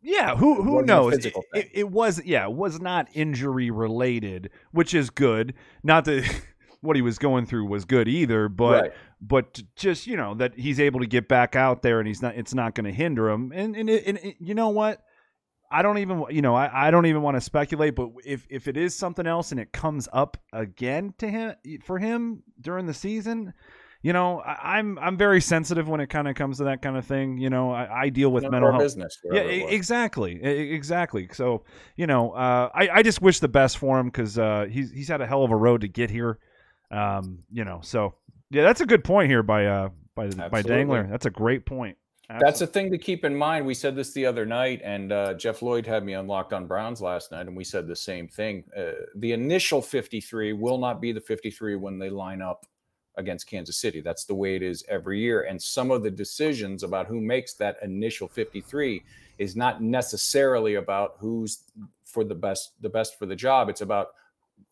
Yeah, 0.01 0.37
who 0.37 0.63
who 0.63 0.83
knows? 0.83 1.15
It, 1.25 1.35
it, 1.55 1.71
it 1.73 1.91
was 1.91 2.23
yeah, 2.25 2.45
it 2.47 2.53
was 2.53 2.81
not 2.81 3.09
injury 3.15 3.71
related, 3.71 4.51
which 4.73 4.95
is 4.95 5.11
good. 5.11 5.55
Not 5.83 6.05
that 6.07 6.25
what 6.81 6.97
he 6.97 7.03
was 7.03 7.19
going 7.19 7.47
through 7.47 7.67
was 7.67 7.85
good 7.85 8.09
either, 8.09 8.49
but 8.49 8.83
Right. 8.83 8.93
But 9.25 9.63
just 9.77 10.07
you 10.09 10.17
know 10.17 10.35
that 10.35 10.59
he's 10.59 10.81
able 10.81 11.01
to 11.01 11.07
get 11.07 11.29
back 11.29 11.55
out 11.55 11.83
there 11.83 12.01
and 12.01 12.09
he's 12.09 12.21
not. 12.21 12.35
It's 12.35 12.53
not 12.55 12.75
going 12.75 12.87
to 12.87 12.93
hinder 12.93 13.31
him. 13.31 13.53
And 13.55 13.77
and, 13.77 13.89
it, 13.89 14.05
and 14.07 14.19
it- 14.19 14.37
you 14.41 14.55
know 14.55 14.71
what? 14.71 15.01
I 15.71 15.81
don't 15.81 15.99
even 15.99 16.25
you 16.29 16.43
know 16.43 16.55
I, 16.55 16.89
I 16.89 16.91
don't 16.91 17.07
even 17.07 17.23
want 17.23 17.37
to 17.37 17.41
speculate. 17.41 17.95
But 17.95 18.11
if 18.27 18.47
if 18.51 18.69
it 18.69 18.77
is 18.77 18.95
something 18.95 19.27
else 19.27 19.53
and 19.53 19.61
it 19.61 19.73
comes 19.73 20.09
up 20.13 20.37
again 20.53 21.15
to 21.19 21.29
him 21.29 21.55
for 21.85 21.99
him 21.99 22.43
during 22.61 22.87
the 22.87 22.95
season. 22.95 23.55
You 24.05 24.13
know, 24.13 24.41
I, 24.41 24.79
I'm 24.79 24.99
I'm 24.99 25.17
very 25.17 25.41
sensitive 25.41 25.89
when 25.89 26.01
it 26.01 26.09
kind 26.09 26.27
of 26.27 26.35
comes 26.35 26.59
to 26.59 26.65
that 26.65 26.83
kind 26.83 26.97
of 26.97 27.07
thing. 27.07 27.39
You 27.39 27.51
know, 27.51 27.71
I, 27.71 28.03
I 28.03 28.09
deal 28.09 28.31
with 28.33 28.43
none 28.43 28.51
mental 28.51 28.73
health. 28.73 28.83
business. 28.83 29.17
Yeah, 29.23 29.31
wherever 29.35 29.49
it 29.51 29.65
was. 29.67 29.73
exactly, 29.75 30.43
exactly. 30.43 31.29
So 31.33 31.63
you 31.95 32.09
know, 32.09 32.33
uh, 32.33 32.69
I 32.75 32.89
I 32.89 33.03
just 33.05 33.23
wish 33.23 33.39
the 33.39 33.47
best 33.47 33.79
for 33.79 34.01
him 34.01 34.07
because 34.07 34.37
uh, 34.37 34.67
he's 34.69 34.91
he's 34.91 35.07
had 35.07 35.21
a 35.21 35.27
hell 35.29 35.45
of 35.45 35.53
a 35.53 35.57
road 35.57 35.83
to 35.83 35.89
get 35.89 36.11
here. 36.11 36.41
Um, 36.91 37.45
you 37.53 37.65
know, 37.65 37.79
so 37.83 38.17
yeah, 38.53 38.63
that's 38.63 38.81
a 38.81 38.87
good 38.87 39.03
point 39.03 39.31
here 39.31 39.43
by 39.43 39.67
uh 39.67 39.89
by 40.15 40.29
by 40.29 40.63
Dangler. 40.63 41.09
That's 41.11 41.27
a 41.27 41.31
great 41.31 41.65
point. 41.65 41.97
Absolutely. 42.29 42.51
That's 42.51 42.61
a 42.61 42.67
thing 42.67 42.91
to 42.93 42.99
keep 42.99 43.25
in 43.25 43.35
mind. 43.35 43.67
We 43.67 43.75
said 43.75 43.97
this 43.97 44.13
the 44.13 44.25
other 44.25 44.47
night, 44.47 44.81
and 44.85 45.13
uh, 45.13 45.35
Jeff 45.35 45.61
Lloyd 45.61 45.85
had 45.87 46.05
me 46.05 46.15
unlocked 46.15 46.53
on 46.53 46.67
Browns 46.67 47.03
last 47.03 47.33
night, 47.33 47.47
and 47.47 47.57
we 47.57 47.65
said 47.65 47.87
the 47.87 47.97
same 47.97 48.29
thing. 48.29 48.65
Uh, 48.77 48.93
the 49.17 49.33
initial 49.33 49.83
53 49.83 50.53
will 50.53 50.79
not 50.79 51.01
be 51.01 51.13
the 51.13 51.21
53 51.21 51.77
when 51.77 51.99
they 51.99 52.09
line 52.09 52.41
up 52.41 52.65
against 53.17 53.47
Kansas 53.47 53.77
City. 53.77 54.01
That's 54.01 54.25
the 54.25 54.35
way 54.35 54.57
it 54.57 54.63
is 54.63 54.85
every 54.89 55.21
year. 55.21 55.43
And 55.43 55.61
some 55.61 55.91
of 55.91 56.03
the 56.03 56.11
decisions 56.11 56.85
about 56.85 57.07
who 57.07 57.21
makes 57.21 57.55
that 57.55 57.77
initial 57.83 58.29
53 58.29 59.03
is 59.39 59.57
not 59.57 59.83
necessarily 59.83 60.77
about 60.77 61.17
who's 61.19 61.65
for 62.05 62.25
the 62.25 62.35
best 62.35 62.73
the 62.81 62.89
best 62.89 63.19
for 63.19 63.27
the 63.27 63.37
job. 63.37 63.69
It's 63.69 63.81
about 63.81 64.09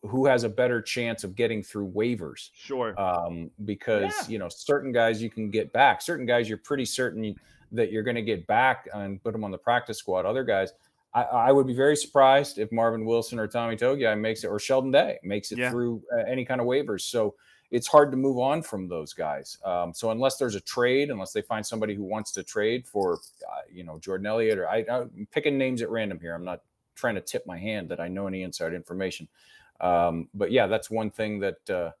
who 0.03 0.25
has 0.25 0.43
a 0.43 0.49
better 0.49 0.81
chance 0.81 1.23
of 1.23 1.35
getting 1.35 1.63
through 1.63 1.91
waivers. 1.91 2.49
Sure. 2.53 2.99
Um, 2.99 3.51
because 3.65 4.13
yeah. 4.23 4.27
you 4.27 4.39
know 4.39 4.49
certain 4.49 4.91
guys 4.91 5.21
you 5.21 5.29
can 5.29 5.49
get 5.49 5.71
back. 5.73 6.01
Certain 6.01 6.25
guys 6.25 6.47
you're 6.49 6.57
pretty 6.57 6.85
certain 6.85 7.35
that 7.71 7.91
you're 7.91 8.03
going 8.03 8.15
to 8.15 8.21
get 8.21 8.45
back 8.47 8.87
and 8.93 9.23
put 9.23 9.33
them 9.33 9.43
on 9.43 9.51
the 9.51 9.57
practice 9.57 9.97
squad. 9.97 10.25
Other 10.25 10.43
guys, 10.43 10.73
I, 11.13 11.23
I, 11.23 11.51
would 11.51 11.67
be 11.67 11.73
very 11.73 11.95
surprised 11.95 12.57
if 12.57 12.71
Marvin 12.71 13.05
Wilson 13.05 13.39
or 13.39 13.47
Tommy 13.47 13.75
Togiai 13.75 14.19
makes 14.19 14.43
it, 14.43 14.47
or 14.47 14.59
Sheldon 14.59 14.91
Day 14.91 15.19
makes 15.23 15.51
it 15.51 15.57
yeah. 15.57 15.71
through 15.71 16.01
uh, 16.13 16.23
any 16.27 16.45
kind 16.45 16.59
of 16.59 16.67
waivers. 16.67 17.01
So 17.01 17.35
it's 17.69 17.87
hard 17.87 18.11
to 18.11 18.17
move 18.17 18.37
on 18.37 18.61
from 18.61 18.87
those 18.87 19.13
guys. 19.13 19.57
Um, 19.63 19.93
so 19.93 20.11
unless 20.11 20.37
there's 20.37 20.55
a 20.55 20.61
trade, 20.61 21.09
unless 21.09 21.31
they 21.31 21.41
find 21.41 21.65
somebody 21.65 21.95
who 21.95 22.03
wants 22.03 22.31
to 22.33 22.43
trade 22.43 22.85
for, 22.85 23.15
uh, 23.49 23.61
you 23.71 23.83
know, 23.83 23.97
Jordan 23.99 24.27
Elliott, 24.27 24.57
or 24.57 24.69
I, 24.69 24.85
I'm 24.91 25.27
picking 25.31 25.57
names 25.57 25.81
at 25.81 25.89
random 25.89 26.19
here. 26.19 26.35
I'm 26.35 26.43
not 26.43 26.61
trying 26.95 27.15
to 27.15 27.21
tip 27.21 27.45
my 27.47 27.57
hand 27.57 27.89
that 27.89 27.99
I 27.99 28.09
know 28.09 28.27
any 28.27 28.43
inside 28.43 28.73
information. 28.73 29.27
Um, 29.81 30.29
but 30.33 30.51
yeah, 30.51 30.67
that's 30.67 30.89
one 30.89 31.09
thing 31.09 31.39
that 31.39 31.69
uh, 31.69 31.91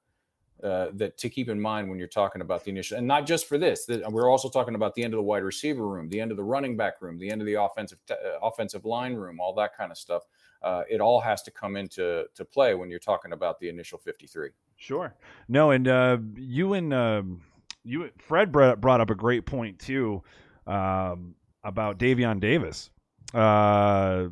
uh, 0.63 0.91
that 0.93 1.17
to 1.17 1.29
keep 1.29 1.49
in 1.49 1.59
mind 1.59 1.89
when 1.89 1.97
you're 1.97 2.07
talking 2.07 2.41
about 2.41 2.63
the 2.63 2.69
initial, 2.69 2.97
and 2.97 3.07
not 3.07 3.25
just 3.25 3.47
for 3.47 3.57
this. 3.57 3.85
That 3.85 4.11
we're 4.11 4.29
also 4.29 4.47
talking 4.47 4.75
about 4.75 4.93
the 4.93 5.03
end 5.03 5.13
of 5.13 5.17
the 5.17 5.23
wide 5.23 5.43
receiver 5.43 5.87
room, 5.87 6.07
the 6.07 6.21
end 6.21 6.29
of 6.29 6.37
the 6.37 6.43
running 6.43 6.77
back 6.77 7.01
room, 7.01 7.17
the 7.17 7.31
end 7.31 7.41
of 7.41 7.47
the 7.47 7.55
offensive 7.55 7.97
t- 8.07 8.13
uh, 8.13 8.37
offensive 8.41 8.85
line 8.85 9.15
room, 9.15 9.39
all 9.39 9.53
that 9.55 9.75
kind 9.75 9.91
of 9.91 9.97
stuff. 9.97 10.23
Uh, 10.61 10.83
it 10.87 11.01
all 11.01 11.19
has 11.19 11.41
to 11.41 11.51
come 11.51 11.75
into 11.75 12.25
to 12.35 12.45
play 12.45 12.75
when 12.75 12.91
you're 12.91 12.99
talking 12.99 13.33
about 13.33 13.59
the 13.59 13.69
initial 13.69 13.97
53. 13.97 14.49
Sure. 14.77 15.15
No, 15.47 15.71
and 15.71 15.87
uh, 15.87 16.17
you 16.35 16.73
and 16.73 16.93
um, 16.93 17.41
you 17.83 18.11
Fred 18.19 18.51
brought 18.51 19.01
up 19.01 19.09
a 19.09 19.15
great 19.15 19.47
point 19.47 19.79
too 19.79 20.21
um, 20.67 21.33
about 21.63 21.97
Davion 21.97 22.39
Davis. 22.39 22.91
Uh, 23.33 24.27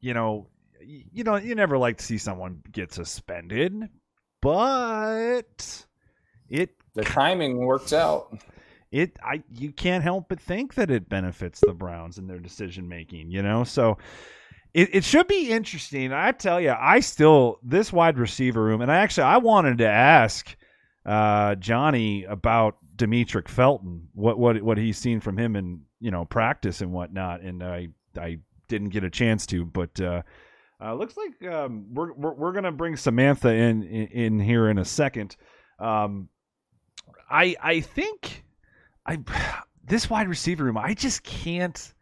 you 0.00 0.14
know, 0.14 0.48
you 0.86 1.24
know, 1.24 1.36
you 1.36 1.54
never 1.54 1.78
like 1.78 1.98
to 1.98 2.04
see 2.04 2.18
someone 2.18 2.62
get 2.70 2.92
suspended, 2.92 3.88
but 4.40 5.86
it 6.48 6.70
the 6.94 7.02
timing 7.02 7.58
works 7.58 7.92
out. 7.92 8.38
It 8.90 9.18
I 9.22 9.42
you 9.50 9.72
can't 9.72 10.04
help 10.04 10.28
but 10.28 10.40
think 10.40 10.74
that 10.74 10.90
it 10.90 11.08
benefits 11.08 11.60
the 11.60 11.74
Browns 11.74 12.18
in 12.18 12.26
their 12.26 12.38
decision 12.38 12.88
making, 12.88 13.30
you 13.30 13.42
know? 13.42 13.64
So 13.64 13.98
it, 14.74 14.90
it 14.92 15.04
should 15.04 15.28
be 15.28 15.50
interesting. 15.50 16.12
I 16.12 16.32
tell 16.32 16.60
you, 16.60 16.74
I 16.78 17.00
still 17.00 17.58
this 17.62 17.92
wide 17.92 18.18
receiver 18.18 18.62
room, 18.62 18.80
and 18.82 18.90
I 18.90 18.96
actually 18.96 19.24
I 19.24 19.38
wanted 19.38 19.78
to 19.78 19.88
ask 19.88 20.56
uh, 21.06 21.54
Johnny 21.56 22.24
about 22.24 22.76
Demetric 22.96 23.48
Felton, 23.48 24.08
what 24.14 24.38
what 24.38 24.60
what 24.62 24.78
he's 24.78 24.98
seen 24.98 25.20
from 25.20 25.38
him 25.38 25.56
in 25.56 25.82
you 26.00 26.10
know 26.10 26.24
practice 26.24 26.80
and 26.80 26.92
whatnot, 26.92 27.40
and 27.40 27.62
I 27.62 27.88
I 28.18 28.38
didn't 28.68 28.90
get 28.90 29.04
a 29.04 29.10
chance 29.10 29.46
to, 29.46 29.64
but 29.64 30.00
uh, 30.00 30.22
uh, 30.84 30.94
looks 30.94 31.16
like 31.16 31.50
um, 31.50 31.86
we're, 31.92 32.12
we're, 32.12 32.34
we're 32.34 32.52
gonna 32.52 32.72
bring 32.72 32.96
Samantha 32.96 33.48
in, 33.48 33.82
in, 33.84 34.06
in 34.08 34.40
here 34.40 34.68
in 34.68 34.78
a 34.78 34.84
second. 34.84 35.36
Um, 35.78 36.28
I 37.30 37.56
I 37.62 37.80
think 37.80 38.44
I 39.06 39.18
this 39.84 40.10
wide 40.10 40.28
receiver 40.28 40.64
room. 40.64 40.76
I 40.76 40.94
just 40.94 41.22
can't. 41.22 41.92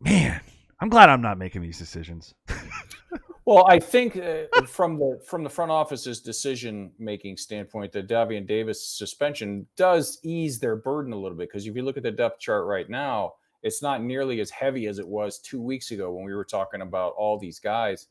Man, 0.00 0.40
I'm 0.80 0.88
glad 0.88 1.08
I'm 1.08 1.22
not 1.22 1.38
making 1.38 1.62
these 1.62 1.78
decisions. 1.78 2.34
well, 3.44 3.66
I 3.68 3.78
think 3.78 4.16
uh, 4.16 4.62
from 4.66 4.98
the 4.98 5.20
from 5.24 5.44
the 5.44 5.50
front 5.50 5.70
office's 5.70 6.20
decision 6.20 6.90
making 6.98 7.36
standpoint, 7.36 7.92
the 7.92 8.02
Davion 8.02 8.46
Davis 8.46 8.84
suspension 8.84 9.66
does 9.76 10.18
ease 10.24 10.58
their 10.58 10.76
burden 10.76 11.12
a 11.12 11.16
little 11.16 11.36
bit 11.38 11.48
because 11.48 11.66
if 11.66 11.76
you 11.76 11.82
look 11.82 11.96
at 11.96 12.02
the 12.02 12.10
depth 12.10 12.40
chart 12.40 12.66
right 12.66 12.90
now 12.90 13.34
it's 13.62 13.82
not 13.82 14.02
nearly 14.02 14.40
as 14.40 14.50
heavy 14.50 14.86
as 14.86 14.98
it 14.98 15.06
was 15.06 15.38
two 15.38 15.60
weeks 15.60 15.90
ago 15.90 16.12
when 16.12 16.24
we 16.24 16.34
were 16.34 16.44
talking 16.44 16.82
about 16.82 17.14
all 17.16 17.38
these 17.38 17.58
guys. 17.58 18.08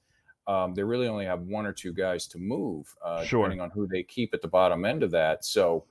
Um, 0.47 0.73
they 0.73 0.83
really 0.83 1.07
only 1.07 1.25
have 1.25 1.41
one 1.41 1.65
or 1.65 1.73
two 1.73 1.93
guys 1.93 2.25
to 2.27 2.37
move, 2.37 2.93
uh, 3.03 3.23
sure. 3.23 3.43
depending 3.43 3.61
on 3.61 3.69
who 3.69 3.85
they 3.87 4.03
keep 4.03 4.33
at 4.33 4.41
the 4.41 4.47
bottom 4.47 4.85
end 4.85 5.03
of 5.03 5.11
that. 5.11 5.43
So 5.43 5.85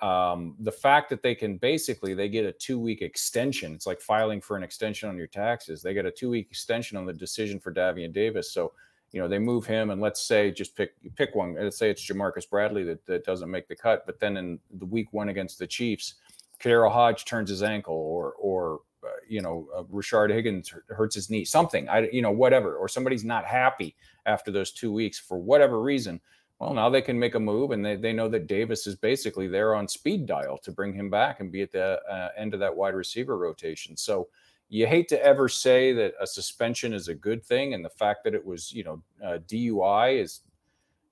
um, 0.00 0.54
the 0.60 0.72
fact 0.72 1.10
that 1.10 1.22
they 1.22 1.34
can 1.34 1.56
basically 1.56 2.14
they 2.14 2.28
get 2.28 2.44
a 2.44 2.52
two 2.52 2.78
week 2.78 3.02
extension. 3.02 3.74
It's 3.74 3.86
like 3.86 4.00
filing 4.00 4.40
for 4.40 4.56
an 4.56 4.62
extension 4.62 5.08
on 5.08 5.16
your 5.16 5.26
taxes. 5.26 5.82
They 5.82 5.92
get 5.92 6.06
a 6.06 6.10
two 6.10 6.30
week 6.30 6.48
extension 6.50 6.96
on 6.96 7.04
the 7.04 7.12
decision 7.12 7.58
for 7.58 7.72
Davion 7.72 8.12
Davis. 8.12 8.52
So 8.52 8.72
you 9.12 9.20
know 9.20 9.28
they 9.28 9.38
move 9.38 9.66
him, 9.66 9.90
and 9.90 10.00
let's 10.00 10.22
say 10.22 10.50
just 10.50 10.76
pick 10.76 10.92
pick 11.16 11.34
one. 11.34 11.56
Let's 11.58 11.78
say 11.78 11.90
it's 11.90 12.08
Jamarcus 12.08 12.48
Bradley 12.48 12.84
that, 12.84 13.04
that 13.06 13.24
doesn't 13.24 13.50
make 13.50 13.66
the 13.66 13.74
cut, 13.74 14.04
but 14.06 14.20
then 14.20 14.36
in 14.36 14.60
the 14.70 14.86
week 14.86 15.12
one 15.12 15.30
against 15.30 15.58
the 15.58 15.66
Chiefs, 15.66 16.14
KhaDarel 16.60 16.92
Hodge 16.92 17.24
turns 17.24 17.50
his 17.50 17.62
ankle, 17.62 17.94
or 17.94 18.34
or 18.38 18.80
you 19.28 19.40
know, 19.40 19.68
uh, 19.74 19.82
Rashard 19.84 20.32
Higgins 20.32 20.72
hurts 20.88 21.14
his 21.14 21.30
knee, 21.30 21.44
something, 21.44 21.88
I, 21.88 22.08
you 22.10 22.22
know, 22.22 22.30
whatever, 22.30 22.76
or 22.76 22.88
somebody's 22.88 23.24
not 23.24 23.44
happy 23.44 23.96
after 24.26 24.50
those 24.50 24.72
two 24.72 24.92
weeks 24.92 25.18
for 25.18 25.38
whatever 25.38 25.80
reason. 25.80 26.20
Well, 26.58 26.74
now 26.74 26.90
they 26.90 27.02
can 27.02 27.18
make 27.18 27.36
a 27.36 27.40
move, 27.40 27.70
and 27.70 27.84
they, 27.84 27.94
they 27.96 28.12
know 28.12 28.28
that 28.28 28.48
Davis 28.48 28.86
is 28.86 28.96
basically 28.96 29.46
there 29.46 29.74
on 29.74 29.86
speed 29.86 30.26
dial 30.26 30.58
to 30.58 30.72
bring 30.72 30.92
him 30.92 31.08
back 31.08 31.40
and 31.40 31.52
be 31.52 31.62
at 31.62 31.70
the 31.70 32.00
uh, 32.10 32.30
end 32.36 32.52
of 32.52 32.60
that 32.60 32.74
wide 32.74 32.94
receiver 32.94 33.38
rotation. 33.38 33.96
So 33.96 34.28
you 34.68 34.86
hate 34.86 35.08
to 35.08 35.24
ever 35.24 35.48
say 35.48 35.92
that 35.92 36.14
a 36.20 36.26
suspension 36.26 36.92
is 36.92 37.08
a 37.08 37.14
good 37.14 37.44
thing, 37.44 37.74
and 37.74 37.84
the 37.84 37.90
fact 37.90 38.24
that 38.24 38.34
it 38.34 38.44
was, 38.44 38.72
you 38.72 38.82
know, 38.84 39.02
uh, 39.24 39.38
DUI 39.46 40.20
is 40.20 40.40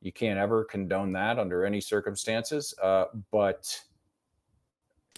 you 0.00 0.12
can't 0.12 0.38
ever 0.38 0.64
condone 0.64 1.12
that 1.12 1.38
under 1.38 1.64
any 1.64 1.80
circumstances. 1.80 2.74
Uh, 2.82 3.06
but 3.30 3.80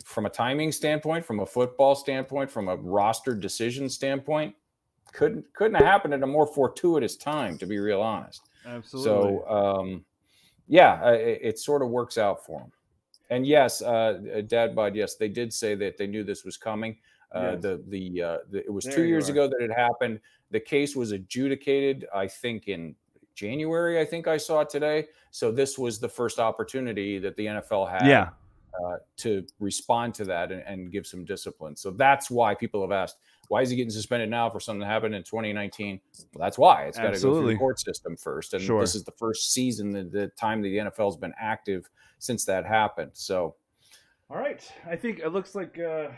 from 0.05 0.27
a 0.27 0.31
timing 0.31 0.73
standpoint, 0.73 1.25
from 1.25 1.41
a 1.41 1.47
football 1.47 1.95
standpoint, 1.95 2.51
from 2.51 2.69
a 2.69 2.77
roster 2.77 3.35
decision 3.35 3.89
standpoint, 3.89 4.55
couldn't 5.13 5.45
couldn't 5.55 5.75
have 5.75 5.87
happened 5.87 6.15
at 6.15 6.23
a 6.23 6.27
more 6.27 6.47
fortuitous 6.47 7.17
time, 7.17 7.59
to 7.59 7.67
be 7.67 7.79
real 7.79 8.01
honest. 8.01 8.49
Absolutely. 8.67 9.05
So, 9.05 9.49
um, 9.49 10.05
yeah, 10.67 11.11
it, 11.11 11.41
it, 11.43 11.59
sort 11.59 11.81
of 11.81 11.89
works 11.89 12.19
out 12.19 12.45
for 12.45 12.61
them. 12.61 12.73
And 13.31 13.47
yes, 13.47 13.81
uh, 13.81 14.21
uh, 14.37 14.41
Dad 14.43 14.75
Bod, 14.75 14.95
yes, 14.95 15.15
they 15.15 15.29
did 15.29 15.53
say 15.53 15.75
that 15.77 15.97
they 15.97 16.07
knew 16.07 16.25
this 16.25 16.45
was 16.45 16.59
coming. 16.59 16.99
Uh, 17.35 17.53
yes. 17.53 17.63
The 17.63 17.85
the, 17.89 18.23
uh, 18.23 18.39
the, 18.51 18.59
it 18.59 18.73
was 18.73 18.85
there 18.85 18.95
two 18.95 19.05
years 19.05 19.29
are. 19.29 19.33
ago 19.33 19.49
that 19.49 19.61
it 19.61 19.73
happened. 19.73 20.21
The 20.51 20.61
case 20.61 20.95
was 20.95 21.13
adjudicated, 21.13 22.07
I 22.15 22.27
think, 22.27 22.69
in 22.69 22.95
January. 23.35 24.01
I 24.01 24.05
think 24.05 24.29
I 24.29 24.37
saw 24.37 24.61
it 24.61 24.71
today. 24.71 25.07
So 25.31 25.51
this 25.51 25.79
was 25.79 25.99
the 25.99 26.09
first 26.09 26.39
opportunity 26.39 27.19
that 27.19 27.37
the 27.37 27.47
NFL 27.47 27.91
had. 27.91 28.07
Yeah 28.07 28.31
uh, 28.85 28.97
to 29.19 29.45
respond 29.61 30.15
to 30.15 30.25
that 30.25 30.53
and, 30.53 30.63
and, 30.67 30.93
give 30.93 31.07
some 31.07 31.25
discipline. 31.25 31.77
So 31.77 31.91
that's 31.91 32.31
why 32.31 32.55
people 32.55 32.81
have 32.83 32.93
asked, 32.93 33.17
why 33.49 33.63
is 33.63 33.71
he 33.71 33.77
getting 33.77 33.91
suspended 33.91 34.29
now 34.29 34.51
for 34.51 34.61
something 34.61 34.81
that 34.81 34.87
happened 34.87 35.15
in 35.15 35.23
2019? 35.23 36.01
Well, 36.35 36.45
that's 36.47 36.59
why 36.59 36.85
it's 36.85 36.99
got 36.99 37.15
to 37.15 37.21
go 37.21 37.41
through 37.41 37.49
the 37.49 37.57
court 37.57 37.81
system 37.81 38.17
first. 38.17 38.55
And 38.55 38.63
sure. 38.63 38.81
this 38.81 38.95
is 38.95 39.05
the 39.05 39.13
first 39.13 39.53
season, 39.53 39.91
the, 39.91 40.05
the 40.05 40.29
time 40.39 40.63
the 40.63 40.77
NFL 40.77 41.07
has 41.07 41.17
been 41.17 41.35
active 41.41 41.89
since 42.19 42.45
that 42.45 42.67
happened. 42.67 43.13
So, 43.15 43.57
all 44.31 44.37
right, 44.37 44.71
I 44.89 44.97
think 44.97 45.21
it 45.21 45.31
looks 45.33 45.55
like. 45.55 45.79
Uh... 45.79 46.09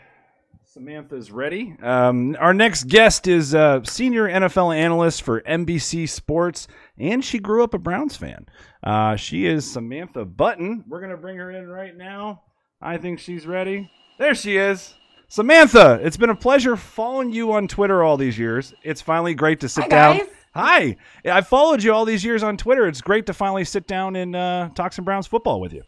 Samantha's 0.65 1.31
ready. 1.31 1.75
Um, 1.81 2.37
our 2.39 2.53
next 2.53 2.85
guest 2.85 3.27
is 3.27 3.53
a 3.53 3.81
senior 3.83 4.29
NFL 4.29 4.73
analyst 4.73 5.21
for 5.21 5.41
NBC 5.41 6.07
Sports, 6.07 6.65
and 6.97 7.25
she 7.25 7.39
grew 7.39 7.61
up 7.61 7.73
a 7.73 7.77
Browns 7.77 8.15
fan. 8.15 8.45
Uh, 8.81 9.17
she 9.17 9.45
is 9.45 9.69
Samantha 9.69 10.25
Bunten. 10.25 10.85
We're 10.87 11.01
going 11.01 11.11
to 11.11 11.17
bring 11.17 11.35
her 11.39 11.51
in 11.51 11.67
right 11.67 11.95
now. 11.97 12.43
I 12.81 12.97
think 12.97 13.19
she's 13.19 13.45
ready. 13.45 13.91
There 14.17 14.33
she 14.33 14.57
is. 14.57 14.95
Samantha, 15.27 15.99
it's 16.03 16.17
been 16.17 16.29
a 16.29 16.35
pleasure 16.35 16.75
following 16.75 17.31
you 17.31 17.53
on 17.53 17.67
Twitter 17.67 18.03
all 18.03 18.17
these 18.17 18.37
years. 18.37 18.73
It's 18.83 19.01
finally 19.01 19.33
great 19.33 19.59
to 19.61 19.69
sit 19.69 19.83
Hi, 19.83 19.89
down. 19.89 20.17
Guys. 20.17 20.27
Hi. 20.53 20.97
I 21.25 21.41
followed 21.41 21.83
you 21.83 21.93
all 21.93 22.03
these 22.03 22.25
years 22.25 22.43
on 22.43 22.57
Twitter. 22.57 22.87
It's 22.87 23.01
great 23.01 23.25
to 23.27 23.33
finally 23.33 23.63
sit 23.63 23.87
down 23.87 24.15
and 24.15 24.35
uh, 24.35 24.69
talk 24.75 24.93
some 24.93 25.05
Browns 25.05 25.27
football 25.27 25.61
with 25.61 25.73
you. 25.73 25.83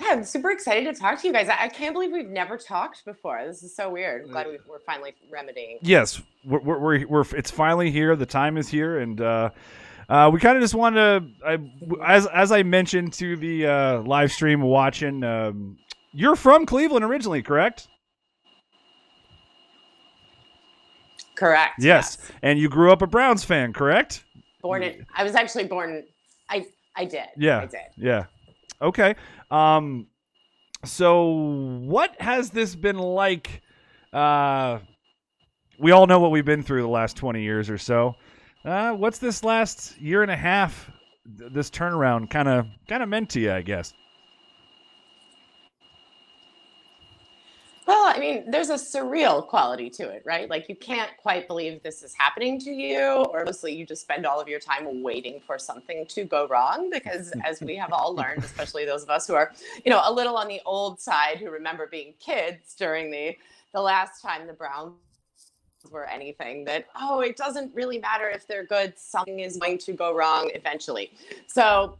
Yeah, 0.00 0.08
I'm 0.12 0.24
super 0.24 0.50
excited 0.50 0.92
to 0.92 1.00
talk 1.00 1.20
to 1.20 1.26
you 1.26 1.32
guys. 1.32 1.48
I, 1.48 1.68
can't 1.68 1.94
believe 1.94 2.12
we've 2.12 2.28
never 2.28 2.58
talked 2.58 3.04
before. 3.04 3.44
This 3.46 3.62
is 3.62 3.74
so 3.74 3.88
weird. 3.88 4.24
I'm 4.24 4.30
glad 4.30 4.46
we, 4.46 4.56
are 4.56 4.80
finally 4.84 5.14
remedying. 5.30 5.78
Yes, 5.80 6.20
we're, 6.44 6.60
we're, 6.60 7.06
we're, 7.06 7.24
it's 7.36 7.50
finally 7.50 7.90
here. 7.90 8.14
The 8.14 8.26
time 8.26 8.56
is 8.56 8.68
here, 8.68 8.98
and 8.98 9.20
uh, 9.20 9.50
uh, 10.08 10.30
we 10.32 10.40
kind 10.40 10.56
of 10.56 10.62
just 10.62 10.74
want 10.74 10.96
to, 10.96 11.24
as 12.04 12.26
as 12.26 12.52
I 12.52 12.62
mentioned 12.62 13.12
to 13.14 13.36
the 13.36 13.66
uh, 13.66 14.02
live 14.02 14.32
stream 14.32 14.60
watching, 14.60 15.24
um, 15.24 15.78
you're 16.12 16.36
from 16.36 16.66
Cleveland 16.66 17.04
originally, 17.04 17.42
correct? 17.42 17.88
Correct. 21.36 21.74
Yes. 21.78 22.18
yes. 22.20 22.32
and 22.42 22.58
you 22.58 22.68
grew 22.68 22.90
up 22.90 23.02
a 23.02 23.06
Browns 23.06 23.44
fan, 23.44 23.72
correct? 23.72 24.24
Born 24.62 24.82
in. 24.82 25.06
I 25.14 25.22
was 25.22 25.34
actually 25.34 25.64
born. 25.64 26.04
I 26.48 26.66
I 26.96 27.04
did. 27.04 27.26
Yeah. 27.36 27.58
I 27.60 27.66
did. 27.66 27.80
Yeah. 27.96 28.24
Okay. 28.80 29.14
Um, 29.50 30.06
so 30.84 31.30
what 31.84 32.20
has 32.20 32.50
this 32.50 32.74
been 32.74 32.98
like? 32.98 33.62
Uh, 34.12 34.78
we 35.78 35.90
all 35.90 36.06
know 36.06 36.20
what 36.20 36.30
we've 36.30 36.44
been 36.44 36.62
through 36.62 36.82
the 36.82 36.88
last 36.88 37.16
20 37.16 37.42
years 37.42 37.68
or 37.68 37.76
so. 37.76 38.14
Uh, 38.66 38.92
what's 38.92 39.18
this 39.18 39.44
last 39.44 39.96
year 40.00 40.22
and 40.22 40.30
a 40.30 40.36
half, 40.36 40.90
this 41.24 41.70
turnaround 41.70 42.28
kind 42.28 42.48
of 42.48 42.66
kind 42.88 43.00
of 43.00 43.08
meant 43.08 43.30
to 43.30 43.38
you, 43.38 43.52
I 43.52 43.62
guess? 43.62 43.94
Well, 47.86 48.12
I 48.12 48.18
mean, 48.18 48.50
there's 48.50 48.70
a 48.70 48.74
surreal 48.74 49.46
quality 49.46 49.88
to 49.90 50.08
it, 50.08 50.24
right? 50.26 50.50
Like 50.50 50.68
you 50.68 50.74
can't 50.74 51.12
quite 51.22 51.46
believe 51.46 51.80
this 51.84 52.02
is 52.02 52.12
happening 52.18 52.58
to 52.62 52.72
you, 52.72 53.06
or 53.30 53.44
mostly 53.44 53.72
you 53.72 53.86
just 53.86 54.02
spend 54.02 54.26
all 54.26 54.40
of 54.40 54.48
your 54.48 54.58
time 54.58 55.00
waiting 55.00 55.40
for 55.46 55.60
something 55.60 56.04
to 56.08 56.24
go 56.24 56.48
wrong. 56.48 56.90
Because 56.90 57.32
as 57.44 57.60
we 57.60 57.76
have 57.76 57.92
all 57.92 58.16
learned, 58.16 58.42
especially 58.42 58.84
those 58.84 59.04
of 59.04 59.10
us 59.10 59.28
who 59.28 59.34
are, 59.34 59.52
you 59.84 59.90
know, 59.92 60.02
a 60.04 60.12
little 60.12 60.36
on 60.36 60.48
the 60.48 60.60
old 60.66 60.98
side 60.98 61.38
who 61.38 61.50
remember 61.50 61.86
being 61.86 62.14
kids 62.18 62.74
during 62.74 63.12
the 63.12 63.36
the 63.72 63.80
last 63.80 64.22
time 64.22 64.48
the 64.48 64.54
Browns 64.54 64.94
were 65.90 66.04
anything 66.04 66.64
that 66.64 66.86
oh 67.00 67.20
it 67.20 67.36
doesn't 67.36 67.74
really 67.74 67.98
matter 67.98 68.28
if 68.28 68.46
they're 68.46 68.64
good 68.64 68.92
something 68.96 69.40
is 69.40 69.56
going 69.56 69.78
to 69.78 69.92
go 69.92 70.14
wrong 70.14 70.50
eventually 70.54 71.10
so 71.46 71.96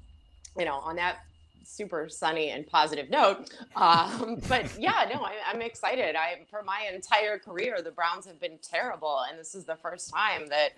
you 0.59 0.65
know 0.65 0.77
on 0.77 0.97
that 0.97 1.19
super 1.67 2.09
sunny 2.09 2.51
and 2.51 2.67
positive 2.67 3.11
note. 3.11 3.51
Um, 3.75 4.41
but 4.49 4.71
yeah, 4.79 5.07
no, 5.13 5.23
I, 5.23 5.35
am 5.53 5.61
excited. 5.61 6.17
I 6.17 6.47
for 6.49 6.63
my 6.63 6.89
entire 6.93 7.39
career, 7.39 7.83
the 7.83 7.91
Browns 7.91 8.27
have 8.27 8.41
been 8.41 8.59
terrible, 8.63 9.25
and 9.29 9.39
this 9.39 9.55
is 9.55 9.65
the 9.65 9.77
first 9.77 10.11
time 10.11 10.49
that 10.49 10.71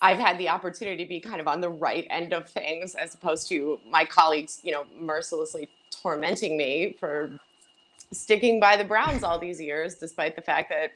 I've 0.00 0.18
had 0.18 0.38
the 0.38 0.48
opportunity 0.48 1.04
to 1.04 1.08
be 1.08 1.20
kind 1.20 1.40
of 1.40 1.48
on 1.48 1.60
the 1.60 1.70
right 1.70 2.06
end 2.10 2.32
of 2.32 2.48
things, 2.48 2.94
as 2.94 3.14
opposed 3.14 3.48
to 3.48 3.78
my 3.88 4.04
colleagues, 4.04 4.60
you 4.62 4.72
know, 4.72 4.84
mercilessly 4.98 5.68
tormenting 5.90 6.56
me 6.56 6.96
for 6.98 7.30
sticking 8.12 8.60
by 8.60 8.76
the 8.76 8.84
Browns 8.84 9.22
all 9.22 9.38
these 9.38 9.60
years, 9.60 9.94
despite 9.96 10.36
the 10.36 10.42
fact 10.42 10.70
that 10.70 10.92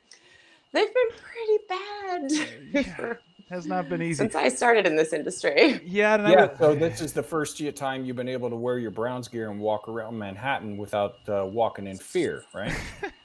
they've 0.73 0.95
been 0.95 1.11
pretty 1.19 1.59
bad. 1.69 2.49
Yeah 2.73 3.15
has 3.51 3.67
not 3.67 3.89
been 3.89 4.01
easy 4.01 4.15
since 4.15 4.35
I 4.37 4.49
started 4.49 4.87
in 4.87 4.97
this 4.97 5.13
industry. 5.13 5.81
Yeah, 5.85 6.29
yeah. 6.29 6.57
so 6.57 6.75
this 6.75 7.01
is 7.01 7.13
the 7.13 7.23
first 7.23 7.61
time 7.77 8.05
you've 8.05 8.17
been 8.17 8.29
able 8.29 8.49
to 8.49 8.57
wear 8.57 8.79
your 8.79 8.93
Browns 8.93 9.27
gear 9.27 9.51
and 9.51 9.59
walk 9.59 9.89
around 9.89 10.17
Manhattan 10.17 10.77
without 10.77 11.17
uh, 11.29 11.45
walking 11.47 11.89
in 11.89 11.99
fear, 11.99 12.45
right? 12.55 12.73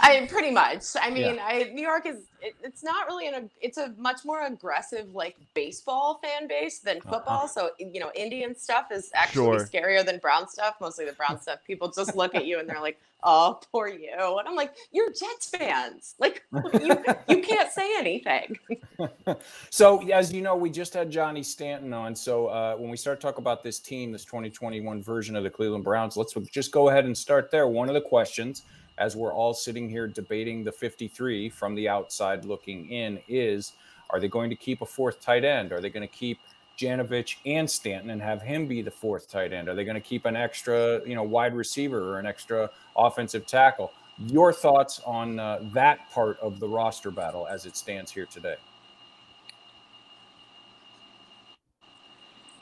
I 0.00 0.26
pretty 0.30 0.50
much. 0.50 0.82
I 1.00 1.10
mean, 1.10 1.36
yeah. 1.36 1.44
I, 1.44 1.70
New 1.72 1.82
York 1.82 2.06
is 2.06 2.24
it, 2.40 2.54
it's 2.62 2.82
not 2.82 3.06
really 3.06 3.28
an 3.28 3.50
it's 3.60 3.78
a 3.78 3.94
much 3.98 4.24
more 4.24 4.46
aggressive 4.46 5.14
like 5.14 5.36
baseball 5.54 6.20
fan 6.22 6.48
base 6.48 6.78
than 6.80 6.98
uh-huh. 6.98 7.10
football. 7.10 7.44
Uh-huh. 7.44 7.46
So 7.46 7.70
you 7.78 8.00
know, 8.00 8.10
Indian 8.14 8.56
stuff 8.56 8.86
is 8.92 9.10
actually 9.14 9.58
sure. 9.58 9.66
scarier 9.66 10.04
than 10.04 10.18
Brown 10.18 10.48
stuff. 10.48 10.76
Mostly 10.80 11.04
the 11.04 11.12
Brown 11.12 11.40
stuff. 11.40 11.60
People 11.66 11.90
just 11.90 12.16
look 12.16 12.34
at 12.34 12.46
you 12.46 12.58
and 12.58 12.68
they're 12.68 12.80
like, 12.80 13.00
"Oh, 13.22 13.60
poor 13.72 13.88
you," 13.88 14.10
and 14.12 14.48
I'm 14.48 14.54
like, 14.54 14.74
"You're 14.92 15.10
Jets 15.10 15.48
fans. 15.50 16.14
Like 16.18 16.44
you 16.80 17.04
you 17.28 17.42
can't 17.42 17.70
say 17.70 17.96
anything." 17.98 18.58
so 19.70 20.06
as 20.10 20.32
you 20.32 20.42
know, 20.42 20.56
we 20.56 20.70
just 20.70 20.94
had 20.94 21.10
Johnny 21.10 21.42
Stanton 21.42 21.92
on. 21.92 22.14
So 22.14 22.46
uh, 22.46 22.76
when 22.76 22.90
we 22.90 22.96
start 22.96 23.20
talking 23.20 23.42
about 23.42 23.62
this 23.62 23.78
team, 23.78 24.12
this 24.12 24.24
2021 24.24 25.02
version 25.02 25.36
of 25.36 25.44
the 25.44 25.50
Cleveland 25.50 25.84
Browns, 25.84 26.16
let's 26.16 26.34
just 26.50 26.70
go 26.70 26.88
ahead 26.88 27.04
and 27.04 27.16
start 27.16 27.50
there. 27.50 27.66
One 27.66 27.88
of 27.88 27.94
the 27.94 28.00
questions 28.00 28.62
as 28.98 29.16
we're 29.16 29.32
all 29.32 29.54
sitting 29.54 29.88
here 29.88 30.06
debating 30.06 30.64
the 30.64 30.72
53 30.72 31.48
from 31.50 31.74
the 31.74 31.88
outside 31.88 32.44
looking 32.44 32.90
in 32.90 33.18
is 33.28 33.72
are 34.10 34.20
they 34.20 34.28
going 34.28 34.50
to 34.50 34.56
keep 34.56 34.82
a 34.82 34.86
fourth 34.86 35.20
tight 35.20 35.44
end? 35.44 35.72
Are 35.72 35.80
they 35.80 35.90
going 35.90 36.06
to 36.06 36.14
keep 36.14 36.38
Janovich 36.78 37.36
and 37.44 37.68
Stanton 37.68 38.10
and 38.10 38.22
have 38.22 38.42
him 38.42 38.66
be 38.66 38.82
the 38.82 38.90
fourth 38.90 39.28
tight 39.30 39.52
end? 39.52 39.68
Are 39.68 39.74
they 39.74 39.84
going 39.84 39.96
to 39.96 40.00
keep 40.00 40.26
an 40.26 40.36
extra, 40.36 41.00
you 41.06 41.14
know, 41.14 41.22
wide 41.22 41.54
receiver 41.54 42.14
or 42.14 42.18
an 42.18 42.26
extra 42.26 42.70
offensive 42.96 43.46
tackle? 43.46 43.92
Your 44.18 44.52
thoughts 44.52 45.00
on 45.04 45.38
uh, 45.38 45.60
that 45.74 46.10
part 46.10 46.38
of 46.40 46.60
the 46.60 46.68
roster 46.68 47.10
battle 47.10 47.46
as 47.46 47.66
it 47.66 47.76
stands 47.76 48.10
here 48.10 48.26
today? 48.26 48.56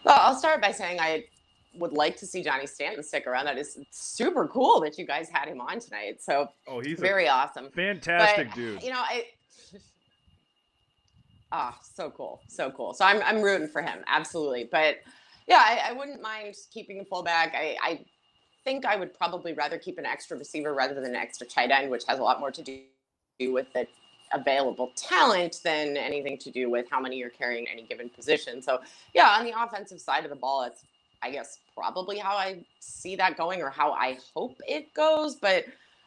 Well, 0.04 0.18
I'll 0.18 0.36
start 0.36 0.60
by 0.60 0.72
saying 0.72 1.00
I 1.00 1.24
would 1.76 1.92
like 1.92 2.16
to 2.18 2.26
see 2.26 2.42
Johnny 2.42 2.66
Stanton 2.66 3.02
stick 3.02 3.26
around. 3.26 3.46
That 3.46 3.58
is 3.58 3.78
super 3.90 4.46
cool 4.48 4.80
that 4.80 4.98
you 4.98 5.06
guys 5.06 5.28
had 5.28 5.48
him 5.48 5.60
on 5.60 5.80
tonight. 5.80 6.22
So 6.22 6.48
oh, 6.66 6.80
he's 6.80 6.98
very 6.98 7.28
awesome, 7.28 7.70
fantastic 7.70 8.48
but, 8.48 8.56
dude. 8.56 8.82
You 8.82 8.90
know, 8.90 9.00
I 9.00 9.26
ah, 11.52 11.76
oh, 11.76 11.84
so 11.94 12.10
cool, 12.10 12.40
so 12.48 12.70
cool. 12.70 12.94
So 12.94 13.04
I'm 13.04 13.22
I'm 13.22 13.42
rooting 13.42 13.68
for 13.68 13.82
him, 13.82 14.00
absolutely. 14.06 14.68
But 14.70 14.96
yeah, 15.46 15.58
I, 15.60 15.90
I 15.90 15.92
wouldn't 15.92 16.22
mind 16.22 16.54
keeping 16.72 17.00
a 17.00 17.04
fullback. 17.04 17.54
I, 17.54 17.76
I 17.82 18.04
think 18.64 18.86
I 18.86 18.96
would 18.96 19.12
probably 19.14 19.52
rather 19.52 19.78
keep 19.78 19.98
an 19.98 20.06
extra 20.06 20.38
receiver 20.38 20.72
rather 20.74 20.94
than 20.94 21.04
an 21.04 21.16
extra 21.16 21.46
tight 21.46 21.70
end, 21.70 21.90
which 21.90 22.04
has 22.06 22.18
a 22.18 22.22
lot 22.22 22.40
more 22.40 22.50
to 22.50 22.62
do 22.62 23.52
with 23.52 23.72
the 23.74 23.86
available 24.32 24.90
talent 24.96 25.60
than 25.62 25.96
anything 25.96 26.38
to 26.38 26.50
do 26.50 26.70
with 26.70 26.86
how 26.90 27.00
many 27.00 27.16
you're 27.16 27.30
carrying 27.30 27.68
any 27.68 27.82
given 27.82 28.08
position. 28.08 28.62
So 28.62 28.80
yeah, 29.14 29.28
on 29.28 29.44
the 29.44 29.52
offensive 29.56 30.00
side 30.00 30.24
of 30.24 30.30
the 30.30 30.36
ball, 30.36 30.62
it's 30.62 30.84
I 31.24 31.30
guess 31.30 31.58
probably 31.74 32.18
how 32.18 32.36
I 32.36 32.58
see 32.80 33.16
that 33.16 33.36
going 33.38 33.62
or 33.62 33.70
how 33.70 33.92
I 33.92 34.18
hope 34.34 34.60
it 34.68 34.92
goes. 34.92 35.34
But 35.34 35.64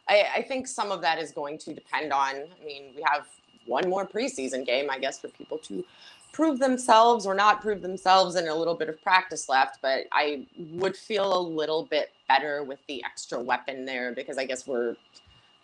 I, 0.08 0.26
I, 0.36 0.42
think 0.42 0.68
some 0.68 0.92
of 0.92 1.02
that 1.02 1.18
is 1.18 1.32
going 1.32 1.58
to 1.58 1.74
depend 1.74 2.12
on. 2.12 2.36
I 2.36 2.64
mean, 2.64 2.92
we 2.94 3.02
have 3.04 3.26
one 3.66 3.90
more 3.90 4.06
preseason 4.06 4.64
game, 4.64 4.88
I 4.88 4.98
guess, 4.98 5.18
for 5.18 5.28
people 5.28 5.58
to 5.58 5.84
prove 6.32 6.60
themselves 6.60 7.26
or 7.26 7.34
not 7.34 7.60
prove 7.60 7.82
themselves 7.82 8.36
and 8.36 8.46
a 8.46 8.54
little 8.54 8.74
bit 8.74 8.88
of 8.88 9.02
practice 9.02 9.48
left. 9.48 9.78
But 9.82 10.06
I 10.12 10.46
would 10.56 10.96
feel 10.96 11.36
a 11.36 11.42
little 11.42 11.84
bit 11.84 12.12
better 12.28 12.62
with 12.62 12.78
the 12.86 13.02
extra 13.04 13.40
weapon 13.40 13.84
there 13.84 14.14
because 14.14 14.38
I 14.38 14.44
guess 14.44 14.66
we're. 14.66 14.96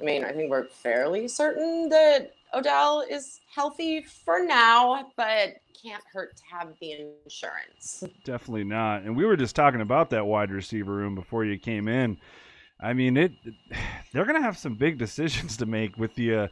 I 0.01 0.05
mean, 0.05 0.25
I 0.25 0.33
think 0.33 0.51
we're 0.51 0.65
fairly 0.65 1.29
certain 1.29 1.89
that 1.91 2.33
Odell 2.53 3.05
is 3.09 3.41
healthy 3.55 4.03
for 4.03 4.45
now, 4.45 5.13
but 5.17 5.57
can't 5.85 6.03
hurt 6.13 6.37
to 6.37 6.43
have 6.51 6.69
the 6.81 6.93
insurance. 6.93 8.05
Definitely 8.25 8.65
not. 8.65 9.03
And 9.03 9.17
we 9.17 9.25
were 9.25 9.37
just 9.37 9.55
talking 9.55 9.81
about 9.81 10.11
that 10.11 10.27
wide 10.27 10.51
receiver 10.51 10.93
room 10.93 11.15
before 11.15 11.45
you 11.45 11.59
came 11.59 11.89
in. 11.89 12.17
I 12.81 12.93
mean, 12.93 13.17
it 13.17 13.33
they're 14.13 14.25
going 14.25 14.37
to 14.37 14.43
have 14.43 14.59
some 14.59 14.75
big 14.75 14.99
decisions 14.99 15.57
to 15.59 15.67
make 15.67 15.97
with 15.99 16.15
the 16.15 16.35
uh, 16.35 16.49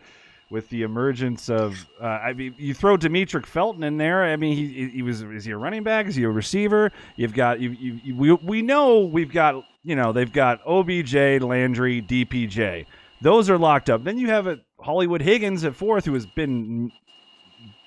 with 0.50 0.68
the 0.68 0.82
emergence 0.82 1.48
of 1.48 1.86
uh, 2.00 2.04
I 2.04 2.34
mean, 2.34 2.54
you 2.58 2.74
throw 2.74 2.96
Demetric 2.98 3.46
Felton 3.46 3.82
in 3.84 3.96
there. 3.96 4.24
I 4.24 4.36
mean, 4.36 4.56
he 4.56 4.88
he 4.88 5.02
was 5.02 5.22
is 5.22 5.44
he 5.44 5.52
a 5.52 5.56
running 5.56 5.82
back? 5.82 6.06
Is 6.06 6.14
he 6.14 6.24
a 6.24 6.30
receiver? 6.30 6.92
You've 7.16 7.34
got 7.34 7.58
you, 7.60 7.70
you, 7.70 8.00
you 8.04 8.16
we 8.16 8.32
we 8.32 8.62
know 8.62 9.00
we've 9.00 9.32
got 9.32 9.64
you 9.82 9.96
know 9.96 10.12
they've 10.12 10.32
got 10.32 10.60
OBJ, 10.66 11.14
Landry, 11.42 12.02
DPJ. 12.02 12.86
Those 13.22 13.48
are 13.48 13.58
locked 13.58 13.88
up. 13.88 14.02
Then 14.04 14.18
you 14.18 14.28
have 14.28 14.46
a 14.48 14.58
Hollywood 14.80 15.22
Higgins 15.22 15.64
at 15.64 15.76
fourth, 15.76 16.04
who 16.04 16.14
has 16.14 16.26
been 16.26 16.90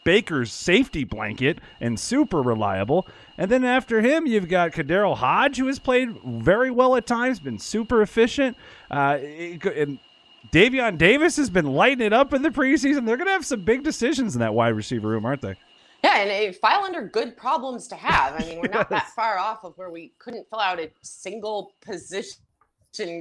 Baker's 0.06 0.54
safety 0.54 1.04
blanket 1.04 1.60
and 1.82 2.00
super 2.00 2.42
reliable. 2.42 3.06
And 3.38 3.52
then 3.52 3.66
after 3.66 4.00
him, 4.00 4.26
you've 4.26 4.48
got 4.48 4.72
KhaDarel 4.72 5.18
Hodge, 5.18 5.58
who 5.58 5.68
has 5.68 5.78
played 5.78 6.16
very 6.26 6.72
well 6.72 6.96
at 6.96 7.06
times, 7.06 7.40
been 7.42 7.60
super 7.60 8.02
efficient. 8.02 8.56
Uh, 8.90 9.18
and 9.20 10.00
Davion 10.54 10.98
Davis 10.98 11.36
has 11.36 11.50
been 11.50 11.66
lighting 11.66 12.06
it 12.06 12.14
up 12.14 12.34
in 12.34 12.42
the 12.42 12.50
preseason. 12.50 13.06
They're 13.06 13.18
going 13.18 13.28
to 13.28 13.34
have 13.34 13.46
some 13.46 13.66
big 13.66 13.84
decisions 13.84 14.36
in 14.36 14.40
that 14.40 14.54
wide 14.54 14.70
receiver 14.70 15.10
room, 15.10 15.26
aren't 15.26 15.42
they? 15.42 15.56
Yeah, 16.04 16.20
and 16.20 16.30
a 16.30 16.52
file 16.54 16.84
under 16.86 17.08
good 17.08 17.36
problems 17.36 17.88
to 17.88 17.96
have. 17.96 18.40
I 18.40 18.46
mean, 18.46 18.60
we're 18.62 18.70
not 18.70 18.88
yes. 18.92 19.02
that 19.02 19.10
far 19.16 19.40
off 19.40 19.64
of 19.64 19.74
where 19.76 19.90
we 19.90 20.14
couldn't 20.20 20.48
fill 20.50 20.60
out 20.60 20.80
a 20.80 20.92
single 21.02 21.74
position 21.82 22.45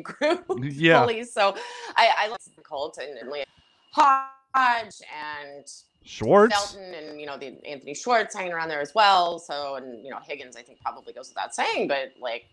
group 0.02 0.44
yeah. 0.62 1.00
fully. 1.00 1.24
So 1.24 1.54
I, 1.96 2.10
I 2.18 2.28
like 2.28 2.40
Colton 2.62 3.16
and 3.20 3.30
Leah 3.30 3.44
Hodge 3.92 5.02
and 5.34 5.64
Schwartz, 6.04 6.54
Felton, 6.54 6.94
and 6.94 7.20
you 7.20 7.26
know 7.26 7.38
the 7.38 7.56
Anthony 7.66 7.94
Schwartz 7.94 8.34
hanging 8.34 8.52
around 8.52 8.68
there 8.68 8.80
as 8.80 8.94
well. 8.94 9.38
So 9.38 9.76
and 9.76 10.04
you 10.04 10.10
know 10.10 10.18
Higgins, 10.22 10.56
I 10.56 10.62
think 10.62 10.80
probably 10.80 11.12
goes 11.12 11.28
without 11.28 11.54
saying, 11.54 11.88
but 11.88 12.12
like 12.20 12.46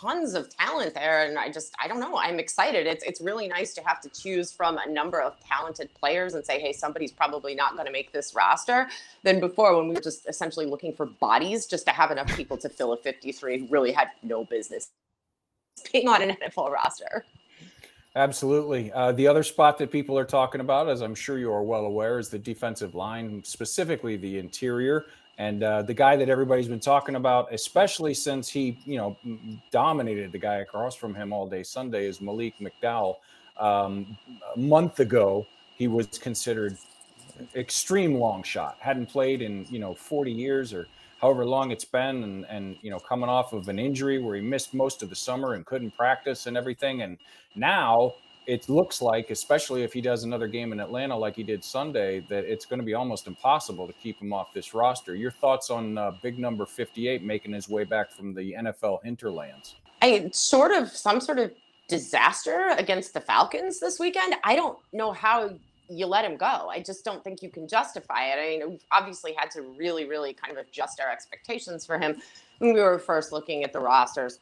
tons 0.00 0.34
of 0.34 0.54
talent 0.54 0.94
there, 0.94 1.24
and 1.24 1.38
I 1.38 1.50
just 1.50 1.74
I 1.82 1.88
don't 1.88 2.00
know. 2.00 2.16
I'm 2.16 2.38
excited. 2.38 2.86
It's 2.86 3.02
it's 3.04 3.20
really 3.20 3.48
nice 3.48 3.72
to 3.74 3.82
have 3.82 4.00
to 4.02 4.08
choose 4.10 4.52
from 4.52 4.78
a 4.78 4.88
number 4.88 5.20
of 5.20 5.34
talented 5.40 5.88
players 5.94 6.34
and 6.34 6.44
say, 6.44 6.60
hey, 6.60 6.72
somebody's 6.72 7.12
probably 7.12 7.54
not 7.54 7.74
going 7.74 7.86
to 7.86 7.92
make 7.92 8.12
this 8.12 8.34
roster. 8.34 8.88
Than 9.22 9.40
before 9.40 9.76
when 9.76 9.88
we 9.88 9.94
were 9.94 10.00
just 10.00 10.28
essentially 10.28 10.66
looking 10.66 10.92
for 10.92 11.06
bodies 11.06 11.66
just 11.66 11.86
to 11.86 11.92
have 11.92 12.10
enough 12.10 12.28
people 12.36 12.56
to 12.58 12.68
fill 12.68 12.92
a 12.92 12.96
53 12.96 13.60
who 13.60 13.66
really 13.68 13.92
had 13.92 14.08
no 14.22 14.44
business 14.44 14.90
being 15.92 16.08
on 16.08 16.22
an 16.22 16.36
NFL 16.36 16.70
roster. 16.70 17.24
Absolutely. 18.16 18.90
Uh, 18.92 19.12
the 19.12 19.26
other 19.26 19.42
spot 19.42 19.78
that 19.78 19.92
people 19.92 20.18
are 20.18 20.24
talking 20.24 20.60
about, 20.60 20.88
as 20.88 21.00
I'm 21.00 21.14
sure 21.14 21.38
you 21.38 21.52
are 21.52 21.62
well 21.62 21.84
aware, 21.84 22.18
is 22.18 22.28
the 22.28 22.38
defensive 22.38 22.94
line, 22.94 23.42
specifically 23.44 24.16
the 24.16 24.38
interior. 24.38 25.06
And 25.38 25.62
uh, 25.62 25.82
the 25.82 25.94
guy 25.94 26.16
that 26.16 26.28
everybody's 26.28 26.68
been 26.68 26.80
talking 26.80 27.14
about, 27.14 27.52
especially 27.52 28.12
since 28.12 28.48
he, 28.48 28.78
you 28.84 28.98
know, 28.98 29.16
dominated 29.70 30.32
the 30.32 30.38
guy 30.38 30.56
across 30.56 30.94
from 30.94 31.14
him 31.14 31.32
all 31.32 31.46
day 31.48 31.62
Sunday, 31.62 32.06
is 32.06 32.20
Malik 32.20 32.54
McDowell. 32.60 33.16
Um, 33.56 34.18
a 34.56 34.58
month 34.58 35.00
ago, 35.00 35.46
he 35.76 35.86
was 35.88 36.06
considered 36.18 36.76
extreme 37.54 38.14
long 38.16 38.42
shot. 38.42 38.76
Hadn't 38.80 39.06
played 39.06 39.40
in 39.40 39.66
you 39.70 39.78
know 39.78 39.94
40 39.94 40.30
years 40.30 40.72
or 40.72 40.86
however 41.20 41.44
long 41.44 41.70
it's 41.70 41.84
been, 41.84 42.24
and 42.24 42.46
and 42.46 42.76
you 42.82 42.90
know 42.90 42.98
coming 42.98 43.28
off 43.28 43.52
of 43.52 43.68
an 43.68 43.78
injury 43.78 44.22
where 44.22 44.36
he 44.36 44.42
missed 44.42 44.74
most 44.74 45.02
of 45.02 45.10
the 45.10 45.16
summer 45.16 45.54
and 45.54 45.64
couldn't 45.66 45.96
practice 45.96 46.46
and 46.46 46.56
everything, 46.56 47.02
and 47.02 47.18
now 47.54 48.14
it 48.46 48.68
looks 48.68 49.00
like, 49.00 49.30
especially 49.30 49.84
if 49.84 49.92
he 49.92 50.00
does 50.00 50.24
another 50.24 50.48
game 50.48 50.72
in 50.72 50.80
Atlanta 50.80 51.16
like 51.16 51.36
he 51.36 51.42
did 51.42 51.62
Sunday, 51.62 52.20
that 52.28 52.44
it's 52.44 52.64
going 52.64 52.80
to 52.80 52.84
be 52.84 52.94
almost 52.94 53.26
impossible 53.26 53.86
to 53.86 53.92
keep 53.92 54.18
him 54.20 54.32
off 54.32 54.52
this 54.52 54.74
roster. 54.74 55.14
Your 55.14 55.30
thoughts 55.30 55.70
on 55.70 55.96
uh, 55.96 56.12
big 56.22 56.38
number 56.38 56.66
58 56.66 57.22
making 57.22 57.52
his 57.52 57.68
way 57.68 57.84
back 57.84 58.10
from 58.10 58.34
the 58.34 58.54
NFL 58.58 59.04
hinterlands? 59.04 59.76
I 60.02 60.30
sort 60.32 60.72
of 60.72 60.88
some 60.88 61.20
sort 61.20 61.38
of 61.38 61.52
disaster 61.86 62.74
against 62.78 63.14
the 63.14 63.20
Falcons 63.20 63.78
this 63.78 64.00
weekend. 64.00 64.34
I 64.42 64.56
don't 64.56 64.78
know 64.92 65.12
how 65.12 65.50
you 65.90 66.06
let 66.06 66.24
him 66.24 66.36
go. 66.36 66.68
I 66.70 66.80
just 66.80 67.04
don't 67.04 67.22
think 67.22 67.42
you 67.42 67.50
can 67.50 67.66
justify 67.66 68.26
it. 68.26 68.38
I 68.38 68.58
mean, 68.58 68.70
we've 68.70 68.84
obviously 68.92 69.32
had 69.32 69.50
to 69.52 69.62
really, 69.62 70.06
really 70.06 70.32
kind 70.32 70.56
of 70.56 70.64
adjust 70.64 71.00
our 71.00 71.10
expectations 71.10 71.84
for 71.84 71.98
him 71.98 72.20
when 72.58 72.74
we 72.74 72.80
were 72.80 72.98
first 72.98 73.32
looking 73.32 73.64
at 73.64 73.72
the 73.72 73.80
rosters 73.80 74.38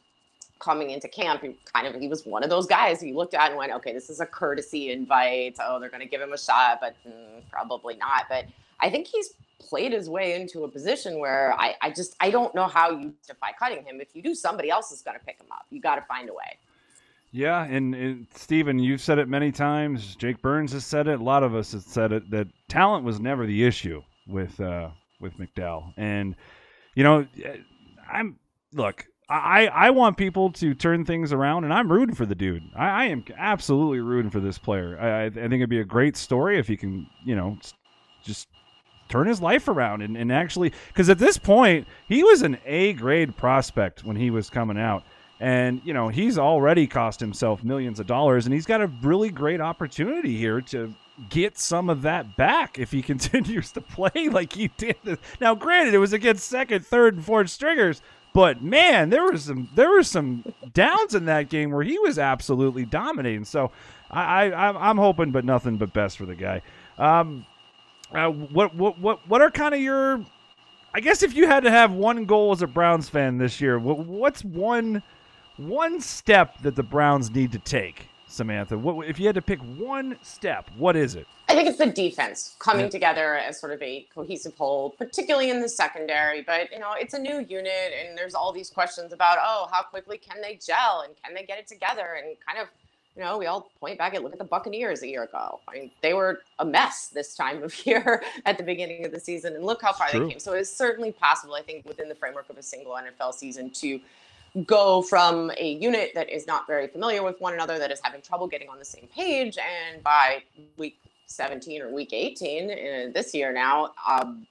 coming 0.59 0.91
into 0.91 1.07
camp. 1.07 1.41
He 1.41 1.57
kind 1.73 1.87
of 1.87 1.99
he 1.99 2.07
was 2.07 2.25
one 2.25 2.43
of 2.43 2.49
those 2.49 2.67
guys 2.67 3.01
you 3.01 3.15
looked 3.15 3.33
at 3.33 3.49
and 3.49 3.57
went, 3.57 3.71
okay, 3.73 3.93
this 3.93 4.09
is 4.09 4.19
a 4.19 4.25
courtesy 4.25 4.91
invite. 4.91 5.57
Oh, 5.61 5.79
they're 5.79 5.89
going 5.89 6.03
to 6.03 6.07
give 6.07 6.21
him 6.21 6.33
a 6.33 6.37
shot, 6.37 6.79
but 6.81 6.95
mm, 7.07 7.41
probably 7.51 7.95
not. 7.95 8.25
But 8.29 8.45
I 8.79 8.89
think 8.89 9.07
he's 9.07 9.33
played 9.59 9.91
his 9.91 10.09
way 10.09 10.39
into 10.39 10.63
a 10.63 10.67
position 10.67 11.19
where 11.19 11.53
I, 11.57 11.75
I 11.81 11.89
just 11.89 12.15
I 12.19 12.29
don't 12.29 12.53
know 12.53 12.67
how 12.67 12.91
you 12.91 13.13
justify 13.25 13.51
cutting 13.57 13.83
him. 13.85 13.99
If 14.01 14.15
you 14.15 14.21
do, 14.21 14.35
somebody 14.35 14.69
else 14.69 14.91
is 14.91 15.01
going 15.01 15.17
to 15.17 15.25
pick 15.25 15.39
him 15.39 15.47
up. 15.51 15.65
You 15.69 15.81
got 15.81 15.95
to 15.95 16.01
find 16.03 16.29
a 16.29 16.33
way. 16.33 16.57
Yeah, 17.31 17.63
and, 17.63 17.93
and 17.93 18.27
Stephen, 18.33 18.79
you've 18.79 19.01
said 19.01 19.19
it 19.19 19.27
many 19.27 19.51
times. 19.51 20.15
Jake 20.15 20.41
Burns 20.41 20.73
has 20.73 20.85
said 20.85 21.07
it. 21.07 21.19
A 21.19 21.23
lot 21.23 21.43
of 21.43 21.53
us 21.53 21.73
have 21.73 21.83
said 21.83 22.11
it 22.11 22.31
that 22.31 22.47
talent 22.67 23.05
was 23.05 23.19
never 23.19 23.45
the 23.45 23.65
issue 23.65 24.01
with 24.27 24.59
uh, 24.59 24.89
with 25.21 25.33
McDowell. 25.37 25.93
And 25.95 26.35
you 26.95 27.03
know, 27.03 27.27
I'm 28.11 28.39
look. 28.73 29.05
I, 29.31 29.67
I 29.67 29.91
want 29.91 30.17
people 30.17 30.51
to 30.53 30.73
turn 30.73 31.05
things 31.05 31.31
around, 31.31 31.63
and 31.63 31.71
I'm 31.71 31.91
rooting 31.91 32.15
for 32.15 32.25
the 32.25 32.33
dude. 32.33 32.63
I, 32.75 32.87
I 32.87 33.05
am 33.05 33.23
absolutely 33.37 33.99
rooting 33.99 34.31
for 34.31 34.39
this 34.39 34.57
player. 34.57 34.99
I, 34.99 35.25
I 35.25 35.29
think 35.29 35.53
it'd 35.53 35.69
be 35.69 35.81
a 35.81 35.85
great 35.85 36.17
story 36.17 36.57
if 36.57 36.67
he 36.67 36.75
can, 36.75 37.05
you 37.23 37.35
know, 37.35 37.59
just 38.23 38.47
turn 39.07 39.27
his 39.27 39.39
life 39.39 39.67
around 39.67 40.01
and, 40.01 40.17
and 40.17 40.31
actually, 40.31 40.73
because 40.87 41.09
at 41.09 41.19
this 41.19 41.37
point, 41.37 41.87
he 42.07 42.23
was 42.23 42.41
an 42.41 42.57
A 42.65 42.93
grade 42.93 43.37
prospect 43.37 44.03
when 44.03 44.15
he 44.15 44.31
was 44.31 44.49
coming 44.49 44.79
out. 44.79 45.03
And, 45.39 45.81
you 45.85 45.93
know, 45.93 46.09
he's 46.09 46.37
already 46.37 46.85
cost 46.85 47.19
himself 47.19 47.63
millions 47.63 47.99
of 47.99 48.07
dollars, 48.07 48.45
and 48.45 48.53
he's 48.53 48.65
got 48.65 48.81
a 48.81 48.87
really 49.01 49.29
great 49.29 49.61
opportunity 49.61 50.37
here 50.37 50.59
to 50.61 50.93
get 51.29 51.57
some 51.57 51.89
of 51.89 52.01
that 52.01 52.35
back 52.35 52.77
if 52.77 52.91
he 52.91 53.01
continues 53.11 53.71
to 53.71 53.81
play 53.81 54.29
like 54.29 54.53
he 54.53 54.69
did. 54.77 55.19
Now, 55.39 55.55
granted, 55.55 55.93
it 55.93 55.99
was 55.99 56.13
against 56.13 56.47
second, 56.47 56.85
third, 56.85 57.15
and 57.15 57.25
fourth 57.25 57.49
stringers, 57.49 58.01
but 58.33 58.61
man, 58.61 59.09
there 59.09 59.23
was 59.23 59.43
some 59.43 59.69
there 59.73 59.89
were 59.89 60.03
some 60.03 60.43
downs 60.73 61.15
in 61.15 61.25
that 61.25 61.49
game 61.49 61.71
where 61.71 61.83
he 61.83 61.97
was 61.97 62.19
absolutely 62.19 62.85
dominating. 62.85 63.43
So 63.43 63.71
I, 64.11 64.51
I 64.51 64.89
I'm 64.89 64.97
hoping, 64.97 65.31
but 65.31 65.45
nothing 65.45 65.77
but 65.77 65.93
best 65.93 66.17
for 66.17 66.25
the 66.25 66.35
guy. 66.35 66.61
Um, 66.97 67.45
uh, 68.13 68.29
what 68.29 68.75
what 68.75 68.99
what 68.99 69.27
what 69.27 69.41
are 69.41 69.49
kind 69.49 69.73
of 69.73 69.81
your 69.81 70.23
I 70.93 70.99
guess 70.99 71.23
if 71.23 71.35
you 71.35 71.47
had 71.47 71.63
to 71.63 71.71
have 71.71 71.91
one 71.91 72.25
goal 72.25 72.51
as 72.51 72.61
a 72.61 72.67
Browns 72.67 73.09
fan 73.09 73.37
this 73.37 73.61
year, 73.61 73.77
what, 73.77 73.99
what's 73.99 74.43
one 74.43 75.03
one 75.59 75.99
step 75.99 76.61
that 76.61 76.75
the 76.75 76.83
Browns 76.83 77.29
need 77.31 77.51
to 77.51 77.59
take, 77.59 78.07
Samantha? 78.27 78.77
What 78.77 79.07
if 79.07 79.19
you 79.19 79.25
had 79.25 79.35
to 79.35 79.41
pick 79.41 79.59
one 79.59 80.17
step? 80.21 80.69
What 80.77 80.95
is 80.95 81.15
it? 81.15 81.27
I 81.49 81.53
think 81.53 81.67
it's 81.67 81.77
the 81.77 81.87
defense 81.87 82.55
coming 82.59 82.85
yeah. 82.85 82.91
together 82.91 83.35
as 83.35 83.59
sort 83.59 83.73
of 83.73 83.81
a 83.81 84.07
cohesive 84.13 84.55
whole, 84.55 84.91
particularly 84.91 85.49
in 85.49 85.61
the 85.61 85.67
secondary. 85.67 86.41
But 86.43 86.71
you 86.71 86.79
know, 86.79 86.93
it's 86.97 87.13
a 87.13 87.19
new 87.19 87.39
unit, 87.39 87.91
and 87.99 88.17
there's 88.17 88.35
all 88.35 88.53
these 88.53 88.69
questions 88.69 89.11
about, 89.11 89.37
oh, 89.41 89.67
how 89.71 89.81
quickly 89.81 90.17
can 90.17 90.41
they 90.41 90.55
gel 90.55 91.03
and 91.05 91.13
can 91.23 91.33
they 91.33 91.43
get 91.43 91.59
it 91.59 91.67
together? 91.67 92.17
And 92.23 92.37
kind 92.47 92.61
of, 92.61 92.67
you 93.17 93.23
know, 93.23 93.37
we 93.37 93.47
all 93.47 93.71
point 93.79 93.97
back 93.97 94.13
and 94.13 94.23
look 94.23 94.31
at 94.31 94.39
the 94.39 94.45
Buccaneers 94.45 95.01
a 95.01 95.07
year 95.07 95.23
ago. 95.23 95.59
I 95.67 95.73
mean, 95.73 95.91
they 96.01 96.13
were 96.13 96.41
a 96.59 96.65
mess 96.65 97.07
this 97.07 97.35
time 97.35 97.63
of 97.63 97.85
year 97.85 98.23
at 98.45 98.57
the 98.57 98.63
beginning 98.63 99.05
of 99.05 99.11
the 99.11 99.19
season, 99.19 99.55
and 99.55 99.65
look 99.65 99.81
how 99.81 99.91
far 99.91 100.07
True. 100.07 100.21
they 100.21 100.29
came. 100.29 100.39
So 100.39 100.53
it's 100.53 100.71
certainly 100.71 101.11
possible, 101.11 101.55
I 101.55 101.63
think, 101.63 101.85
within 101.85 102.07
the 102.07 102.15
framework 102.15 102.49
of 102.49 102.57
a 102.57 102.63
single 102.63 102.93
NFL 102.93 103.33
season 103.33 103.71
to 103.71 103.99
go 104.65 105.01
from 105.01 105.51
a 105.57 105.73
unit 105.73 106.11
that 106.15 106.29
is 106.29 106.47
not 106.47 106.67
very 106.67 106.87
familiar 106.87 107.23
with 107.23 107.39
one 107.39 107.53
another, 107.53 107.77
that 107.79 107.91
is 107.91 107.99
having 108.03 108.21
trouble 108.21 108.47
getting 108.47 108.69
on 108.69 108.79
the 108.79 108.85
same 108.85 109.07
page, 109.13 109.57
and 109.57 110.03
by 110.03 110.43
week 110.77 110.97
17 111.27 111.81
or 111.81 111.93
week 111.93 112.13
18 112.13 112.71
uh, 112.71 113.11
this 113.13 113.33
year 113.33 113.53
now, 113.53 113.91
um, 114.07 114.47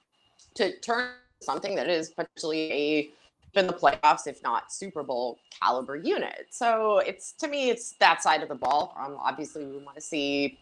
to 0.55 0.77
turn 0.79 1.09
something 1.41 1.75
that 1.75 1.89
is 1.89 2.09
potentially 2.09 2.71
a 2.71 3.11
in 3.55 3.67
the 3.67 3.73
playoffs, 3.73 4.27
if 4.27 4.43
not 4.43 4.71
Super 4.71 5.03
Bowl 5.03 5.39
caliber 5.59 5.95
unit. 5.95 6.47
So 6.49 6.99
it's 6.99 7.31
to 7.33 7.47
me, 7.47 7.69
it's 7.69 7.93
that 7.93 8.21
side 8.21 8.43
of 8.43 8.49
the 8.49 8.55
ball. 8.55 8.95
Um, 8.97 9.17
obviously, 9.19 9.65
we 9.65 9.77
want 9.77 9.95
to 9.95 10.01
see 10.01 10.57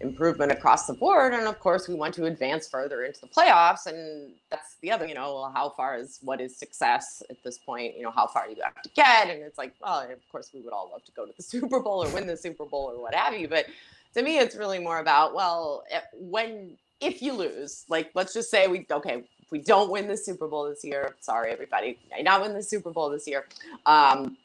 improvement 0.00 0.52
across 0.52 0.86
the 0.86 0.94
board. 0.94 1.32
And 1.34 1.46
of 1.46 1.58
course, 1.58 1.88
we 1.88 1.94
want 1.94 2.14
to 2.14 2.26
advance 2.26 2.68
further 2.68 3.04
into 3.04 3.20
the 3.20 3.28
playoffs. 3.28 3.86
And 3.86 4.32
that's 4.50 4.76
the 4.82 4.90
other, 4.90 5.06
you 5.06 5.14
know, 5.14 5.50
how 5.54 5.70
far 5.70 5.98
is 5.98 6.18
what 6.22 6.40
is 6.40 6.56
success 6.56 7.22
at 7.30 7.42
this 7.42 7.58
point? 7.58 7.96
You 7.96 8.02
know, 8.02 8.10
how 8.10 8.26
far 8.26 8.46
do 8.46 8.54
you 8.54 8.62
have 8.62 8.82
to 8.82 8.90
get? 8.90 9.28
And 9.28 9.42
it's 9.42 9.58
like, 9.58 9.74
well, 9.80 10.00
of 10.00 10.28
course, 10.30 10.50
we 10.52 10.60
would 10.60 10.72
all 10.72 10.90
love 10.92 11.04
to 11.04 11.12
go 11.12 11.26
to 11.26 11.32
the 11.36 11.42
Super 11.42 11.80
Bowl 11.80 12.04
or 12.04 12.08
win 12.10 12.26
the 12.26 12.36
Super 12.36 12.64
Bowl 12.64 12.90
or 12.94 13.00
what 13.00 13.14
have 13.14 13.34
you. 13.34 13.48
But 13.48 13.66
to 14.14 14.22
me, 14.22 14.38
it's 14.38 14.56
really 14.56 14.78
more 14.78 14.98
about, 14.98 15.34
well, 15.34 15.84
eh, 15.90 16.00
when, 16.14 16.76
if 17.00 17.22
you 17.22 17.32
lose, 17.32 17.84
like, 17.88 18.10
let's 18.14 18.32
just 18.32 18.50
say 18.50 18.66
we, 18.66 18.86
okay, 18.90 19.24
if 19.40 19.50
we 19.50 19.60
don't 19.60 19.90
win 19.90 20.08
the 20.08 20.16
Super 20.16 20.48
Bowl 20.48 20.68
this 20.68 20.84
year, 20.84 21.14
sorry, 21.20 21.52
everybody, 21.52 21.98
not 22.22 22.42
win 22.42 22.52
the 22.52 22.62
Super 22.62 22.90
Bowl 22.90 23.10
this 23.10 23.26
year. 23.26 23.46
Um, 23.86 24.36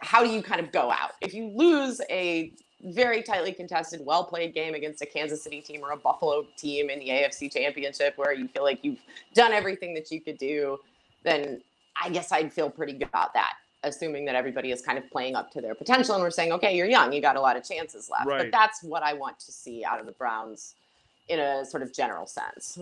how 0.00 0.24
do 0.24 0.30
you 0.30 0.42
kind 0.42 0.60
of 0.60 0.70
go 0.72 0.90
out? 0.90 1.12
If 1.20 1.34
you 1.34 1.48
lose 1.48 2.00
a 2.08 2.52
very 2.82 3.22
tightly 3.22 3.52
contested, 3.52 4.04
well 4.04 4.24
played 4.24 4.54
game 4.54 4.74
against 4.74 5.02
a 5.02 5.06
Kansas 5.06 5.42
City 5.42 5.60
team 5.60 5.82
or 5.82 5.92
a 5.92 5.96
Buffalo 5.96 6.46
team 6.56 6.90
in 6.90 6.98
the 6.98 7.08
AFC 7.08 7.52
Championship 7.52 8.14
where 8.16 8.32
you 8.32 8.48
feel 8.48 8.64
like 8.64 8.80
you've 8.82 9.00
done 9.34 9.52
everything 9.52 9.94
that 9.94 10.10
you 10.10 10.20
could 10.20 10.38
do, 10.38 10.78
then 11.22 11.60
I 12.00 12.10
guess 12.10 12.32
I'd 12.32 12.52
feel 12.52 12.70
pretty 12.70 12.94
good 12.94 13.08
about 13.08 13.34
that, 13.34 13.54
assuming 13.84 14.24
that 14.26 14.34
everybody 14.34 14.72
is 14.72 14.82
kind 14.82 14.98
of 14.98 15.08
playing 15.10 15.36
up 15.36 15.50
to 15.52 15.60
their 15.60 15.74
potential 15.74 16.14
and 16.14 16.22
we're 16.22 16.30
saying, 16.30 16.52
okay, 16.52 16.76
you're 16.76 16.88
young, 16.88 17.12
you 17.12 17.20
got 17.20 17.36
a 17.36 17.40
lot 17.40 17.56
of 17.56 17.64
chances 17.64 18.10
left. 18.10 18.26
Right. 18.26 18.38
But 18.38 18.52
that's 18.52 18.82
what 18.82 19.02
I 19.02 19.12
want 19.12 19.38
to 19.40 19.52
see 19.52 19.84
out 19.84 20.00
of 20.00 20.06
the 20.06 20.12
Browns 20.12 20.74
in 21.28 21.38
a 21.38 21.64
sort 21.64 21.82
of 21.82 21.92
general 21.92 22.26
sense. 22.26 22.78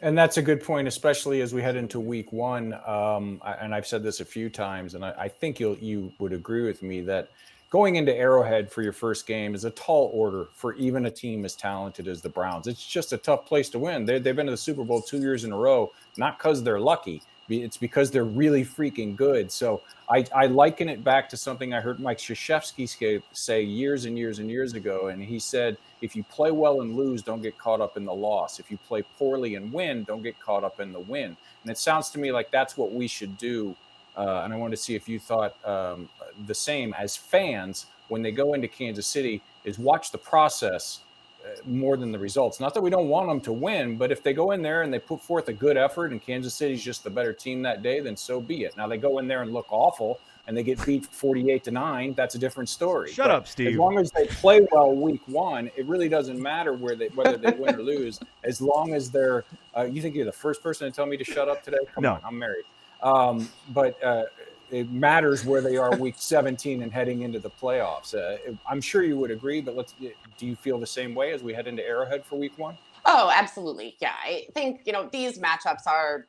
And 0.00 0.18
that's 0.18 0.36
a 0.38 0.42
good 0.42 0.62
point, 0.62 0.88
especially 0.88 1.40
as 1.40 1.54
we 1.54 1.62
head 1.62 1.76
into 1.76 2.00
week 2.00 2.32
one. 2.32 2.74
Um, 2.86 3.40
and 3.60 3.74
I've 3.74 3.86
said 3.86 4.02
this 4.02 4.20
a 4.20 4.24
few 4.24 4.50
times, 4.50 4.94
and 4.94 5.04
I, 5.04 5.14
I 5.16 5.28
think 5.28 5.60
you'll 5.60 5.76
you 5.76 6.12
would 6.18 6.32
agree 6.32 6.62
with 6.62 6.82
me 6.82 7.00
that 7.02 7.28
going 7.70 7.96
into 7.96 8.14
Arrowhead 8.14 8.70
for 8.70 8.82
your 8.82 8.92
first 8.92 9.26
game 9.26 9.54
is 9.54 9.64
a 9.64 9.70
tall 9.70 10.10
order 10.12 10.46
for 10.54 10.74
even 10.74 11.06
a 11.06 11.10
team 11.10 11.44
as 11.44 11.54
talented 11.54 12.08
as 12.08 12.22
the 12.22 12.28
Browns. 12.28 12.66
It's 12.66 12.86
just 12.86 13.12
a 13.12 13.18
tough 13.18 13.46
place 13.46 13.68
to 13.70 13.78
win. 13.78 14.04
They, 14.04 14.14
have 14.14 14.24
been 14.24 14.46
to 14.46 14.52
the 14.52 14.56
Super 14.56 14.84
Bowl 14.84 15.02
two 15.02 15.18
years 15.18 15.44
in 15.44 15.52
a 15.52 15.56
row, 15.56 15.92
not 16.16 16.38
because 16.38 16.62
they're 16.62 16.80
lucky. 16.80 17.22
It's 17.48 17.76
because 17.76 18.10
they're 18.10 18.24
really 18.24 18.64
freaking 18.64 19.14
good. 19.14 19.52
So 19.52 19.82
I, 20.10 20.24
I 20.34 20.46
liken 20.46 20.88
it 20.88 21.04
back 21.04 21.28
to 21.28 21.36
something 21.36 21.72
I 21.72 21.80
heard 21.80 22.00
Mike 22.00 22.18
Krzyzewski 22.18 23.22
say 23.32 23.62
years 23.62 24.04
and 24.04 24.18
years 24.18 24.40
and 24.40 24.50
years 24.50 24.74
ago. 24.74 25.08
And 25.08 25.22
he 25.22 25.38
said, 25.38 25.76
if 26.00 26.16
you 26.16 26.24
play 26.24 26.50
well 26.50 26.80
and 26.80 26.96
lose, 26.96 27.22
don't 27.22 27.42
get 27.42 27.56
caught 27.56 27.80
up 27.80 27.96
in 27.96 28.04
the 28.04 28.12
loss. 28.12 28.58
If 28.58 28.70
you 28.70 28.78
play 28.88 29.02
poorly 29.16 29.54
and 29.54 29.72
win, 29.72 30.02
don't 30.04 30.22
get 30.22 30.40
caught 30.40 30.64
up 30.64 30.80
in 30.80 30.92
the 30.92 31.00
win. 31.00 31.36
And 31.62 31.70
it 31.70 31.78
sounds 31.78 32.10
to 32.10 32.18
me 32.18 32.32
like 32.32 32.50
that's 32.50 32.76
what 32.76 32.92
we 32.92 33.06
should 33.06 33.38
do 33.38 33.76
uh, 34.16 34.42
and 34.44 34.52
I 34.52 34.56
wanted 34.56 34.76
to 34.76 34.82
see 34.82 34.94
if 34.94 35.08
you 35.08 35.18
thought 35.18 35.56
um, 35.64 36.08
the 36.46 36.54
same 36.54 36.94
as 36.94 37.16
fans 37.16 37.86
when 38.08 38.22
they 38.22 38.32
go 38.32 38.54
into 38.54 38.68
Kansas 38.68 39.06
City 39.06 39.42
is 39.64 39.78
watch 39.78 40.10
the 40.10 40.18
process 40.18 41.00
uh, 41.44 41.48
more 41.66 41.96
than 41.96 42.12
the 42.12 42.18
results. 42.18 42.60
Not 42.60 42.72
that 42.74 42.82
we 42.82 42.90
don't 42.90 43.08
want 43.08 43.28
them 43.28 43.40
to 43.42 43.52
win, 43.52 43.96
but 43.96 44.10
if 44.10 44.22
they 44.22 44.32
go 44.32 44.52
in 44.52 44.62
there 44.62 44.82
and 44.82 44.92
they 44.92 44.98
put 44.98 45.20
forth 45.20 45.48
a 45.48 45.52
good 45.52 45.76
effort 45.76 46.12
and 46.12 46.22
Kansas 46.22 46.54
City's 46.54 46.82
just 46.82 47.04
the 47.04 47.10
better 47.10 47.32
team 47.32 47.62
that 47.62 47.82
day, 47.82 48.00
then 48.00 48.16
so 48.16 48.40
be 48.40 48.64
it. 48.64 48.76
Now 48.76 48.86
they 48.86 48.96
go 48.96 49.18
in 49.18 49.28
there 49.28 49.42
and 49.42 49.52
look 49.52 49.66
awful 49.70 50.20
and 50.46 50.56
they 50.56 50.62
get 50.62 50.84
beat 50.86 51.04
48 51.04 51.64
to 51.64 51.70
9, 51.72 52.14
that's 52.14 52.36
a 52.36 52.38
different 52.38 52.68
story. 52.68 53.12
Shut 53.12 53.26
but 53.26 53.34
up, 53.34 53.48
Steve. 53.48 53.68
As 53.68 53.76
long 53.76 53.98
as 53.98 54.12
they 54.12 54.26
play 54.26 54.66
well 54.70 54.94
week 54.94 55.22
1, 55.26 55.70
it 55.76 55.86
really 55.86 56.08
doesn't 56.08 56.40
matter 56.40 56.72
where 56.72 56.94
they 56.94 57.08
whether 57.08 57.36
they 57.36 57.50
win 57.50 57.74
or 57.74 57.82
lose 57.82 58.20
as 58.44 58.60
long 58.60 58.94
as 58.94 59.10
they're 59.10 59.44
uh, 59.76 59.82
you 59.82 60.00
think 60.00 60.14
you're 60.14 60.24
the 60.24 60.32
first 60.32 60.62
person 60.62 60.88
to 60.88 60.94
tell 60.94 61.06
me 61.06 61.16
to 61.16 61.24
shut 61.24 61.48
up 61.48 61.62
today? 61.62 61.78
Come 61.94 62.02
no. 62.02 62.12
on, 62.14 62.20
I'm 62.24 62.38
married. 62.38 62.64
Um, 63.02 63.48
but 63.70 64.02
uh, 64.02 64.24
it 64.70 64.90
matters 64.90 65.44
where 65.44 65.60
they 65.60 65.76
are 65.76 65.96
week 65.96 66.14
17 66.18 66.82
and 66.82 66.92
heading 66.92 67.22
into 67.22 67.38
the 67.38 67.50
playoffs. 67.50 68.14
Uh, 68.14 68.54
I'm 68.68 68.80
sure 68.80 69.02
you 69.02 69.16
would 69.18 69.30
agree, 69.30 69.60
but 69.60 69.76
let's. 69.76 69.94
Do 70.38 70.46
you 70.46 70.56
feel 70.56 70.78
the 70.78 70.86
same 70.86 71.14
way 71.14 71.32
as 71.32 71.42
we 71.42 71.54
head 71.54 71.66
into 71.66 71.86
Arrowhead 71.86 72.24
for 72.24 72.36
week 72.38 72.58
one? 72.58 72.76
Oh, 73.04 73.30
absolutely. 73.32 73.96
Yeah, 74.00 74.14
I 74.22 74.46
think 74.54 74.80
you 74.84 74.92
know 74.92 75.08
these 75.12 75.38
matchups 75.38 75.86
are. 75.86 76.26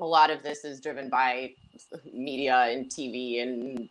A 0.00 0.04
lot 0.04 0.28
of 0.28 0.42
this 0.42 0.64
is 0.64 0.80
driven 0.80 1.08
by 1.08 1.52
media 2.12 2.62
and 2.62 2.86
TV 2.86 3.40
and 3.40 3.88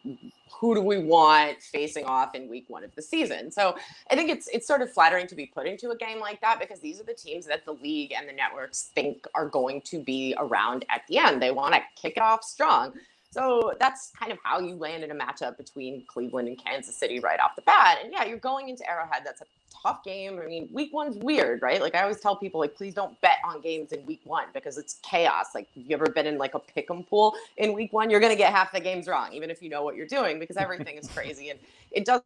who 0.59 0.75
do 0.75 0.81
we 0.81 0.99
want 0.99 1.61
facing 1.61 2.05
off 2.05 2.35
in 2.35 2.47
week 2.49 2.65
one 2.67 2.83
of 2.83 2.93
the 2.95 3.01
season? 3.01 3.51
So 3.51 3.75
I 4.09 4.15
think 4.15 4.29
it's 4.29 4.47
it's 4.47 4.67
sort 4.67 4.81
of 4.81 4.91
flattering 4.91 5.27
to 5.27 5.35
be 5.35 5.45
put 5.45 5.67
into 5.67 5.91
a 5.91 5.97
game 5.97 6.19
like 6.19 6.41
that 6.41 6.59
because 6.59 6.79
these 6.79 6.99
are 6.99 7.03
the 7.03 7.13
teams 7.13 7.45
that 7.47 7.65
the 7.65 7.73
league 7.73 8.13
and 8.17 8.27
the 8.27 8.33
networks 8.33 8.91
think 8.95 9.25
are 9.35 9.47
going 9.47 9.81
to 9.81 9.99
be 9.99 10.35
around 10.37 10.85
at 10.89 11.01
the 11.07 11.17
end. 11.17 11.41
They 11.41 11.51
want 11.51 11.73
to 11.75 11.81
kick 11.95 12.17
it 12.17 12.23
off 12.23 12.43
strong. 12.43 12.93
So 13.33 13.73
that's 13.79 14.11
kind 14.19 14.31
of 14.31 14.37
how 14.43 14.59
you 14.59 14.75
land 14.75 15.03
in 15.03 15.11
a 15.11 15.15
matchup 15.15 15.57
between 15.57 16.05
Cleveland 16.07 16.49
and 16.49 16.63
Kansas 16.63 16.95
City 16.97 17.19
right 17.19 17.39
off 17.39 17.55
the 17.55 17.63
bat. 17.63 17.99
And 18.03 18.13
yeah, 18.13 18.25
you're 18.25 18.37
going 18.39 18.69
into 18.69 18.87
Arrowhead. 18.89 19.23
That's 19.25 19.41
a 19.41 19.45
tough 19.83 20.03
game. 20.03 20.39
I 20.43 20.47
mean, 20.47 20.69
week 20.71 20.93
one's 20.93 21.17
weird, 21.17 21.63
right? 21.63 21.81
Like 21.81 21.95
I 21.95 22.03
always 22.03 22.19
tell 22.21 22.37
people, 22.37 22.61
like, 22.61 22.75
please 22.75 22.93
don't 22.93 23.19
bet 23.21 23.37
on 23.45 23.61
games 23.61 23.91
in 23.91 24.05
week 24.05 24.21
one 24.25 24.45
because 24.53 24.77
it's 24.77 24.99
chaos. 25.03 25.47
Like, 25.55 25.67
you 25.75 25.95
ever 25.95 26.07
been 26.13 26.27
in 26.27 26.37
like 26.37 26.53
a 26.55 26.59
pick 26.59 26.91
'em 26.91 27.03
pool 27.03 27.35
in 27.57 27.73
week 27.73 27.93
one? 27.93 28.11
You're 28.11 28.21
gonna 28.21 28.35
get 28.37 28.53
half 28.53 28.71
the 28.71 28.81
games 28.81 29.07
wrong, 29.07 29.33
even 29.33 29.49
if 29.51 29.61
you 29.63 29.69
know 29.69 29.83
what 29.83 29.95
you're 29.95 30.07
doing, 30.07 30.39
because 30.39 30.57
everything 30.57 30.97
is 30.97 31.07
crazy 31.09 31.49
and 31.49 31.59
it 31.91 32.05
does 32.05 32.21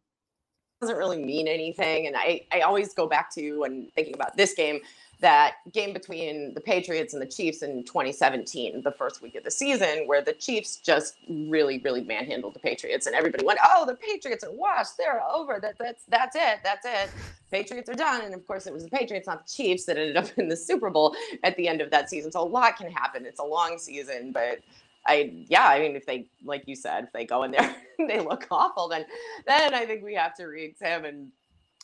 doesn't 0.80 0.96
really 0.98 1.18
mean 1.22 1.48
anything. 1.48 2.06
And 2.06 2.16
I, 2.16 2.42
I 2.52 2.60
always 2.60 2.94
go 2.94 3.08
back 3.08 3.34
to 3.34 3.60
when 3.60 3.88
thinking 3.96 4.14
about 4.14 4.36
this 4.36 4.54
game, 4.54 4.80
that 5.20 5.56
game 5.72 5.92
between 5.92 6.54
the 6.54 6.60
Patriots 6.60 7.12
and 7.12 7.20
the 7.20 7.26
Chiefs 7.26 7.62
in 7.62 7.84
2017, 7.84 8.82
the 8.82 8.92
first 8.92 9.20
week 9.20 9.34
of 9.34 9.44
the 9.44 9.50
season, 9.50 10.06
where 10.06 10.22
the 10.22 10.32
Chiefs 10.32 10.76
just 10.76 11.16
really, 11.28 11.78
really 11.78 12.04
manhandled 12.04 12.54
the 12.54 12.60
Patriots, 12.60 13.06
and 13.06 13.16
everybody 13.16 13.44
went, 13.44 13.58
"Oh, 13.64 13.84
the 13.84 13.96
Patriots 13.96 14.44
are 14.44 14.52
washed. 14.52 14.96
They're 14.96 15.22
over. 15.28 15.58
That, 15.60 15.76
that's 15.78 16.04
that's 16.08 16.36
it. 16.36 16.60
That's 16.62 16.86
it. 16.86 17.10
Patriots 17.50 17.88
are 17.88 17.94
done." 17.94 18.22
And 18.22 18.34
of 18.34 18.46
course, 18.46 18.66
it 18.66 18.72
was 18.72 18.84
the 18.84 18.90
Patriots, 18.90 19.26
not 19.26 19.46
the 19.46 19.52
Chiefs, 19.52 19.84
that 19.86 19.96
ended 19.96 20.16
up 20.16 20.26
in 20.36 20.48
the 20.48 20.56
Super 20.56 20.90
Bowl 20.90 21.16
at 21.42 21.56
the 21.56 21.66
end 21.66 21.80
of 21.80 21.90
that 21.90 22.08
season. 22.10 22.30
So 22.30 22.42
a 22.42 22.44
lot 22.44 22.76
can 22.76 22.90
happen. 22.90 23.26
It's 23.26 23.40
a 23.40 23.44
long 23.44 23.78
season, 23.78 24.32
but 24.32 24.60
I 25.06 25.44
yeah, 25.48 25.66
I 25.66 25.80
mean, 25.80 25.96
if 25.96 26.06
they 26.06 26.28
like 26.44 26.64
you 26.66 26.76
said, 26.76 27.04
if 27.04 27.12
they 27.12 27.24
go 27.24 27.42
in 27.42 27.50
there 27.50 27.74
and 27.98 28.08
they 28.08 28.20
look 28.20 28.46
awful, 28.50 28.88
then 28.88 29.04
then 29.46 29.74
I 29.74 29.84
think 29.86 30.04
we 30.04 30.14
have 30.14 30.34
to 30.36 30.44
re-examine 30.44 31.32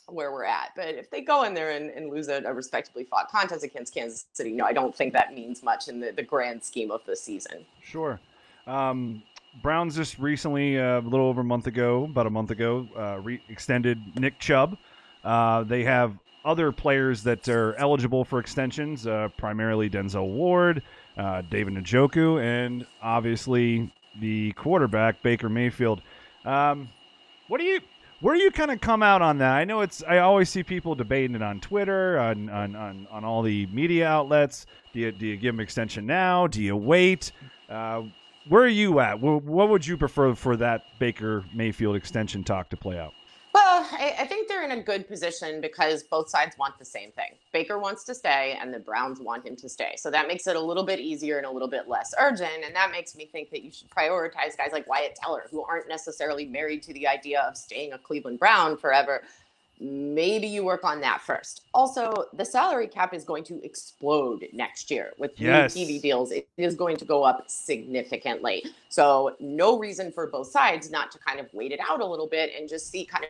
where 0.07 0.31
we're 0.31 0.45
at. 0.45 0.71
But 0.75 0.89
if 0.89 1.09
they 1.09 1.21
go 1.21 1.43
in 1.43 1.53
there 1.53 1.71
and, 1.71 1.89
and 1.89 2.09
lose 2.09 2.27
a, 2.27 2.43
a, 2.43 2.53
respectably 2.53 3.03
fought 3.03 3.29
contest 3.29 3.63
against 3.63 3.93
Kansas 3.93 4.25
City, 4.33 4.51
no, 4.51 4.65
I 4.65 4.73
don't 4.73 4.95
think 4.95 5.13
that 5.13 5.33
means 5.33 5.63
much 5.63 5.87
in 5.87 5.99
the, 5.99 6.11
the 6.11 6.23
grand 6.23 6.63
scheme 6.63 6.91
of 6.91 7.01
the 7.05 7.15
season. 7.15 7.65
Sure. 7.81 8.19
Um, 8.67 9.23
Browns 9.61 9.95
just 9.95 10.19
recently, 10.19 10.79
uh, 10.79 10.99
a 10.99 11.01
little 11.01 11.27
over 11.27 11.41
a 11.41 11.45
month 11.45 11.67
ago, 11.67 12.03
about 12.03 12.27
a 12.27 12.29
month 12.29 12.51
ago, 12.51 12.87
uh, 12.97 13.19
re- 13.21 13.41
extended 13.49 13.99
Nick 14.19 14.37
Chubb. 14.39 14.77
Uh, 15.23 15.63
they 15.63 15.83
have 15.83 16.17
other 16.43 16.71
players 16.71 17.23
that 17.23 17.47
are 17.47 17.73
eligible 17.75 18.23
for 18.23 18.39
extensions, 18.39 19.07
uh, 19.07 19.29
primarily 19.37 19.89
Denzel 19.89 20.27
Ward, 20.27 20.83
uh, 21.17 21.41
David 21.49 21.73
Njoku, 21.73 22.41
and 22.41 22.85
obviously 23.01 23.91
the 24.19 24.51
quarterback 24.53 25.23
Baker 25.23 25.49
Mayfield. 25.49 26.01
Um, 26.43 26.89
what 27.47 27.59
do 27.59 27.63
you 27.63 27.79
where 28.21 28.35
do 28.35 28.41
you 28.41 28.51
kind 28.51 28.71
of 28.71 28.81
come 28.81 29.03
out 29.03 29.21
on 29.21 29.37
that? 29.39 29.51
I 29.51 29.65
know 29.65 29.81
it's. 29.81 30.03
I 30.07 30.19
always 30.19 30.49
see 30.49 30.63
people 30.63 30.95
debating 30.95 31.35
it 31.35 31.41
on 31.41 31.59
Twitter, 31.59 32.17
on 32.19 32.49
on, 32.49 32.75
on, 32.75 33.07
on 33.11 33.25
all 33.25 33.41
the 33.41 33.65
media 33.67 34.07
outlets. 34.07 34.65
Do 34.93 34.99
you 34.99 35.11
do 35.11 35.27
you 35.27 35.37
give 35.37 35.53
him 35.53 35.59
extension 35.59 36.05
now? 36.05 36.47
Do 36.47 36.61
you 36.61 36.75
wait? 36.75 37.31
Uh, 37.69 38.03
where 38.47 38.63
are 38.63 38.67
you 38.67 38.99
at? 38.99 39.19
What 39.19 39.69
would 39.69 39.85
you 39.85 39.97
prefer 39.97 40.35
for 40.35 40.55
that 40.57 40.83
Baker 40.99 41.43
Mayfield 41.53 41.95
extension 41.95 42.43
talk 42.43 42.69
to 42.69 42.77
play 42.77 42.99
out? 42.99 43.13
I, 43.91 44.15
I, 44.19 44.25
think 44.25 44.47
they're 44.47 44.63
in 44.63 44.71
a 44.71 44.81
good 44.81 45.07
position 45.07 45.61
because 45.61 46.03
both 46.03 46.29
sides 46.29 46.57
want 46.57 46.77
the 46.77 46.85
same 46.85 47.11
thing. 47.11 47.35
Baker 47.53 47.79
wants 47.79 48.03
to 48.05 48.15
stay, 48.15 48.57
and 48.59 48.73
the 48.73 48.79
Browns 48.79 49.19
want 49.19 49.45
him 49.45 49.55
to 49.57 49.69
stay. 49.69 49.95
So 49.97 50.11
that 50.11 50.27
makes 50.27 50.47
it 50.47 50.55
a 50.55 50.59
little 50.59 50.83
bit 50.83 50.99
easier 50.99 51.37
and 51.37 51.45
a 51.45 51.51
little 51.51 51.67
bit 51.67 51.87
less 51.87 52.13
urgent. 52.19 52.63
And 52.65 52.75
that 52.75 52.91
makes 52.91 53.15
me 53.15 53.25
think 53.25 53.49
that 53.51 53.63
you 53.63 53.71
should 53.71 53.89
prioritize 53.89 54.57
guys 54.57 54.71
like 54.71 54.87
Wyatt 54.87 55.15
Teller, 55.15 55.45
who 55.51 55.63
aren't 55.63 55.87
necessarily 55.87 56.45
married 56.45 56.83
to 56.83 56.93
the 56.93 57.07
idea 57.07 57.41
of 57.41 57.57
staying 57.57 57.93
a 57.93 57.97
Cleveland 57.97 58.39
Brown 58.39 58.77
forever. 58.77 59.23
Maybe 59.79 60.47
you 60.47 60.63
work 60.63 60.85
on 60.85 61.01
that 61.01 61.21
first. 61.21 61.63
Also, 61.73 62.25
the 62.33 62.45
salary 62.45 62.87
cap 62.87 63.13
is 63.13 63.25
going 63.25 63.43
to 63.45 63.61
explode 63.65 64.47
next 64.53 64.89
year 64.89 65.11
with 65.17 65.31
yes. 65.35 65.75
new 65.75 65.85
TV 65.85 66.01
deals. 66.01 66.31
It 66.31 66.47
is 66.57 66.75
going 66.75 66.95
to 66.97 67.05
go 67.05 67.23
up 67.23 67.43
significantly. 67.47 68.63
So, 68.87 69.35
no 69.41 69.77
reason 69.77 70.13
for 70.13 70.27
both 70.27 70.47
sides 70.47 70.89
not 70.89 71.11
to 71.11 71.19
kind 71.19 71.41
of 71.41 71.47
wait 71.53 71.73
it 71.73 71.81
out 71.85 71.99
a 71.99 72.05
little 72.05 72.27
bit 72.27 72.51
and 72.57 72.69
just 72.69 72.89
see 72.89 73.05
kind 73.05 73.25
of 73.25 73.29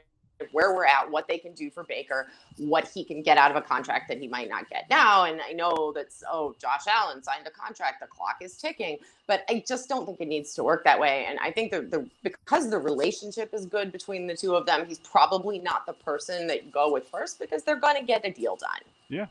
where 0.52 0.74
we're 0.74 0.86
at, 0.86 1.10
what 1.10 1.28
they 1.28 1.38
can 1.38 1.53
do 1.53 1.70
for 1.70 1.84
Baker, 1.84 2.28
what 2.57 2.88
he 2.88 3.03
can 3.03 3.22
get 3.22 3.38
out 3.38 3.52
of 3.52 3.57
a 3.57 3.62
contract 3.62 4.07
that 4.10 4.20
he 4.20 4.28
might 4.28 4.49
not 4.49 4.70
get 4.70 4.90
now. 4.90 5.26
And 5.26 5.40
I 5.41 5.53
know 5.53 5.91
that's, 5.94 6.24
oh, 6.32 6.56
Josh 6.60 6.84
Allen 6.88 7.24
signed 7.24 7.48
a 7.48 7.52
contract, 7.52 8.02
the 8.02 8.07
clock 8.07 8.38
is 8.41 8.57
ticking, 8.57 8.98
but 9.28 9.44
I 9.49 9.64
just 9.68 9.90
don't 9.90 10.06
think 10.06 10.20
it 10.20 10.28
needs 10.28 10.53
to 10.56 10.64
work 10.64 10.84
that 10.84 10.99
way. 10.99 11.26
And 11.28 11.40
I 11.40 11.52
think 11.52 11.72
the, 11.72 11.82
the 11.82 12.10
because 12.24 12.70
the 12.70 12.80
relationship 12.80 13.53
is 13.53 13.66
good 13.66 13.91
between 13.91 14.28
the 14.28 14.36
two 14.36 14.56
of 14.56 14.66
them, 14.66 14.86
he's 14.88 14.99
probably 14.99 15.60
not 15.60 15.86
the 15.86 15.94
person 15.94 16.48
that 16.48 16.66
you 16.66 16.72
go 16.72 16.91
with 16.91 17.07
first 17.07 17.40
because 17.40 17.64
they're 17.64 17.80
going 17.80 17.98
to 17.98 18.03
get 18.03 18.26
a 18.26 18.32
deal 18.32 18.56
done. 18.56 18.82
Yeah. 19.07 19.28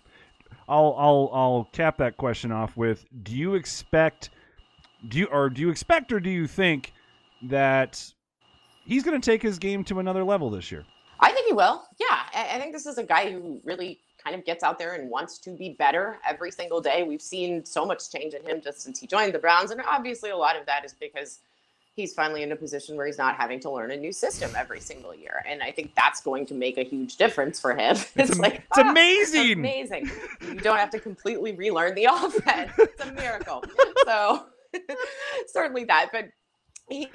I'll 0.68 0.94
I'll 0.98 1.31
I'll 1.32 1.68
cap 1.72 1.98
that 1.98 2.16
question 2.16 2.51
off 2.51 2.76
with 2.76 3.05
do 3.22 3.36
you 3.36 3.55
expect 3.55 4.31
do 5.09 5.18
you 5.18 5.26
or 5.26 5.51
do 5.51 5.60
you 5.60 5.68
expect 5.70 6.12
or 6.12 6.20
do 6.20 6.31
you 6.31 6.47
think 6.47 6.93
that 7.43 8.02
he's 8.85 9.02
going 9.02 9.20
to 9.20 9.24
take 9.24 9.43
his 9.43 9.59
game 9.59 9.85
to 9.85 9.98
another 9.98 10.24
level 10.24 10.51
this 10.51 10.72
year? 10.72 10.85
I 11.24 11.32
think 11.32 11.46
he 11.46 11.55
will. 11.55 11.82
Yeah, 11.98 12.20
I, 12.34 12.59
think 12.59 12.72
this 12.72 12.84
is 12.84 12.98
a 12.98 13.02
guy 13.02 13.32
who 13.32 13.60
really 13.64 14.01
kind 14.22 14.36
of 14.36 14.44
gets 14.44 14.62
out 14.62 14.78
there 14.78 14.92
and 14.94 15.09
wants 15.09 15.38
to 15.38 15.51
be 15.51 15.70
better 15.70 16.18
every 16.28 16.51
single 16.51 16.82
day. 16.82 17.02
We've 17.02 17.22
seen 17.22 17.64
so 17.64 17.86
much 17.86 18.10
change 18.12 18.34
in 18.34 18.44
him 18.46 18.60
just 18.60 18.82
since 18.82 19.01
he 19.01 19.06
joined 19.06 19.32
the 19.32 19.38
Browns, 19.38 19.70
and 19.70 19.80
obviously 19.86 20.30
a 20.30 20.36
lot 20.36 20.55
of 20.55 20.66
that 20.66 20.84
is 20.84 20.92
because 20.92 21.40
he's 21.96 22.12
finally 22.12 22.42
in 22.42 22.52
a 22.52 22.56
position 22.56 22.96
where 22.96 23.06
he's 23.06 23.16
not 23.16 23.36
having 23.36 23.59
to 23.60 23.70
learn 23.70 23.90
a 23.90 23.96
new 23.96 24.12
system 24.12 24.51
every 24.56 24.80
single 24.80 25.14
year. 25.14 25.42
And 25.46 25.62
I 25.62 25.70
think 25.70 25.94
that's 25.94 26.20
going 26.20 26.44
to 26.46 26.55
make 26.55 26.76
a 26.76 26.82
huge 26.82 27.16
difference 27.16 27.59
for 27.59 27.74
him. 27.74 27.96
It's, 28.16 28.30
it's 28.30 28.38
like 28.38 28.56
it's 28.56 28.78
ah, 28.78 28.90
amazing. 28.90 29.52
Amazing. 29.52 30.10
You 30.42 30.56
don't 30.56 30.76
have 30.76 30.90
to 30.90 31.01
completely 31.01 31.52
relearn 31.52 31.94
the 31.94 32.05
offense. 32.10 32.72
It's 32.78 33.02
a 33.02 33.12
miracle. 33.12 33.64
so 34.05 34.46
certainly 35.46 35.84
that. 35.84 36.10
But 36.12 36.26
he 36.88 37.09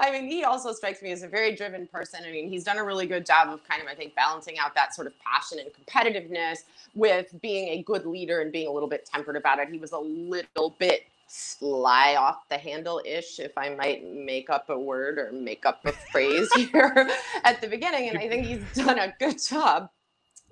I 0.00 0.10
mean, 0.10 0.30
he 0.30 0.44
also 0.44 0.72
strikes 0.72 1.02
me 1.02 1.12
as 1.12 1.22
a 1.22 1.28
very 1.28 1.54
driven 1.54 1.86
person. 1.86 2.20
I 2.26 2.30
mean, 2.30 2.48
he's 2.48 2.64
done 2.64 2.78
a 2.78 2.84
really 2.84 3.06
good 3.06 3.26
job 3.26 3.48
of 3.48 3.62
kind 3.68 3.82
of, 3.82 3.88
I 3.88 3.94
think, 3.94 4.14
balancing 4.14 4.58
out 4.58 4.74
that 4.74 4.94
sort 4.94 5.06
of 5.06 5.12
passion 5.20 5.58
and 5.58 5.70
competitiveness 5.70 6.60
with 6.94 7.28
being 7.40 7.68
a 7.68 7.82
good 7.82 8.06
leader 8.06 8.40
and 8.40 8.50
being 8.50 8.66
a 8.66 8.72
little 8.72 8.88
bit 8.88 9.08
tempered 9.12 9.36
about 9.36 9.58
it. 9.58 9.68
He 9.68 9.78
was 9.78 9.92
a 9.92 9.98
little 9.98 10.74
bit 10.78 11.02
sly 11.28 12.16
off 12.16 12.48
the 12.48 12.58
handle 12.58 13.00
ish, 13.04 13.38
if 13.38 13.56
I 13.56 13.68
might 13.68 14.04
make 14.04 14.50
up 14.50 14.68
a 14.68 14.78
word 14.78 15.18
or 15.18 15.30
make 15.32 15.64
up 15.64 15.84
a 15.84 15.92
phrase 15.92 16.52
here 16.56 17.08
at 17.44 17.60
the 17.60 17.68
beginning. 17.68 18.08
And 18.08 18.18
I 18.18 18.28
think 18.28 18.46
he's 18.46 18.64
done 18.74 18.98
a 18.98 19.14
good 19.20 19.40
job 19.40 19.90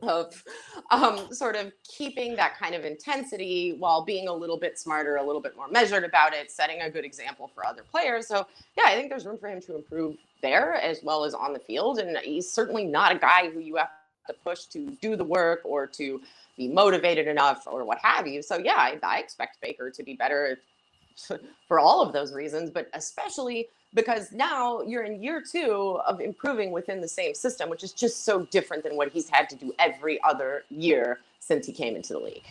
of 0.03 0.45
um, 0.91 1.33
sort 1.33 1.57
of 1.57 1.73
keeping 1.85 2.37
that 2.37 2.57
kind 2.59 2.75
of 2.75 2.85
intensity 2.85 3.75
while 3.79 4.05
being 4.05 4.29
a 4.29 4.33
little 4.33 4.59
bit 4.59 4.79
smarter, 4.79 5.16
a 5.16 5.23
little 5.23 5.41
bit 5.41 5.57
more 5.57 5.69
measured 5.69 6.05
about 6.05 6.33
it, 6.33 6.51
setting 6.51 6.83
a 6.83 6.91
good 6.91 7.05
example 7.05 7.51
for 7.55 7.66
other 7.66 7.83
players. 7.83 8.27
So, 8.27 8.47
yeah, 8.77 8.85
I 8.87 8.95
think 8.95 9.09
there's 9.11 9.27
room 9.27 9.39
for 9.39 9.49
him 9.49 9.61
to 9.62 9.77
improve 9.77 10.16
there 10.43 10.75
as 10.75 11.03
well 11.03 11.25
as 11.25 11.35
on 11.35 11.53
the 11.53 11.59
field. 11.59 11.99
And 11.99 12.16
he's 12.19 12.51
certainly 12.51 12.85
not 12.85 13.15
a 13.15 13.19
guy 13.19 13.51
who 13.51 13.61
you 13.61 13.77
have 13.77 13.91
to 14.29 14.35
push 14.45 14.65
to 14.66 14.91
do 15.03 15.16
the 15.16 15.25
work 15.25 15.61
or 15.65 15.87
to 15.87 16.20
be 16.57 16.69
motivated 16.69 17.27
enough 17.27 17.65
or 17.66 17.85
what 17.85 17.99
have 18.03 18.27
you. 18.27 18.43
So, 18.43 18.59
yeah, 18.59 18.77
I, 18.77 18.99
I 19.03 19.19
expect 19.19 19.61
Baker 19.61 19.91
to 19.91 20.03
be 20.03 20.15
better 20.15 20.59
for 21.69 21.81
all 21.81 22.03
of 22.03 22.12
those 22.12 22.33
reasons, 22.33 22.70
but 22.70 22.89
especially 22.95 23.69
because 23.94 24.32
now 24.32 24.82
you're 24.82 25.05
in 25.05 25.23
year 25.23 25.43
two 25.43 26.01
of 26.06 26.20
improving 26.20 26.70
within 26.70 27.01
the 27.01 27.09
same 27.09 27.35
system, 27.35 27.70
which 27.70 27.82
is 27.82 27.93
just 27.93 28.24
so 28.24 28.44
different 28.47 28.82
than 28.82 28.97
what 28.97 29.10
he's 29.10 29.28
had 29.28 29.48
to 29.51 29.56
do 29.56 29.73
every 29.78 30.23
other 30.23 30.65
year 30.70 31.20
since 31.40 31.66
he 31.66 31.73
came 31.73 31.97
into 31.97 32.12
the 32.12 32.19
league. 32.19 32.44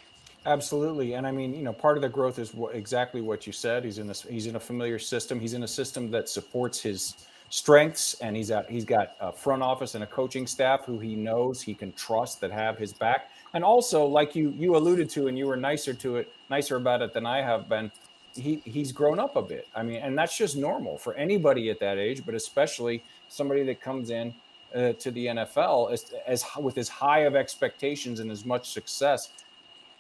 Absolutely, 0.45 1.13
and 1.13 1.27
I 1.27 1.31
mean, 1.31 1.53
you 1.53 1.61
know, 1.61 1.73
part 1.73 1.97
of 1.97 2.01
the 2.01 2.09
growth 2.09 2.39
is 2.39 2.53
what, 2.53 2.73
exactly 2.73 3.21
what 3.21 3.45
you 3.45 3.51
said. 3.51 3.83
He's 3.83 3.97
in 3.97 4.07
this. 4.07 4.21
He's 4.21 4.47
in 4.47 4.55
a 4.55 4.59
familiar 4.59 4.97
system. 4.97 5.39
He's 5.39 5.53
in 5.53 5.63
a 5.63 5.67
system 5.67 6.09
that 6.11 6.29
supports 6.29 6.79
his 6.79 7.27
strengths, 7.49 8.13
and 8.21 8.33
he's 8.33 8.49
at. 8.49 8.69
He's 8.69 8.85
got 8.85 9.15
a 9.19 9.31
front 9.31 9.61
office 9.61 9.95
and 9.95 10.05
a 10.05 10.07
coaching 10.07 10.47
staff 10.47 10.85
who 10.85 10.99
he 10.99 11.15
knows 11.15 11.61
he 11.61 11.73
can 11.73 11.91
trust 11.93 12.39
that 12.41 12.51
have 12.51 12.77
his 12.77 12.93
back. 12.93 13.29
And 13.53 13.63
also, 13.63 14.05
like 14.05 14.35
you 14.35 14.49
you 14.51 14.77
alluded 14.77 15.09
to, 15.11 15.27
and 15.27 15.37
you 15.37 15.47
were 15.47 15.57
nicer 15.57 15.93
to 15.95 16.15
it, 16.17 16.31
nicer 16.49 16.77
about 16.77 17.01
it 17.01 17.13
than 17.13 17.25
I 17.25 17.41
have 17.41 17.67
been 17.67 17.91
he 18.37 18.61
he's 18.65 18.91
grown 18.91 19.19
up 19.19 19.35
a 19.35 19.41
bit. 19.41 19.67
I 19.75 19.83
mean, 19.83 19.97
and 19.97 20.17
that's 20.17 20.37
just 20.37 20.55
normal 20.55 20.97
for 20.97 21.13
anybody 21.15 21.69
at 21.69 21.79
that 21.79 21.97
age, 21.97 22.25
but 22.25 22.35
especially 22.35 23.03
somebody 23.27 23.63
that 23.63 23.81
comes 23.81 24.09
in 24.09 24.33
uh, 24.75 24.93
to 24.93 25.11
the 25.11 25.27
NFL 25.27 25.91
as, 25.91 26.13
as 26.25 26.45
with 26.59 26.77
as 26.77 26.89
high 26.89 27.19
of 27.19 27.35
expectations 27.35 28.19
and 28.19 28.31
as 28.31 28.45
much 28.45 28.71
success. 28.71 29.29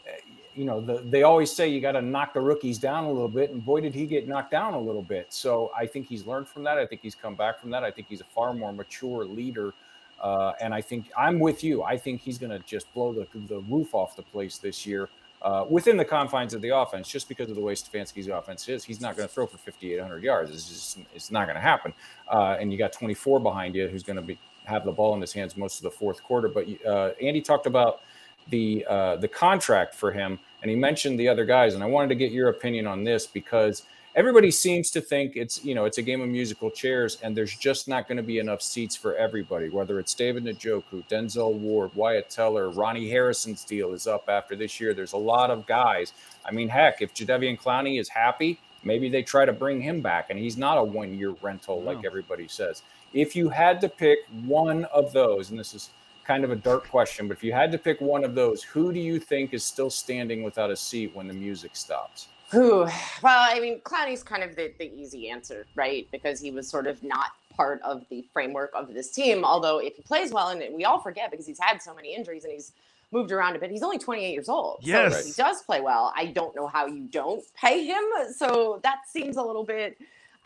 Uh, 0.07 0.11
you 0.55 0.65
know, 0.65 0.81
the, 0.81 1.03
they 1.05 1.23
always 1.23 1.51
say 1.51 1.67
you 1.67 1.79
got 1.79 1.91
to 1.91 2.01
knock 2.01 2.33
the 2.33 2.41
rookies 2.41 2.79
down 2.79 3.03
a 3.03 3.11
little 3.11 3.27
bit, 3.27 3.51
and 3.51 3.63
boy, 3.63 3.79
did 3.79 3.93
he 3.93 4.07
get 4.07 4.27
knocked 4.27 4.51
down 4.51 4.73
a 4.73 4.79
little 4.79 5.03
bit. 5.03 5.27
So 5.29 5.71
I 5.77 5.85
think 5.85 6.07
he's 6.07 6.25
learned 6.25 6.47
from 6.47 6.63
that. 6.63 6.79
I 6.79 6.85
think 6.85 7.01
he's 7.01 7.13
come 7.13 7.35
back 7.35 7.59
from 7.59 7.69
that. 7.71 7.83
I 7.83 7.91
think 7.91 8.07
he's 8.09 8.21
a 8.21 8.25
far 8.25 8.53
more 8.53 8.73
mature 8.73 9.23
leader. 9.23 9.73
Uh, 10.19 10.53
and 10.59 10.73
I 10.73 10.81
think 10.81 11.11
I'm 11.15 11.37
with 11.37 11.63
you. 11.63 11.83
I 11.83 11.95
think 11.95 12.21
he's 12.21 12.39
going 12.39 12.49
to 12.49 12.57
just 12.59 12.91
blow 12.95 13.13
the, 13.13 13.27
the 13.47 13.59
roof 13.69 13.93
off 13.93 14.15
the 14.15 14.23
place 14.23 14.57
this 14.57 14.83
year 14.83 15.09
uh, 15.41 15.65
within 15.69 15.97
the 15.97 16.05
confines 16.05 16.53
of 16.53 16.61
the 16.61 16.75
offense, 16.75 17.07
just 17.07 17.27
because 17.29 17.49
of 17.49 17.55
the 17.55 17.61
way 17.61 17.73
Stefanski's 17.73 18.27
offense 18.27 18.67
is. 18.69 18.83
He's 18.83 19.01
not 19.01 19.15
going 19.15 19.27
to 19.27 19.33
throw 19.33 19.45
for 19.45 19.57
5,800 19.57 20.23
yards. 20.23 20.51
It's 20.51 20.67
just 20.67 20.99
it's 21.13 21.31
not 21.31 21.45
going 21.45 21.55
to 21.55 21.61
happen. 21.61 21.93
Uh, 22.31 22.57
and 22.59 22.71
you 22.71 22.77
got 22.77 22.93
24 22.93 23.39
behind 23.39 23.75
you 23.75 23.87
who's 23.87 24.03
going 24.03 24.15
to 24.17 24.21
be 24.21 24.39
have 24.65 24.83
the 24.83 24.91
ball 24.91 25.15
in 25.15 25.21
his 25.21 25.31
hands 25.31 25.55
most 25.55 25.77
of 25.77 25.83
the 25.83 25.91
fourth 25.91 26.21
quarter. 26.23 26.49
But 26.49 26.67
uh, 26.85 27.11
Andy 27.21 27.41
talked 27.41 27.67
about 27.67 28.01
the 28.49 28.85
uh, 28.89 29.15
the 29.17 29.27
contract 29.27 29.93
for 29.95 30.11
him, 30.11 30.39
and 30.61 30.69
he 30.69 30.75
mentioned 30.75 31.19
the 31.19 31.27
other 31.27 31.45
guys. 31.45 31.73
And 31.73 31.83
I 31.83 31.87
wanted 31.87 32.09
to 32.09 32.15
get 32.15 32.31
your 32.31 32.49
opinion 32.49 32.87
on 32.87 33.03
this 33.03 33.27
because– 33.27 33.83
everybody 34.17 34.49
seems 34.49 34.89
to 34.89 34.99
think 34.99 35.35
it's 35.35 35.63
you 35.63 35.75
know 35.75 35.85
it's 35.85 35.99
a 35.99 36.01
game 36.01 36.21
of 36.21 36.27
musical 36.27 36.71
chairs 36.71 37.19
and 37.21 37.37
there's 37.37 37.55
just 37.55 37.87
not 37.87 38.07
going 38.07 38.17
to 38.17 38.23
be 38.23 38.39
enough 38.39 38.63
seats 38.63 38.95
for 38.95 39.15
everybody 39.15 39.69
whether 39.69 39.99
it's 39.99 40.15
david 40.15 40.43
njoku 40.43 41.07
denzel 41.07 41.53
ward 41.53 41.91
wyatt 41.93 42.27
teller 42.27 42.71
ronnie 42.71 43.07
harrison's 43.07 43.63
deal 43.63 43.93
is 43.93 44.07
up 44.07 44.27
after 44.27 44.55
this 44.55 44.81
year. 44.81 44.95
There's 44.95 45.13
a 45.13 45.17
lot 45.17 45.51
of 45.51 45.67
guys. 45.67 46.13
I 46.43 46.51
mean 46.51 46.67
heck 46.67 47.03
if 47.03 47.13
jadeveon 47.13 47.59
clowney 47.59 47.99
is 47.99 48.09
happy 48.09 48.59
maybe 48.83 49.07
they 49.07 49.21
try 49.21 49.45
to 49.45 49.53
bring 49.53 49.79
him 49.79 50.01
back 50.01 50.31
and 50.31 50.39
he's 50.39 50.57
not 50.57 50.79
a 50.79 50.83
one 50.83 51.13
year 51.13 51.35
rental 51.43 51.83
like 51.83 52.03
everybody 52.03 52.47
says. 52.47 52.81
If 53.13 53.35
you 53.35 53.49
had 53.49 53.79
to 53.81 53.89
pick 53.89 54.19
one 54.45 54.85
of 54.85 55.13
those 55.13 55.51
and 55.51 55.59
this 55.59 55.75
is 55.75 55.91
kind 56.23 56.43
of 56.43 56.49
a 56.49 56.55
dark 56.55 56.89
question 56.89 57.27
but 57.27 57.37
if 57.37 57.43
you 57.43 57.53
had 57.53 57.71
to 57.71 57.77
pick 57.77 58.01
one 58.01 58.23
of 58.23 58.33
those 58.33 58.63
who 58.63 58.91
do 58.91 58.99
you 58.99 59.19
think 59.19 59.53
is 59.53 59.63
still 59.63 59.91
standing 59.91 60.41
without 60.41 60.71
a 60.71 60.75
seat 60.75 61.15
when 61.15 61.27
the 61.27 61.33
music 61.33 61.75
stops 61.75 62.29
who? 62.51 62.87
Well, 63.21 63.55
I 63.55 63.59
mean, 63.59 63.81
Clowney's 63.81 64.23
kind 64.23 64.43
of 64.43 64.55
the, 64.55 64.73
the 64.79 64.91
easy 64.93 65.29
answer, 65.29 65.65
right? 65.75 66.07
Because 66.11 66.39
he 66.39 66.51
was 66.51 66.67
sort 66.67 66.87
of 66.87 67.03
not 67.03 67.31
part 67.55 67.81
of 67.81 68.05
the 68.09 68.25
framework 68.31 68.71
of 68.73 68.93
this 68.93 69.11
team. 69.11 69.43
Although, 69.43 69.79
if 69.79 69.95
he 69.95 70.01
plays 70.01 70.31
well, 70.31 70.49
and 70.49 70.63
we 70.73 70.85
all 70.85 70.99
forget 70.99 71.31
because 71.31 71.45
he's 71.45 71.59
had 71.59 71.81
so 71.81 71.93
many 71.93 72.15
injuries 72.15 72.43
and 72.43 72.53
he's 72.53 72.71
moved 73.11 73.31
around 73.31 73.55
a 73.55 73.59
bit, 73.59 73.71
he's 73.71 73.83
only 73.83 73.97
28 73.97 74.31
years 74.31 74.49
old. 74.49 74.79
Yes. 74.81 75.17
So 75.17 75.25
he 75.25 75.33
does 75.33 75.61
play 75.63 75.81
well. 75.81 76.13
I 76.15 76.27
don't 76.27 76.55
know 76.55 76.67
how 76.67 76.85
you 76.85 77.07
don't 77.07 77.43
pay 77.55 77.85
him. 77.85 78.03
So 78.35 78.79
that 78.83 78.99
seems 79.09 79.37
a 79.37 79.41
little 79.41 79.63
bit. 79.63 79.97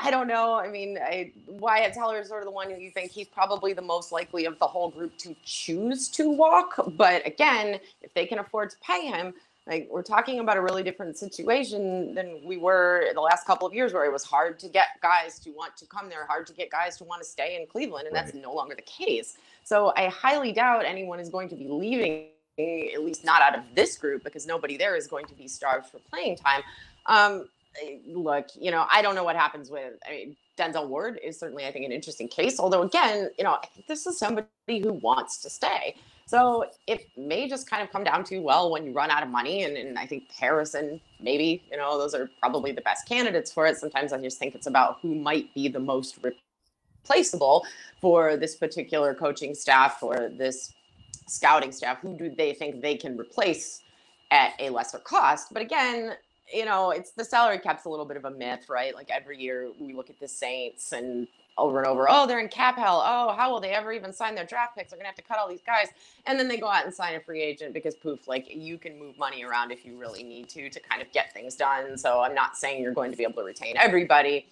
I 0.04 0.10
don't 0.10 0.28
know. 0.28 0.56
I 0.56 0.68
mean, 0.68 0.98
I, 0.98 1.32
Wyatt 1.46 1.94
Teller 1.94 2.20
is 2.22 2.28
sort 2.28 2.42
of 2.42 2.46
the 2.46 2.52
one 2.52 2.72
who 2.72 2.78
you 2.78 2.90
think 2.90 3.12
he's 3.12 3.28
probably 3.28 3.74
the 3.74 3.84
most 3.84 4.12
likely 4.12 4.46
of 4.46 4.58
the 4.58 4.66
whole 4.66 4.90
group 4.90 5.16
to 5.20 5.36
choose 5.46 6.08
to 6.10 6.30
walk. 6.30 6.74
But 6.98 7.26
again, 7.28 7.80
if 8.02 8.12
they 8.16 8.26
can 8.26 8.40
afford 8.40 8.72
to 8.72 8.78
pay 8.80 9.06
him, 9.06 9.34
like 9.68 9.88
we're 9.92 10.02
talking 10.02 10.40
about 10.40 10.58
a 10.58 10.62
really 10.62 10.84
different 10.84 11.18
situation 11.18 12.16
than 12.16 12.42
we 12.44 12.58
were 12.58 13.08
the 13.14 13.22
last 13.22 13.46
couple 13.46 13.68
of 13.68 13.74
years 13.74 13.94
where 13.94 14.06
it 14.06 14.12
was 14.12 14.24
hard 14.24 14.58
to 14.60 14.68
get 14.68 14.88
guys 15.02 15.40
to 15.40 15.52
want 15.52 15.78
to 15.78 15.86
come 15.86 16.10
there 16.10 16.26
hard 16.26 16.48
to 16.48 16.54
get 16.54 16.70
guys 16.72 16.98
to 16.98 17.04
want 17.04 17.22
to 17.22 17.28
stay 17.28 17.60
in 17.60 17.68
cleveland 17.68 18.08
and 18.08 18.16
right. 18.16 18.26
that's 18.26 18.36
no 18.36 18.54
longer 18.54 18.76
the 18.76 18.82
case. 18.82 19.38
So 19.64 19.94
i 19.96 20.08
highly 20.08 20.52
doubt 20.52 20.86
anyone 20.86 21.20
is 21.20 21.30
going 21.30 21.50
to 21.50 21.56
be 21.56 21.68
leaving 21.68 22.28
at 22.60 23.04
least 23.04 23.24
not 23.24 23.42
out 23.42 23.58
of 23.58 23.64
this 23.76 23.98
group 23.98 24.24
because 24.24 24.46
nobody 24.46 24.78
there 24.78 24.96
is 24.96 25.08
going 25.08 25.26
to 25.26 25.34
be 25.34 25.48
starved 25.48 25.88
for 25.88 26.00
playing 26.10 26.36
time. 26.36 26.62
Um, 27.06 27.46
look 28.06 28.48
you 28.60 28.72
know 28.72 28.86
i 28.92 29.02
don't 29.02 29.16
know 29.16 29.24
what 29.24 29.36
happens 29.36 29.70
with 29.70 29.94
I 30.06 30.12
mean, 30.12 30.38
denzel 30.58 30.88
ward 30.88 31.20
is 31.24 31.40
certainly 31.40 31.66
i 31.66 31.72
think 31.72 31.86
an 31.86 31.92
interesting 31.92 32.28
case 32.28 32.60
although 32.60 32.82
again 32.82 33.30
you 33.38 33.44
know 33.44 33.54
i 33.54 33.66
think 33.68 33.88
this 33.88 34.06
is 34.06 34.20
somebody 34.20 34.48
who 34.68 34.94
wants 34.94 35.42
to 35.44 35.50
stay 35.50 35.96
so 36.32 36.64
it 36.88 37.10
may 37.18 37.50
just 37.50 37.70
kind 37.70 37.84
of 37.84 37.92
come 37.92 38.06
down 38.06 38.24
to, 38.24 38.40
well, 38.40 38.72
when 38.72 38.86
you 38.86 38.94
run 38.94 39.12
out 39.12 39.22
of 39.22 39.28
money, 39.28 39.64
and, 39.64 39.76
and 39.76 40.00
I 40.00 40.06
think 40.06 40.32
Harrison, 40.32 41.02
maybe, 41.20 41.62
you 41.70 41.76
know, 41.76 41.98
those 41.98 42.14
are 42.14 42.30
probably 42.40 42.72
the 42.72 42.80
best 42.80 43.06
candidates 43.06 43.52
for 43.52 43.68
it. 43.68 43.76
Sometimes 43.76 44.14
I 44.14 44.22
just 44.22 44.40
think 44.40 44.56
it's 44.56 44.66
about 44.66 45.00
who 45.02 45.14
might 45.14 45.54
be 45.54 45.68
the 45.68 45.82
most 45.82 46.20
replaceable 47.04 47.66
for 48.00 48.38
this 48.38 48.56
particular 48.56 49.14
coaching 49.14 49.54
staff 49.54 50.02
or 50.02 50.30
this 50.30 50.74
scouting 51.28 51.74
staff. 51.74 52.00
Who 52.00 52.18
do 52.18 52.34
they 52.34 52.54
think 52.54 52.82
they 52.82 52.96
can 52.96 53.20
replace 53.20 53.82
at 54.32 54.54
a 54.58 54.70
lesser 54.70 55.00
cost? 55.00 55.52
But 55.52 55.62
again, 55.62 56.14
you 56.54 56.64
know, 56.64 56.92
it's 56.92 57.12
the 57.12 57.26
salary 57.26 57.60
cap's 57.60 57.84
a 57.84 57.90
little 57.90 58.06
bit 58.06 58.16
of 58.16 58.24
a 58.24 58.32
myth, 58.32 58.70
right? 58.70 58.96
Like 58.96 59.10
every 59.12 59.38
year 59.38 59.70
we 59.82 59.92
look 59.92 60.10
at 60.10 60.18
the 60.18 60.30
Saints 60.30 60.94
and 60.94 61.28
over 61.58 61.80
and 61.80 61.88
over. 61.88 62.08
Oh, 62.10 62.26
they're 62.26 62.40
in 62.40 62.48
cap 62.48 62.78
hell. 62.78 63.04
Oh, 63.06 63.34
how 63.34 63.52
will 63.52 63.60
they 63.60 63.72
ever 63.72 63.92
even 63.92 64.14
sign 64.14 64.36
their 64.36 64.46
draft 64.46 64.76
picks? 64.76 64.92
They're 64.92 64.98
gonna 64.98 65.08
have 65.08 65.16
to 65.16 65.22
cut 65.22 65.38
all 65.38 65.50
these 65.50 65.62
guys, 65.66 65.88
and 66.26 66.40
then 66.40 66.48
they 66.48 66.58
go 66.58 66.68
out 66.68 66.86
and 66.86 66.94
sign 66.94 67.16
a 67.16 67.20
free 67.20 67.42
agent 67.42 67.74
because 67.74 67.96
poof, 67.96 68.28
like 68.28 68.48
you 68.50 68.78
can 68.78 68.98
move 68.98 69.18
money 69.18 69.44
around 69.44 69.72
if 69.72 69.86
you 69.86 69.98
really 69.98 70.24
need 70.24 70.50
to 70.50 70.70
to 70.70 70.80
kind 70.80 71.02
of 71.02 71.12
get 71.12 71.34
things 71.34 71.56
done. 71.56 71.98
So 71.98 72.22
I'm 72.22 72.34
not 72.34 72.58
saying 72.58 72.82
you're 72.82 72.94
going 72.94 73.12
to 73.12 73.18
be 73.18 73.24
able 73.24 73.42
to 73.42 73.44
retain 73.44 73.76
everybody, 73.78 74.48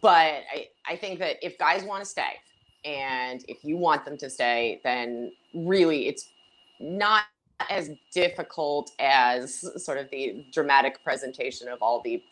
but 0.00 0.42
I 0.52 0.68
I 0.86 0.96
think 0.96 1.18
that 1.20 1.36
if 1.42 1.58
guys 1.58 1.84
want 1.84 2.02
to 2.02 2.08
stay, 2.08 2.40
and 2.84 3.44
if 3.48 3.64
you 3.64 3.76
want 3.76 4.04
them 4.04 4.16
to 4.18 4.30
stay, 4.30 4.80
then 4.84 5.32
really 5.54 6.08
it's 6.08 6.28
not 6.80 7.24
as 7.70 7.90
difficult 8.12 8.90
as 8.98 9.64
sort 9.82 9.98
of 9.98 10.10
the 10.10 10.44
dramatic 10.52 11.02
presentation 11.04 11.68
of 11.68 11.80
all 11.80 12.00
the 12.02 12.22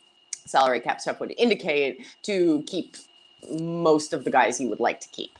salary 0.47 0.81
cap 0.81 1.01
stuff 1.01 1.21
would 1.21 1.33
indicate 1.39 2.05
to 2.23 2.63
keep 2.67 2.97
most 3.51 4.13
of 4.13 4.25
the 4.25 4.31
guys 4.31 4.61
you 4.61 4.69
would 4.69 4.81
like 4.81 5.01
to 5.01 5.09
keep. 5.09 5.39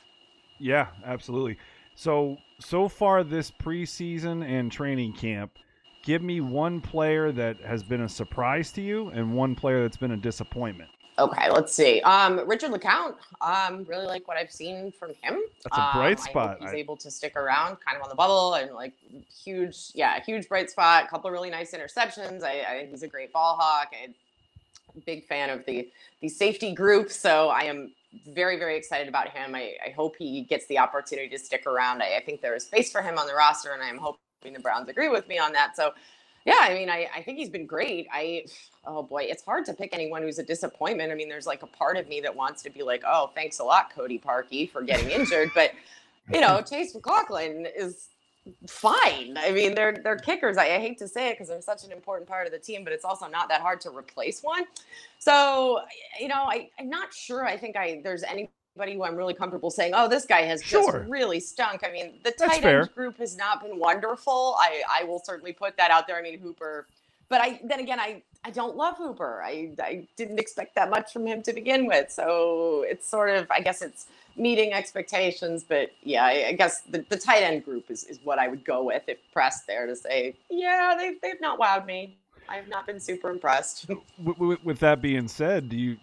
Yeah, 0.59 0.87
absolutely. 1.05 1.57
So 1.95 2.37
so 2.59 2.87
far 2.87 3.23
this 3.23 3.51
preseason 3.51 4.45
and 4.47 4.71
training 4.71 5.13
camp, 5.13 5.51
give 6.03 6.21
me 6.21 6.41
one 6.41 6.81
player 6.81 7.31
that 7.31 7.59
has 7.61 7.83
been 7.83 8.01
a 8.01 8.09
surprise 8.09 8.71
to 8.73 8.81
you 8.81 9.09
and 9.09 9.35
one 9.35 9.55
player 9.55 9.81
that's 9.81 9.97
been 9.97 10.11
a 10.11 10.17
disappointment. 10.17 10.89
Okay, 11.19 11.51
let's 11.51 11.73
see. 11.73 12.01
Um, 12.01 12.47
Richard 12.47 12.71
LeCounte. 12.71 13.15
Um, 13.41 13.83
really 13.83 14.05
like 14.05 14.27
what 14.27 14.37
I've 14.37 14.51
seen 14.51 14.91
from 14.91 15.09
him. 15.21 15.41
That's 15.63 15.77
a 15.77 15.91
bright 15.93 16.17
um, 16.19 16.23
spot. 16.23 16.57
he's 16.61 16.71
I... 16.71 16.75
able 16.75 16.95
to 16.97 17.11
stick 17.11 17.35
around, 17.35 17.77
kind 17.85 17.97
of 17.97 18.03
on 18.03 18.09
the 18.09 18.15
bubble, 18.15 18.55
and 18.55 18.73
like 18.73 18.93
huge, 19.43 19.91
yeah, 19.93 20.19
huge 20.23 20.47
bright 20.47 20.69
spot. 20.69 21.05
A 21.05 21.07
couple 21.07 21.27
of 21.27 21.33
really 21.33 21.49
nice 21.49 21.73
interceptions. 21.73 22.43
I, 22.43 22.61
I 22.67 22.77
think 22.79 22.91
he's 22.91 23.03
a 23.03 23.07
great 23.07 23.33
ball 23.33 23.57
hawk. 23.59 23.91
I, 23.91 24.13
big 25.05 25.25
fan 25.27 25.49
of 25.49 25.65
the 25.65 25.89
the 26.21 26.29
safety 26.29 26.73
group, 26.73 27.11
so 27.11 27.49
I 27.49 27.63
am 27.63 27.91
very 28.27 28.57
very 28.57 28.77
excited 28.77 29.07
about 29.07 29.29
him. 29.29 29.55
I, 29.55 29.75
I 29.85 29.89
hope 29.89 30.15
he 30.17 30.41
gets 30.41 30.65
the 30.67 30.79
opportunity 30.79 31.29
to 31.29 31.39
stick 31.39 31.65
around. 31.65 32.01
I, 32.01 32.17
I, 32.17 32.21
think 32.21 32.41
there 32.41 32.55
is 32.55 32.65
space 32.65 32.91
for 32.91 33.01
him 33.01 33.17
on 33.17 33.27
the 33.27 33.33
roster, 33.33 33.71
and 33.71 33.81
I'm 33.81 33.97
hoping 33.97 34.53
the 34.53 34.59
Browns 34.59 34.89
agree 34.89 35.09
with 35.09 35.27
me 35.27 35.37
on 35.37 35.53
that. 35.53 35.75
So, 35.75 35.93
yeah, 36.45 36.59
I 36.61 36.73
mean, 36.73 36.89
I, 36.89 37.09
I 37.15 37.21
think 37.21 37.37
he's 37.37 37.49
been 37.49 37.65
great. 37.65 38.07
I 38.11 38.45
oh 38.85 39.03
boy, 39.03 39.23
it's 39.23 39.43
hard 39.43 39.65
to 39.65 39.73
pick 39.73 39.93
anyone 39.93 40.21
who's 40.23 40.39
a 40.39 40.43
disappointment. 40.43 41.11
I 41.11 41.15
mean, 41.15 41.29
there's 41.29 41.47
like 41.47 41.63
a 41.63 41.67
part 41.67 41.97
of 41.97 42.07
me 42.07 42.21
that 42.21 42.35
wants 42.35 42.61
to 42.63 42.69
be 42.69 42.83
like, 42.83 43.03
oh, 43.07 43.31
thanks 43.33 43.59
a 43.59 43.63
lot, 43.63 43.93
Cody 43.93 44.19
Parkey, 44.19 44.69
for 44.69 44.81
getting 44.81 45.09
injured, 45.09 45.51
but 45.55 45.71
you 46.33 46.41
know, 46.41 46.61
Chase 46.69 46.93
McLaughlin 46.93 47.67
is 47.75 48.09
fine. 48.67 49.37
I 49.37 49.51
mean, 49.51 49.75
they're 49.75 49.97
they're 50.03 50.17
kickers. 50.17 50.57
I, 50.57 50.65
I 50.65 50.79
hate 50.79 50.97
to 50.99 51.07
say 51.07 51.29
it 51.29 51.33
because 51.33 51.49
they're 51.49 51.61
such 51.61 51.83
an 51.83 51.91
important 51.91 52.27
part 52.27 52.45
of 52.45 52.51
the 52.51 52.59
team, 52.59 52.83
but 52.83 52.93
it's 52.93 53.05
also 53.05 53.27
not 53.27 53.49
that 53.49 53.61
hard 53.61 53.81
to 53.81 53.91
replace 53.91 54.41
one. 54.41 54.65
So, 55.19 55.81
you 56.19 56.27
know, 56.27 56.45
I, 56.47 56.69
I'm 56.79 56.89
not 56.89 57.13
sure. 57.13 57.45
I 57.45 57.57
think 57.57 57.75
I 57.75 58.01
there's 58.03 58.23
anybody 58.23 58.95
who 58.95 59.03
I'm 59.03 59.15
really 59.15 59.33
comfortable 59.33 59.69
saying, 59.69 59.93
oh, 59.95 60.07
this 60.07 60.25
guy 60.25 60.41
has 60.43 60.63
sure. 60.63 60.99
just 60.99 61.09
really 61.09 61.39
stunk. 61.39 61.81
I 61.85 61.91
mean, 61.91 62.19
the 62.23 62.31
tight 62.31 62.63
end 62.63 62.89
group 62.95 63.17
has 63.17 63.35
not 63.37 63.61
been 63.61 63.77
wonderful. 63.77 64.55
I 64.59 64.81
I 64.89 65.03
will 65.03 65.21
certainly 65.23 65.53
put 65.53 65.77
that 65.77 65.91
out 65.91 66.07
there. 66.07 66.17
I 66.17 66.21
mean, 66.21 66.39
Hooper 66.39 66.87
but 67.31 67.39
I 67.41 67.59
then 67.63 67.79
again 67.79 67.99
I 67.99 68.21
I 68.43 68.51
don't 68.51 68.75
love 68.75 68.97
Hooper. 68.97 69.41
I 69.43 69.71
I 69.81 70.07
didn't 70.17 70.37
expect 70.37 70.75
that 70.75 70.89
much 70.89 71.13
from 71.13 71.25
him 71.25 71.41
to 71.43 71.53
begin 71.53 71.87
with. 71.87 72.11
So 72.11 72.85
it's 72.87 73.07
sort 73.07 73.29
of 73.31 73.49
I 73.49 73.61
guess 73.61 73.81
it's 73.81 74.05
meeting 74.35 74.73
expectations. 74.73 75.63
But 75.63 75.91
yeah, 76.03 76.25
I, 76.25 76.47
I 76.49 76.53
guess 76.53 76.81
the, 76.81 77.05
the 77.09 77.17
tight 77.17 77.41
end 77.41 77.63
group 77.63 77.89
is, 77.89 78.03
is 78.03 78.19
what 78.23 78.37
I 78.37 78.49
would 78.49 78.65
go 78.65 78.83
with 78.83 79.03
if 79.07 79.17
pressed 79.33 79.65
there 79.65 79.87
to 79.87 79.95
say, 79.95 80.35
yeah, 80.49 80.93
they 80.97 81.15
they've 81.23 81.41
not 81.41 81.57
wowed 81.57 81.85
me. 81.85 82.17
I 82.49 82.57
have 82.57 82.67
not 82.67 82.85
been 82.85 82.99
super 82.99 83.29
impressed. 83.29 83.89
with, 84.23 84.63
with 84.63 84.79
that 84.79 85.01
being 85.01 85.29
said, 85.29 85.69
do 85.69 85.77
you 85.77 85.97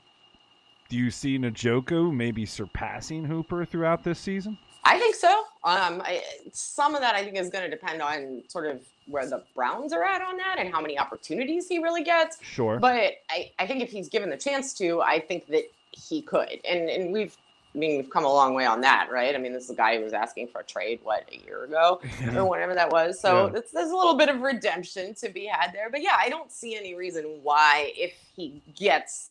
do 0.88 0.96
you 0.96 1.10
see 1.10 1.38
Njoku 1.38 2.10
maybe 2.10 2.46
surpassing 2.46 3.22
Hooper 3.22 3.66
throughout 3.66 4.02
this 4.02 4.18
season? 4.18 4.56
I 4.88 4.98
think 4.98 5.14
so. 5.14 5.28
Um, 5.64 6.02
I, 6.04 6.22
some 6.52 6.94
of 6.94 7.00
that 7.00 7.14
I 7.14 7.22
think 7.22 7.36
is 7.36 7.50
going 7.50 7.64
to 7.64 7.70
depend 7.70 8.00
on 8.00 8.42
sort 8.48 8.66
of 8.66 8.80
where 9.06 9.26
the 9.26 9.42
Browns 9.54 9.92
are 9.92 10.04
at 10.04 10.22
on 10.22 10.36
that 10.38 10.56
and 10.58 10.72
how 10.72 10.80
many 10.80 10.98
opportunities 10.98 11.68
he 11.68 11.78
really 11.78 12.02
gets. 12.02 12.42
Sure. 12.42 12.78
But 12.78 13.14
I, 13.30 13.50
I 13.58 13.66
think 13.66 13.82
if 13.82 13.90
he's 13.90 14.08
given 14.08 14.30
the 14.30 14.36
chance 14.36 14.72
to, 14.74 15.02
I 15.02 15.20
think 15.20 15.46
that 15.48 15.64
he 15.92 16.22
could. 16.22 16.60
And 16.68 16.88
and 16.88 17.12
we've 17.12 17.36
I 17.74 17.78
mean, 17.78 17.98
we've 17.98 18.10
come 18.10 18.24
a 18.24 18.32
long 18.32 18.54
way 18.54 18.64
on 18.64 18.80
that, 18.80 19.08
right? 19.10 19.34
I 19.34 19.38
mean, 19.38 19.52
this 19.52 19.64
is 19.64 19.70
a 19.70 19.74
guy 19.74 19.98
who 19.98 20.02
was 20.02 20.14
asking 20.14 20.48
for 20.48 20.62
a 20.62 20.64
trade, 20.64 21.00
what, 21.02 21.28
a 21.30 21.44
year 21.44 21.64
ago 21.64 22.00
or 22.34 22.44
whatever 22.46 22.74
that 22.74 22.90
was. 22.90 23.20
So 23.20 23.52
yeah. 23.54 23.60
there's 23.72 23.90
a 23.90 23.96
little 23.96 24.16
bit 24.16 24.30
of 24.30 24.40
redemption 24.40 25.14
to 25.16 25.28
be 25.28 25.44
had 25.44 25.72
there. 25.74 25.90
But 25.90 26.02
yeah, 26.02 26.16
I 26.18 26.30
don't 26.30 26.50
see 26.50 26.76
any 26.76 26.94
reason 26.94 27.40
why, 27.42 27.92
if 27.94 28.14
he 28.34 28.62
gets 28.74 29.30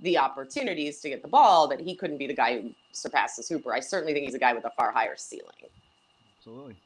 the 0.00 0.18
opportunities 0.18 1.00
to 1.00 1.08
get 1.08 1.22
the 1.22 1.28
ball, 1.28 1.68
that 1.68 1.80
he 1.80 1.94
couldn't 1.94 2.18
be 2.18 2.26
the 2.26 2.34
guy 2.34 2.60
who 2.60 2.70
surpasses 2.92 3.48
Hooper. 3.48 3.72
I 3.72 3.80
certainly 3.80 4.12
think 4.12 4.26
he's 4.26 4.34
a 4.34 4.38
guy 4.38 4.52
with 4.52 4.64
a 4.64 4.70
far 4.70 4.92
higher 4.92 5.16
ceiling. 5.16 5.54
Absolutely. 6.38 6.76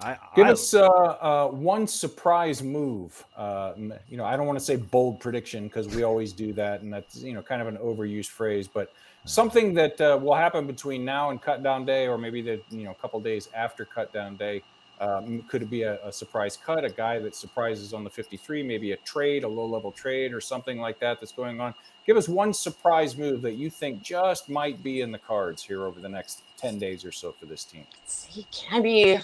I, 0.00 0.16
Give 0.36 0.46
I, 0.46 0.50
us 0.50 0.74
uh, 0.74 0.86
uh, 0.86 1.48
one 1.48 1.86
surprise 1.86 2.62
move. 2.62 3.24
Uh, 3.36 3.72
you 4.08 4.16
know, 4.16 4.24
I 4.24 4.36
don't 4.36 4.46
want 4.46 4.58
to 4.58 4.64
say 4.64 4.76
bold 4.76 5.18
prediction 5.18 5.64
because 5.64 5.88
we 5.88 6.04
always 6.04 6.32
do 6.32 6.52
that, 6.52 6.82
and 6.82 6.92
that's 6.92 7.16
you 7.16 7.32
know 7.32 7.42
kind 7.42 7.60
of 7.60 7.66
an 7.66 7.78
overused 7.78 8.28
phrase. 8.28 8.68
But 8.68 8.92
something 9.24 9.74
that 9.74 10.00
uh, 10.00 10.18
will 10.22 10.36
happen 10.36 10.68
between 10.68 11.04
now 11.04 11.30
and 11.30 11.42
cut 11.42 11.64
down 11.64 11.84
day, 11.84 12.06
or 12.06 12.16
maybe 12.16 12.42
the 12.42 12.60
you 12.70 12.84
know 12.84 12.92
a 12.92 12.94
couple 12.94 13.18
days 13.18 13.48
after 13.54 13.84
cut 13.84 14.12
down 14.12 14.36
day. 14.36 14.62
Um, 15.00 15.42
could 15.42 15.62
it 15.62 15.70
be 15.70 15.82
a, 15.82 16.04
a, 16.04 16.12
surprise 16.12 16.56
cut, 16.56 16.84
a 16.84 16.90
guy 16.90 17.18
that 17.20 17.34
surprises 17.34 17.92
on 17.92 18.02
the 18.02 18.10
53, 18.10 18.62
maybe 18.62 18.92
a 18.92 18.96
trade, 18.98 19.44
a 19.44 19.48
low 19.48 19.66
level 19.66 19.92
trade, 19.92 20.32
or 20.32 20.40
something 20.40 20.78
like 20.78 20.98
that 21.00 21.20
that's 21.20 21.32
going 21.32 21.60
on? 21.60 21.74
Give 22.06 22.16
us 22.16 22.28
one 22.28 22.52
surprise 22.52 23.16
move 23.16 23.42
that 23.42 23.54
you 23.54 23.70
think 23.70 24.02
just 24.02 24.48
might 24.48 24.82
be 24.82 25.02
in 25.02 25.12
the 25.12 25.18
cards 25.18 25.62
here 25.62 25.84
over 25.84 26.00
the 26.00 26.08
next 26.08 26.42
10 26.56 26.78
days 26.78 27.04
or 27.04 27.12
so 27.12 27.32
for 27.32 27.46
this 27.46 27.64
team. 27.64 27.84
See, 28.06 28.46
can 28.50 28.80
I 28.80 28.82
be 28.82 29.20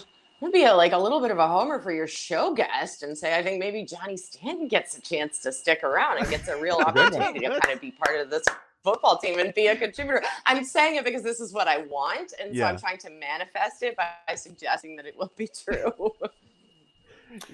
be 0.52 0.64
a, 0.64 0.74
like 0.74 0.92
a 0.92 0.98
little 0.98 1.20
bit 1.20 1.30
of 1.30 1.38
a 1.38 1.48
homer 1.48 1.80
for 1.80 1.90
your 1.90 2.06
show 2.06 2.52
guest 2.52 3.02
and 3.02 3.16
say 3.16 3.34
I 3.34 3.42
think 3.42 3.58
maybe 3.58 3.84
Johnny 3.84 4.16
Stanton 4.16 4.68
gets 4.68 4.98
a 4.98 5.00
chance 5.00 5.38
to 5.40 5.52
stick 5.52 5.82
around 5.82 6.18
and 6.18 6.28
gets 6.28 6.48
a 6.48 6.56
real 6.56 6.76
opportunity 6.86 7.40
to 7.40 7.60
kind 7.60 7.72
of 7.72 7.80
be 7.80 7.90
part 7.90 8.20
of 8.20 8.28
this 8.28 8.44
football 8.84 9.18
team 9.18 9.38
and 9.38 9.52
be 9.54 9.66
a 9.66 9.76
contributor. 9.76 10.22
I'm 10.46 10.62
saying 10.62 10.96
it 10.96 11.04
because 11.04 11.22
this 11.22 11.40
is 11.40 11.52
what 11.52 11.66
I 11.66 11.78
want, 11.78 12.34
and 12.40 12.54
yeah. 12.54 12.64
so 12.64 12.68
I'm 12.68 12.78
trying 12.78 12.98
to 12.98 13.10
manifest 13.10 13.82
it 13.82 13.96
by 13.96 14.34
suggesting 14.36 14.94
that 14.96 15.06
it 15.06 15.16
will 15.18 15.32
be 15.36 15.48
true. 15.48 16.12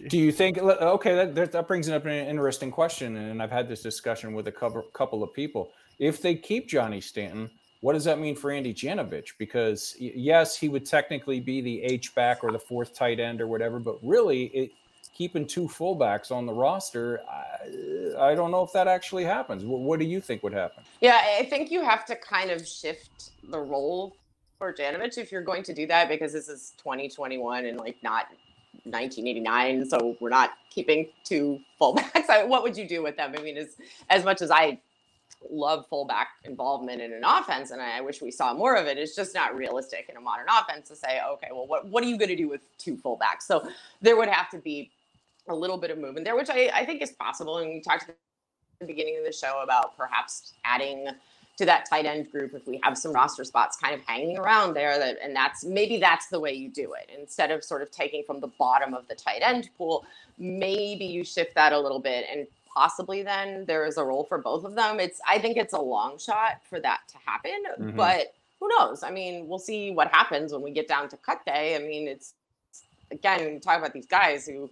Do 0.08 0.18
you 0.18 0.30
think? 0.32 0.58
Okay, 0.58 1.14
that, 1.32 1.52
that 1.52 1.66
brings 1.66 1.88
up 1.88 2.04
an 2.04 2.12
interesting 2.12 2.70
question, 2.70 3.16
and 3.16 3.42
I've 3.42 3.50
had 3.50 3.66
this 3.68 3.82
discussion 3.82 4.34
with 4.34 4.48
a 4.48 4.52
couple 4.52 4.82
couple 4.92 5.22
of 5.22 5.32
people. 5.32 5.70
If 5.98 6.20
they 6.20 6.34
keep 6.34 6.68
Johnny 6.68 7.00
Stanton, 7.00 7.50
what 7.80 7.94
does 7.94 8.04
that 8.04 8.18
mean 8.18 8.36
for 8.36 8.50
Andy 8.50 8.74
Janovich? 8.74 9.32
Because 9.38 9.96
yes, 9.98 10.56
he 10.56 10.68
would 10.68 10.84
technically 10.84 11.40
be 11.40 11.62
the 11.62 11.82
H 11.82 12.14
back 12.14 12.44
or 12.44 12.52
the 12.52 12.58
fourth 12.58 12.92
tight 12.92 13.20
end 13.20 13.40
or 13.40 13.46
whatever, 13.46 13.78
but 13.78 13.96
really, 14.02 14.44
it, 14.46 14.72
keeping 15.14 15.46
two 15.46 15.66
fullbacks 15.68 16.30
on 16.30 16.46
the 16.46 16.52
roster, 16.52 17.20
I, 17.28 18.30
I, 18.30 18.34
don't 18.34 18.50
know 18.50 18.62
if 18.62 18.72
that 18.72 18.88
actually 18.88 19.24
happens. 19.24 19.64
What, 19.64 19.80
what, 19.80 19.98
do 19.98 20.06
you 20.06 20.20
think 20.20 20.42
would 20.42 20.52
happen? 20.52 20.82
Yeah, 21.00 21.20
I 21.38 21.44
think 21.44 21.70
you 21.70 21.82
have 21.82 22.06
to 22.06 22.16
kind 22.16 22.50
of 22.50 22.66
shift 22.66 23.30
the 23.48 23.58
role 23.58 24.16
for 24.58 24.72
Janovich 24.72 25.18
if 25.18 25.30
you're 25.30 25.42
going 25.42 25.62
to 25.64 25.74
do 25.74 25.86
that 25.86 26.08
because 26.08 26.32
this 26.32 26.48
is 26.48 26.72
2021 26.78 27.66
and 27.66 27.78
like 27.78 27.96
not 28.02 28.26
1989, 28.84 29.88
so 29.88 30.16
we're 30.20 30.30
not 30.30 30.52
keeping 30.70 31.08
two 31.24 31.60
fullbacks. 31.80 32.28
I, 32.30 32.44
what 32.44 32.62
would 32.62 32.76
you 32.76 32.86
do 32.86 33.02
with 33.02 33.16
them? 33.16 33.34
I 33.36 33.42
mean, 33.42 33.56
as 33.56 33.76
as 34.08 34.24
much 34.24 34.42
as 34.42 34.50
I 34.50 34.80
love 35.48 35.86
fullback 35.88 36.28
involvement 36.44 37.00
in 37.00 37.12
an 37.12 37.24
offense, 37.24 37.70
and 37.70 37.80
I 37.80 38.00
wish 38.00 38.20
we 38.20 38.30
saw 38.30 38.52
more 38.52 38.76
of 38.76 38.86
it. 38.86 38.98
It's 38.98 39.16
just 39.16 39.34
not 39.34 39.56
realistic 39.56 40.06
in 40.08 40.16
a 40.16 40.20
modern 40.20 40.46
offense 40.48 40.88
to 40.88 40.96
say, 40.96 41.20
okay, 41.26 41.48
well, 41.50 41.66
what 41.66 41.86
what 41.86 42.04
are 42.04 42.06
you 42.06 42.18
going 42.18 42.28
to 42.28 42.36
do 42.36 42.48
with 42.48 42.60
two 42.78 42.96
fullbacks? 42.96 43.42
So 43.42 43.68
there 44.00 44.16
would 44.16 44.28
have 44.28 44.50
to 44.50 44.58
be 44.58 44.90
a 45.48 45.54
little 45.54 45.78
bit 45.78 45.90
of 45.90 45.98
movement 45.98 46.24
there, 46.24 46.36
which 46.36 46.50
I, 46.50 46.70
I 46.74 46.84
think 46.84 47.02
is 47.02 47.12
possible. 47.12 47.58
And 47.58 47.70
we 47.70 47.80
talked 47.80 48.08
at 48.08 48.16
the 48.80 48.86
beginning 48.86 49.18
of 49.18 49.24
the 49.24 49.32
show 49.32 49.60
about 49.62 49.96
perhaps 49.96 50.52
adding 50.64 51.08
to 51.60 51.66
that 51.66 51.84
tight 51.84 52.06
end 52.06 52.30
group 52.32 52.54
if 52.54 52.66
we 52.66 52.80
have 52.82 52.96
some 52.96 53.12
roster 53.12 53.44
spots 53.44 53.76
kind 53.76 53.94
of 53.94 54.00
hanging 54.06 54.38
around 54.38 54.72
there 54.72 54.98
that 54.98 55.18
and 55.22 55.36
that's 55.36 55.62
maybe 55.62 55.98
that's 55.98 56.28
the 56.28 56.40
way 56.40 56.54
you 56.54 56.70
do 56.70 56.94
it 56.94 57.10
instead 57.18 57.50
of 57.50 57.62
sort 57.62 57.82
of 57.82 57.90
taking 57.90 58.22
from 58.24 58.40
the 58.40 58.46
bottom 58.58 58.94
of 58.94 59.06
the 59.08 59.14
tight 59.14 59.42
end 59.42 59.68
pool 59.76 60.06
maybe 60.38 61.04
you 61.04 61.22
shift 61.22 61.54
that 61.54 61.74
a 61.74 61.78
little 61.78 61.98
bit 61.98 62.24
and 62.32 62.46
possibly 62.74 63.22
then 63.22 63.64
there 63.66 63.84
is 63.84 63.96
a 63.96 64.04
role 64.04 64.24
for 64.24 64.38
both 64.38 64.64
of 64.64 64.74
them. 64.74 65.00
It's 65.00 65.20
I 65.28 65.38
think 65.38 65.56
it's 65.56 65.72
a 65.72 65.80
long 65.80 66.18
shot 66.18 66.60
for 66.68 66.80
that 66.80 67.00
to 67.08 67.18
happen, 67.24 67.62
mm-hmm. 67.78 67.96
but 67.96 68.34
who 68.60 68.68
knows? 68.78 69.02
I 69.02 69.10
mean, 69.10 69.48
we'll 69.48 69.58
see 69.58 69.90
what 69.90 70.08
happens 70.08 70.52
when 70.52 70.62
we 70.62 70.70
get 70.70 70.86
down 70.86 71.08
to 71.08 71.16
cut 71.16 71.44
day. 71.44 71.76
I 71.76 71.78
mean, 71.78 72.06
it's 72.08 72.34
again, 73.10 73.60
talk 73.60 73.78
about 73.78 73.92
these 73.92 74.06
guys 74.06 74.46
who 74.46 74.70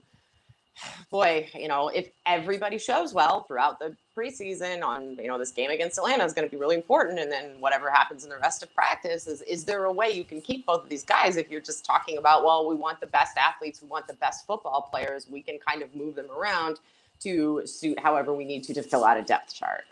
boy, 1.11 1.49
you 1.55 1.69
know, 1.69 1.89
if 1.89 2.11
everybody 2.27 2.79
shows 2.79 3.15
well 3.15 3.45
throughout 3.45 3.79
the 3.79 3.97
preseason 4.17 4.83
on, 4.83 5.17
you 5.17 5.29
know, 5.29 5.39
this 5.39 5.53
game 5.53 5.71
against 5.71 5.99
Atlanta 5.99 6.25
is 6.25 6.33
going 6.33 6.47
to 6.47 6.51
be 6.51 6.59
really 6.59 6.77
important. 6.77 7.19
And 7.19 7.31
then 7.31 7.61
whatever 7.61 7.91
happens 7.91 8.25
in 8.25 8.31
the 8.31 8.39
rest 8.39 8.63
of 8.63 8.75
practice 8.75 9.27
is, 9.27 9.43
is 9.43 9.65
there 9.65 9.85
a 9.85 9.93
way 9.93 10.11
you 10.11 10.25
can 10.25 10.41
keep 10.41 10.67
both 10.67 10.85
of 10.85 10.89
these 10.89 11.05
guys 11.05 11.37
if 11.37 11.51
you're 11.51 11.61
just 11.61 11.85
talking 11.85 12.19
about, 12.19 12.45
well, 12.45 12.69
we 12.69 12.75
want 12.75 13.01
the 13.01 13.07
best 13.07 13.37
athletes, 13.37 13.83
we 13.83 13.89
want 13.89 14.07
the 14.07 14.15
best 14.15 14.47
football 14.47 14.89
players, 14.91 15.27
we 15.31 15.43
can 15.43 15.59
kind 15.59 15.83
of 15.83 15.95
move 15.95 16.15
them 16.15 16.31
around 16.31 16.79
to 17.21 17.63
suit 17.65 17.99
however 17.99 18.33
we 18.33 18.45
need 18.45 18.65
to 18.65 18.75
to 18.75 18.83
fill 18.83 19.05
out 19.05 19.17
a 19.17 19.23
depth 19.23 19.55
chart. 19.55 19.85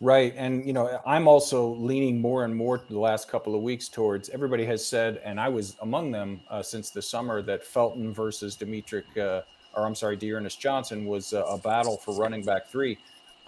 Right. 0.00 0.32
And, 0.36 0.64
you 0.64 0.72
know, 0.72 1.00
I'm 1.04 1.26
also 1.26 1.74
leaning 1.74 2.20
more 2.20 2.44
and 2.44 2.54
more 2.54 2.80
the 2.88 2.98
last 2.98 3.28
couple 3.28 3.56
of 3.56 3.62
weeks 3.62 3.88
towards 3.88 4.28
everybody 4.28 4.64
has 4.64 4.86
said, 4.86 5.20
and 5.24 5.40
I 5.40 5.48
was 5.48 5.76
among 5.82 6.12
them 6.12 6.40
uh, 6.48 6.62
since 6.62 6.90
the 6.90 7.02
summer, 7.02 7.42
that 7.42 7.64
Felton 7.64 8.12
versus 8.14 8.54
Dimitri, 8.54 9.02
uh, 9.16 9.40
or 9.74 9.86
I'm 9.86 9.96
sorry, 9.96 10.16
D'Ernest 10.16 10.60
Johnson 10.60 11.04
was 11.04 11.32
uh, 11.32 11.44
a 11.46 11.58
battle 11.58 11.96
for 11.96 12.14
running 12.14 12.44
back 12.44 12.68
three. 12.68 12.96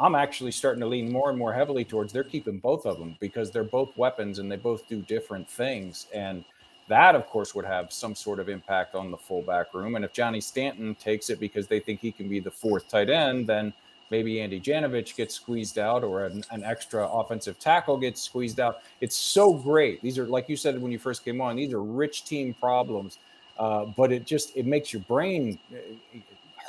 I'm 0.00 0.16
actually 0.16 0.50
starting 0.50 0.80
to 0.80 0.86
lean 0.86 1.12
more 1.12 1.30
and 1.30 1.38
more 1.38 1.52
heavily 1.52 1.84
towards 1.84 2.12
they're 2.12 2.24
keeping 2.24 2.58
both 2.58 2.84
of 2.84 2.98
them 2.98 3.16
because 3.20 3.52
they're 3.52 3.62
both 3.62 3.96
weapons 3.96 4.40
and 4.40 4.50
they 4.50 4.56
both 4.56 4.88
do 4.88 5.02
different 5.02 5.48
things. 5.48 6.06
And 6.12 6.44
that, 6.90 7.14
of 7.14 7.26
course, 7.26 7.54
would 7.54 7.64
have 7.64 7.92
some 7.92 8.16
sort 8.16 8.40
of 8.40 8.48
impact 8.48 8.96
on 8.96 9.12
the 9.12 9.16
fullback 9.16 9.72
room. 9.72 9.94
And 9.94 10.04
if 10.04 10.12
Johnny 10.12 10.40
Stanton 10.40 10.96
takes 10.96 11.30
it 11.30 11.38
because 11.38 11.68
they 11.68 11.78
think 11.78 12.00
he 12.00 12.10
can 12.10 12.28
be 12.28 12.40
the 12.40 12.50
fourth 12.50 12.88
tight 12.88 13.08
end, 13.08 13.46
then 13.46 13.72
maybe 14.10 14.40
Andy 14.40 14.60
Janovich 14.60 15.14
gets 15.14 15.36
squeezed 15.36 15.78
out 15.78 16.02
or 16.02 16.24
an, 16.24 16.44
an, 16.50 16.64
extra 16.64 17.08
offensive 17.08 17.60
tackle 17.60 17.96
gets 17.96 18.20
squeezed 18.20 18.58
out. 18.58 18.80
It's 19.00 19.16
so 19.16 19.54
great. 19.54 20.02
These 20.02 20.18
are, 20.18 20.26
like 20.26 20.48
you 20.48 20.56
said 20.56 20.82
when 20.82 20.90
you 20.90 20.98
first 20.98 21.24
came 21.24 21.40
on, 21.40 21.54
these 21.54 21.72
are 21.72 21.82
rich 21.82 22.24
team 22.24 22.54
problems. 22.54 23.18
Uh, 23.56 23.84
but 23.84 24.10
it 24.10 24.26
just 24.26 24.56
it 24.56 24.66
makes 24.66 24.92
your 24.92 25.02
brain 25.02 25.58
uh, 25.72 26.18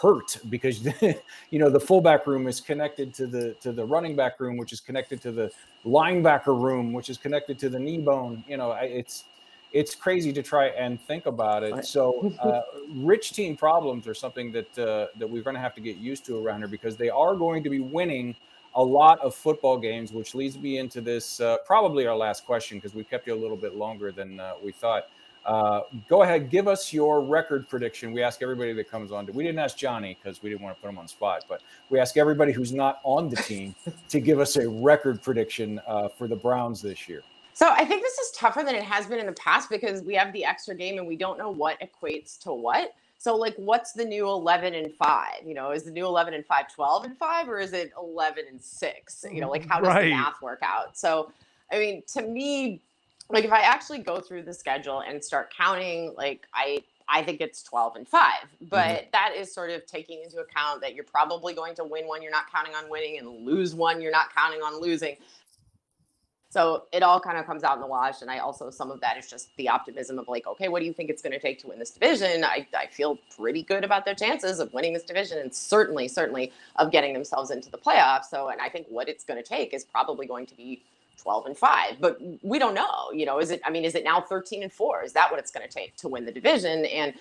hurt 0.01 0.37
because 0.49 0.85
you 1.49 1.57
know 1.59 1.69
the 1.69 1.79
fullback 1.79 2.27
room 2.27 2.47
is 2.47 2.59
connected 2.59 3.13
to 3.13 3.25
the 3.25 3.53
to 3.61 3.71
the 3.71 3.83
running 3.83 4.15
back 4.15 4.39
room, 4.39 4.57
which 4.57 4.73
is 4.73 4.81
connected 4.81 5.21
to 5.21 5.31
the 5.31 5.49
linebacker 5.85 6.61
room, 6.61 6.91
which 6.91 7.09
is 7.09 7.17
connected 7.17 7.57
to 7.57 7.69
the 7.69 7.79
knee 7.79 7.97
bone. 7.97 8.43
You 8.45 8.57
know, 8.57 8.73
it's 8.73 9.23
it's 9.71 9.95
crazy 9.95 10.33
to 10.33 10.43
try 10.43 10.67
and 10.67 11.01
think 11.01 11.25
about 11.25 11.63
it. 11.63 11.85
So, 11.85 12.33
uh, 12.41 12.61
rich 12.95 13.33
team 13.33 13.55
problems 13.55 14.07
are 14.07 14.13
something 14.13 14.51
that 14.51 14.77
uh, 14.77 15.07
that 15.17 15.29
we're 15.29 15.43
going 15.43 15.55
to 15.55 15.61
have 15.61 15.75
to 15.75 15.81
get 15.81 15.97
used 15.97 16.25
to 16.25 16.45
around 16.45 16.59
here 16.59 16.67
because 16.67 16.97
they 16.97 17.09
are 17.09 17.35
going 17.35 17.63
to 17.63 17.69
be 17.69 17.79
winning 17.79 18.35
a 18.75 18.83
lot 18.83 19.19
of 19.19 19.35
football 19.35 19.77
games, 19.77 20.11
which 20.11 20.33
leads 20.33 20.57
me 20.57 20.77
into 20.77 21.01
this 21.01 21.39
uh, 21.39 21.57
probably 21.65 22.07
our 22.07 22.15
last 22.15 22.45
question 22.45 22.77
because 22.77 22.95
we 22.95 23.03
kept 23.03 23.27
you 23.27 23.33
a 23.33 23.35
little 23.35 23.57
bit 23.57 23.75
longer 23.75 24.11
than 24.11 24.39
uh, 24.39 24.53
we 24.63 24.71
thought. 24.71 25.07
Uh, 25.43 25.81
go 26.07 26.21
ahead, 26.21 26.51
give 26.51 26.67
us 26.67 26.93
your 26.93 27.19
record 27.19 27.67
prediction. 27.67 28.11
We 28.11 28.21
ask 28.21 28.43
everybody 28.43 28.73
that 28.73 28.91
comes 28.91 29.11
on. 29.11 29.25
To, 29.25 29.31
we 29.31 29.43
didn't 29.43 29.57
ask 29.57 29.75
Johnny 29.75 30.15
because 30.21 30.43
we 30.43 30.51
didn't 30.51 30.61
want 30.61 30.75
to 30.75 30.81
put 30.81 30.89
him 30.89 30.99
on 30.99 31.05
the 31.05 31.09
spot, 31.09 31.45
but 31.49 31.61
we 31.89 31.99
ask 31.99 32.15
everybody 32.15 32.51
who's 32.51 32.71
not 32.71 32.99
on 33.03 33.27
the 33.27 33.37
team 33.37 33.73
to 34.09 34.19
give 34.19 34.39
us 34.39 34.55
a 34.55 34.69
record 34.69 35.21
prediction 35.21 35.81
uh, 35.87 36.09
for 36.09 36.27
the 36.27 36.35
Browns 36.35 36.81
this 36.81 37.09
year. 37.09 37.23
So 37.53 37.69
I 37.69 37.85
think 37.85 38.01
this 38.01 38.17
is 38.17 38.31
tougher 38.31 38.63
than 38.63 38.75
it 38.75 38.83
has 38.83 39.05
been 39.05 39.19
in 39.19 39.25
the 39.25 39.33
past 39.33 39.69
because 39.69 40.01
we 40.01 40.15
have 40.15 40.31
the 40.33 40.45
extra 40.45 40.75
game 40.75 40.97
and 40.97 41.07
we 41.07 41.15
don't 41.15 41.37
know 41.37 41.49
what 41.49 41.77
equates 41.81 42.39
to 42.39 42.53
what. 42.53 42.93
So 43.17 43.35
like 43.35 43.55
what's 43.57 43.93
the 43.93 44.05
new 44.05 44.27
11 44.27 44.73
and 44.73 44.93
5? 44.93 45.29
You 45.45 45.53
know, 45.53 45.71
is 45.71 45.83
the 45.83 45.91
new 45.91 46.05
11 46.05 46.33
and 46.33 46.45
5 46.45 46.73
12 46.73 47.05
and 47.05 47.17
5 47.17 47.49
or 47.49 47.59
is 47.59 47.73
it 47.73 47.91
11 47.97 48.45
and 48.49 48.61
6? 48.61 49.25
You 49.31 49.41
know, 49.41 49.49
like 49.49 49.67
how 49.67 49.79
does 49.79 49.87
right. 49.87 50.05
the 50.05 50.11
math 50.11 50.41
work 50.41 50.61
out? 50.63 50.97
So 50.97 51.31
I 51.71 51.77
mean, 51.77 52.03
to 52.13 52.23
me 52.23 52.81
like 53.29 53.45
if 53.45 53.51
I 53.51 53.61
actually 53.61 53.99
go 53.99 54.19
through 54.19 54.43
the 54.43 54.53
schedule 54.53 55.01
and 55.01 55.23
start 55.23 55.53
counting 55.55 56.13
like 56.17 56.47
I 56.53 56.83
I 57.07 57.23
think 57.23 57.41
it's 57.41 57.61
12 57.63 57.97
and 57.97 58.07
5. 58.07 58.33
But 58.69 58.77
mm-hmm. 58.77 59.05
that 59.11 59.33
is 59.37 59.53
sort 59.53 59.69
of 59.69 59.85
taking 59.85 60.23
into 60.23 60.39
account 60.39 60.81
that 60.81 60.95
you're 60.95 61.03
probably 61.03 61.53
going 61.53 61.75
to 61.75 61.83
win 61.83 62.07
one 62.07 62.21
you're 62.21 62.31
not 62.31 62.49
counting 62.51 62.73
on 62.73 62.89
winning 62.89 63.17
and 63.19 63.45
lose 63.45 63.75
one 63.75 64.01
you're 64.01 64.11
not 64.11 64.33
counting 64.33 64.61
on 64.61 64.81
losing. 64.81 65.17
So 66.51 66.83
it 66.91 67.01
all 67.01 67.21
kind 67.21 67.37
of 67.37 67.45
comes 67.45 67.63
out 67.63 67.75
in 67.75 67.79
the 67.79 67.87
wash. 67.87 68.21
And 68.21 68.29
I 68.29 68.39
also, 68.39 68.69
some 68.69 68.91
of 68.91 68.99
that 68.99 69.15
is 69.15 69.29
just 69.29 69.55
the 69.55 69.69
optimism 69.69 70.19
of 70.19 70.27
like, 70.27 70.45
okay, 70.45 70.67
what 70.67 70.79
do 70.81 70.85
you 70.85 70.91
think 70.91 71.09
it's 71.09 71.21
going 71.21 71.31
to 71.31 71.39
take 71.39 71.59
to 71.59 71.67
win 71.67 71.79
this 71.79 71.91
division? 71.91 72.43
I, 72.43 72.67
I 72.77 72.87
feel 72.87 73.17
pretty 73.37 73.63
good 73.63 73.85
about 73.85 74.03
their 74.03 74.15
chances 74.15 74.59
of 74.59 74.73
winning 74.73 74.91
this 74.91 75.03
division 75.03 75.37
and 75.37 75.55
certainly, 75.55 76.09
certainly 76.09 76.51
of 76.75 76.91
getting 76.91 77.13
themselves 77.13 77.51
into 77.51 77.71
the 77.71 77.77
playoffs. 77.77 78.25
So, 78.25 78.49
and 78.49 78.59
I 78.59 78.67
think 78.67 78.87
what 78.89 79.07
it's 79.07 79.23
going 79.23 79.41
to 79.41 79.47
take 79.47 79.73
is 79.73 79.85
probably 79.85 80.27
going 80.27 80.45
to 80.47 80.55
be 80.57 80.83
12 81.21 81.45
and 81.45 81.57
5 81.57 82.01
but 82.01 82.19
we 82.41 82.57
don't 82.57 82.73
know 82.73 83.11
you 83.13 83.27
know 83.27 83.37
is 83.37 83.51
it 83.51 83.61
i 83.63 83.69
mean 83.69 83.85
is 83.85 83.93
it 83.93 84.03
now 84.03 84.19
13 84.19 84.63
and 84.63 84.73
4 84.73 85.03
is 85.03 85.13
that 85.13 85.29
what 85.29 85.39
it's 85.39 85.51
going 85.51 85.67
to 85.67 85.71
take 85.71 85.95
to 85.97 86.07
win 86.07 86.25
the 86.25 86.31
division 86.31 86.83
and 86.85 87.13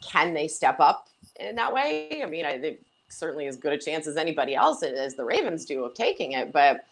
can 0.00 0.34
they 0.34 0.46
step 0.46 0.78
up 0.78 1.08
in 1.40 1.56
that 1.56 1.74
way 1.74 2.22
i 2.22 2.26
mean 2.26 2.46
i 2.46 2.56
think 2.56 2.78
certainly 3.08 3.48
as 3.48 3.56
good 3.56 3.72
a 3.72 3.78
chance 3.78 4.06
as 4.06 4.16
anybody 4.16 4.54
else 4.54 4.84
as 4.84 5.16
the 5.16 5.24
ravens 5.24 5.64
do 5.64 5.82
of 5.82 5.94
taking 5.94 6.30
it 6.30 6.52
but 6.52 6.84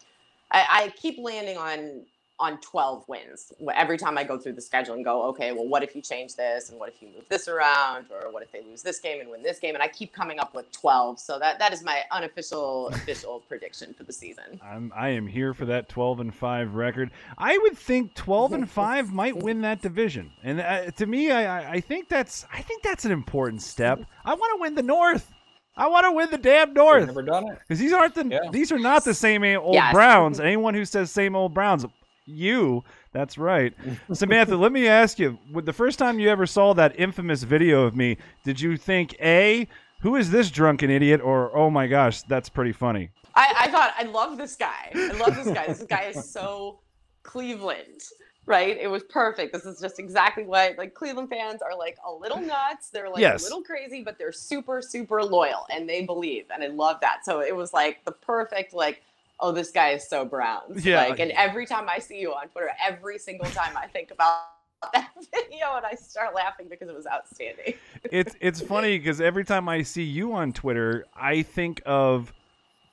I, 0.51 0.65
I 0.69 0.93
keep 0.97 1.17
landing 1.19 1.57
on 1.57 2.05
on 2.39 2.59
12 2.61 3.03
wins 3.07 3.51
every 3.75 3.97
time 3.97 4.17
I 4.17 4.23
go 4.23 4.37
through 4.37 4.53
the 4.53 4.61
schedule 4.61 4.95
and 4.95 5.03
go, 5.03 5.23
okay, 5.23 5.51
well, 5.51 5.67
what 5.67 5.83
if 5.83 5.95
you 5.95 6.01
change 6.01 6.35
this? 6.35 6.69
And 6.69 6.79
what 6.79 6.89
if 6.89 7.01
you 7.01 7.09
move 7.09 7.27
this 7.27 7.47
around? 7.47 8.05
Or 8.09 8.31
what 8.31 8.43
if 8.43 8.51
they 8.51 8.61
lose 8.61 8.81
this 8.81 8.99
game 8.99 9.19
and 9.19 9.29
win 9.29 9.43
this 9.43 9.59
game? 9.59 9.75
And 9.75 9.83
I 9.83 9.87
keep 9.87 10.13
coming 10.13 10.39
up 10.39 10.55
with 10.55 10.71
12. 10.71 11.19
So 11.19 11.37
that, 11.39 11.59
that 11.59 11.73
is 11.73 11.83
my 11.83 12.03
unofficial 12.11 12.87
official 12.93 13.43
prediction 13.47 13.93
for 13.93 14.03
the 14.03 14.13
season. 14.13 14.59
I'm, 14.63 14.91
I 14.95 15.09
am 15.09 15.27
here 15.27 15.53
for 15.53 15.65
that 15.65 15.89
12 15.89 16.21
and 16.21 16.33
5 16.33 16.75
record. 16.75 17.11
I 17.37 17.57
would 17.57 17.77
think 17.77 18.15
12 18.15 18.53
and 18.53 18.69
5 18.69 19.13
might 19.13 19.35
win 19.35 19.61
that 19.61 19.81
division. 19.81 20.31
And 20.43 20.61
uh, 20.61 20.91
to 20.91 21.05
me, 21.05 21.31
I, 21.31 21.73
I 21.73 21.79
think 21.81 22.07
that's 22.07 22.45
I 22.53 22.61
think 22.61 22.83
that's 22.83 23.05
an 23.05 23.11
important 23.11 23.61
step. 23.61 24.01
I 24.23 24.33
want 24.33 24.57
to 24.57 24.61
win 24.61 24.75
the 24.75 24.83
North. 24.83 25.33
I 25.79 25.87
want 25.87 26.05
to 26.05 26.11
win 26.11 26.29
the 26.29 26.37
damn 26.37 26.73
North. 26.73 27.05
never 27.07 27.21
done 27.21 27.47
it 27.47 27.59
because 27.59 27.79
these 27.79 27.93
aren't 27.93 28.13
the 28.13 28.27
yeah. 28.27 28.51
these 28.51 28.71
are 28.71 28.79
not 28.79 29.05
the 29.05 29.13
same 29.13 29.43
old 29.43 29.75
yes. 29.75 29.93
Browns. 29.93 30.39
Anyone 30.39 30.73
who 30.73 30.83
says 30.83 31.09
same 31.09 31.35
old 31.35 31.53
Browns, 31.53 31.85
you. 32.25 32.83
That's 33.11 33.37
right. 33.37 33.73
Samantha, 34.13 34.55
let 34.55 34.71
me 34.71 34.87
ask 34.87 35.17
you, 35.19 35.39
the 35.63 35.73
first 35.73 35.97
time 35.97 36.19
you 36.19 36.29
ever 36.29 36.45
saw 36.45 36.73
that 36.73 36.99
infamous 36.99 37.43
video 37.43 37.83
of 37.83 37.95
me, 37.95 38.17
did 38.43 38.61
you 38.61 38.77
think, 38.77 39.15
A, 39.21 39.67
who 40.01 40.15
is 40.15 40.29
this 40.29 40.51
drunken 40.51 40.91
idiot? 40.91 41.21
Or, 41.21 41.55
oh 41.57 41.69
my 41.69 41.87
gosh, 41.87 42.21
that's 42.23 42.49
pretty 42.49 42.71
funny? 42.71 43.09
I, 43.35 43.53
I 43.61 43.71
thought, 43.71 43.93
I 43.97 44.03
love 44.03 44.37
this 44.37 44.55
guy. 44.55 44.91
I 44.93 45.13
love 45.13 45.35
this 45.35 45.47
guy. 45.47 45.67
this 45.67 45.83
guy 45.83 46.11
is 46.15 46.29
so 46.29 46.81
Cleveland 47.23 48.01
right? 48.49 48.77
It 48.77 48.87
was 48.87 49.03
perfect. 49.03 49.53
This 49.53 49.63
is 49.63 49.79
just 49.79 49.99
exactly 49.99 50.43
what 50.43 50.77
like 50.77 50.95
Cleveland 50.95 51.29
fans 51.29 51.61
are 51.61 51.77
like 51.77 51.97
a 52.05 52.11
little 52.11 52.41
nuts. 52.41 52.89
They're 52.89 53.07
like 53.07 53.21
yes. 53.21 53.41
a 53.41 53.43
little 53.43 53.61
crazy, 53.61 54.03
but 54.03 54.17
they're 54.17 54.31
super, 54.31 54.81
super 54.81 55.23
loyal 55.23 55.67
and 55.71 55.87
they 55.87 56.03
believe. 56.03 56.45
And 56.53 56.63
I 56.63 56.67
love 56.67 56.97
that. 57.01 57.23
So 57.23 57.41
it 57.41 57.55
was 57.55 57.71
like 57.73 58.03
the 58.05 58.11
perfect, 58.11 58.73
like, 58.73 59.03
oh, 59.39 59.51
this 59.51 59.69
guy 59.69 59.91
is 59.91 60.09
so 60.09 60.25
Browns. 60.25 60.83
Yeah. 60.83 61.05
Like, 61.05 61.19
and 61.19 61.31
every 61.31 61.67
time 61.67 61.87
I 61.87 61.99
see 61.99 62.19
you 62.19 62.33
on 62.33 62.47
Twitter, 62.49 62.71
every 62.85 63.19
single 63.19 63.47
time 63.51 63.77
I 63.77 63.85
think 63.85 64.09
about 64.11 64.45
that 64.93 65.11
video 65.15 65.75
and 65.75 65.85
I 65.85 65.93
start 65.93 66.33
laughing 66.33 66.67
because 66.69 66.89
it 66.89 66.95
was 66.95 67.05
outstanding. 67.05 67.75
it's 68.11 68.35
it's 68.41 68.61
funny 68.61 68.97
because 68.97 69.21
every 69.21 69.45
time 69.45 69.69
I 69.69 69.83
see 69.83 70.03
you 70.03 70.33
on 70.33 70.53
Twitter, 70.53 71.05
I 71.15 71.43
think 71.43 71.83
of 71.85 72.33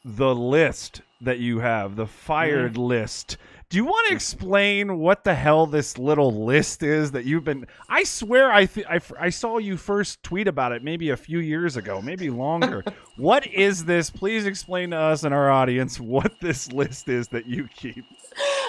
the 0.04 0.34
list 0.34 1.00
that 1.22 1.38
you 1.38 1.60
have, 1.60 1.96
the 1.96 2.06
fired 2.06 2.74
mm-hmm. 2.74 2.82
list 2.82 3.38
do 3.68 3.76
you 3.76 3.84
want 3.84 4.06
to 4.08 4.14
explain 4.14 4.98
what 4.98 5.24
the 5.24 5.34
hell 5.34 5.66
this 5.66 5.98
little 5.98 6.44
list 6.44 6.84
is 6.84 7.10
that 7.10 7.24
you've 7.24 7.42
been? 7.42 7.66
I 7.88 8.04
swear, 8.04 8.52
I 8.52 8.66
th- 8.66 8.86
I, 8.88 9.00
I 9.18 9.28
saw 9.30 9.58
you 9.58 9.76
first 9.76 10.22
tweet 10.22 10.46
about 10.46 10.70
it 10.70 10.84
maybe 10.84 11.10
a 11.10 11.16
few 11.16 11.40
years 11.40 11.76
ago, 11.76 12.00
maybe 12.00 12.30
longer. 12.30 12.84
what 13.16 13.44
is 13.46 13.84
this? 13.84 14.08
Please 14.08 14.46
explain 14.46 14.90
to 14.90 14.96
us 14.96 15.24
and 15.24 15.34
our 15.34 15.50
audience 15.50 15.98
what 15.98 16.32
this 16.40 16.70
list 16.70 17.08
is 17.08 17.26
that 17.28 17.46
you 17.46 17.68
keep. 17.74 18.04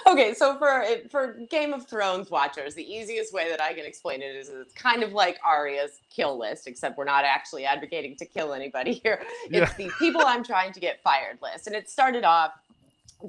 Okay, 0.07 0.33
so 0.33 0.57
for 0.57 0.83
for 1.11 1.41
Game 1.49 1.73
of 1.73 1.85
Thrones 1.85 2.31
watchers, 2.31 2.73
the 2.73 2.83
easiest 2.83 3.33
way 3.33 3.49
that 3.49 3.61
I 3.61 3.73
can 3.73 3.85
explain 3.85 4.21
it 4.23 4.35
is 4.35 4.49
it's 4.49 4.73
kind 4.73 5.03
of 5.03 5.11
like 5.11 5.37
Arya's 5.45 5.99
kill 6.09 6.39
list, 6.39 6.65
except 6.65 6.97
we're 6.97 7.03
not 7.03 7.23
actually 7.23 7.65
advocating 7.65 8.15
to 8.15 8.25
kill 8.25 8.53
anybody 8.53 8.93
here. 8.93 9.21
It's 9.45 9.51
yeah. 9.51 9.73
the 9.77 9.91
people 9.99 10.21
I'm 10.25 10.43
trying 10.43 10.71
to 10.73 10.79
get 10.79 11.03
fired 11.03 11.37
list, 11.41 11.67
and 11.67 11.75
it 11.75 11.89
started 11.89 12.23
off 12.23 12.53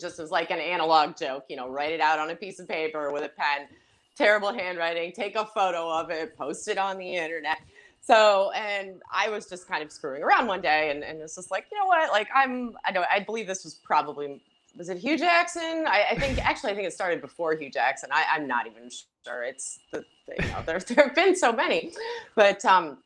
just 0.00 0.18
as 0.18 0.30
like 0.30 0.50
an 0.50 0.58
analog 0.58 1.16
joke, 1.16 1.44
you 1.48 1.56
know, 1.56 1.68
write 1.68 1.92
it 1.92 2.00
out 2.00 2.18
on 2.18 2.30
a 2.30 2.36
piece 2.36 2.58
of 2.58 2.68
paper 2.68 3.12
with 3.12 3.24
a 3.24 3.28
pen, 3.28 3.68
terrible 4.16 4.52
handwriting, 4.52 5.12
take 5.12 5.36
a 5.36 5.46
photo 5.46 5.90
of 5.90 6.10
it, 6.10 6.36
post 6.36 6.68
it 6.68 6.78
on 6.78 6.98
the 6.98 7.16
internet. 7.16 7.58
So, 8.00 8.50
and 8.52 9.02
I 9.12 9.28
was 9.28 9.46
just 9.48 9.68
kind 9.68 9.82
of 9.82 9.90
screwing 9.92 10.22
around 10.22 10.46
one 10.46 10.60
day 10.60 10.90
and, 10.90 11.02
and 11.02 11.20
it's 11.20 11.34
just 11.34 11.50
like, 11.50 11.66
you 11.70 11.78
know 11.78 11.86
what? 11.86 12.10
Like, 12.10 12.28
I'm, 12.34 12.76
I 12.84 12.90
know, 12.92 13.04
I 13.10 13.20
believe 13.20 13.46
this 13.46 13.64
was 13.64 13.74
probably, 13.74 14.40
was 14.76 14.88
it 14.88 14.98
Hue 14.98 15.18
Jackson? 15.18 15.84
I, 15.86 16.06
I 16.12 16.18
think, 16.18 16.44
actually, 16.44 16.72
I 16.72 16.74
think 16.74 16.86
it 16.86 16.92
started 16.92 17.20
before 17.20 17.54
Hue 17.56 17.70
Jackson. 17.70 18.10
I, 18.12 18.24
I'm 18.32 18.46
not 18.46 18.66
even 18.66 18.90
sure. 19.24 19.42
It's 19.42 19.80
the, 19.92 20.04
you 20.28 20.48
know, 20.48 20.62
there, 20.64 20.78
there 20.88 21.06
have 21.06 21.14
been 21.14 21.36
so 21.36 21.52
many. 21.52 21.92
But, 22.34 22.64
um, 22.64 22.98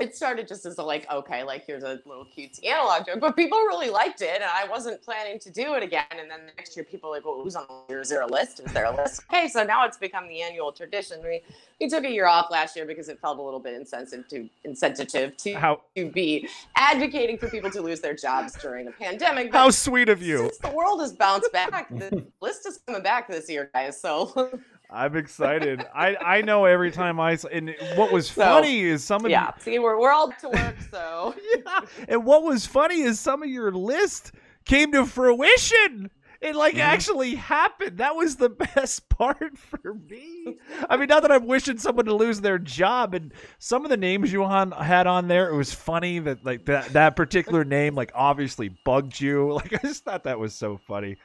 it 0.00 0.16
started 0.16 0.48
just 0.48 0.66
as 0.66 0.78
a 0.78 0.82
like 0.82 1.10
okay 1.12 1.42
like 1.42 1.64
here's 1.66 1.82
a 1.82 2.00
little 2.06 2.26
cutesy 2.36 2.66
analog 2.66 3.06
joke 3.06 3.20
but 3.20 3.36
people 3.36 3.58
really 3.58 3.90
liked 3.90 4.22
it 4.22 4.40
and 4.40 4.44
i 4.44 4.66
wasn't 4.68 5.00
planning 5.02 5.38
to 5.38 5.50
do 5.50 5.74
it 5.74 5.82
again 5.82 6.04
and 6.10 6.30
then 6.30 6.40
the 6.46 6.52
next 6.56 6.76
year 6.76 6.84
people 6.84 7.10
were 7.10 7.16
like 7.16 7.24
well 7.24 7.40
who's 7.42 7.56
on 7.56 7.66
the 7.68 7.82
is 8.02 8.08
there 8.08 8.22
a 8.22 8.26
list? 8.26 8.60
Is 8.60 8.72
there 8.72 8.84
a 8.84 8.94
list? 8.94 9.22
Okay 9.32 9.48
so 9.48 9.62
now 9.62 9.86
it's 9.86 9.96
become 9.96 10.28
the 10.28 10.42
annual 10.42 10.72
tradition. 10.72 11.20
We 11.22 11.40
we 11.80 11.88
took 11.88 12.04
a 12.04 12.10
year 12.10 12.26
off 12.26 12.50
last 12.50 12.76
year 12.76 12.84
because 12.84 13.08
it 13.08 13.18
felt 13.20 13.38
a 13.38 13.42
little 13.42 13.60
bit 13.60 13.74
insensitive 13.74 14.28
to 14.28 14.48
insensitive 14.64 15.36
to 15.38 15.54
how 15.54 15.80
to 15.96 16.10
be 16.10 16.48
advocating 16.76 17.38
for 17.38 17.48
people 17.48 17.70
to 17.70 17.80
lose 17.80 18.00
their 18.00 18.14
jobs 18.14 18.52
during 18.60 18.88
a 18.88 18.90
pandemic 18.92 19.50
but 19.50 19.58
how 19.58 19.70
sweet 19.70 20.08
of 20.08 20.22
you. 20.22 20.50
the 20.62 20.70
world 20.70 21.00
has 21.00 21.12
bounced 21.12 21.50
back 21.52 21.88
the 21.90 22.24
list 22.40 22.66
is 22.66 22.78
coming 22.86 23.02
back 23.02 23.26
this 23.26 23.48
year 23.48 23.70
guys 23.74 24.00
so 24.00 24.60
I'm 24.92 25.16
excited. 25.16 25.84
I 25.94 26.16
I 26.16 26.42
know 26.42 26.66
every 26.66 26.90
time 26.92 27.18
I 27.18 27.38
and 27.50 27.74
what 27.94 28.12
was 28.12 28.28
so, 28.28 28.42
funny 28.42 28.80
is 28.80 29.02
some 29.02 29.24
of 29.24 29.30
yeah. 29.30 29.52
The, 29.52 29.62
see, 29.62 29.78
we're 29.78 29.98
we're 29.98 30.12
all 30.12 30.32
to 30.40 30.48
work, 30.48 30.76
so 30.90 31.34
yeah. 31.56 31.80
And 32.08 32.24
what 32.24 32.42
was 32.42 32.66
funny 32.66 33.00
is 33.00 33.18
some 33.18 33.42
of 33.42 33.48
your 33.48 33.72
list 33.72 34.32
came 34.64 34.92
to 34.92 35.06
fruition. 35.06 36.10
It 36.42 36.56
like 36.56 36.74
mm-hmm. 36.74 36.80
actually 36.80 37.34
happened. 37.36 37.98
That 37.98 38.16
was 38.16 38.34
the 38.34 38.48
best 38.74 39.08
part 39.08 39.56
for 39.56 39.94
me. 39.94 40.58
I 40.90 40.96
mean, 40.96 41.06
not 41.06 41.22
that 41.22 41.30
I'm 41.30 41.46
wishing 41.46 41.78
someone 41.78 42.06
to 42.06 42.14
lose 42.14 42.40
their 42.40 42.58
job, 42.58 43.14
and 43.14 43.32
some 43.60 43.84
of 43.84 43.90
the 43.90 43.96
names 43.96 44.32
you 44.32 44.42
on, 44.42 44.72
had 44.72 45.06
on 45.06 45.28
there, 45.28 45.48
it 45.48 45.54
was 45.54 45.72
funny 45.72 46.18
that 46.18 46.44
like 46.44 46.66
that 46.66 46.92
that 46.94 47.14
particular 47.14 47.64
name 47.64 47.94
like 47.94 48.10
obviously 48.14 48.68
bugged 48.84 49.20
you. 49.20 49.52
Like 49.62 49.72
I 49.72 49.78
just 49.78 50.04
thought 50.04 50.24
that 50.24 50.40
was 50.40 50.54
so 50.54 50.76
funny. 50.76 51.16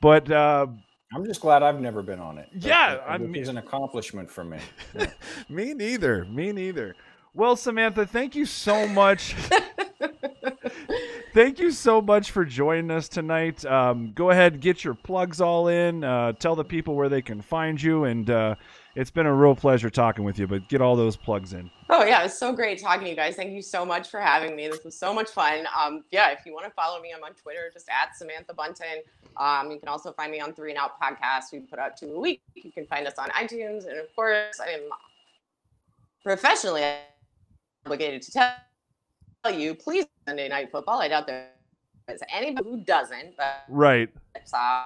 But 0.00 0.30
uh, 0.30 0.68
I'm 1.12 1.24
just 1.24 1.40
glad 1.40 1.62
I've 1.62 1.80
never 1.80 2.02
been 2.02 2.20
on 2.20 2.38
it. 2.38 2.48
Yeah, 2.56 3.00
I 3.06 3.18
mean, 3.18 3.34
it's 3.34 3.48
an 3.48 3.56
accomplishment 3.56 4.30
for 4.30 4.44
me. 4.44 4.58
Yeah. 4.94 5.10
me 5.48 5.74
neither. 5.74 6.24
Me 6.26 6.52
neither. 6.52 6.94
Well, 7.34 7.56
Samantha, 7.56 8.06
thank 8.06 8.36
you 8.36 8.46
so 8.46 8.86
much. 8.86 9.34
thank 11.34 11.58
you 11.58 11.72
so 11.72 12.00
much 12.00 12.30
for 12.30 12.44
joining 12.44 12.92
us 12.92 13.08
tonight. 13.08 13.64
Um, 13.64 14.12
go 14.14 14.30
ahead, 14.30 14.60
get 14.60 14.84
your 14.84 14.94
plugs 14.94 15.40
all 15.40 15.66
in. 15.66 16.04
Uh, 16.04 16.32
tell 16.32 16.54
the 16.54 16.64
people 16.64 16.94
where 16.94 17.08
they 17.08 17.22
can 17.22 17.40
find 17.40 17.82
you, 17.82 18.04
and 18.04 18.30
uh, 18.30 18.54
it's 18.94 19.10
been 19.10 19.26
a 19.26 19.34
real 19.34 19.54
pleasure 19.54 19.90
talking 19.90 20.24
with 20.24 20.38
you. 20.38 20.46
But 20.46 20.68
get 20.68 20.80
all 20.80 20.96
those 20.96 21.16
plugs 21.16 21.52
in. 21.52 21.70
Oh 21.88 22.04
yeah, 22.04 22.24
it's 22.24 22.38
so 22.38 22.52
great 22.52 22.80
talking 22.80 23.04
to 23.04 23.10
you 23.10 23.16
guys. 23.16 23.36
Thank 23.36 23.52
you 23.52 23.62
so 23.62 23.84
much 23.84 24.08
for 24.08 24.20
having 24.20 24.56
me. 24.56 24.68
This 24.68 24.84
was 24.84 24.98
so 24.98 25.14
much 25.14 25.30
fun. 25.30 25.66
Um, 25.78 26.04
yeah, 26.10 26.30
if 26.30 26.40
you 26.44 26.52
want 26.52 26.66
to 26.66 26.72
follow 26.72 27.00
me, 27.00 27.12
I'm 27.16 27.22
on 27.22 27.34
Twitter, 27.34 27.70
just 27.72 27.88
at 27.88 28.16
Samantha 28.16 28.54
Bunten. 28.54 29.02
Um, 29.36 29.70
you 29.70 29.78
can 29.78 29.88
also 29.88 30.12
find 30.12 30.30
me 30.32 30.40
on 30.40 30.52
Three 30.52 30.70
and 30.70 30.78
Out 30.78 31.00
podcast. 31.00 31.52
We 31.52 31.60
put 31.60 31.78
out 31.78 31.96
two 31.96 32.12
a 32.14 32.20
week. 32.20 32.42
You 32.54 32.72
can 32.72 32.86
find 32.86 33.06
us 33.06 33.14
on 33.18 33.28
iTunes, 33.30 33.88
and 33.88 33.98
of 33.98 34.14
course, 34.14 34.60
I 34.60 34.70
am 34.70 34.88
professionally 36.22 36.84
obligated 37.86 38.22
to 38.22 38.32
tell 38.32 38.54
you, 39.52 39.74
please 39.74 40.06
Sunday 40.26 40.48
Night 40.48 40.70
Football. 40.70 41.00
I 41.00 41.08
doubt 41.08 41.26
there's 41.26 42.20
anybody 42.32 42.68
who 42.68 42.84
doesn't. 42.84 43.36
But 43.36 43.64
right. 43.68 44.08
Uh, 44.52 44.84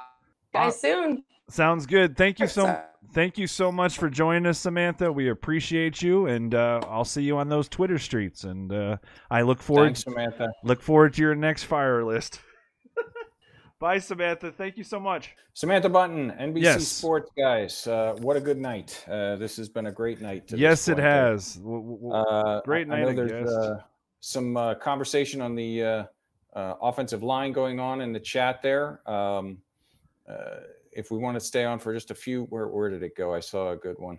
guys, 0.54 0.80
soon. 0.80 1.24
Sounds 1.48 1.86
good. 1.86 2.16
Thank 2.16 2.40
you 2.40 2.46
so. 2.46 2.82
Thank 3.12 3.38
you 3.38 3.46
so 3.46 3.70
much 3.70 3.96
for 3.96 4.10
joining 4.10 4.44
us, 4.46 4.58
Samantha. 4.58 5.12
We 5.12 5.28
appreciate 5.28 6.02
you, 6.02 6.26
and 6.26 6.52
uh, 6.52 6.80
I'll 6.88 7.04
see 7.04 7.22
you 7.22 7.36
on 7.36 7.48
those 7.48 7.68
Twitter 7.68 7.96
streets. 7.96 8.42
And 8.42 8.72
uh, 8.72 8.96
I 9.30 9.42
look 9.42 9.62
forward. 9.62 9.84
Thanks, 9.84 10.02
Samantha. 10.02 10.48
Look 10.64 10.82
forward 10.82 11.14
to 11.14 11.22
your 11.22 11.36
next 11.36 11.62
fire 11.62 12.04
list. 12.04 12.40
Bye, 13.78 13.98
Samantha. 13.98 14.50
Thank 14.50 14.76
you 14.76 14.82
so 14.82 14.98
much. 14.98 15.36
Samantha 15.52 15.88
Bunten, 15.88 16.36
NBC 16.40 16.62
yes. 16.62 16.88
Sports 16.88 17.30
guys. 17.38 17.86
Uh, 17.86 18.16
what 18.18 18.36
a 18.36 18.40
good 18.40 18.58
night. 18.58 19.04
Uh, 19.08 19.36
this 19.36 19.56
has 19.58 19.68
been 19.68 19.86
a 19.86 19.92
great 19.92 20.20
night. 20.20 20.50
yes, 20.52 20.88
it 20.88 20.98
has. 20.98 21.60
Uh, 21.64 22.62
great 22.62 22.88
night. 22.88 23.06
I 23.06 23.12
know 23.12 23.26
there's 23.26 23.48
uh, 23.48 23.80
some 24.18 24.56
uh, 24.56 24.74
conversation 24.74 25.40
on 25.40 25.54
the 25.54 25.82
uh, 25.82 26.04
offensive 26.82 27.22
line 27.22 27.52
going 27.52 27.78
on 27.78 28.00
in 28.00 28.12
the 28.12 28.18
chat 28.20 28.60
there. 28.60 29.08
Um, 29.08 29.58
if 30.92 31.10
we 31.10 31.18
want 31.18 31.34
to 31.34 31.40
stay 31.40 31.64
on 31.64 31.78
for 31.78 31.92
just 31.92 32.10
a 32.10 32.14
few, 32.14 32.44
where, 32.44 32.68
where 32.68 32.88
did 32.88 33.02
it 33.02 33.16
go? 33.16 33.34
I 33.34 33.40
saw 33.40 33.72
a 33.72 33.76
good 33.76 33.98
one. 33.98 34.18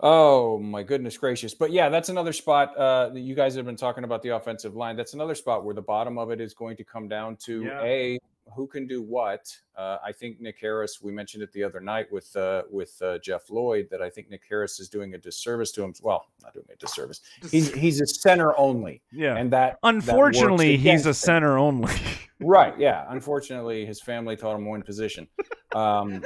Oh 0.00 0.58
my 0.58 0.82
goodness 0.82 1.16
gracious! 1.16 1.54
But 1.54 1.72
yeah, 1.72 1.88
that's 1.88 2.10
another 2.10 2.34
spot 2.34 2.76
uh, 2.76 3.08
that 3.08 3.20
you 3.20 3.34
guys 3.34 3.54
have 3.54 3.64
been 3.64 3.76
talking 3.76 4.04
about 4.04 4.22
the 4.22 4.30
offensive 4.30 4.76
line. 4.76 4.94
That's 4.94 5.14
another 5.14 5.34
spot 5.34 5.64
where 5.64 5.74
the 5.74 5.80
bottom 5.80 6.18
of 6.18 6.30
it 6.30 6.38
is 6.38 6.52
going 6.52 6.76
to 6.76 6.84
come 6.84 7.08
down 7.08 7.36
to 7.44 7.64
yeah. 7.64 7.82
a 7.82 8.18
who 8.54 8.66
can 8.66 8.86
do 8.86 9.02
what. 9.02 9.54
Uh, 9.76 9.98
I 10.04 10.12
think 10.12 10.40
Nick 10.40 10.58
Harris. 10.60 11.00
We 11.02 11.12
mentioned 11.12 11.42
it 11.42 11.52
the 11.52 11.64
other 11.64 11.80
night 11.80 12.10
with 12.10 12.34
uh, 12.36 12.62
with 12.70 13.00
uh, 13.02 13.18
Jeff 13.18 13.50
Lloyd 13.50 13.88
that 13.90 14.00
I 14.02 14.10
think 14.10 14.30
Nick 14.30 14.44
Harris 14.48 14.78
is 14.80 14.88
doing 14.88 15.14
a 15.14 15.18
disservice 15.18 15.72
to 15.72 15.82
him. 15.82 15.92
Well, 16.02 16.26
not 16.42 16.54
doing 16.54 16.66
a 16.72 16.76
disservice. 16.76 17.20
He's 17.50 17.72
he's 17.74 18.00
a 18.00 18.06
center 18.06 18.56
only. 18.58 19.02
Yeah, 19.12 19.36
and 19.36 19.50
that 19.52 19.78
unfortunately 19.82 20.76
that 20.76 20.90
he's 20.90 21.06
a 21.06 21.14
center 21.14 21.58
only. 21.58 21.92
right. 22.40 22.78
Yeah. 22.78 23.04
Unfortunately, 23.08 23.84
his 23.84 24.00
family 24.00 24.36
taught 24.36 24.56
him 24.56 24.66
one 24.66 24.82
position. 24.82 25.26
Um, 25.74 26.22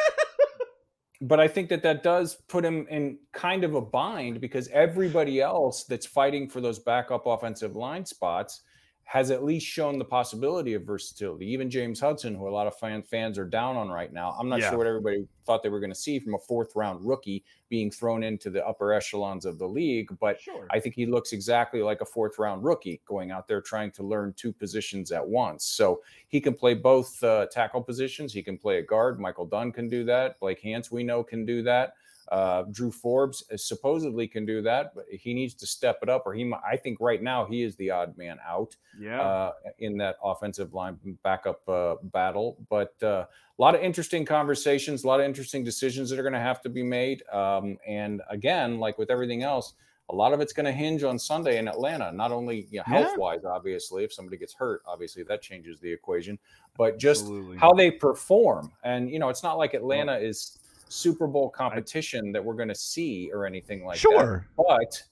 but 1.21 1.41
I 1.41 1.49
think 1.49 1.69
that 1.71 1.83
that 1.83 2.03
does 2.03 2.37
put 2.49 2.65
him 2.65 2.87
in 2.91 3.19
kind 3.33 3.65
of 3.65 3.75
a 3.75 3.81
bind 3.81 4.41
because 4.41 4.69
everybody 4.69 5.41
else 5.41 5.85
that's 5.85 6.07
fighting 6.07 6.49
for 6.49 6.61
those 6.61 6.79
backup 6.79 7.27
offensive 7.27 7.77
line 7.77 8.05
spots 8.05 8.63
has 9.11 9.33
at 9.33 9.43
least 9.43 9.67
shown 9.67 9.99
the 9.99 10.05
possibility 10.05 10.75
of 10.75 10.85
versatility. 10.85 11.45
Even 11.45 11.69
James 11.69 11.99
Hudson, 11.99 12.33
who 12.33 12.47
a 12.47 12.49
lot 12.49 12.69
of 12.69 12.79
fan, 12.79 13.03
fans 13.03 13.41
are 13.41 13.45
down 13.45 13.77
on 13.77 13.89
right 13.89 14.13
now, 14.13 14.37
I'm 14.39 14.49
not 14.49 14.61
yeah. 14.61 14.69
sure 14.69 14.79
what 14.79 14.87
everybody 14.87 15.27
thought 15.45 15.65
they 15.65 15.69
were 15.69 15.81
going 15.81 15.91
to 15.91 15.99
see 15.99 16.21
from 16.21 16.37
a 16.37 16.39
fourth 16.39 16.77
round 16.77 17.05
rookie 17.05 17.43
being 17.69 17.91
thrown 17.91 18.23
into 18.23 18.51
the 18.51 18.65
upper 18.65 18.93
echelons 18.93 19.47
of 19.47 19.59
the 19.59 19.67
league. 19.67 20.17
But 20.21 20.41
sure. 20.41 20.69
I 20.71 20.79
think 20.79 20.95
he 20.95 21.07
looks 21.07 21.33
exactly 21.33 21.83
like 21.83 22.03
a 22.03 22.05
fourth 22.05 22.39
round 22.39 22.63
rookie 22.63 23.01
going 23.05 23.33
out 23.33 23.49
there 23.49 23.61
trying 23.61 23.91
to 23.93 24.05
learn 24.05 24.33
two 24.37 24.53
positions 24.53 25.11
at 25.11 25.27
once. 25.27 25.65
So 25.65 26.03
he 26.29 26.41
can 26.41 26.55
play 26.55 26.75
both 26.75 27.21
uh, 27.25 27.47
tackle 27.51 27.83
positions. 27.83 28.33
He 28.33 28.45
can 28.45 28.57
play 28.57 28.79
a 28.79 28.83
guard. 28.83 29.19
Michael 29.19 29.47
Dunn 29.47 29.73
can 29.73 29.89
do 29.89 30.05
that. 30.05 30.39
Blake 30.39 30.61
Hance, 30.61 30.93
we 30.93 31.03
know, 31.03 31.25
can 31.25 31.45
do 31.45 31.65
that. 31.65 31.95
Uh, 32.31 32.63
Drew 32.71 32.93
Forbes 32.93 33.43
supposedly 33.57 34.29
can 34.29 34.47
do 34.47 34.63
that, 34.63 34.95
but 34.95 35.05
he 35.11 35.35
needs 35.35 35.55
to 35.55 35.67
step 35.67 35.99
it 36.03 36.09
up. 36.09 36.23
Or 36.27 36.33
he, 36.33 36.53
I 36.65 36.77
think, 36.77 36.99
right 37.01 37.23
now 37.23 37.45
he 37.45 37.63
is 37.63 37.77
the 37.77 37.91
odd 37.91 38.17
man 38.17 38.39
out. 38.47 38.77
Yeah. 38.99 39.21
Uh, 39.21 39.53
in 39.79 39.97
that 39.99 40.17
offensive 40.23 40.75
line 40.75 40.99
backup 41.23 41.67
uh, 41.69 41.97
battle, 42.05 42.59
but 42.69 42.95
uh, 43.03 43.25
a 43.27 43.61
lot 43.61 43.75
of 43.75 43.81
interesting 43.83 44.25
conversations, 44.25 45.05
a 45.05 45.07
lot 45.07 45.21
of 45.21 45.27
interesting 45.27 45.65
decisions 45.65 46.11
that 46.11 46.19
are 46.19 46.23
going 46.23 46.33
to 46.33 46.41
have 46.41 46.63
to 46.63 46.69
be 46.69 46.83
made. 46.83 47.23
Um, 47.31 47.79
and 47.87 48.23
again, 48.31 48.79
like 48.79 48.99
with 48.99 49.11
everything 49.11 49.43
else, 49.43 49.75
a 50.11 50.15
lot 50.15 50.33
of 50.33 50.41
it's 50.41 50.53
going 50.53 50.67
to 50.67 50.73
hinge 50.73 51.05
on 51.05 51.19
Sunday 51.19 51.59
in 51.59 51.69
Atlanta. 51.69 52.11
Not 52.11 52.33
only 52.33 52.67
you 52.71 52.79
know, 52.79 52.85
health 52.85 53.17
wise, 53.17 53.45
obviously, 53.45 54.03
if 54.03 54.13
somebody 54.13 54.37
gets 54.37 54.53
hurt, 54.53 54.83
obviously 54.87 55.23
that 55.25 55.41
changes 55.41 55.79
the 55.79 55.91
equation, 55.93 56.39
but 56.77 56.99
just 56.99 57.23
Absolutely. 57.23 57.59
how 57.59 57.73
they 57.73 57.91
perform. 57.91 58.73
And 58.83 59.11
you 59.11 59.19
know, 59.19 59.29
it's 59.29 59.43
not 59.43 59.57
like 59.57 59.75
Atlanta 59.75 60.17
is 60.17 60.59
Super 60.91 61.27
Bowl 61.27 61.49
competition 61.49 62.33
that 62.33 62.45
we're 62.45 62.55
going 62.55 62.69
to 62.69 62.75
see 62.75 63.31
or 63.33 63.47
anything 63.47 63.85
like 63.85 63.99
sure. 63.99 64.47
that. 64.57 64.65
But 64.67 65.03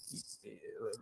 eh, 0.45 0.51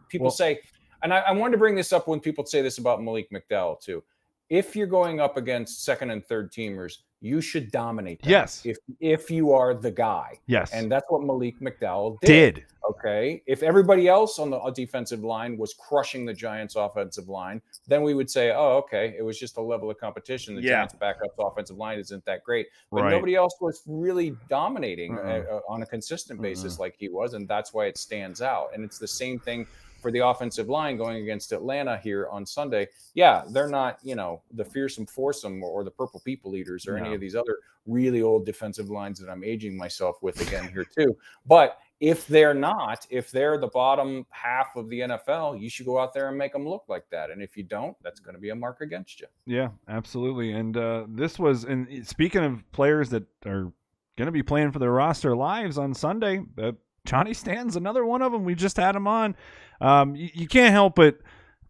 people 0.08 0.26
well, 0.26 0.30
say, 0.30 0.60
and 1.02 1.12
I, 1.12 1.18
I 1.20 1.32
wanted 1.32 1.52
to 1.52 1.58
bring 1.58 1.74
this 1.74 1.92
up 1.92 2.08
when 2.08 2.20
people 2.20 2.44
say 2.46 2.62
this 2.62 2.78
about 2.78 3.02
Malik 3.02 3.30
McDowell 3.30 3.80
too. 3.80 4.02
If 4.48 4.76
you're 4.76 4.86
going 4.86 5.20
up 5.20 5.36
against 5.36 5.84
second 5.84 6.10
and 6.10 6.24
third 6.24 6.52
teamers, 6.52 6.98
you 7.20 7.40
should 7.40 7.70
dominate. 7.70 8.22
Them 8.22 8.30
yes. 8.30 8.64
If 8.64 8.78
if 9.00 9.30
you 9.30 9.52
are 9.52 9.74
the 9.74 9.90
guy. 9.90 10.38
Yes. 10.46 10.72
And 10.72 10.90
that's 10.90 11.06
what 11.08 11.22
Malik 11.22 11.60
McDowell 11.60 12.18
did. 12.20 12.54
did. 12.56 12.64
Okay. 12.88 13.42
If 13.46 13.62
everybody 13.62 14.06
else 14.06 14.38
on 14.38 14.50
the 14.50 14.60
defensive 14.70 15.24
line 15.24 15.56
was 15.56 15.74
crushing 15.74 16.24
the 16.24 16.32
Giants' 16.32 16.76
offensive 16.76 17.28
line, 17.28 17.60
then 17.88 18.02
we 18.02 18.14
would 18.14 18.30
say, 18.30 18.52
oh, 18.52 18.76
okay, 18.84 19.14
it 19.18 19.22
was 19.22 19.40
just 19.40 19.56
a 19.56 19.60
level 19.60 19.90
of 19.90 19.98
competition. 19.98 20.54
The 20.54 20.62
yeah. 20.62 20.76
Giants' 20.76 20.94
backup 20.94 21.34
offensive 21.38 21.76
line 21.76 21.98
isn't 21.98 22.24
that 22.26 22.44
great. 22.44 22.68
But 22.92 23.02
right. 23.02 23.10
nobody 23.10 23.34
else 23.34 23.56
was 23.60 23.82
really 23.86 24.36
dominating 24.48 25.18
uh, 25.18 25.42
uh, 25.50 25.60
on 25.68 25.82
a 25.82 25.86
consistent 25.86 26.40
basis 26.40 26.74
mm-hmm. 26.74 26.82
like 26.82 26.94
he 26.96 27.08
was. 27.08 27.34
And 27.34 27.48
that's 27.48 27.74
why 27.74 27.86
it 27.86 27.98
stands 27.98 28.40
out. 28.40 28.68
And 28.74 28.84
it's 28.84 28.98
the 28.98 29.08
same 29.08 29.40
thing 29.40 29.66
for 30.00 30.10
the 30.10 30.20
offensive 30.20 30.68
line 30.68 30.96
going 30.96 31.22
against 31.22 31.52
Atlanta 31.52 31.98
here 31.98 32.28
on 32.30 32.44
Sunday. 32.46 32.88
Yeah, 33.14 33.44
they're 33.50 33.68
not, 33.68 33.98
you 34.02 34.14
know, 34.14 34.42
the 34.52 34.64
fearsome 34.64 35.06
foursome 35.06 35.62
or, 35.62 35.84
the 35.84 35.90
purple 35.90 36.20
people 36.20 36.56
eaters 36.56 36.86
or 36.88 36.98
no. 36.98 37.04
any 37.04 37.14
of 37.14 37.20
these 37.20 37.36
other 37.36 37.58
really 37.86 38.22
old 38.22 38.44
defensive 38.44 38.90
lines 38.90 39.20
that 39.20 39.30
I'm 39.30 39.44
aging 39.44 39.76
myself 39.76 40.16
with 40.22 40.40
again 40.40 40.68
here 40.72 40.84
too. 40.84 41.16
But 41.46 41.78
if 42.00 42.26
they're 42.26 42.54
not, 42.54 43.06
if 43.08 43.30
they're 43.30 43.58
the 43.58 43.68
bottom 43.68 44.26
half 44.30 44.76
of 44.76 44.88
the 44.88 45.00
NFL, 45.00 45.60
you 45.60 45.70
should 45.70 45.86
go 45.86 45.98
out 45.98 46.12
there 46.12 46.28
and 46.28 46.36
make 46.36 46.52
them 46.52 46.68
look 46.68 46.84
like 46.88 47.08
that. 47.10 47.30
And 47.30 47.42
if 47.42 47.56
you 47.56 47.62
don't, 47.62 47.96
that's 48.02 48.20
going 48.20 48.34
to 48.34 48.40
be 48.40 48.50
a 48.50 48.54
mark 48.54 48.80
against 48.80 49.20
you. 49.20 49.26
Yeah, 49.46 49.68
absolutely. 49.88 50.52
And 50.52 50.76
uh, 50.76 51.06
this 51.08 51.38
was, 51.38 51.64
and 51.64 52.06
speaking 52.06 52.44
of 52.44 52.70
players 52.72 53.08
that 53.10 53.24
are 53.46 53.72
going 54.16 54.26
to 54.26 54.32
be 54.32 54.42
playing 54.42 54.72
for 54.72 54.78
their 54.78 54.92
roster 54.92 55.34
lives 55.34 55.78
on 55.78 55.94
Sunday, 55.94 56.42
uh, 56.60 56.72
Johnny 57.06 57.34
Stanton's 57.34 57.76
another 57.76 58.04
one 58.04 58.22
of 58.22 58.32
them. 58.32 58.44
We 58.44 58.54
just 58.54 58.76
had 58.76 58.94
him 58.94 59.06
on. 59.06 59.36
Um, 59.80 60.14
you, 60.14 60.28
you, 60.34 60.46
can't 60.46 60.72
help 60.72 60.96
but 60.96 61.18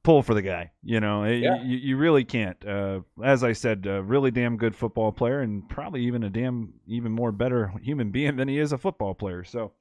pull 0.03 0.23
for 0.23 0.35
the 0.35 0.43
guy. 0.43 0.71
You 0.83 1.01
know, 1.01 1.25
yeah. 1.25 1.63
you, 1.63 1.77
you, 1.77 1.97
really 1.97 2.25
can't. 2.25 2.65
Uh, 2.65 3.01
as 3.23 3.43
I 3.43 3.53
said, 3.53 3.87
a 3.87 4.03
really 4.03 4.31
damn 4.31 4.57
good 4.57 4.75
football 4.75 5.13
player, 5.13 5.41
and 5.41 5.69
probably 5.69 6.03
even 6.07 6.23
a 6.23 6.31
damn 6.31 6.75
even 6.87 7.13
more 7.13 7.33
better 7.33 7.73
human 7.83 8.11
being 8.11 8.37
than 8.37 8.49
he 8.49 8.59
is 8.59 8.73
a 8.73 8.79
football 8.79 9.15
player. 9.15 9.45
So, 9.45 9.73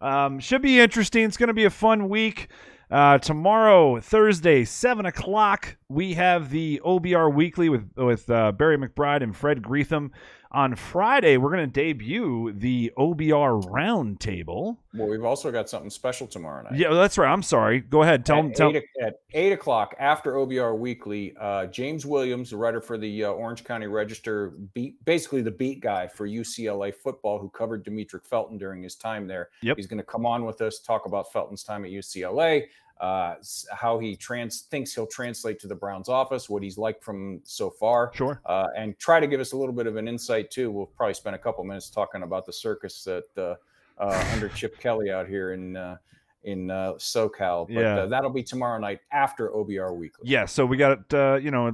um, 0.00 0.40
should 0.40 0.62
be 0.62 0.80
interesting. 0.80 1.24
It's 1.24 1.36
going 1.36 1.48
to 1.48 1.54
be 1.54 1.64
a 1.64 1.70
fun 1.70 2.08
week. 2.08 2.48
Uh, 2.90 3.18
tomorrow, 3.18 4.00
Thursday, 4.00 4.64
seven 4.64 5.06
o'clock, 5.06 5.76
we 5.88 6.14
have 6.14 6.50
the 6.50 6.80
OBR 6.84 7.32
Weekly 7.32 7.68
with 7.68 7.88
with 7.96 8.28
uh, 8.28 8.50
Barry 8.50 8.76
McBride 8.76 9.22
and 9.22 9.36
Fred 9.36 9.62
Greetham 9.62 10.10
on 10.52 10.74
Friday, 10.74 11.36
we're 11.36 11.50
going 11.50 11.70
to 11.70 11.72
debut 11.72 12.52
the 12.52 12.92
OBR 12.98 13.62
Roundtable. 13.64 14.76
Well, 14.94 15.08
we've 15.08 15.24
also 15.24 15.52
got 15.52 15.68
something 15.68 15.90
special 15.90 16.26
tomorrow 16.26 16.64
night. 16.64 16.76
Yeah, 16.76 16.92
that's 16.92 17.16
right. 17.16 17.30
I'm 17.30 17.42
sorry. 17.42 17.80
Go 17.80 18.02
ahead. 18.02 18.26
Tell 18.26 18.42
them. 18.42 18.52
Tell 18.52 18.74
eight, 18.74 18.84
at 19.00 19.20
eight 19.32 19.52
o'clock 19.52 19.94
after 20.00 20.32
OBR 20.34 20.76
Weekly, 20.76 21.34
uh, 21.40 21.66
James 21.66 22.04
Williams, 22.04 22.50
the 22.50 22.56
writer 22.56 22.80
for 22.80 22.98
the 22.98 23.24
uh, 23.24 23.28
Orange 23.28 23.62
County 23.62 23.86
Register, 23.86 24.54
beat 24.74 25.02
basically 25.04 25.42
the 25.42 25.52
beat 25.52 25.80
guy 25.80 26.08
for 26.08 26.26
UCLA 26.26 26.92
football, 26.92 27.38
who 27.38 27.48
covered 27.50 27.84
Demetric 27.84 28.26
Felton 28.26 28.58
during 28.58 28.82
his 28.82 28.96
time 28.96 29.28
there. 29.28 29.50
Yep. 29.62 29.76
He's 29.76 29.86
going 29.86 29.98
to 29.98 30.04
come 30.04 30.26
on 30.26 30.44
with 30.44 30.60
us, 30.62 30.80
talk 30.80 31.06
about 31.06 31.32
Felton's 31.32 31.62
time 31.62 31.84
at 31.84 31.92
UCLA 31.92 32.66
uh, 33.00 33.34
how 33.72 33.98
he 33.98 34.14
trans 34.14 34.60
thinks 34.62 34.94
he'll 34.94 35.06
translate 35.06 35.58
to 35.60 35.66
the 35.66 35.74
Browns 35.74 36.08
office, 36.08 36.50
what 36.50 36.62
he's 36.62 36.76
like 36.76 37.02
from 37.02 37.40
so 37.44 37.70
far. 37.70 38.12
Sure. 38.14 38.40
Uh, 38.44 38.68
and 38.76 38.98
try 38.98 39.18
to 39.18 39.26
give 39.26 39.40
us 39.40 39.52
a 39.52 39.56
little 39.56 39.74
bit 39.74 39.86
of 39.86 39.96
an 39.96 40.06
insight 40.06 40.50
too. 40.50 40.70
We'll 40.70 40.86
probably 40.86 41.14
spend 41.14 41.34
a 41.34 41.38
couple 41.38 41.64
minutes 41.64 41.88
talking 41.88 42.22
about 42.22 42.44
the 42.46 42.52
circus 42.52 43.02
that 43.04 43.24
uh, 43.36 43.54
uh 43.98 44.30
under 44.32 44.48
Chip 44.50 44.78
Kelly 44.78 45.10
out 45.10 45.26
here 45.26 45.52
in 45.52 45.76
uh, 45.76 45.96
in 46.44 46.70
uh, 46.70 46.94
SoCal. 46.94 47.66
But 47.66 47.74
yeah. 47.74 47.98
uh, 48.00 48.06
that'll 48.06 48.30
be 48.30 48.42
tomorrow 48.42 48.78
night 48.78 49.00
after 49.12 49.50
OBR 49.50 49.96
Weekly. 49.96 50.28
Yeah. 50.28 50.46
So 50.46 50.64
we 50.64 50.76
got, 50.76 51.12
uh, 51.12 51.38
you 51.40 51.50
know, 51.50 51.72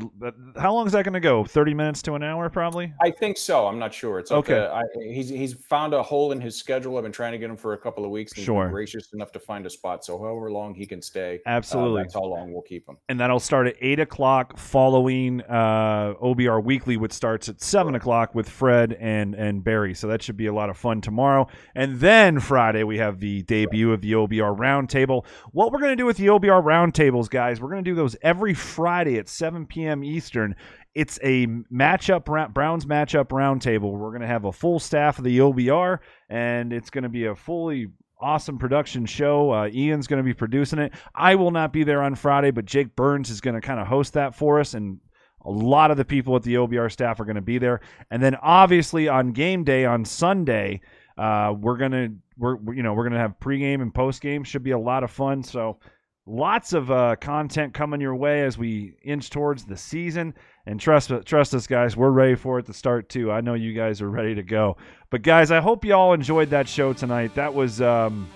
how 0.57 0.75
long 0.75 0.87
is 0.87 0.93
that 0.93 1.05
going 1.05 1.15
to 1.15 1.21
go? 1.21 1.45
30 1.45 1.75
minutes 1.75 2.03
to 2.03 2.15
an 2.15 2.23
hour, 2.23 2.49
probably? 2.49 2.93
I 3.03 3.11
think 3.11 3.37
so. 3.37 3.67
I'm 3.67 3.79
not 3.79 3.95
sure. 3.95 4.19
It's 4.19 4.33
okay. 4.33 4.67
I, 4.67 4.83
he's, 5.01 5.29
he's 5.29 5.55
found 5.55 5.95
a 5.95 6.03
hole 6.03 6.33
in 6.33 6.41
his 6.41 6.57
schedule. 6.57 6.97
I've 6.97 7.05
been 7.05 7.13
trying 7.13 7.33
to 7.33 7.39
get 7.39 7.51
him 7.51 7.57
for 7.57 7.75
a 7.75 7.79
couple 7.79 8.05
of 8.05 8.11
weeks. 8.11 8.33
And 8.33 8.45
sure. 8.45 8.69
gracious 8.69 9.13
enough 9.13 9.33
to 9.33 9.39
find 9.39 9.67
a 9.67 9.71
spot. 9.71 10.05
So 10.05 10.19
however 10.19 10.51
long 10.51 10.75
he 10.75 10.87
can 10.87 11.01
stay. 11.01 11.41
Uh, 11.47 11.51
Absolutely. 11.51 12.03
that's 12.03 12.15
how 12.15 12.25
long 12.25 12.53
we'll 12.53 12.63
keep 12.63 12.89
him. 12.89 12.97
And 13.09 13.21
that'll 13.21 13.41
start 13.41 13.67
at 13.67 13.77
8 13.81 14.01
o'clock 14.01 14.59
following 14.59 15.43
uh, 15.43 16.15
OBR 16.23 16.63
Weekly, 16.63 16.97
which 16.97 17.13
starts 17.13 17.49
at 17.49 17.61
7 17.61 17.95
o'clock 17.95 18.35
with 18.35 18.49
Fred 18.49 18.95
and, 18.95 19.35
and 19.35 19.63
Barry. 19.63 19.95
So 19.95 20.09
that 20.09 20.23
should 20.23 20.37
be 20.37 20.47
a 20.47 20.53
lot 20.53 20.71
of 20.71 20.77
fun 20.77 21.01
tomorrow. 21.01 21.49
And 21.75 22.01
then 22.01 22.41
Friday, 22.41 22.83
we 22.83 22.99
have 22.99 23.21
the 23.21 23.43
debut 23.43 23.93
of 23.93 24.01
the 24.01 24.13
OBR 24.13 24.56
Roundtable. 24.57 25.25
What 25.53 25.73
we're 25.73 25.81
going 25.81 25.93
to 25.93 25.97
do 25.97 26.07
with 26.07 26.17
the 26.17 26.27
OBR 26.27 26.63
roundtables, 26.63 27.29
guys, 27.29 27.61
we're 27.61 27.71
going 27.71 27.85
to 27.85 27.91
do 27.91 27.95
those 27.95 28.17
every 28.23 28.55
Friday 28.55 29.19
at 29.19 29.29
7 29.29 29.67
p.m. 29.67 30.03
Eastern. 30.03 30.57
It's 30.95 31.19
a 31.23 31.47
matchup, 31.47 32.25
Browns 32.25 32.87
matchup 32.87 33.29
roundtable. 33.29 33.93
We're 33.93 34.11
going 34.11 34.23
to 34.23 34.27
have 34.27 34.45
a 34.45 34.53
full 34.53 34.79
staff 34.79 35.19
of 35.19 35.25
the 35.25 35.39
OBR, 35.39 35.99
and 36.29 36.73
it's 36.73 36.91
going 36.91 37.05
to 37.05 37.11
be 37.11 37.27
a 37.27 37.35
fully 37.35 37.89
awesome 38.21 38.59
production 38.59 39.05
show. 39.07 39.53
Uh, 39.53 39.69
Ian's 39.69 40.07
going 40.07 40.19
to 40.19 40.25
be 40.25 40.35
producing 40.35 40.79
it. 40.79 40.93
I 41.15 41.35
will 41.35 41.51
not 41.51 41.73
be 41.73 41.85
there 41.85 42.03
on 42.03 42.15
Friday, 42.15 42.51
but 42.51 42.65
Jake 42.65 42.97
Burns 42.97 43.31
is 43.31 43.41
going 43.41 43.55
to 43.55 43.61
kind 43.61 43.79
of 43.79 43.87
host 43.87 44.15
that 44.15 44.35
for 44.35 44.59
us, 44.59 44.75
and 44.75 44.99
a 45.45 45.51
lot 45.51 45.91
of 45.91 45.97
the 45.97 46.05
people 46.05 46.35
at 46.35 46.43
the 46.43 46.55
OBR 46.55 46.91
staff 46.91 47.21
are 47.21 47.25
going 47.25 47.37
to 47.37 47.43
be 47.43 47.59
there. 47.59 47.81
And 48.11 48.23
then 48.23 48.35
obviously 48.37 49.09
on 49.09 49.33
game 49.33 49.65
day 49.65 49.85
on 49.85 50.05
Sunday, 50.05 50.81
uh, 51.19 51.55
we're 51.59 51.77
gonna 51.77 52.09
we're 52.37 52.57
you 52.75 52.83
know 52.83 52.95
we're 52.95 53.05
gonna 53.05 53.19
have 53.19 53.39
pregame 53.41 53.83
and 53.83 53.93
postgame. 53.93 54.45
Should 54.45 54.63
be 54.63 54.73
a 54.73 54.79
lot 54.79 55.05
of 55.05 55.11
fun. 55.11 55.43
So 55.43 55.79
lots 56.27 56.73
of 56.73 56.91
uh, 56.91 57.17
content 57.17 57.73
coming 57.73 58.01
your 58.01 58.15
way 58.15 58.43
as 58.43 58.59
we 58.59 58.97
inch 59.03 59.31
towards 59.31 59.65
the 59.65 59.77
season. 59.77 60.35
And 60.67 60.81
trust 60.81 61.13
trust 61.25 61.55
us, 61.55 61.67
guys, 61.67 61.97
we're 61.97 62.11
ready 62.11 62.35
for 62.35 62.59
it 62.59 62.67
to 62.67 62.73
start 62.73 63.09
too. 63.09 63.31
I 63.31 63.41
know 63.41 63.55
you 63.55 63.73
guys 63.73 64.03
are 64.03 64.11
ready 64.11 64.35
to 64.35 64.43
go. 64.43 64.77
But 65.11 65.23
guys, 65.23 65.51
I 65.51 65.61
hope 65.61 65.85
you 65.85 65.95
all 65.95 66.13
enjoyed 66.13 66.51
that 66.51 66.69
show 66.69 66.93
tonight. 66.93 67.35
That 67.35 67.55
was 67.55 67.81
um, 67.81 68.29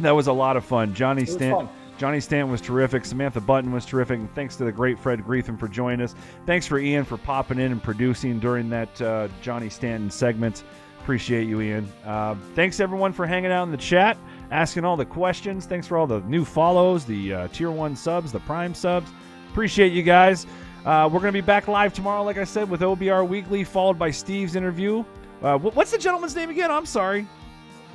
that 0.00 0.10
was 0.10 0.26
a 0.26 0.32
lot 0.32 0.56
of 0.56 0.64
fun. 0.64 0.94
Johnny 0.94 1.24
Stanton. 1.24 1.68
Johnny 1.96 2.18
Stanton 2.18 2.50
was 2.50 2.62
terrific. 2.62 3.04
Samantha 3.04 3.42
Bunten 3.42 3.72
was 3.72 3.84
terrific. 3.84 4.20
And 4.20 4.34
thanks 4.34 4.56
to 4.56 4.64
the 4.64 4.72
great 4.72 4.98
Fred 4.98 5.20
Greetham 5.20 5.60
for 5.60 5.68
joining 5.68 6.00
us. 6.00 6.14
Thanks 6.46 6.66
for 6.66 6.78
Ian 6.78 7.04
for 7.04 7.18
popping 7.18 7.58
in 7.58 7.72
and 7.72 7.82
producing 7.82 8.40
during 8.40 8.70
that 8.70 9.02
uh, 9.02 9.28
Johnny 9.42 9.68
Stanton 9.68 10.10
segment. 10.10 10.64
Appreciate 11.02 11.48
you, 11.48 11.60
Ian. 11.60 11.88
Uh, 12.04 12.36
thanks 12.54 12.78
everyone 12.78 13.12
for 13.12 13.26
hanging 13.26 13.50
out 13.50 13.64
in 13.64 13.70
the 13.70 13.76
chat, 13.76 14.16
asking 14.50 14.84
all 14.84 14.96
the 14.96 15.04
questions. 15.04 15.66
Thanks 15.66 15.86
for 15.86 15.96
all 15.96 16.06
the 16.06 16.20
new 16.20 16.44
follows, 16.44 17.04
the 17.04 17.34
uh, 17.34 17.48
tier 17.48 17.70
one 17.70 17.96
subs, 17.96 18.32
the 18.32 18.40
prime 18.40 18.74
subs. 18.74 19.10
Appreciate 19.50 19.92
you 19.92 20.02
guys. 20.02 20.46
Uh, 20.84 21.08
we're 21.12 21.20
going 21.20 21.32
to 21.32 21.32
be 21.32 21.40
back 21.40 21.68
live 21.68 21.92
tomorrow, 21.92 22.22
like 22.22 22.38
I 22.38 22.44
said, 22.44 22.70
with 22.70 22.80
OBR 22.80 23.26
Weekly, 23.26 23.64
followed 23.64 23.98
by 23.98 24.10
Steve's 24.10 24.56
interview. 24.56 25.04
Uh, 25.42 25.58
what's 25.58 25.90
the 25.90 25.98
gentleman's 25.98 26.36
name 26.36 26.50
again? 26.50 26.70
I'm 26.70 26.86
sorry. 26.86 27.26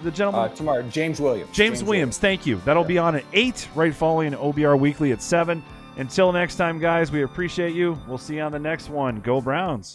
The 0.04 0.12
gentleman. 0.12 0.42
Uh, 0.42 0.56
tomorrow, 0.56 0.82
James 0.90 1.22
Williams. 1.22 1.48
James, 1.48 1.58
James 1.58 1.84
Williams, 1.84 1.88
Williams, 1.88 2.18
thank 2.18 2.46
you. 2.46 2.58
That'll 2.66 2.84
yeah. 2.84 2.88
be 2.88 2.98
on 2.98 3.16
at 3.16 3.24
8, 3.34 3.70
right 3.76 3.94
following 3.94 4.34
OBR 4.34 4.80
Weekly 4.80 5.12
at 5.12 5.22
7. 5.22 5.64
Until 5.98 6.32
next 6.32 6.56
time, 6.56 6.80
guys, 6.80 7.12
we 7.12 7.24
appreciate 7.24 7.74
you. 7.74 7.98
We'll 8.08 8.18
see 8.18 8.36
you 8.36 8.42
on 8.42 8.52
the 8.52 8.60
next 8.60 8.90
one. 8.90 9.22
Go 9.22 9.40
Browns. 9.40 9.94